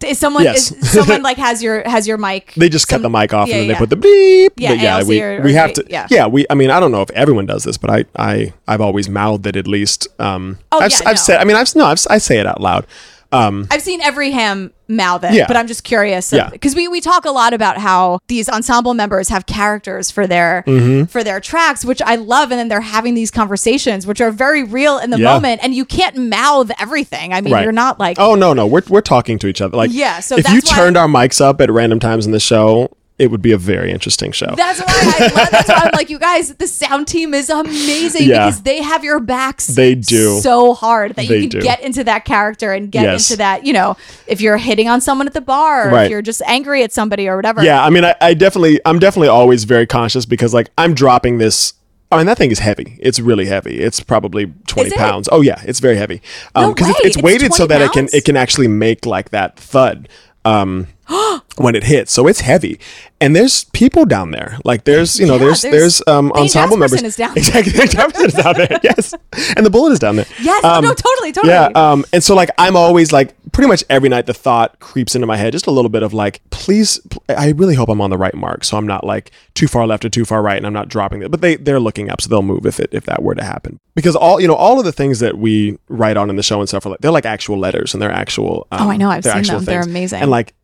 Is 0.06 0.18
someone 0.18 0.44
Yes. 0.44 0.70
is 0.70 0.90
someone 0.92 1.22
like 1.22 1.36
has 1.38 1.62
your 1.62 1.82
has 1.88 2.06
your 2.06 2.18
mic? 2.18 2.52
they 2.56 2.68
just 2.68 2.88
some- 2.88 2.98
cut 2.98 3.02
the 3.02 3.10
mic 3.10 3.34
off 3.34 3.48
yeah, 3.48 3.54
and 3.56 3.62
then 3.62 3.68
yeah. 3.70 3.74
they 3.74 3.78
put 3.78 3.90
the 3.90 3.96
beep. 3.96 4.52
Yeah, 4.56 4.68
but 4.70 4.78
yeah, 4.80 4.96
ALC 4.98 5.06
we 5.08 5.22
or- 5.22 5.42
we 5.42 5.52
have 5.54 5.72
to. 5.72 5.84
yeah. 5.90 6.06
Yeah. 6.10 6.26
we. 6.28 6.46
I 6.50 6.54
mean, 6.54 6.70
I 6.70 6.78
don't 6.80 6.92
know 6.92 7.02
if 7.02 7.10
everyone 7.10 7.46
does 7.46 7.64
this, 7.64 7.76
but 7.78 7.90
I 7.90 8.04
I 8.16 8.52
I've 8.68 8.80
always 8.80 9.08
mouthed 9.08 9.46
it 9.46 9.56
at 9.56 9.66
least. 9.66 10.06
Um, 10.20 10.58
Oh, 10.70 10.78
I've, 10.80 10.92
yeah, 10.92 10.98
I've 11.00 11.16
no. 11.16 11.22
said. 11.22 11.40
I 11.40 11.44
mean, 11.44 11.56
I've 11.56 11.74
no, 11.74 11.84
I've, 11.86 11.98
I 12.10 12.18
say 12.18 12.38
it 12.38 12.46
out 12.46 12.60
loud. 12.60 12.86
Um, 13.30 13.66
I've 13.70 13.82
seen 13.82 14.00
every 14.00 14.30
ham 14.30 14.72
mouth 14.90 15.22
it, 15.22 15.34
Yeah. 15.34 15.46
but 15.46 15.54
I'm 15.56 15.66
just 15.66 15.84
curious 15.84 16.32
Yeah. 16.32 16.48
because 16.48 16.74
we 16.74 16.88
we 16.88 17.02
talk 17.02 17.26
a 17.26 17.30
lot 17.30 17.52
about 17.52 17.76
how 17.76 18.20
these 18.28 18.48
ensemble 18.48 18.94
members 18.94 19.28
have 19.28 19.44
characters 19.44 20.10
for 20.10 20.26
their 20.26 20.64
Mm-hmm. 20.66 21.04
for 21.04 21.22
their 21.22 21.38
tracks, 21.40 21.84
which 21.84 22.00
I 22.00 22.14
love, 22.14 22.50
and 22.50 22.58
then 22.58 22.68
they're 22.68 22.80
having 22.80 23.12
these 23.14 23.30
conversations 23.30 24.06
which 24.06 24.22
are 24.22 24.30
very 24.30 24.62
real 24.64 24.96
in 24.98 25.10
the 25.10 25.18
Yeah. 25.18 25.34
moment, 25.34 25.60
and 25.62 25.74
you 25.74 25.84
can't 25.84 26.16
mouth 26.16 26.70
everything. 26.80 27.34
I 27.34 27.42
mean, 27.42 27.52
Right. 27.52 27.64
you're 27.64 27.72
not 27.72 28.00
like 28.00 28.16
Oh 28.18 28.34
no, 28.34 28.54
no, 28.54 28.66
we're 28.66 28.82
we're 28.88 29.02
talking 29.02 29.38
to 29.40 29.46
each 29.46 29.60
other. 29.60 29.76
Like 29.76 29.90
Yeah, 29.92 30.20
so 30.20 30.36
if 30.38 30.48
you 30.50 30.62
turned 30.62 30.96
our 30.96 31.06
mics 31.08 31.40
up 31.40 31.60
at 31.60 31.70
random 31.70 32.00
times 32.00 32.24
in 32.24 32.32
the 32.32 32.40
show, 32.40 32.88
it 33.18 33.30
would 33.30 33.42
be 33.42 33.52
a 33.52 33.58
very 33.58 33.90
interesting 33.90 34.30
show. 34.32 34.54
That's 34.56 34.80
why 34.80 34.86
I 34.88 35.32
love, 35.34 35.50
that's 35.50 35.68
why 35.68 35.80
I'm 35.84 35.90
like, 35.92 36.08
you 36.08 36.18
guys, 36.18 36.54
the 36.54 36.68
sound 36.68 37.08
team 37.08 37.34
is 37.34 37.50
amazing 37.50 38.28
Yeah. 38.28 38.46
because 38.46 38.62
they 38.62 38.80
have 38.82 39.02
your 39.02 39.18
backs. 39.20 39.66
They 39.66 39.94
do. 39.96 40.38
so 40.40 40.72
hard 40.74 41.16
that 41.16 41.26
They 41.28 41.34
you 41.40 41.48
can 41.48 41.60
do. 41.60 41.60
get 41.60 41.80
into 41.80 42.04
that 42.04 42.24
character 42.24 42.72
and 42.72 42.92
get 42.92 43.02
Yes. 43.02 43.28
into 43.30 43.38
that. 43.38 43.66
You 43.66 43.72
know, 43.72 43.96
if 44.26 44.40
you're 44.40 44.56
hitting 44.56 44.88
on 44.88 45.00
someone 45.00 45.26
at 45.26 45.34
the 45.34 45.40
bar, 45.40 45.88
or 45.88 45.92
Right. 45.92 46.04
if 46.04 46.10
you're 46.10 46.22
just 46.22 46.42
angry 46.46 46.82
at 46.84 46.92
somebody 46.92 47.26
or 47.28 47.34
whatever. 47.36 47.62
yeah, 47.64 47.84
I 47.84 47.90
mean, 47.90 48.04
I, 48.04 48.14
I 48.20 48.34
definitely, 48.34 48.80
I'm 48.84 48.98
definitely 48.98 49.28
always 49.28 49.64
very 49.64 49.86
conscious 49.86 50.24
because 50.24 50.54
like 50.54 50.70
I'm 50.78 50.94
dropping 50.94 51.38
this. 51.38 51.72
I 52.10 52.16
mean, 52.16 52.26
that 52.26 52.38
thing 52.38 52.50
is 52.50 52.60
heavy. 52.60 52.96
It's 53.00 53.20
really 53.20 53.44
heavy. 53.46 53.80
It's 53.80 54.00
probably 54.00 54.52
twenty 54.66 54.90
it? 54.90 54.96
pounds. 54.96 55.28
Oh 55.30 55.42
yeah, 55.42 55.60
it's 55.66 55.78
very 55.80 55.96
heavy. 55.96 56.22
No 56.56 56.72
because 56.72 56.88
it's, 56.90 57.00
it's 57.00 57.16
It's 57.16 57.22
weighted 57.22 57.52
so 57.52 57.66
20 57.66 57.68
that 57.68 57.84
it 57.84 57.92
can 57.92 58.08
it 58.16 58.24
can 58.24 58.36
actually 58.36 58.68
make 58.68 59.04
like 59.04 59.28
that 59.30 59.58
thud. 59.58 60.08
Um, 60.44 60.86
when 61.56 61.74
it 61.74 61.84
hits, 61.84 62.12
so 62.12 62.26
it's 62.26 62.40
heavy, 62.40 62.78
and 63.20 63.34
there's 63.34 63.64
people 63.64 64.04
down 64.04 64.30
there. 64.30 64.58
Like 64.64 64.84
there's, 64.84 65.18
you 65.18 65.26
know, 65.26 65.34
Yeah, 65.34 65.38
there's 65.38 65.62
there's- 65.62 65.74
there's, 66.02 66.02
um 66.08 66.30
ensemble 66.32 66.76
members. 66.76 67.02
is 67.02 67.16
down 67.16 67.30
there. 67.34 67.38
Exactly, 67.42 67.72
Dane 67.72 67.86
Jasperson 67.88 68.26
is 68.26 68.34
down 68.34 68.54
there. 68.54 68.80
Yes, 68.82 69.14
and 69.56 69.64
the 69.64 69.70
bullet 69.70 69.92
is 69.92 69.98
down 69.98 70.16
there. 70.16 70.26
Yes. 70.40 70.60
Oh, 70.64 70.80
no, 70.80 70.92
totally, 70.94 71.32
totally. 71.32 71.52
Yeah, 71.52 71.70
um, 71.74 72.04
and 72.12 72.22
so 72.22 72.34
like 72.34 72.50
I'm 72.58 72.76
always 72.76 73.12
like 73.12 73.34
pretty 73.52 73.68
much 73.68 73.82
every 73.90 74.08
night 74.08 74.26
the 74.26 74.34
thought 74.34 74.78
creeps 74.80 75.14
into 75.14 75.26
my 75.26 75.36
head 75.36 75.52
just 75.52 75.66
a 75.66 75.70
little 75.70 75.88
bit 75.88 76.02
of 76.02 76.12
like, 76.12 76.40
please, 76.50 77.00
pl- 77.10 77.22
I 77.30 77.50
really 77.50 77.74
hope 77.74 77.88
I'm 77.88 78.00
on 78.00 78.10
the 78.10 78.18
right 78.18 78.34
mark, 78.34 78.62
so 78.64 78.76
I'm 78.76 78.86
not 78.86 79.04
like 79.04 79.32
too 79.54 79.66
far 79.66 79.86
left 79.86 80.04
or 80.04 80.08
too 80.10 80.24
far 80.24 80.42
right, 80.42 80.56
and 80.58 80.66
I'm 80.66 80.72
not 80.74 80.88
dropping 80.88 81.22
it. 81.22 81.30
But 81.30 81.40
they 81.40 81.56
they're 81.56 81.80
looking 81.80 82.10
up, 82.10 82.20
so 82.20 82.28
they'll 82.28 82.42
move 82.42 82.66
if 82.66 82.78
it 82.78 82.90
if 82.92 83.04
that 83.06 83.22
were 83.22 83.34
to 83.34 83.42
happen. 83.44 83.80
Because 83.94 84.14
all 84.14 84.40
you 84.40 84.46
know, 84.46 84.54
all 84.54 84.78
of 84.78 84.84
the 84.84 84.92
things 84.92 85.18
that 85.20 85.38
we 85.38 85.78
write 85.88 86.16
on 86.16 86.30
in 86.30 86.36
the 86.36 86.42
show 86.42 86.60
and 86.60 86.68
stuff 86.68 86.86
are 86.86 86.90
like 86.90 87.00
they're 87.00 87.10
like 87.10 87.26
actual 87.26 87.58
letters 87.58 87.94
and 87.94 88.02
they're 88.02 88.12
actual. 88.12 88.66
Um, 88.70 88.86
Oh, 88.86 88.90
I 88.90 88.96
know. 88.96 89.10
I've 89.10 89.24
seen 89.24 89.42
them. 89.42 89.64
They're 89.64 89.80
amazing. 89.82 90.20
And 90.22 90.30
like 90.30 90.54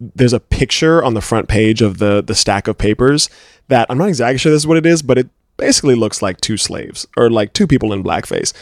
there's 0.00 0.32
a 0.32 0.40
picture 0.40 1.02
on 1.04 1.14
the 1.14 1.20
front 1.20 1.48
page 1.48 1.82
of 1.82 1.98
the 1.98 2.22
the 2.22 2.34
stack 2.34 2.66
of 2.66 2.78
papers 2.78 3.28
that 3.68 3.86
I'm 3.90 3.98
not 3.98 4.08
exactly 4.08 4.38
sure 4.38 4.50
this 4.52 4.62
is 4.62 4.66
what 4.66 4.76
it 4.78 4.86
is, 4.86 5.02
but 5.02 5.18
it 5.18 5.28
basically 5.56 5.94
looks 5.94 6.22
like 6.22 6.40
two 6.40 6.56
slaves 6.56 7.06
or 7.16 7.30
like 7.30 7.52
two 7.52 7.66
people 7.66 7.92
in 7.92 8.02
blackface. 8.02 8.52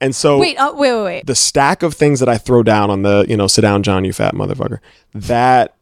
And 0.00 0.14
so 0.14 0.38
Wait, 0.38 0.56
oh, 0.58 0.74
wait, 0.76 0.92
wait, 0.92 1.04
wait. 1.04 1.26
the 1.26 1.34
stack 1.34 1.82
of 1.82 1.94
things 1.94 2.20
that 2.20 2.28
I 2.28 2.36
throw 2.36 2.62
down 2.62 2.90
on 2.90 3.00
the, 3.02 3.24
you 3.28 3.36
know, 3.36 3.46
sit 3.46 3.62
down, 3.62 3.82
John, 3.82 4.04
you 4.04 4.12
fat 4.12 4.34
motherfucker. 4.34 4.80
That, 5.14 5.74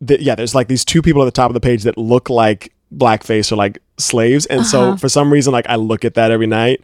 that 0.00 0.22
yeah, 0.22 0.34
there's 0.34 0.54
like 0.54 0.68
these 0.68 0.86
two 0.86 1.02
people 1.02 1.20
at 1.22 1.26
the 1.26 1.30
top 1.32 1.50
of 1.50 1.54
the 1.54 1.60
page 1.60 1.82
that 1.82 1.98
look 1.98 2.30
like 2.30 2.72
blackface 2.94 3.52
or 3.52 3.56
like 3.56 3.78
slaves, 3.98 4.46
and 4.46 4.60
Uh-huh. 4.60 4.68
so 4.68 4.96
for 4.96 5.10
some 5.10 5.30
reason, 5.30 5.52
like 5.52 5.66
I 5.68 5.76
look 5.76 6.04
at 6.04 6.14
that 6.14 6.30
every 6.30 6.46
night. 6.46 6.80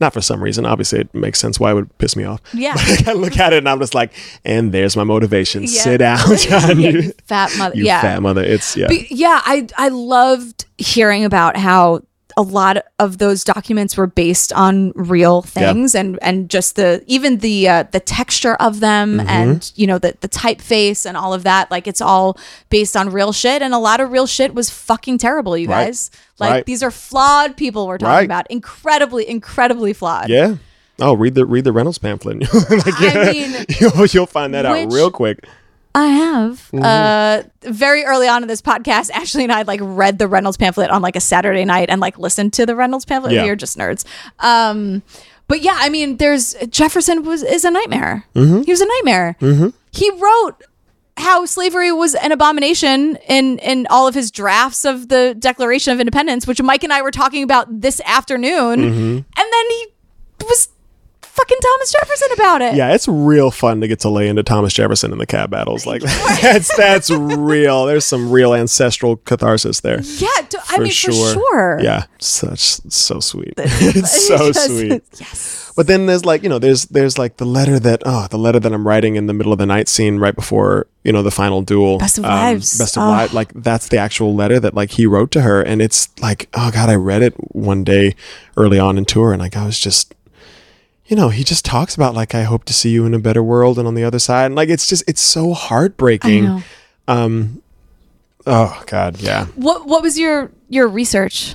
Not 0.00 0.12
for 0.12 0.20
some 0.20 0.42
reason, 0.42 0.64
obviously 0.64 1.00
it 1.00 1.12
makes 1.12 1.40
sense 1.40 1.58
why 1.58 1.72
it 1.72 1.74
would 1.74 1.98
piss 1.98 2.14
me 2.14 2.24
off. 2.24 2.40
Yeah. 2.52 2.74
I 3.06 3.14
look 3.14 3.36
at 3.36 3.52
it 3.52 3.58
and 3.58 3.68
I'm 3.68 3.80
just 3.80 3.94
like, 3.94 4.12
and 4.44 4.72
there's 4.72 4.96
my 4.96 5.04
motivation. 5.04 5.62
Yeah. 5.62 5.68
Sit 5.68 5.98
down, 5.98 6.18
John. 6.36 6.80
Yeah, 6.80 6.90
you, 6.90 7.12
fat 7.26 7.52
mother. 7.58 7.76
you 7.76 7.84
yeah. 7.84 8.00
fat 8.00 8.22
mother. 8.22 8.42
It's 8.42 8.76
yeah. 8.76 8.86
Be- 8.88 9.08
yeah, 9.10 9.40
I 9.44 9.66
I 9.76 9.88
loved 9.88 10.66
hearing 10.76 11.24
about 11.24 11.56
how 11.56 12.02
a 12.38 12.42
lot 12.42 12.84
of 13.00 13.18
those 13.18 13.42
documents 13.42 13.96
were 13.96 14.06
based 14.06 14.52
on 14.52 14.92
real 14.94 15.44
Yeah. 15.44 15.72
things 15.72 15.94
and 15.96 16.18
and 16.22 16.48
just 16.48 16.76
the 16.76 17.02
even 17.08 17.38
the 17.38 17.68
uh, 17.68 17.82
the 17.90 17.98
texture 18.00 18.54
of 18.54 18.78
them 18.78 19.18
Mm-hmm. 19.18 19.28
and 19.28 19.72
you 19.74 19.86
know 19.88 19.98
the 19.98 20.14
the 20.20 20.28
typeface 20.28 21.04
and 21.04 21.16
all 21.16 21.34
of 21.34 21.42
that 21.42 21.68
like 21.70 21.88
it's 21.88 22.00
all 22.00 22.38
based 22.70 22.96
on 22.96 23.10
real 23.10 23.32
shit 23.32 23.60
and 23.60 23.74
a 23.74 23.78
lot 23.78 23.98
of 24.00 24.12
real 24.12 24.26
shit 24.26 24.54
was 24.54 24.70
fucking 24.70 25.18
terrible 25.18 25.56
you 25.58 25.68
Right. 25.68 25.86
guys 25.86 26.10
like 26.38 26.50
Right. 26.52 26.64
these 26.66 26.82
are 26.84 26.92
flawed 26.92 27.56
people 27.56 27.88
we're 27.88 27.98
talking 27.98 28.14
Right. 28.14 28.24
about 28.24 28.46
incredibly 28.50 29.28
incredibly 29.28 29.92
flawed 29.92 30.28
yeah. 30.28 30.54
Oh, 31.00 31.14
read 31.14 31.34
the 31.34 31.44
read 31.46 31.62
the 31.64 31.72
Reynolds 31.72 31.98
pamphlet. 31.98 32.40
like, 32.70 33.00
I 33.00 33.30
mean, 33.32 33.64
you'll, 33.80 34.06
you'll 34.06 34.26
find 34.26 34.52
that 34.54 34.66
out 34.66 34.92
real 34.92 35.12
quick. 35.12 35.44
I 35.98 36.06
have. 36.08 36.52
Mm-hmm. 36.72 36.82
Uh, 36.82 37.42
very 37.72 38.04
early 38.04 38.28
on 38.28 38.42
in 38.42 38.48
this 38.48 38.62
podcast, 38.62 39.10
Ashley 39.14 39.42
and 39.44 39.52
I 39.52 39.62
like 39.62 39.80
read 39.82 40.18
the 40.18 40.28
Reynolds 40.28 40.56
pamphlet 40.56 40.90
on 40.90 41.02
like 41.02 41.16
a 41.16 41.20
Saturday 41.20 41.64
night 41.64 41.90
and 41.90 42.00
like 42.00 42.18
listened 42.18 42.52
to 42.54 42.66
the 42.66 42.74
Reynolds 42.76 43.04
pamphlet. 43.04 43.32
Yeah. 43.34 43.44
We 43.44 43.50
are 43.50 43.56
just 43.56 43.76
nerds. 43.76 44.04
Um, 44.38 45.02
but 45.48 45.60
yeah, 45.62 45.76
I 45.78 45.88
mean, 45.88 46.18
there's 46.18 46.54
Jefferson 46.70 47.22
was 47.24 47.42
is 47.42 47.64
a 47.64 47.70
nightmare. 47.70 48.24
Mm-hmm. 48.34 48.62
He 48.62 48.70
was 48.72 48.80
a 48.80 48.86
nightmare. 48.86 49.36
He 49.92 50.10
wrote 50.12 50.54
how 51.16 51.46
slavery 51.46 51.90
was 51.90 52.14
an 52.14 52.30
abomination 52.32 53.16
in 53.28 53.58
in 53.58 53.86
all 53.90 54.06
of 54.06 54.14
his 54.14 54.30
drafts 54.30 54.84
of 54.84 55.08
the 55.08 55.34
Declaration 55.38 55.92
of 55.92 56.00
Independence, 56.00 56.46
which 56.46 56.62
Mike 56.62 56.84
and 56.84 56.92
I 56.92 57.02
were 57.02 57.10
talking 57.10 57.42
about 57.42 57.80
this 57.80 58.00
afternoon, 58.04 58.78
Mm-hmm. 58.80 59.16
and 59.16 59.24
then 59.36 59.70
he 59.70 59.86
was 60.44 60.68
fucking 61.38 61.58
Thomas 61.62 61.92
Jefferson 61.92 62.28
about 62.34 62.62
it. 62.62 62.74
Yeah, 62.74 62.92
it's 62.94 63.06
real 63.08 63.50
fun 63.50 63.80
to 63.80 63.88
get 63.88 64.00
to 64.00 64.08
lay 64.08 64.28
into 64.28 64.42
Thomas 64.42 64.72
Jefferson 64.74 65.12
in 65.12 65.18
the 65.18 65.26
cab 65.26 65.50
battles. 65.50 65.86
Like 65.86 66.02
that's 66.42 66.74
that's 66.76 67.10
real. 67.10 67.86
There's 67.86 68.04
some 68.04 68.30
real 68.30 68.54
ancestral 68.54 69.16
catharsis 69.16 69.80
there. 69.80 70.00
Yeah, 70.02 70.28
I 70.68 70.78
mean 70.78 70.86
for 70.92 71.10
sure. 71.12 71.78
Yeah, 71.80 72.04
such 72.18 72.60
so 72.60 73.20
sweet. 73.20 73.54
it's 73.56 74.26
so 74.26 74.52
Just- 74.52 74.66
sweet. 74.66 75.02
Yes. 75.18 75.64
But 75.76 75.86
then 75.86 76.06
there's 76.06 76.24
like 76.24 76.42
you 76.42 76.48
know 76.48 76.58
there's 76.58 76.86
there's 76.86 77.18
like 77.18 77.36
the 77.36 77.44
letter 77.44 77.78
that 77.78 78.02
oh 78.04 78.26
the 78.28 78.36
letter 78.36 78.58
that 78.58 78.72
I'm 78.72 78.84
writing 78.84 79.14
in 79.14 79.26
the 79.26 79.32
middle 79.32 79.52
of 79.52 79.60
the 79.60 79.66
night 79.66 79.88
scene 79.88 80.18
right 80.18 80.34
before 80.34 80.88
you 81.04 81.12
know 81.12 81.22
the 81.22 81.30
final 81.30 81.62
duel. 81.62 81.92
Um, 81.94 81.98
Best 82.00 82.18
of 82.18 82.24
Wives. 82.24 82.76
Best 82.78 82.96
of 82.96 83.04
Oh. 83.04 83.10
wives. 83.10 83.32
Like 83.32 83.52
that's 83.54 83.86
the 83.88 83.96
actual 83.96 84.34
letter 84.34 84.58
that 84.58 84.74
like 84.74 84.90
he 84.90 85.06
wrote 85.06 85.30
to 85.32 85.42
her, 85.42 85.62
and 85.62 85.80
it's 85.80 86.08
like 86.20 86.48
oh 86.54 86.72
god, 86.72 86.88
I 86.90 86.96
read 86.96 87.22
it 87.22 87.34
one 87.54 87.84
day 87.84 88.16
early 88.56 88.80
on 88.80 88.98
in 88.98 89.04
tour, 89.04 89.32
and 89.32 89.40
like 89.40 89.56
I 89.56 89.64
was 89.64 89.78
just. 89.78 90.14
You 91.08 91.16
know, 91.16 91.30
he 91.30 91.42
just 91.42 91.64
talks 91.64 91.94
about 91.94 92.14
like 92.14 92.34
I 92.34 92.42
hope 92.42 92.64
to 92.64 92.74
see 92.74 92.90
you 92.90 93.06
in 93.06 93.14
a 93.14 93.18
better 93.18 93.42
world 93.42 93.78
and 93.78 93.88
on 93.88 93.94
the 93.94 94.04
other 94.04 94.18
side. 94.18 94.46
And 94.46 94.54
like 94.54 94.68
it's 94.68 94.86
just 94.86 95.04
it's 95.08 95.22
so 95.22 95.54
heartbreaking. 95.54 96.62
Um 97.08 97.62
oh 98.46 98.82
god, 98.86 99.20
yeah. 99.20 99.46
What 99.54 99.86
What 99.86 100.02
was 100.02 100.18
your 100.18 100.52
your 100.68 100.86
research 100.86 101.54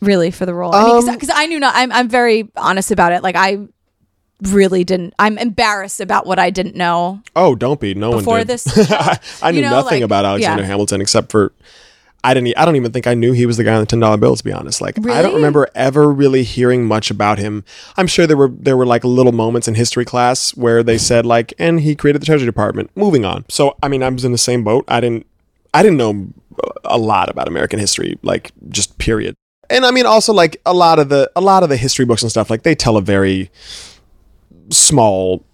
really 0.00 0.30
for 0.30 0.46
the 0.46 0.54
role? 0.54 0.74
I 0.74 0.98
Um, 0.98 1.12
because 1.12 1.30
I 1.32 1.46
knew 1.46 1.60
not. 1.60 1.74
I'm 1.76 1.92
I'm 1.92 2.08
very 2.08 2.50
honest 2.56 2.90
about 2.90 3.12
it. 3.12 3.22
Like 3.22 3.36
I 3.36 3.58
really 4.42 4.84
didn't. 4.84 5.14
I'm 5.18 5.36
embarrassed 5.36 6.00
about 6.00 6.26
what 6.26 6.38
I 6.38 6.48
didn't 6.48 6.74
know. 6.74 7.22
Oh, 7.36 7.54
don't 7.54 7.80
be. 7.80 7.94
No 7.94 8.10
one 8.10 8.24
did. 8.24 8.46
this 8.46 8.66
I, 8.90 9.18
I 9.42 9.52
knew 9.52 9.60
know, 9.60 9.70
nothing 9.70 10.00
like, 10.00 10.04
about 10.04 10.24
Alexander 10.24 10.62
yeah. 10.62 10.68
Hamilton 10.68 11.02
except 11.02 11.30
for 11.30 11.52
I 12.22 12.34
didn't. 12.34 12.52
I 12.58 12.64
don't 12.64 12.76
even 12.76 12.92
think 12.92 13.06
I 13.06 13.14
knew 13.14 13.32
he 13.32 13.46
was 13.46 13.56
the 13.56 13.64
guy 13.64 13.74
on 13.74 13.80
the 13.80 13.86
ten 13.86 13.98
dollar 14.00 14.16
bill. 14.18 14.36
To 14.36 14.44
be 14.44 14.52
honest, 14.52 14.80
like 14.80 14.98
I 15.08 15.22
don't 15.22 15.34
remember 15.34 15.68
ever 15.74 16.12
really 16.12 16.42
hearing 16.42 16.84
much 16.84 17.10
about 17.10 17.38
him. 17.38 17.64
I'm 17.96 18.06
sure 18.06 18.26
there 18.26 18.36
were 18.36 18.48
there 18.48 18.76
were 18.76 18.86
like 18.86 19.04
little 19.04 19.32
moments 19.32 19.66
in 19.68 19.74
history 19.74 20.04
class 20.04 20.54
where 20.56 20.82
they 20.82 20.98
said 20.98 21.24
like, 21.24 21.54
and 21.58 21.80
he 21.80 21.96
created 21.96 22.20
the 22.20 22.26
Treasury 22.26 22.46
Department. 22.46 22.90
Moving 22.94 23.24
on. 23.24 23.46
So 23.48 23.76
I 23.82 23.88
mean, 23.88 24.02
I 24.02 24.08
was 24.10 24.24
in 24.24 24.32
the 24.32 24.38
same 24.38 24.62
boat. 24.64 24.84
I 24.88 25.00
didn't. 25.00 25.26
I 25.72 25.82
didn't 25.82 25.98
know 25.98 26.28
a 26.84 26.98
lot 26.98 27.30
about 27.30 27.48
American 27.48 27.78
history, 27.78 28.18
like 28.22 28.52
just 28.68 28.98
period. 28.98 29.34
And 29.70 29.86
I 29.86 29.90
mean, 29.90 30.04
also 30.04 30.32
like 30.34 30.60
a 30.66 30.74
lot 30.74 30.98
of 30.98 31.08
the 31.08 31.30
a 31.36 31.40
lot 31.40 31.62
of 31.62 31.68
the 31.68 31.76
history 31.76 32.04
books 32.04 32.22
and 32.22 32.30
stuff, 32.30 32.50
like 32.50 32.64
they 32.64 32.74
tell 32.74 32.96
a 32.96 33.02
very 33.02 33.50
small 34.70 35.44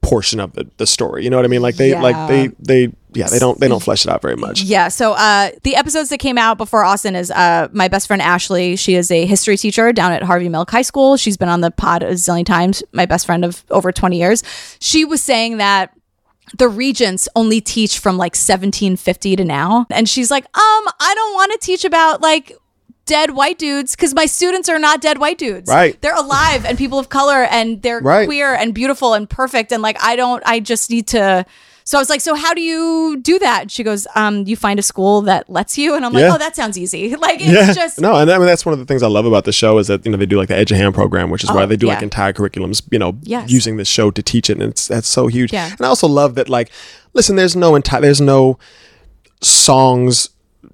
portion 0.00 0.38
of 0.40 0.52
the, 0.52 0.68
the 0.76 0.86
story. 0.86 1.24
You 1.24 1.30
know 1.30 1.36
what 1.36 1.44
I 1.44 1.48
mean? 1.48 1.62
Like 1.62 1.76
they 1.76 1.94
like 1.98 2.14
Yeah. 2.14 2.26
they 2.28 2.46
they 2.60 2.92
yeah 3.16 3.28
they 3.28 3.38
don't 3.38 3.58
they 3.58 3.68
don't 3.68 3.82
flesh 3.82 4.04
it 4.04 4.10
out 4.10 4.22
very 4.22 4.36
much. 4.36 4.62
Yeah. 4.62 4.88
So 4.88 5.12
uh, 5.12 5.50
the 5.62 5.76
episodes 5.76 6.10
that 6.10 6.18
came 6.18 6.38
out 6.38 6.58
before 6.58 6.84
Austin 6.84 7.16
is 7.16 7.30
uh, 7.30 7.68
my 7.72 7.88
best 7.88 8.06
friend 8.06 8.20
Ashley. 8.22 8.76
She 8.76 8.94
is 8.94 9.10
a 9.10 9.26
history 9.26 9.56
teacher 9.56 9.92
down 9.92 10.12
at 10.12 10.22
Harvey 10.22 10.48
Milk 10.48 10.70
High 10.70 10.82
School. 10.82 11.16
She's 11.16 11.36
been 11.36 11.48
on 11.48 11.60
the 11.62 11.70
pod 11.70 12.02
a 12.02 12.12
zillion 12.12 12.44
times. 12.46 12.82
My 12.92 13.06
best 13.06 13.26
friend 13.26 13.44
of 13.44 13.64
over 13.70 13.92
20 13.92 14.18
years. 14.18 14.42
She 14.80 15.04
was 15.04 15.22
saying 15.22 15.56
that 15.58 15.92
the 16.56 16.68
regents 16.68 17.28
only 17.34 17.60
teach 17.60 17.98
from 17.98 18.16
like 18.16 18.34
1750 18.36 19.36
to 19.36 19.44
now. 19.44 19.86
And 19.90 20.08
she's 20.08 20.30
like, 20.30 20.44
um, 20.44 20.52
I 21.00 21.12
don't 21.14 21.34
want 21.34 21.52
to 21.52 21.58
teach 21.58 21.84
about 21.84 22.20
like 22.20 22.52
dead 23.04 23.30
white 23.30 23.58
dudes 23.58 23.94
because 23.96 24.14
my 24.14 24.26
students 24.26 24.68
are 24.68 24.78
not 24.78 25.00
dead 25.00 25.18
white 25.18 25.38
dudes. 25.38 25.68
Right. 25.68 26.00
They're 26.00 26.14
alive 26.16 26.64
and 26.64 26.76
people 26.78 26.98
of 26.98 27.08
color 27.08 27.44
and 27.44 27.82
they're 27.82 28.00
Right. 28.00 28.26
queer 28.26 28.54
and 28.54 28.74
beautiful 28.74 29.14
and 29.14 29.28
perfect. 29.28 29.72
And 29.72 29.82
like, 29.82 29.96
I 30.02 30.14
don't, 30.16 30.42
I 30.46 30.60
just 30.60 30.90
need 30.90 31.08
to. 31.08 31.44
So 31.88 31.96
I 31.96 32.00
was 32.00 32.10
like, 32.10 32.20
so 32.20 32.34
how 32.34 32.52
do 32.52 32.60
you 32.60 33.16
do 33.22 33.38
that? 33.38 33.62
And 33.62 33.70
she 33.70 33.84
goes, 33.84 34.08
um, 34.16 34.44
you 34.44 34.56
find 34.56 34.80
a 34.80 34.82
school 34.82 35.22
that 35.22 35.48
lets 35.48 35.78
you. 35.78 35.94
And 35.94 36.04
I'm 36.04 36.12
like, 36.12 36.22
Yeah. 36.22 36.34
oh, 36.34 36.38
that 36.38 36.56
sounds 36.56 36.76
easy. 36.76 37.14
Like, 37.26 37.40
it's 37.40 37.44
Yeah, 37.52 37.72
just, 37.72 38.00
no, 38.00 38.16
and 38.16 38.28
I 38.28 38.38
mean 38.38 38.48
that's 38.48 38.66
one 38.66 38.72
of 38.72 38.80
the 38.80 38.84
things 38.84 39.04
I 39.04 39.06
love 39.06 39.24
about 39.24 39.44
the 39.44 39.52
show 39.52 39.78
is 39.78 39.86
that 39.86 40.04
you 40.04 40.10
know 40.10 40.18
they 40.18 40.26
do 40.26 40.36
like 40.36 40.48
the 40.48 40.54
EduHam 40.54 40.92
program, 40.92 41.30
which 41.30 41.44
is 41.44 41.50
why 41.50 41.62
Oh, 41.62 41.66
they 41.66 41.76
do 41.76 41.86
like 41.86 42.02
entire 42.02 42.32
curriculums, 42.32 42.82
you 42.90 42.98
know, 42.98 43.16
Yes. 43.22 43.48
using 43.50 43.76
this 43.76 43.86
show 43.88 44.10
to 44.10 44.20
teach 44.22 44.50
it, 44.50 44.54
and 44.60 44.70
it's 44.70 44.88
that's 44.88 45.06
so 45.08 45.28
huge. 45.28 45.52
Yeah. 45.52 45.70
And 45.70 45.80
I 45.80 45.86
also 45.86 46.08
love 46.08 46.34
that 46.34 46.48
like, 46.48 46.70
listen, 47.14 47.36
there's 47.36 47.54
no 47.54 47.76
entire 47.76 48.00
there's 48.00 48.20
no 48.20 48.58
songs 49.40 50.30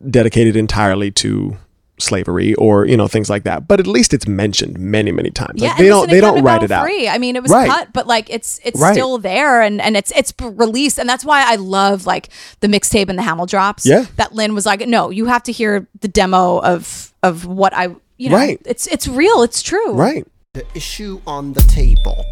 dedicated 0.08 0.56
entirely 0.56 1.10
to 1.10 1.58
slavery 2.02 2.54
or 2.54 2.86
you 2.86 2.96
know 2.96 3.08
things 3.08 3.30
like 3.30 3.44
that, 3.44 3.66
but 3.68 3.80
at 3.80 3.86
least 3.86 4.12
it's 4.12 4.26
mentioned 4.28 4.78
many 4.78 5.12
many 5.12 5.30
times. 5.30 5.62
yeah, 5.62 5.68
Like, 5.70 5.78
they 5.78 5.88
don't 5.88 6.10
they 6.10 6.20
don't 6.20 6.42
write 6.42 6.62
it 6.62 6.70
out. 6.70 6.84
Free. 6.84 7.08
I 7.08 7.18
mean, 7.18 7.36
it 7.36 7.42
was 7.42 7.52
Right. 7.52 7.70
cut, 7.70 7.92
but 7.92 8.06
like 8.06 8.28
it's 8.30 8.60
it's 8.64 8.80
Right. 8.80 8.92
still 8.92 9.18
there, 9.18 9.60
and 9.62 9.80
and 9.80 9.96
it's 9.96 10.12
it's 10.16 10.32
released, 10.40 10.98
and 10.98 11.08
that's 11.08 11.24
why 11.24 11.44
I 11.46 11.56
love 11.56 12.04
like 12.06 12.28
the 12.60 12.68
mixtape 12.68 13.08
and 13.08 13.18
the 13.18 13.22
Hamildrops. 13.22 13.84
Yeah. 13.86 14.06
that 14.16 14.34
Lin 14.34 14.54
was 14.54 14.66
like, 14.66 14.86
no, 14.86 15.10
you 15.10 15.26
have 15.26 15.42
to 15.44 15.52
hear 15.52 15.86
the 16.00 16.08
demo 16.08 16.58
of 16.60 17.12
of 17.22 17.46
what 17.46 17.72
I, 17.74 17.94
you 18.18 18.28
know, 18.30 18.36
Right. 18.36 18.60
It's 18.64 18.86
it's 18.88 19.06
real, 19.08 19.42
it's 19.42 19.62
true, 19.62 19.92
right? 19.92 20.26
The 20.54 20.64
issue 20.74 21.20
on 21.26 21.52
the 21.54 21.62
table. 21.62 22.24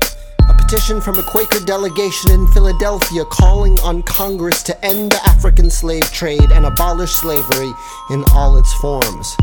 Petition 0.71 1.01
from 1.01 1.19
a 1.19 1.23
Quaker 1.25 1.59
delegation 1.59 2.31
in 2.31 2.47
Philadelphia 2.47 3.25
calling 3.25 3.77
on 3.81 4.05
Congress 4.05 4.63
to 4.63 4.85
end 4.87 5.11
the 5.11 5.21
African 5.25 5.69
slave 5.69 6.05
trade 6.13 6.53
and 6.53 6.65
abolish 6.65 7.11
slavery 7.11 7.73
in 8.11 8.23
all 8.37 8.57
its 8.57 8.73
forms. 8.75 9.37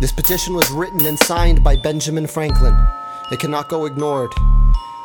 This 0.00 0.10
petition 0.10 0.54
was 0.54 0.70
written 0.70 1.04
and 1.04 1.18
signed 1.18 1.62
by 1.62 1.76
Benjamin 1.76 2.26
Franklin. 2.26 2.74
It 3.30 3.40
cannot 3.40 3.68
go 3.68 3.84
ignored. 3.84 4.32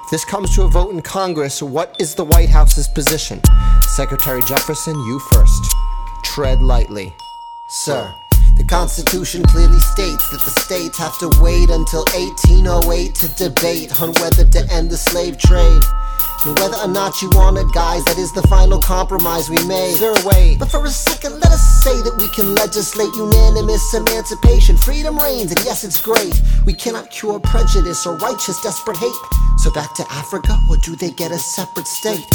If 0.06 0.12
this 0.12 0.24
comes 0.24 0.56
to 0.56 0.62
a 0.62 0.70
vote 0.70 0.94
in 0.94 1.02
Congress, 1.02 1.62
what 1.62 1.94
is 2.00 2.16
the 2.16 2.24
White 2.24 2.48
House's 2.48 2.88
position? 2.88 3.42
Secretary 3.82 4.42
Jefferson, 4.44 4.96
you 4.96 5.20
first. 5.34 5.76
Tread 6.24 6.62
lightly. 6.62 7.14
Sir, 7.68 8.16
the 8.58 8.64
Constitution 8.64 9.44
clearly 9.44 9.80
states 9.80 10.30
that 10.30 10.42
the 10.42 10.60
states 10.62 10.98
have 10.98 11.18
to 11.20 11.28
wait 11.42 11.70
until 11.70 12.06
1808 12.16 13.16
to 13.16 13.28
debate 13.36 14.02
on 14.02 14.14
whether 14.14 14.46
to 14.46 14.74
end 14.74 14.90
the 14.90 14.98
slave 14.98 15.38
trade. 15.38 15.82
Whether 16.46 16.78
or 16.78 16.88
not 16.88 17.24
you 17.24 17.30
want 17.32 17.58
it, 17.58 17.66
guys, 17.74 18.06
that 18.06 18.20
is 18.20 18.32
the 18.32 18.44
final 18.44 18.80
compromise 18.80 19.50
we 19.50 19.58
made. 19.66 19.96
Sir, 19.96 20.14
wait. 20.24 20.60
But 20.60 20.70
for 20.70 20.86
a 20.86 20.90
second, 20.90 21.40
let 21.40 21.50
us 21.52 21.84
say 21.84 21.96
that 22.04 22.16
we 22.20 22.30
can 22.30 22.54
legislate 22.54 23.10
unanimous 23.16 23.96
emancipation. 23.96 24.78
Freedom 24.78 25.18
reigns, 25.18 25.52
and 25.52 25.60
yes, 25.66 25.84
it's 25.84 26.00
great. 26.00 26.40
We 26.64 26.74
cannot 26.74 27.10
cure 27.10 27.40
prejudice 27.40 28.06
or 28.06 28.18
righteous 28.18 28.62
desperate 28.62 28.98
hate. 28.98 29.22
So 29.58 29.72
back 29.74 29.96
to 29.96 30.06
Africa, 30.12 30.60
or 30.70 30.78
do 30.78 30.96
they 30.96 31.10
get 31.10 31.32
a 31.32 31.40
separate 31.40 31.88
state? 31.88 32.30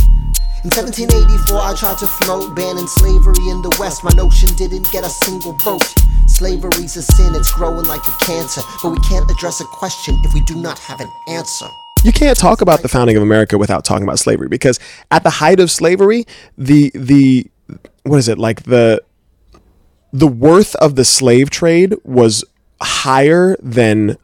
In 0.67 0.75
1784, 0.75 1.57
I 1.57 1.75
tried 1.79 1.99
to 1.99 2.09
float 2.09 2.57
banning 2.57 2.89
slavery 2.89 3.47
in 3.47 3.63
the 3.63 3.75
West. 3.79 4.03
My 4.03 4.11
notion 4.19 4.51
didn't 4.57 4.91
get 4.91 5.07
a 5.07 5.09
single 5.09 5.53
vote. 5.63 5.87
Slavery's 6.27 6.97
a 6.97 7.03
sin, 7.03 7.37
it's 7.37 7.55
growing 7.55 7.87
like 7.87 8.03
a 8.09 8.25
cancer. 8.25 8.63
But 8.83 8.91
we 8.91 8.99
can't 9.07 9.31
address 9.31 9.61
a 9.61 9.65
question 9.67 10.19
if 10.25 10.35
we 10.35 10.41
do 10.41 10.57
not 10.57 10.81
have 10.81 11.01
an 11.01 11.13
answer. 11.29 11.71
You 12.05 12.13
can't 12.13 12.39
talk 12.39 12.61
about 12.61 12.83
the 12.83 12.89
founding 12.89 13.17
of 13.17 13.23
America 13.23 13.59
without 13.59 13.85
talking 13.85 14.05
about 14.05 14.19
slavery 14.19 14.49
because 14.49 14.79
at 15.11 15.23
the 15.23 15.31
height 15.31 15.61
of 15.61 15.71
slavery, 15.71 16.27
the 16.57 16.91
the 16.95 17.51
what 18.05 18.19
is 18.19 18.29
it 18.29 18.39
like 18.39 18.63
the 18.65 19.03
the 20.13 20.27
worth 20.27 20.75
of 20.77 20.97
the 20.97 21.05
slave 21.05 21.51
trade 21.51 21.95
was 22.05 22.45
higher 22.81 23.57
than 23.63 24.17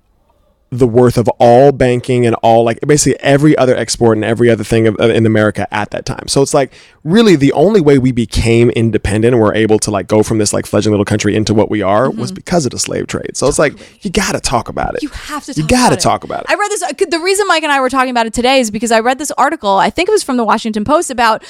the 0.70 0.86
worth 0.86 1.16
of 1.16 1.28
all 1.38 1.70
banking 1.70 2.26
and 2.26 2.34
all 2.42 2.64
like 2.64 2.80
basically 2.80 3.18
every 3.20 3.56
other 3.56 3.76
export 3.76 4.18
and 4.18 4.24
every 4.24 4.50
other 4.50 4.64
thing 4.64 4.88
of, 4.88 4.96
uh, 4.98 5.04
in 5.04 5.24
America 5.24 5.72
at 5.72 5.90
that 5.92 6.04
time. 6.04 6.26
So 6.26 6.42
it's 6.42 6.52
like 6.52 6.72
really 7.04 7.36
the 7.36 7.52
only 7.52 7.80
way 7.80 7.98
we 7.98 8.10
became 8.10 8.70
independent 8.70 9.32
and 9.32 9.40
were 9.40 9.54
able 9.54 9.78
to 9.78 9.92
like 9.92 10.08
go 10.08 10.24
from 10.24 10.38
this 10.38 10.52
like 10.52 10.66
fledgling 10.66 10.90
little 10.92 11.04
country 11.04 11.36
into 11.36 11.54
what 11.54 11.70
we 11.70 11.82
are 11.82 12.10
was 12.10 12.32
because 12.32 12.66
of 12.66 12.72
the 12.72 12.80
slave 12.80 13.06
trade. 13.06 13.36
So 13.36 13.46
it's 13.46 13.60
like 13.60 14.04
you 14.04 14.10
got 14.10 14.32
to 14.32 14.40
talk 14.40 14.68
about 14.68 14.96
it. 14.96 15.04
You 15.04 15.08
have 15.10 15.44
to. 15.44 15.52
You 15.52 15.66
got 15.66 15.90
to 15.90 15.96
talk 15.96 16.24
about 16.24 16.40
it. 16.40 16.46
I 16.50 16.56
read 16.56 16.70
this. 16.70 16.82
uh, 16.82 16.92
The 17.10 17.20
reason 17.20 17.46
Mike 17.46 17.62
and 17.62 17.70
I 17.70 17.80
were 17.80 17.88
talking 17.88 18.10
about 18.10 18.26
it 18.26 18.34
today 18.34 18.58
is 18.58 18.72
because 18.72 18.90
I 18.90 18.98
read 19.00 19.18
this 19.18 19.30
article. 19.32 19.76
I 19.76 19.90
think 19.90 20.08
it 20.08 20.12
was 20.12 20.24
from 20.24 20.36
the 20.36 20.44
Washington 20.44 20.84
Post 20.84 21.10
about 21.12 21.44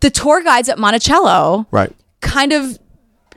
the 0.00 0.10
tour 0.10 0.42
guides 0.42 0.68
at 0.68 0.80
Monticello 0.80 1.66
right. 1.70 1.92
kind 2.20 2.52
of 2.52 2.76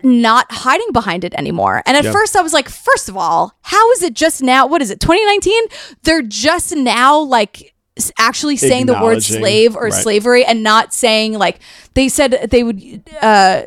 not 0.05 0.45
hiding 0.51 0.91
behind 0.93 1.23
it 1.23 1.33
anymore. 1.33 1.81
And 1.85 1.97
at 1.97 2.05
Yeah. 2.05 2.11
first 2.11 2.35
I 2.35 2.41
was 2.41 2.53
like, 2.53 2.69
first 2.69 3.09
of 3.09 3.17
all, 3.17 3.53
how 3.61 3.91
is 3.93 4.03
it 4.03 4.13
just 4.13 4.41
now? 4.41 4.67
What 4.67 4.81
is 4.81 4.91
it? 4.91 4.99
2019? 4.99 5.63
They're 6.03 6.21
just 6.21 6.75
now 6.75 7.19
like 7.19 7.73
actually 8.19 8.57
saying 8.57 8.85
the 8.85 8.93
word 8.93 9.23
slave 9.23 9.75
or 9.75 9.85
right. 9.85 9.93
slavery 9.93 10.43
and 10.43 10.61
not 10.63 10.93
saying 10.93 11.31
like 11.33 11.59
they 11.93 12.09
said 12.09 12.49
they 12.51 12.61
would 12.61 13.01
uh 13.21 13.61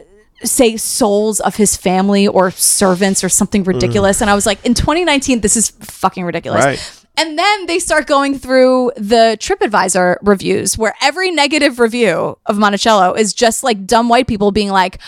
say 0.45 0.77
souls 0.77 1.41
of 1.41 1.57
his 1.57 1.79
family 1.79 2.29
or 2.29 2.51
servants 2.51 3.25
or 3.25 3.31
something 3.31 3.65
ridiculous 3.65 4.21
and 4.21 4.29
I 4.29 4.35
was 4.35 4.45
like 4.45 4.63
in 4.67 4.75
2019 4.75 5.41
this 5.41 5.57
is 5.57 5.71
fucking 5.71 6.25
ridiculous. 6.25 6.65
Right. 6.65 6.95
And 7.17 7.37
then 7.37 7.67
they 7.67 7.81
start 7.81 8.07
going 8.07 8.39
through 8.39 8.93
the 8.97 9.37
TripAdvisor 9.41 10.19
reviews 10.23 10.79
where 10.79 10.95
every 11.03 11.33
negative 11.33 11.81
review 11.81 12.39
of 12.47 12.59
Monticello 12.59 13.15
is 13.15 13.35
just 13.35 13.65
like 13.65 13.87
dumb 13.87 14.09
white 14.09 14.29
people 14.29 14.53
being 14.53 14.69
like, 14.71 15.01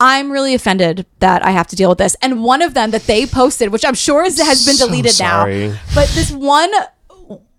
I'm 0.00 0.32
really 0.32 0.54
offended 0.54 1.04
that 1.18 1.44
I 1.44 1.50
have 1.50 1.66
to 1.68 1.76
deal 1.76 1.90
with 1.90 1.98
this. 1.98 2.16
And 2.22 2.42
one 2.42 2.62
of 2.62 2.74
them 2.74 2.90
that 2.92 3.02
they 3.02 3.26
posted, 3.26 3.70
which 3.70 3.84
I'm 3.84 3.94
sure 3.94 4.24
is, 4.24 4.40
has 4.40 4.64
been 4.64 4.74
So 4.76 4.86
deleted 4.86 5.12
sorry. 5.12 5.68
now, 5.68 5.78
but 5.94 6.08
this 6.08 6.30
one 6.32 6.70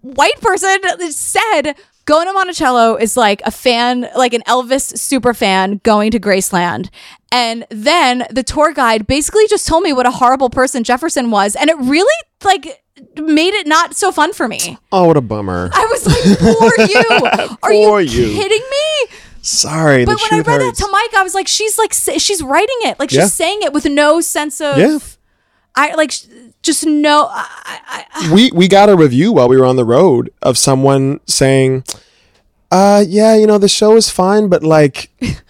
white 0.01 0.39
person 0.41 0.79
said 1.11 1.75
going 2.05 2.25
to 2.27 2.33
Monticello 2.33 2.95
is 2.95 3.15
like 3.15 3.41
a 3.45 3.51
fan, 3.51 4.09
like 4.15 4.33
an 4.33 4.41
Elvis 4.47 4.97
super 4.97 5.33
fan 5.35 5.79
going 5.83 6.09
to 6.11 6.19
Graceland. 6.19 6.89
And 7.31 7.65
then 7.69 8.25
the 8.31 8.43
tour 8.43 8.73
guide 8.73 9.05
basically 9.07 9.47
just 9.47 9.67
told 9.67 9.83
me 9.83 9.93
what 9.93 10.05
a 10.07 10.11
horrible 10.11 10.49
person 10.49 10.83
Jefferson 10.83 11.29
was. 11.31 11.55
And 11.55 11.69
it 11.69 11.77
really 11.77 12.11
like 12.43 12.83
made 13.17 13.53
it 13.53 13.67
not 13.67 13.95
so 13.95 14.11
fun 14.11 14.33
for 14.33 14.47
me. 14.47 14.77
Oh, 14.91 15.05
what 15.05 15.15
a 15.17 15.21
bummer. 15.21 15.69
I 15.73 15.85
was 15.91 16.07
like, 16.07 16.39
poor 16.39 16.87
you. 16.87 17.57
Are 17.63 17.71
you, 17.73 17.87
Poor 17.87 18.01
you. 18.01 18.33
kidding 18.33 18.63
me? 18.69 19.17
Sorry. 19.41 20.05
But 20.05 20.17
when 20.21 20.39
I 20.39 20.43
read 20.43 20.61
hurts. 20.61 20.79
that 20.79 20.85
to 20.85 20.91
Mike, 20.91 21.13
I 21.15 21.23
was 21.23 21.33
like, 21.33 21.47
she's 21.47 21.77
like, 21.77 21.93
she's 21.93 22.41
writing 22.43 22.77
it. 22.81 22.99
Like 22.99 23.09
she's 23.09 23.17
Yeah. 23.19 23.25
saying 23.27 23.59
it 23.63 23.73
with 23.73 23.85
no 23.85 24.21
sense 24.21 24.61
of, 24.61 24.77
Yeah. 24.77 24.99
I 25.75 25.93
like 25.95 26.13
just 26.61 26.85
no. 26.85 27.27
I, 27.31 28.05
I, 28.13 28.33
we 28.33 28.51
we 28.51 28.67
got 28.67 28.89
a 28.89 28.95
review 28.95 29.31
while 29.31 29.47
we 29.47 29.55
were 29.57 29.65
on 29.65 29.77
the 29.77 29.85
road 29.85 30.29
of 30.41 30.57
someone 30.57 31.21
saying, 31.27 31.85
"Uh, 32.69 33.05
yeah, 33.07 33.35
you 33.35 33.47
know, 33.47 33.57
the 33.57 33.69
show 33.69 33.95
is 33.95 34.09
fine, 34.09 34.49
but 34.49 34.63
like 34.63 35.09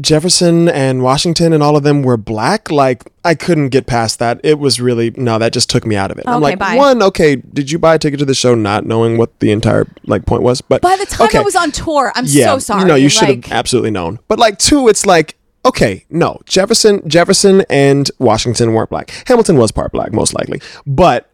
Jefferson 0.00 0.68
and 0.68 1.02
Washington 1.02 1.52
and 1.52 1.62
all 1.62 1.76
of 1.76 1.82
them 1.82 2.02
were 2.02 2.16
black. 2.16 2.70
Like 2.70 3.04
I 3.24 3.34
couldn't 3.34 3.68
get 3.68 3.86
past 3.86 4.18
that. 4.18 4.40
It 4.42 4.58
was 4.58 4.80
really 4.80 5.10
no, 5.12 5.38
that 5.38 5.52
just 5.52 5.70
took 5.70 5.86
me 5.86 5.96
out 5.96 6.10
of 6.10 6.18
it. 6.18 6.24
I'm 6.26 6.40
like, 6.40 6.58
bye. 6.58 6.76
one, 6.76 7.02
okay, 7.02 7.36
did 7.36 7.70
you 7.70 7.78
buy 7.78 7.94
a 7.94 7.98
ticket 7.98 8.18
to 8.20 8.24
the 8.24 8.34
show 8.34 8.54
not 8.54 8.86
knowing 8.86 9.16
what 9.18 9.38
the 9.40 9.52
entire 9.52 9.86
like 10.04 10.26
point 10.26 10.42
was? 10.42 10.60
But 10.60 10.82
by 10.82 10.96
the 10.96 11.06
time 11.06 11.26
okay. 11.28 11.38
I 11.38 11.42
was 11.42 11.56
on 11.56 11.70
tour, 11.70 12.12
I'm 12.14 12.24
yeah, 12.26 12.46
so 12.46 12.58
sorry. 12.58 12.84
No, 12.84 12.94
you 12.94 13.08
should 13.08 13.28
Like, 13.28 13.44
have 13.46 13.58
absolutely 13.58 13.90
known. 13.90 14.18
But 14.28 14.38
like 14.38 14.58
two, 14.58 14.88
it's 14.88 15.06
like 15.06 15.36
okay, 15.64 16.04
no, 16.10 16.40
Jefferson, 16.44 17.08
Jefferson 17.08 17.64
and 17.70 18.10
Washington 18.18 18.72
weren't 18.72 18.90
black. 18.90 19.10
Hamilton 19.26 19.56
was 19.56 19.72
part 19.72 19.92
black, 19.92 20.12
most 20.12 20.34
likely. 20.34 20.60
But 20.86 21.30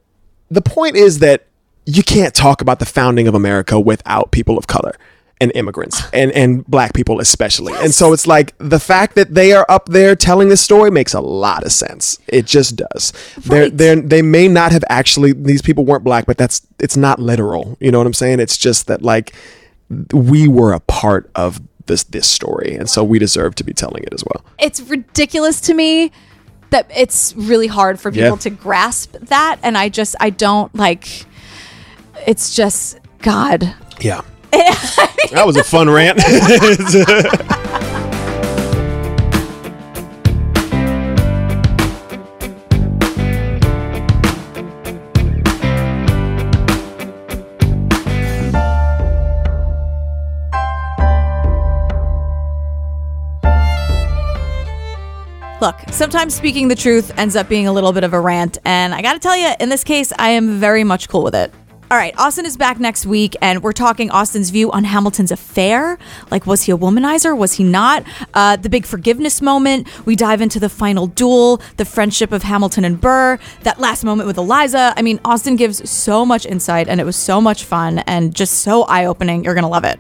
the 0.50 0.62
point 0.62 0.96
is 0.96 1.18
that 1.20 1.46
you 1.86 2.02
can't 2.02 2.34
talk 2.34 2.61
about 2.61 2.78
the 2.78 2.86
founding 2.86 3.26
of 3.26 3.34
America 3.34 3.80
without 3.80 4.30
people 4.30 4.56
of 4.58 4.66
color 4.66 4.94
and 5.41 5.51
immigrants 5.55 6.03
and 6.12 6.30
and 6.32 6.66
black 6.66 6.93
people 6.93 7.20
especially. 7.20 7.72
And 7.78 7.95
so 7.95 8.12
it's 8.12 8.26
like 8.26 8.55
the 8.59 8.78
fact 8.80 9.14
that 9.14 9.34
they 9.34 9.53
are 9.53 9.66
up 9.68 9.86
there 9.88 10.14
telling 10.14 10.49
this 10.49 10.61
story 10.61 10.91
makes 10.91 11.14
a 11.14 11.20
lot 11.20 11.64
of 11.64 11.72
sense. 11.72 12.18
It 12.28 12.47
just 12.47 12.76
does. 12.76 13.12
They're 13.38 13.70
they 13.70 13.91
are 13.91 13.97
they 14.01 14.22
may 14.22 14.49
not 14.49 14.72
have 14.72 14.84
actually 14.88 15.32
these 15.32 15.62
people 15.62 15.84
weren't 15.84 16.05
black, 16.05 16.26
but 16.26 16.36
that's 16.38 16.66
it's 16.78 16.97
not 16.97 17.18
literal. 17.18 17.76
You 17.80 17.91
know 17.91 17.99
what 17.99 18.07
I'm 18.07 18.14
saying? 18.14 18.41
It's 18.41 18.57
just 18.57 18.86
that 18.88 19.03
like 19.03 19.34
we 20.12 20.47
were 20.47 20.72
a 20.72 20.80
part 20.80 21.30
of 21.34 21.61
this 21.86 22.05
this 22.05 22.28
story 22.28 22.76
and 22.76 22.88
so 22.88 23.03
we 23.03 23.18
deserve 23.18 23.57
to 23.57 23.64
be 23.64 23.72
telling 23.72 24.05
it 24.05 24.14
as 24.14 24.22
well. 24.24 24.45
it's 24.61 24.80
ridiculous 24.82 25.61
to 25.62 25.74
me 25.74 26.12
that 26.70 26.88
it's 26.95 27.34
really 27.34 27.66
hard 27.66 27.99
for 27.99 28.12
people 28.12 28.28
Yeah. 28.28 28.36
to 28.36 28.51
grasp 28.51 29.12
that, 29.22 29.59
and 29.64 29.76
I 29.76 29.88
just 29.88 30.14
I 30.20 30.30
don't 30.30 30.72
like. 30.72 31.26
It's 32.28 32.55
just 32.55 33.01
God. 33.22 33.74
Yeah. 34.01 34.20
that 35.30 35.42
was 35.46 35.57
a 35.57 35.64
fun 35.64 35.88
rant. 35.88 36.18
Look, 55.61 55.76
sometimes 55.90 56.34
speaking 56.34 56.68
the 56.68 56.74
truth 56.74 57.12
ends 57.18 57.36
up 57.36 57.46
being 57.46 57.66
a 57.66 57.72
little 57.72 57.92
bit 57.92 58.03
of 58.03 58.14
a 58.14 58.20
rant, 58.20 58.57
and 58.64 58.94
I 58.94 59.03
gotta 59.03 59.18
tell 59.18 59.36
you, 59.36 59.51
in 59.61 59.68
this 59.68 59.84
case, 59.84 60.11
I 60.18 60.30
am 60.30 60.59
very 60.59 60.84
much 60.84 61.07
cool 61.07 61.22
with 61.22 61.34
it. 61.34 61.53
All 61.91 61.97
right, 61.97 62.14
Austin 62.16 62.47
is 62.47 62.57
back 62.57 62.78
next 62.78 63.05
week, 63.05 63.34
and 63.43 63.64
we're 63.64 63.72
talking 63.72 64.12
Austin's 64.12 64.51
view 64.51 64.70
on 64.70 64.84
Hamilton's 64.84 65.32
affair. 65.32 65.99
Like, 66.30 66.47
was 66.47 66.62
he 66.62 66.70
a 66.70 66.78
womanizer? 66.78 67.36
Was 67.36 67.55
he 67.55 67.64
not? 67.64 68.05
Uh, 68.32 68.55
the 68.55 68.68
big 68.68 68.86
forgiveness 68.86 69.43
moment. 69.43 69.88
We 70.07 70.14
dive 70.14 70.41
into 70.41 70.61
the 70.61 70.68
final 70.68 71.09
duel, 71.09 71.61
the 71.78 71.84
friendship 71.84 72.30
of 72.30 72.45
Hamilton 72.45 72.84
and 72.84 73.01
Burr, 73.01 73.41
that 73.64 73.80
last 73.80 74.05
moment 74.05 74.28
with 74.28 74.38
Eliza. 74.38 74.95
I 74.97 75.03
mean, 75.03 75.18
Austin 75.24 75.57
gives 75.57 75.91
so 75.91 76.24
much 76.24 76.47
insight, 76.47 76.86
and 76.86 77.01
it 77.01 77.05
was 77.05 77.16
so 77.16 77.41
much 77.41 77.64
fun 77.64 77.99
and 78.07 78.36
just 78.36 78.59
so 78.59 78.84
eye 78.84 79.07
opening. 79.07 79.43
You're 79.43 79.57
gonna 79.57 79.68
love 79.68 79.82
it. 79.82 79.99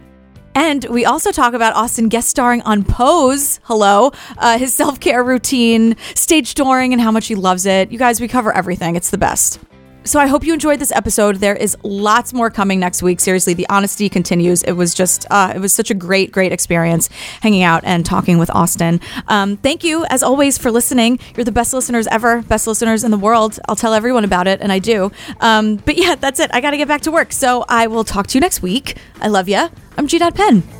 And 0.54 0.84
we 0.84 1.04
also 1.06 1.32
talk 1.32 1.54
about 1.54 1.74
Austin 1.74 2.08
guest 2.08 2.28
starring 2.28 2.62
on 2.62 2.84
Pose. 2.84 3.58
Hello. 3.64 4.12
Uh, 4.38 4.58
his 4.58 4.72
self 4.72 5.00
care 5.00 5.24
routine, 5.24 5.96
stage 6.14 6.54
touring, 6.54 6.92
and 6.92 7.02
how 7.02 7.10
much 7.10 7.26
he 7.26 7.34
loves 7.34 7.66
it. 7.66 7.90
You 7.90 7.98
guys, 7.98 8.20
we 8.20 8.28
cover 8.28 8.52
everything. 8.52 8.94
It's 8.94 9.10
the 9.10 9.18
best. 9.18 9.58
So 10.04 10.18
I 10.18 10.26
hope 10.26 10.44
you 10.44 10.54
enjoyed 10.54 10.80
this 10.80 10.92
episode. 10.92 11.36
There 11.36 11.54
is 11.54 11.76
lots 11.82 12.32
more 12.32 12.50
coming 12.50 12.80
next 12.80 13.02
week. 13.02 13.20
Seriously, 13.20 13.52
the 13.54 13.68
honesty 13.68 14.08
continues. 14.08 14.62
It 14.62 14.72
was 14.72 14.94
just, 14.94 15.26
uh, 15.30 15.52
it 15.54 15.58
was 15.58 15.74
such 15.74 15.90
a 15.90 15.94
great, 15.94 16.32
great 16.32 16.52
experience 16.52 17.08
hanging 17.42 17.62
out 17.62 17.84
and 17.84 18.04
talking 18.04 18.38
with 18.38 18.50
Austin. 18.50 19.00
Um, 19.28 19.58
thank 19.58 19.84
you, 19.84 20.06
as 20.06 20.22
always, 20.22 20.56
for 20.56 20.70
listening. 20.70 21.18
You're 21.36 21.44
the 21.44 21.52
best 21.52 21.74
listeners 21.74 22.06
ever, 22.06 22.42
best 22.42 22.66
listeners 22.66 23.04
in 23.04 23.10
the 23.10 23.18
world. 23.18 23.58
I'll 23.68 23.76
tell 23.76 23.92
everyone 23.92 24.24
about 24.24 24.48
it, 24.48 24.60
and 24.62 24.72
I 24.72 24.78
do. 24.78 25.12
Um, 25.40 25.76
but 25.76 25.96
yeah, 25.98 26.14
that's 26.14 26.40
it. 26.40 26.50
I 26.54 26.60
got 26.60 26.70
to 26.70 26.78
get 26.78 26.88
back 26.88 27.02
to 27.02 27.12
work. 27.12 27.32
So 27.32 27.64
I 27.68 27.86
will 27.86 28.04
talk 28.04 28.26
to 28.28 28.38
you 28.38 28.40
next 28.40 28.62
week. 28.62 28.96
I 29.20 29.28
love 29.28 29.48
you. 29.48 29.68
I'm 29.98 30.06
G. 30.06 30.18
Penn. 30.18 30.79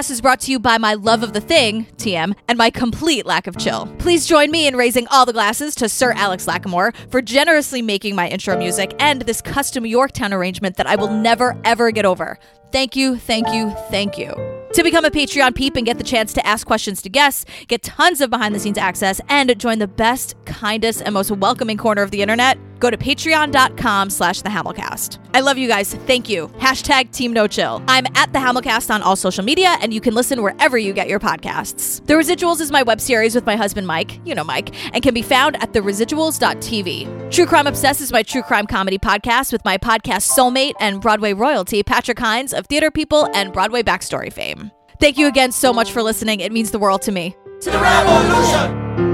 Hamilcast 0.00 0.10
is 0.10 0.20
brought 0.22 0.40
to 0.40 0.50
you 0.50 0.58
by 0.58 0.78
my 0.78 0.94
love 0.94 1.22
of 1.22 1.34
the 1.34 1.42
thing, 1.42 1.84
TM, 1.98 2.34
and 2.48 2.56
my 2.56 2.70
complete 2.70 3.26
lack 3.26 3.46
of 3.46 3.58
chill. 3.58 3.86
Please 3.98 4.26
join 4.26 4.50
me 4.50 4.66
in 4.66 4.74
raising 4.74 5.06
all 5.08 5.26
the 5.26 5.32
glasses 5.32 5.74
to 5.74 5.90
Sir 5.90 6.12
Alex 6.12 6.46
Lacamoire 6.46 6.94
for 7.10 7.20
generously 7.20 7.82
making 7.82 8.14
my 8.14 8.26
intro 8.26 8.56
music 8.56 8.94
and 8.98 9.20
this 9.22 9.42
custom 9.42 9.84
Yorktown 9.84 10.32
arrangement 10.32 10.76
that 10.78 10.86
I 10.86 10.96
will 10.96 11.10
never, 11.10 11.60
ever 11.64 11.90
get 11.90 12.06
over. 12.06 12.38
Thank 12.72 12.96
you, 12.96 13.18
thank 13.18 13.52
you, 13.52 13.70
thank 13.90 14.16
you. 14.16 14.28
To 14.72 14.82
become 14.82 15.04
a 15.04 15.10
Patreon 15.10 15.54
peep 15.54 15.76
and 15.76 15.84
get 15.84 15.98
the 15.98 16.04
chance 16.04 16.32
to 16.32 16.46
ask 16.46 16.66
questions 16.66 17.02
to 17.02 17.10
guests, 17.10 17.44
get 17.68 17.82
tons 17.82 18.22
of 18.22 18.30
behind 18.30 18.54
the 18.54 18.60
scenes 18.60 18.78
access, 18.78 19.20
and 19.28 19.58
join 19.60 19.80
the 19.80 19.88
best, 19.88 20.34
kindest, 20.46 21.02
and 21.02 21.12
most 21.12 21.30
welcoming 21.30 21.76
corner 21.76 22.00
of 22.00 22.10
the 22.10 22.22
internet, 22.22 22.56
go 22.80 22.90
to 22.90 22.96
patreon.com 22.96 24.10
slash 24.10 24.42
the 24.42 24.48
Hamilcast. 24.48 25.18
I 25.34 25.40
love 25.40 25.58
you 25.58 25.68
guys. 25.68 25.94
Thank 25.94 26.28
you. 26.28 26.48
Hashtag 26.58 27.12
Team 27.12 27.32
No 27.32 27.46
Chill. 27.46 27.82
I'm 27.86 28.06
at 28.16 28.32
the 28.32 28.38
Hamilcast 28.38 28.92
on 28.92 29.02
all 29.02 29.14
social 29.14 29.44
media, 29.44 29.76
and 29.80 29.94
you 29.94 30.00
can 30.00 30.14
listen 30.14 30.42
wherever 30.42 30.76
you 30.76 30.92
get 30.92 31.08
your 31.08 31.20
podcasts. 31.20 32.04
The 32.06 32.14
Residuals 32.14 32.60
is 32.60 32.72
my 32.72 32.82
web 32.82 33.00
series 33.00 33.34
with 33.34 33.46
my 33.46 33.54
husband 33.54 33.86
Mike, 33.86 34.20
you 34.24 34.34
know 34.34 34.44
Mike, 34.44 34.74
and 34.94 35.02
can 35.02 35.14
be 35.14 35.22
found 35.22 35.62
at 35.62 35.72
theresiduals.tv. 35.72 37.30
True 37.30 37.46
Crime 37.46 37.66
Obsessed 37.66 38.00
is 38.00 38.10
my 38.10 38.22
true 38.22 38.42
crime 38.42 38.66
comedy 38.66 38.98
podcast 38.98 39.52
with 39.52 39.64
my 39.64 39.78
podcast 39.78 40.30
soulmate 40.36 40.74
and 40.80 41.00
Broadway 41.00 41.32
royalty, 41.32 41.82
Patrick 41.82 42.18
Hinds 42.18 42.52
of 42.52 42.66
Theater 42.66 42.90
People 42.90 43.28
and 43.34 43.52
Broadway 43.52 43.82
Backstory 43.82 44.32
fame. 44.32 44.70
Thank 44.98 45.16
you 45.16 45.26
again 45.26 45.52
so 45.52 45.72
much 45.72 45.92
for 45.92 46.02
listening. 46.02 46.40
It 46.40 46.52
means 46.52 46.70
the 46.70 46.78
world 46.78 47.02
to 47.02 47.12
me. 47.12 47.36
To 47.60 47.70
the 47.70 47.78
revolution. 47.78 49.09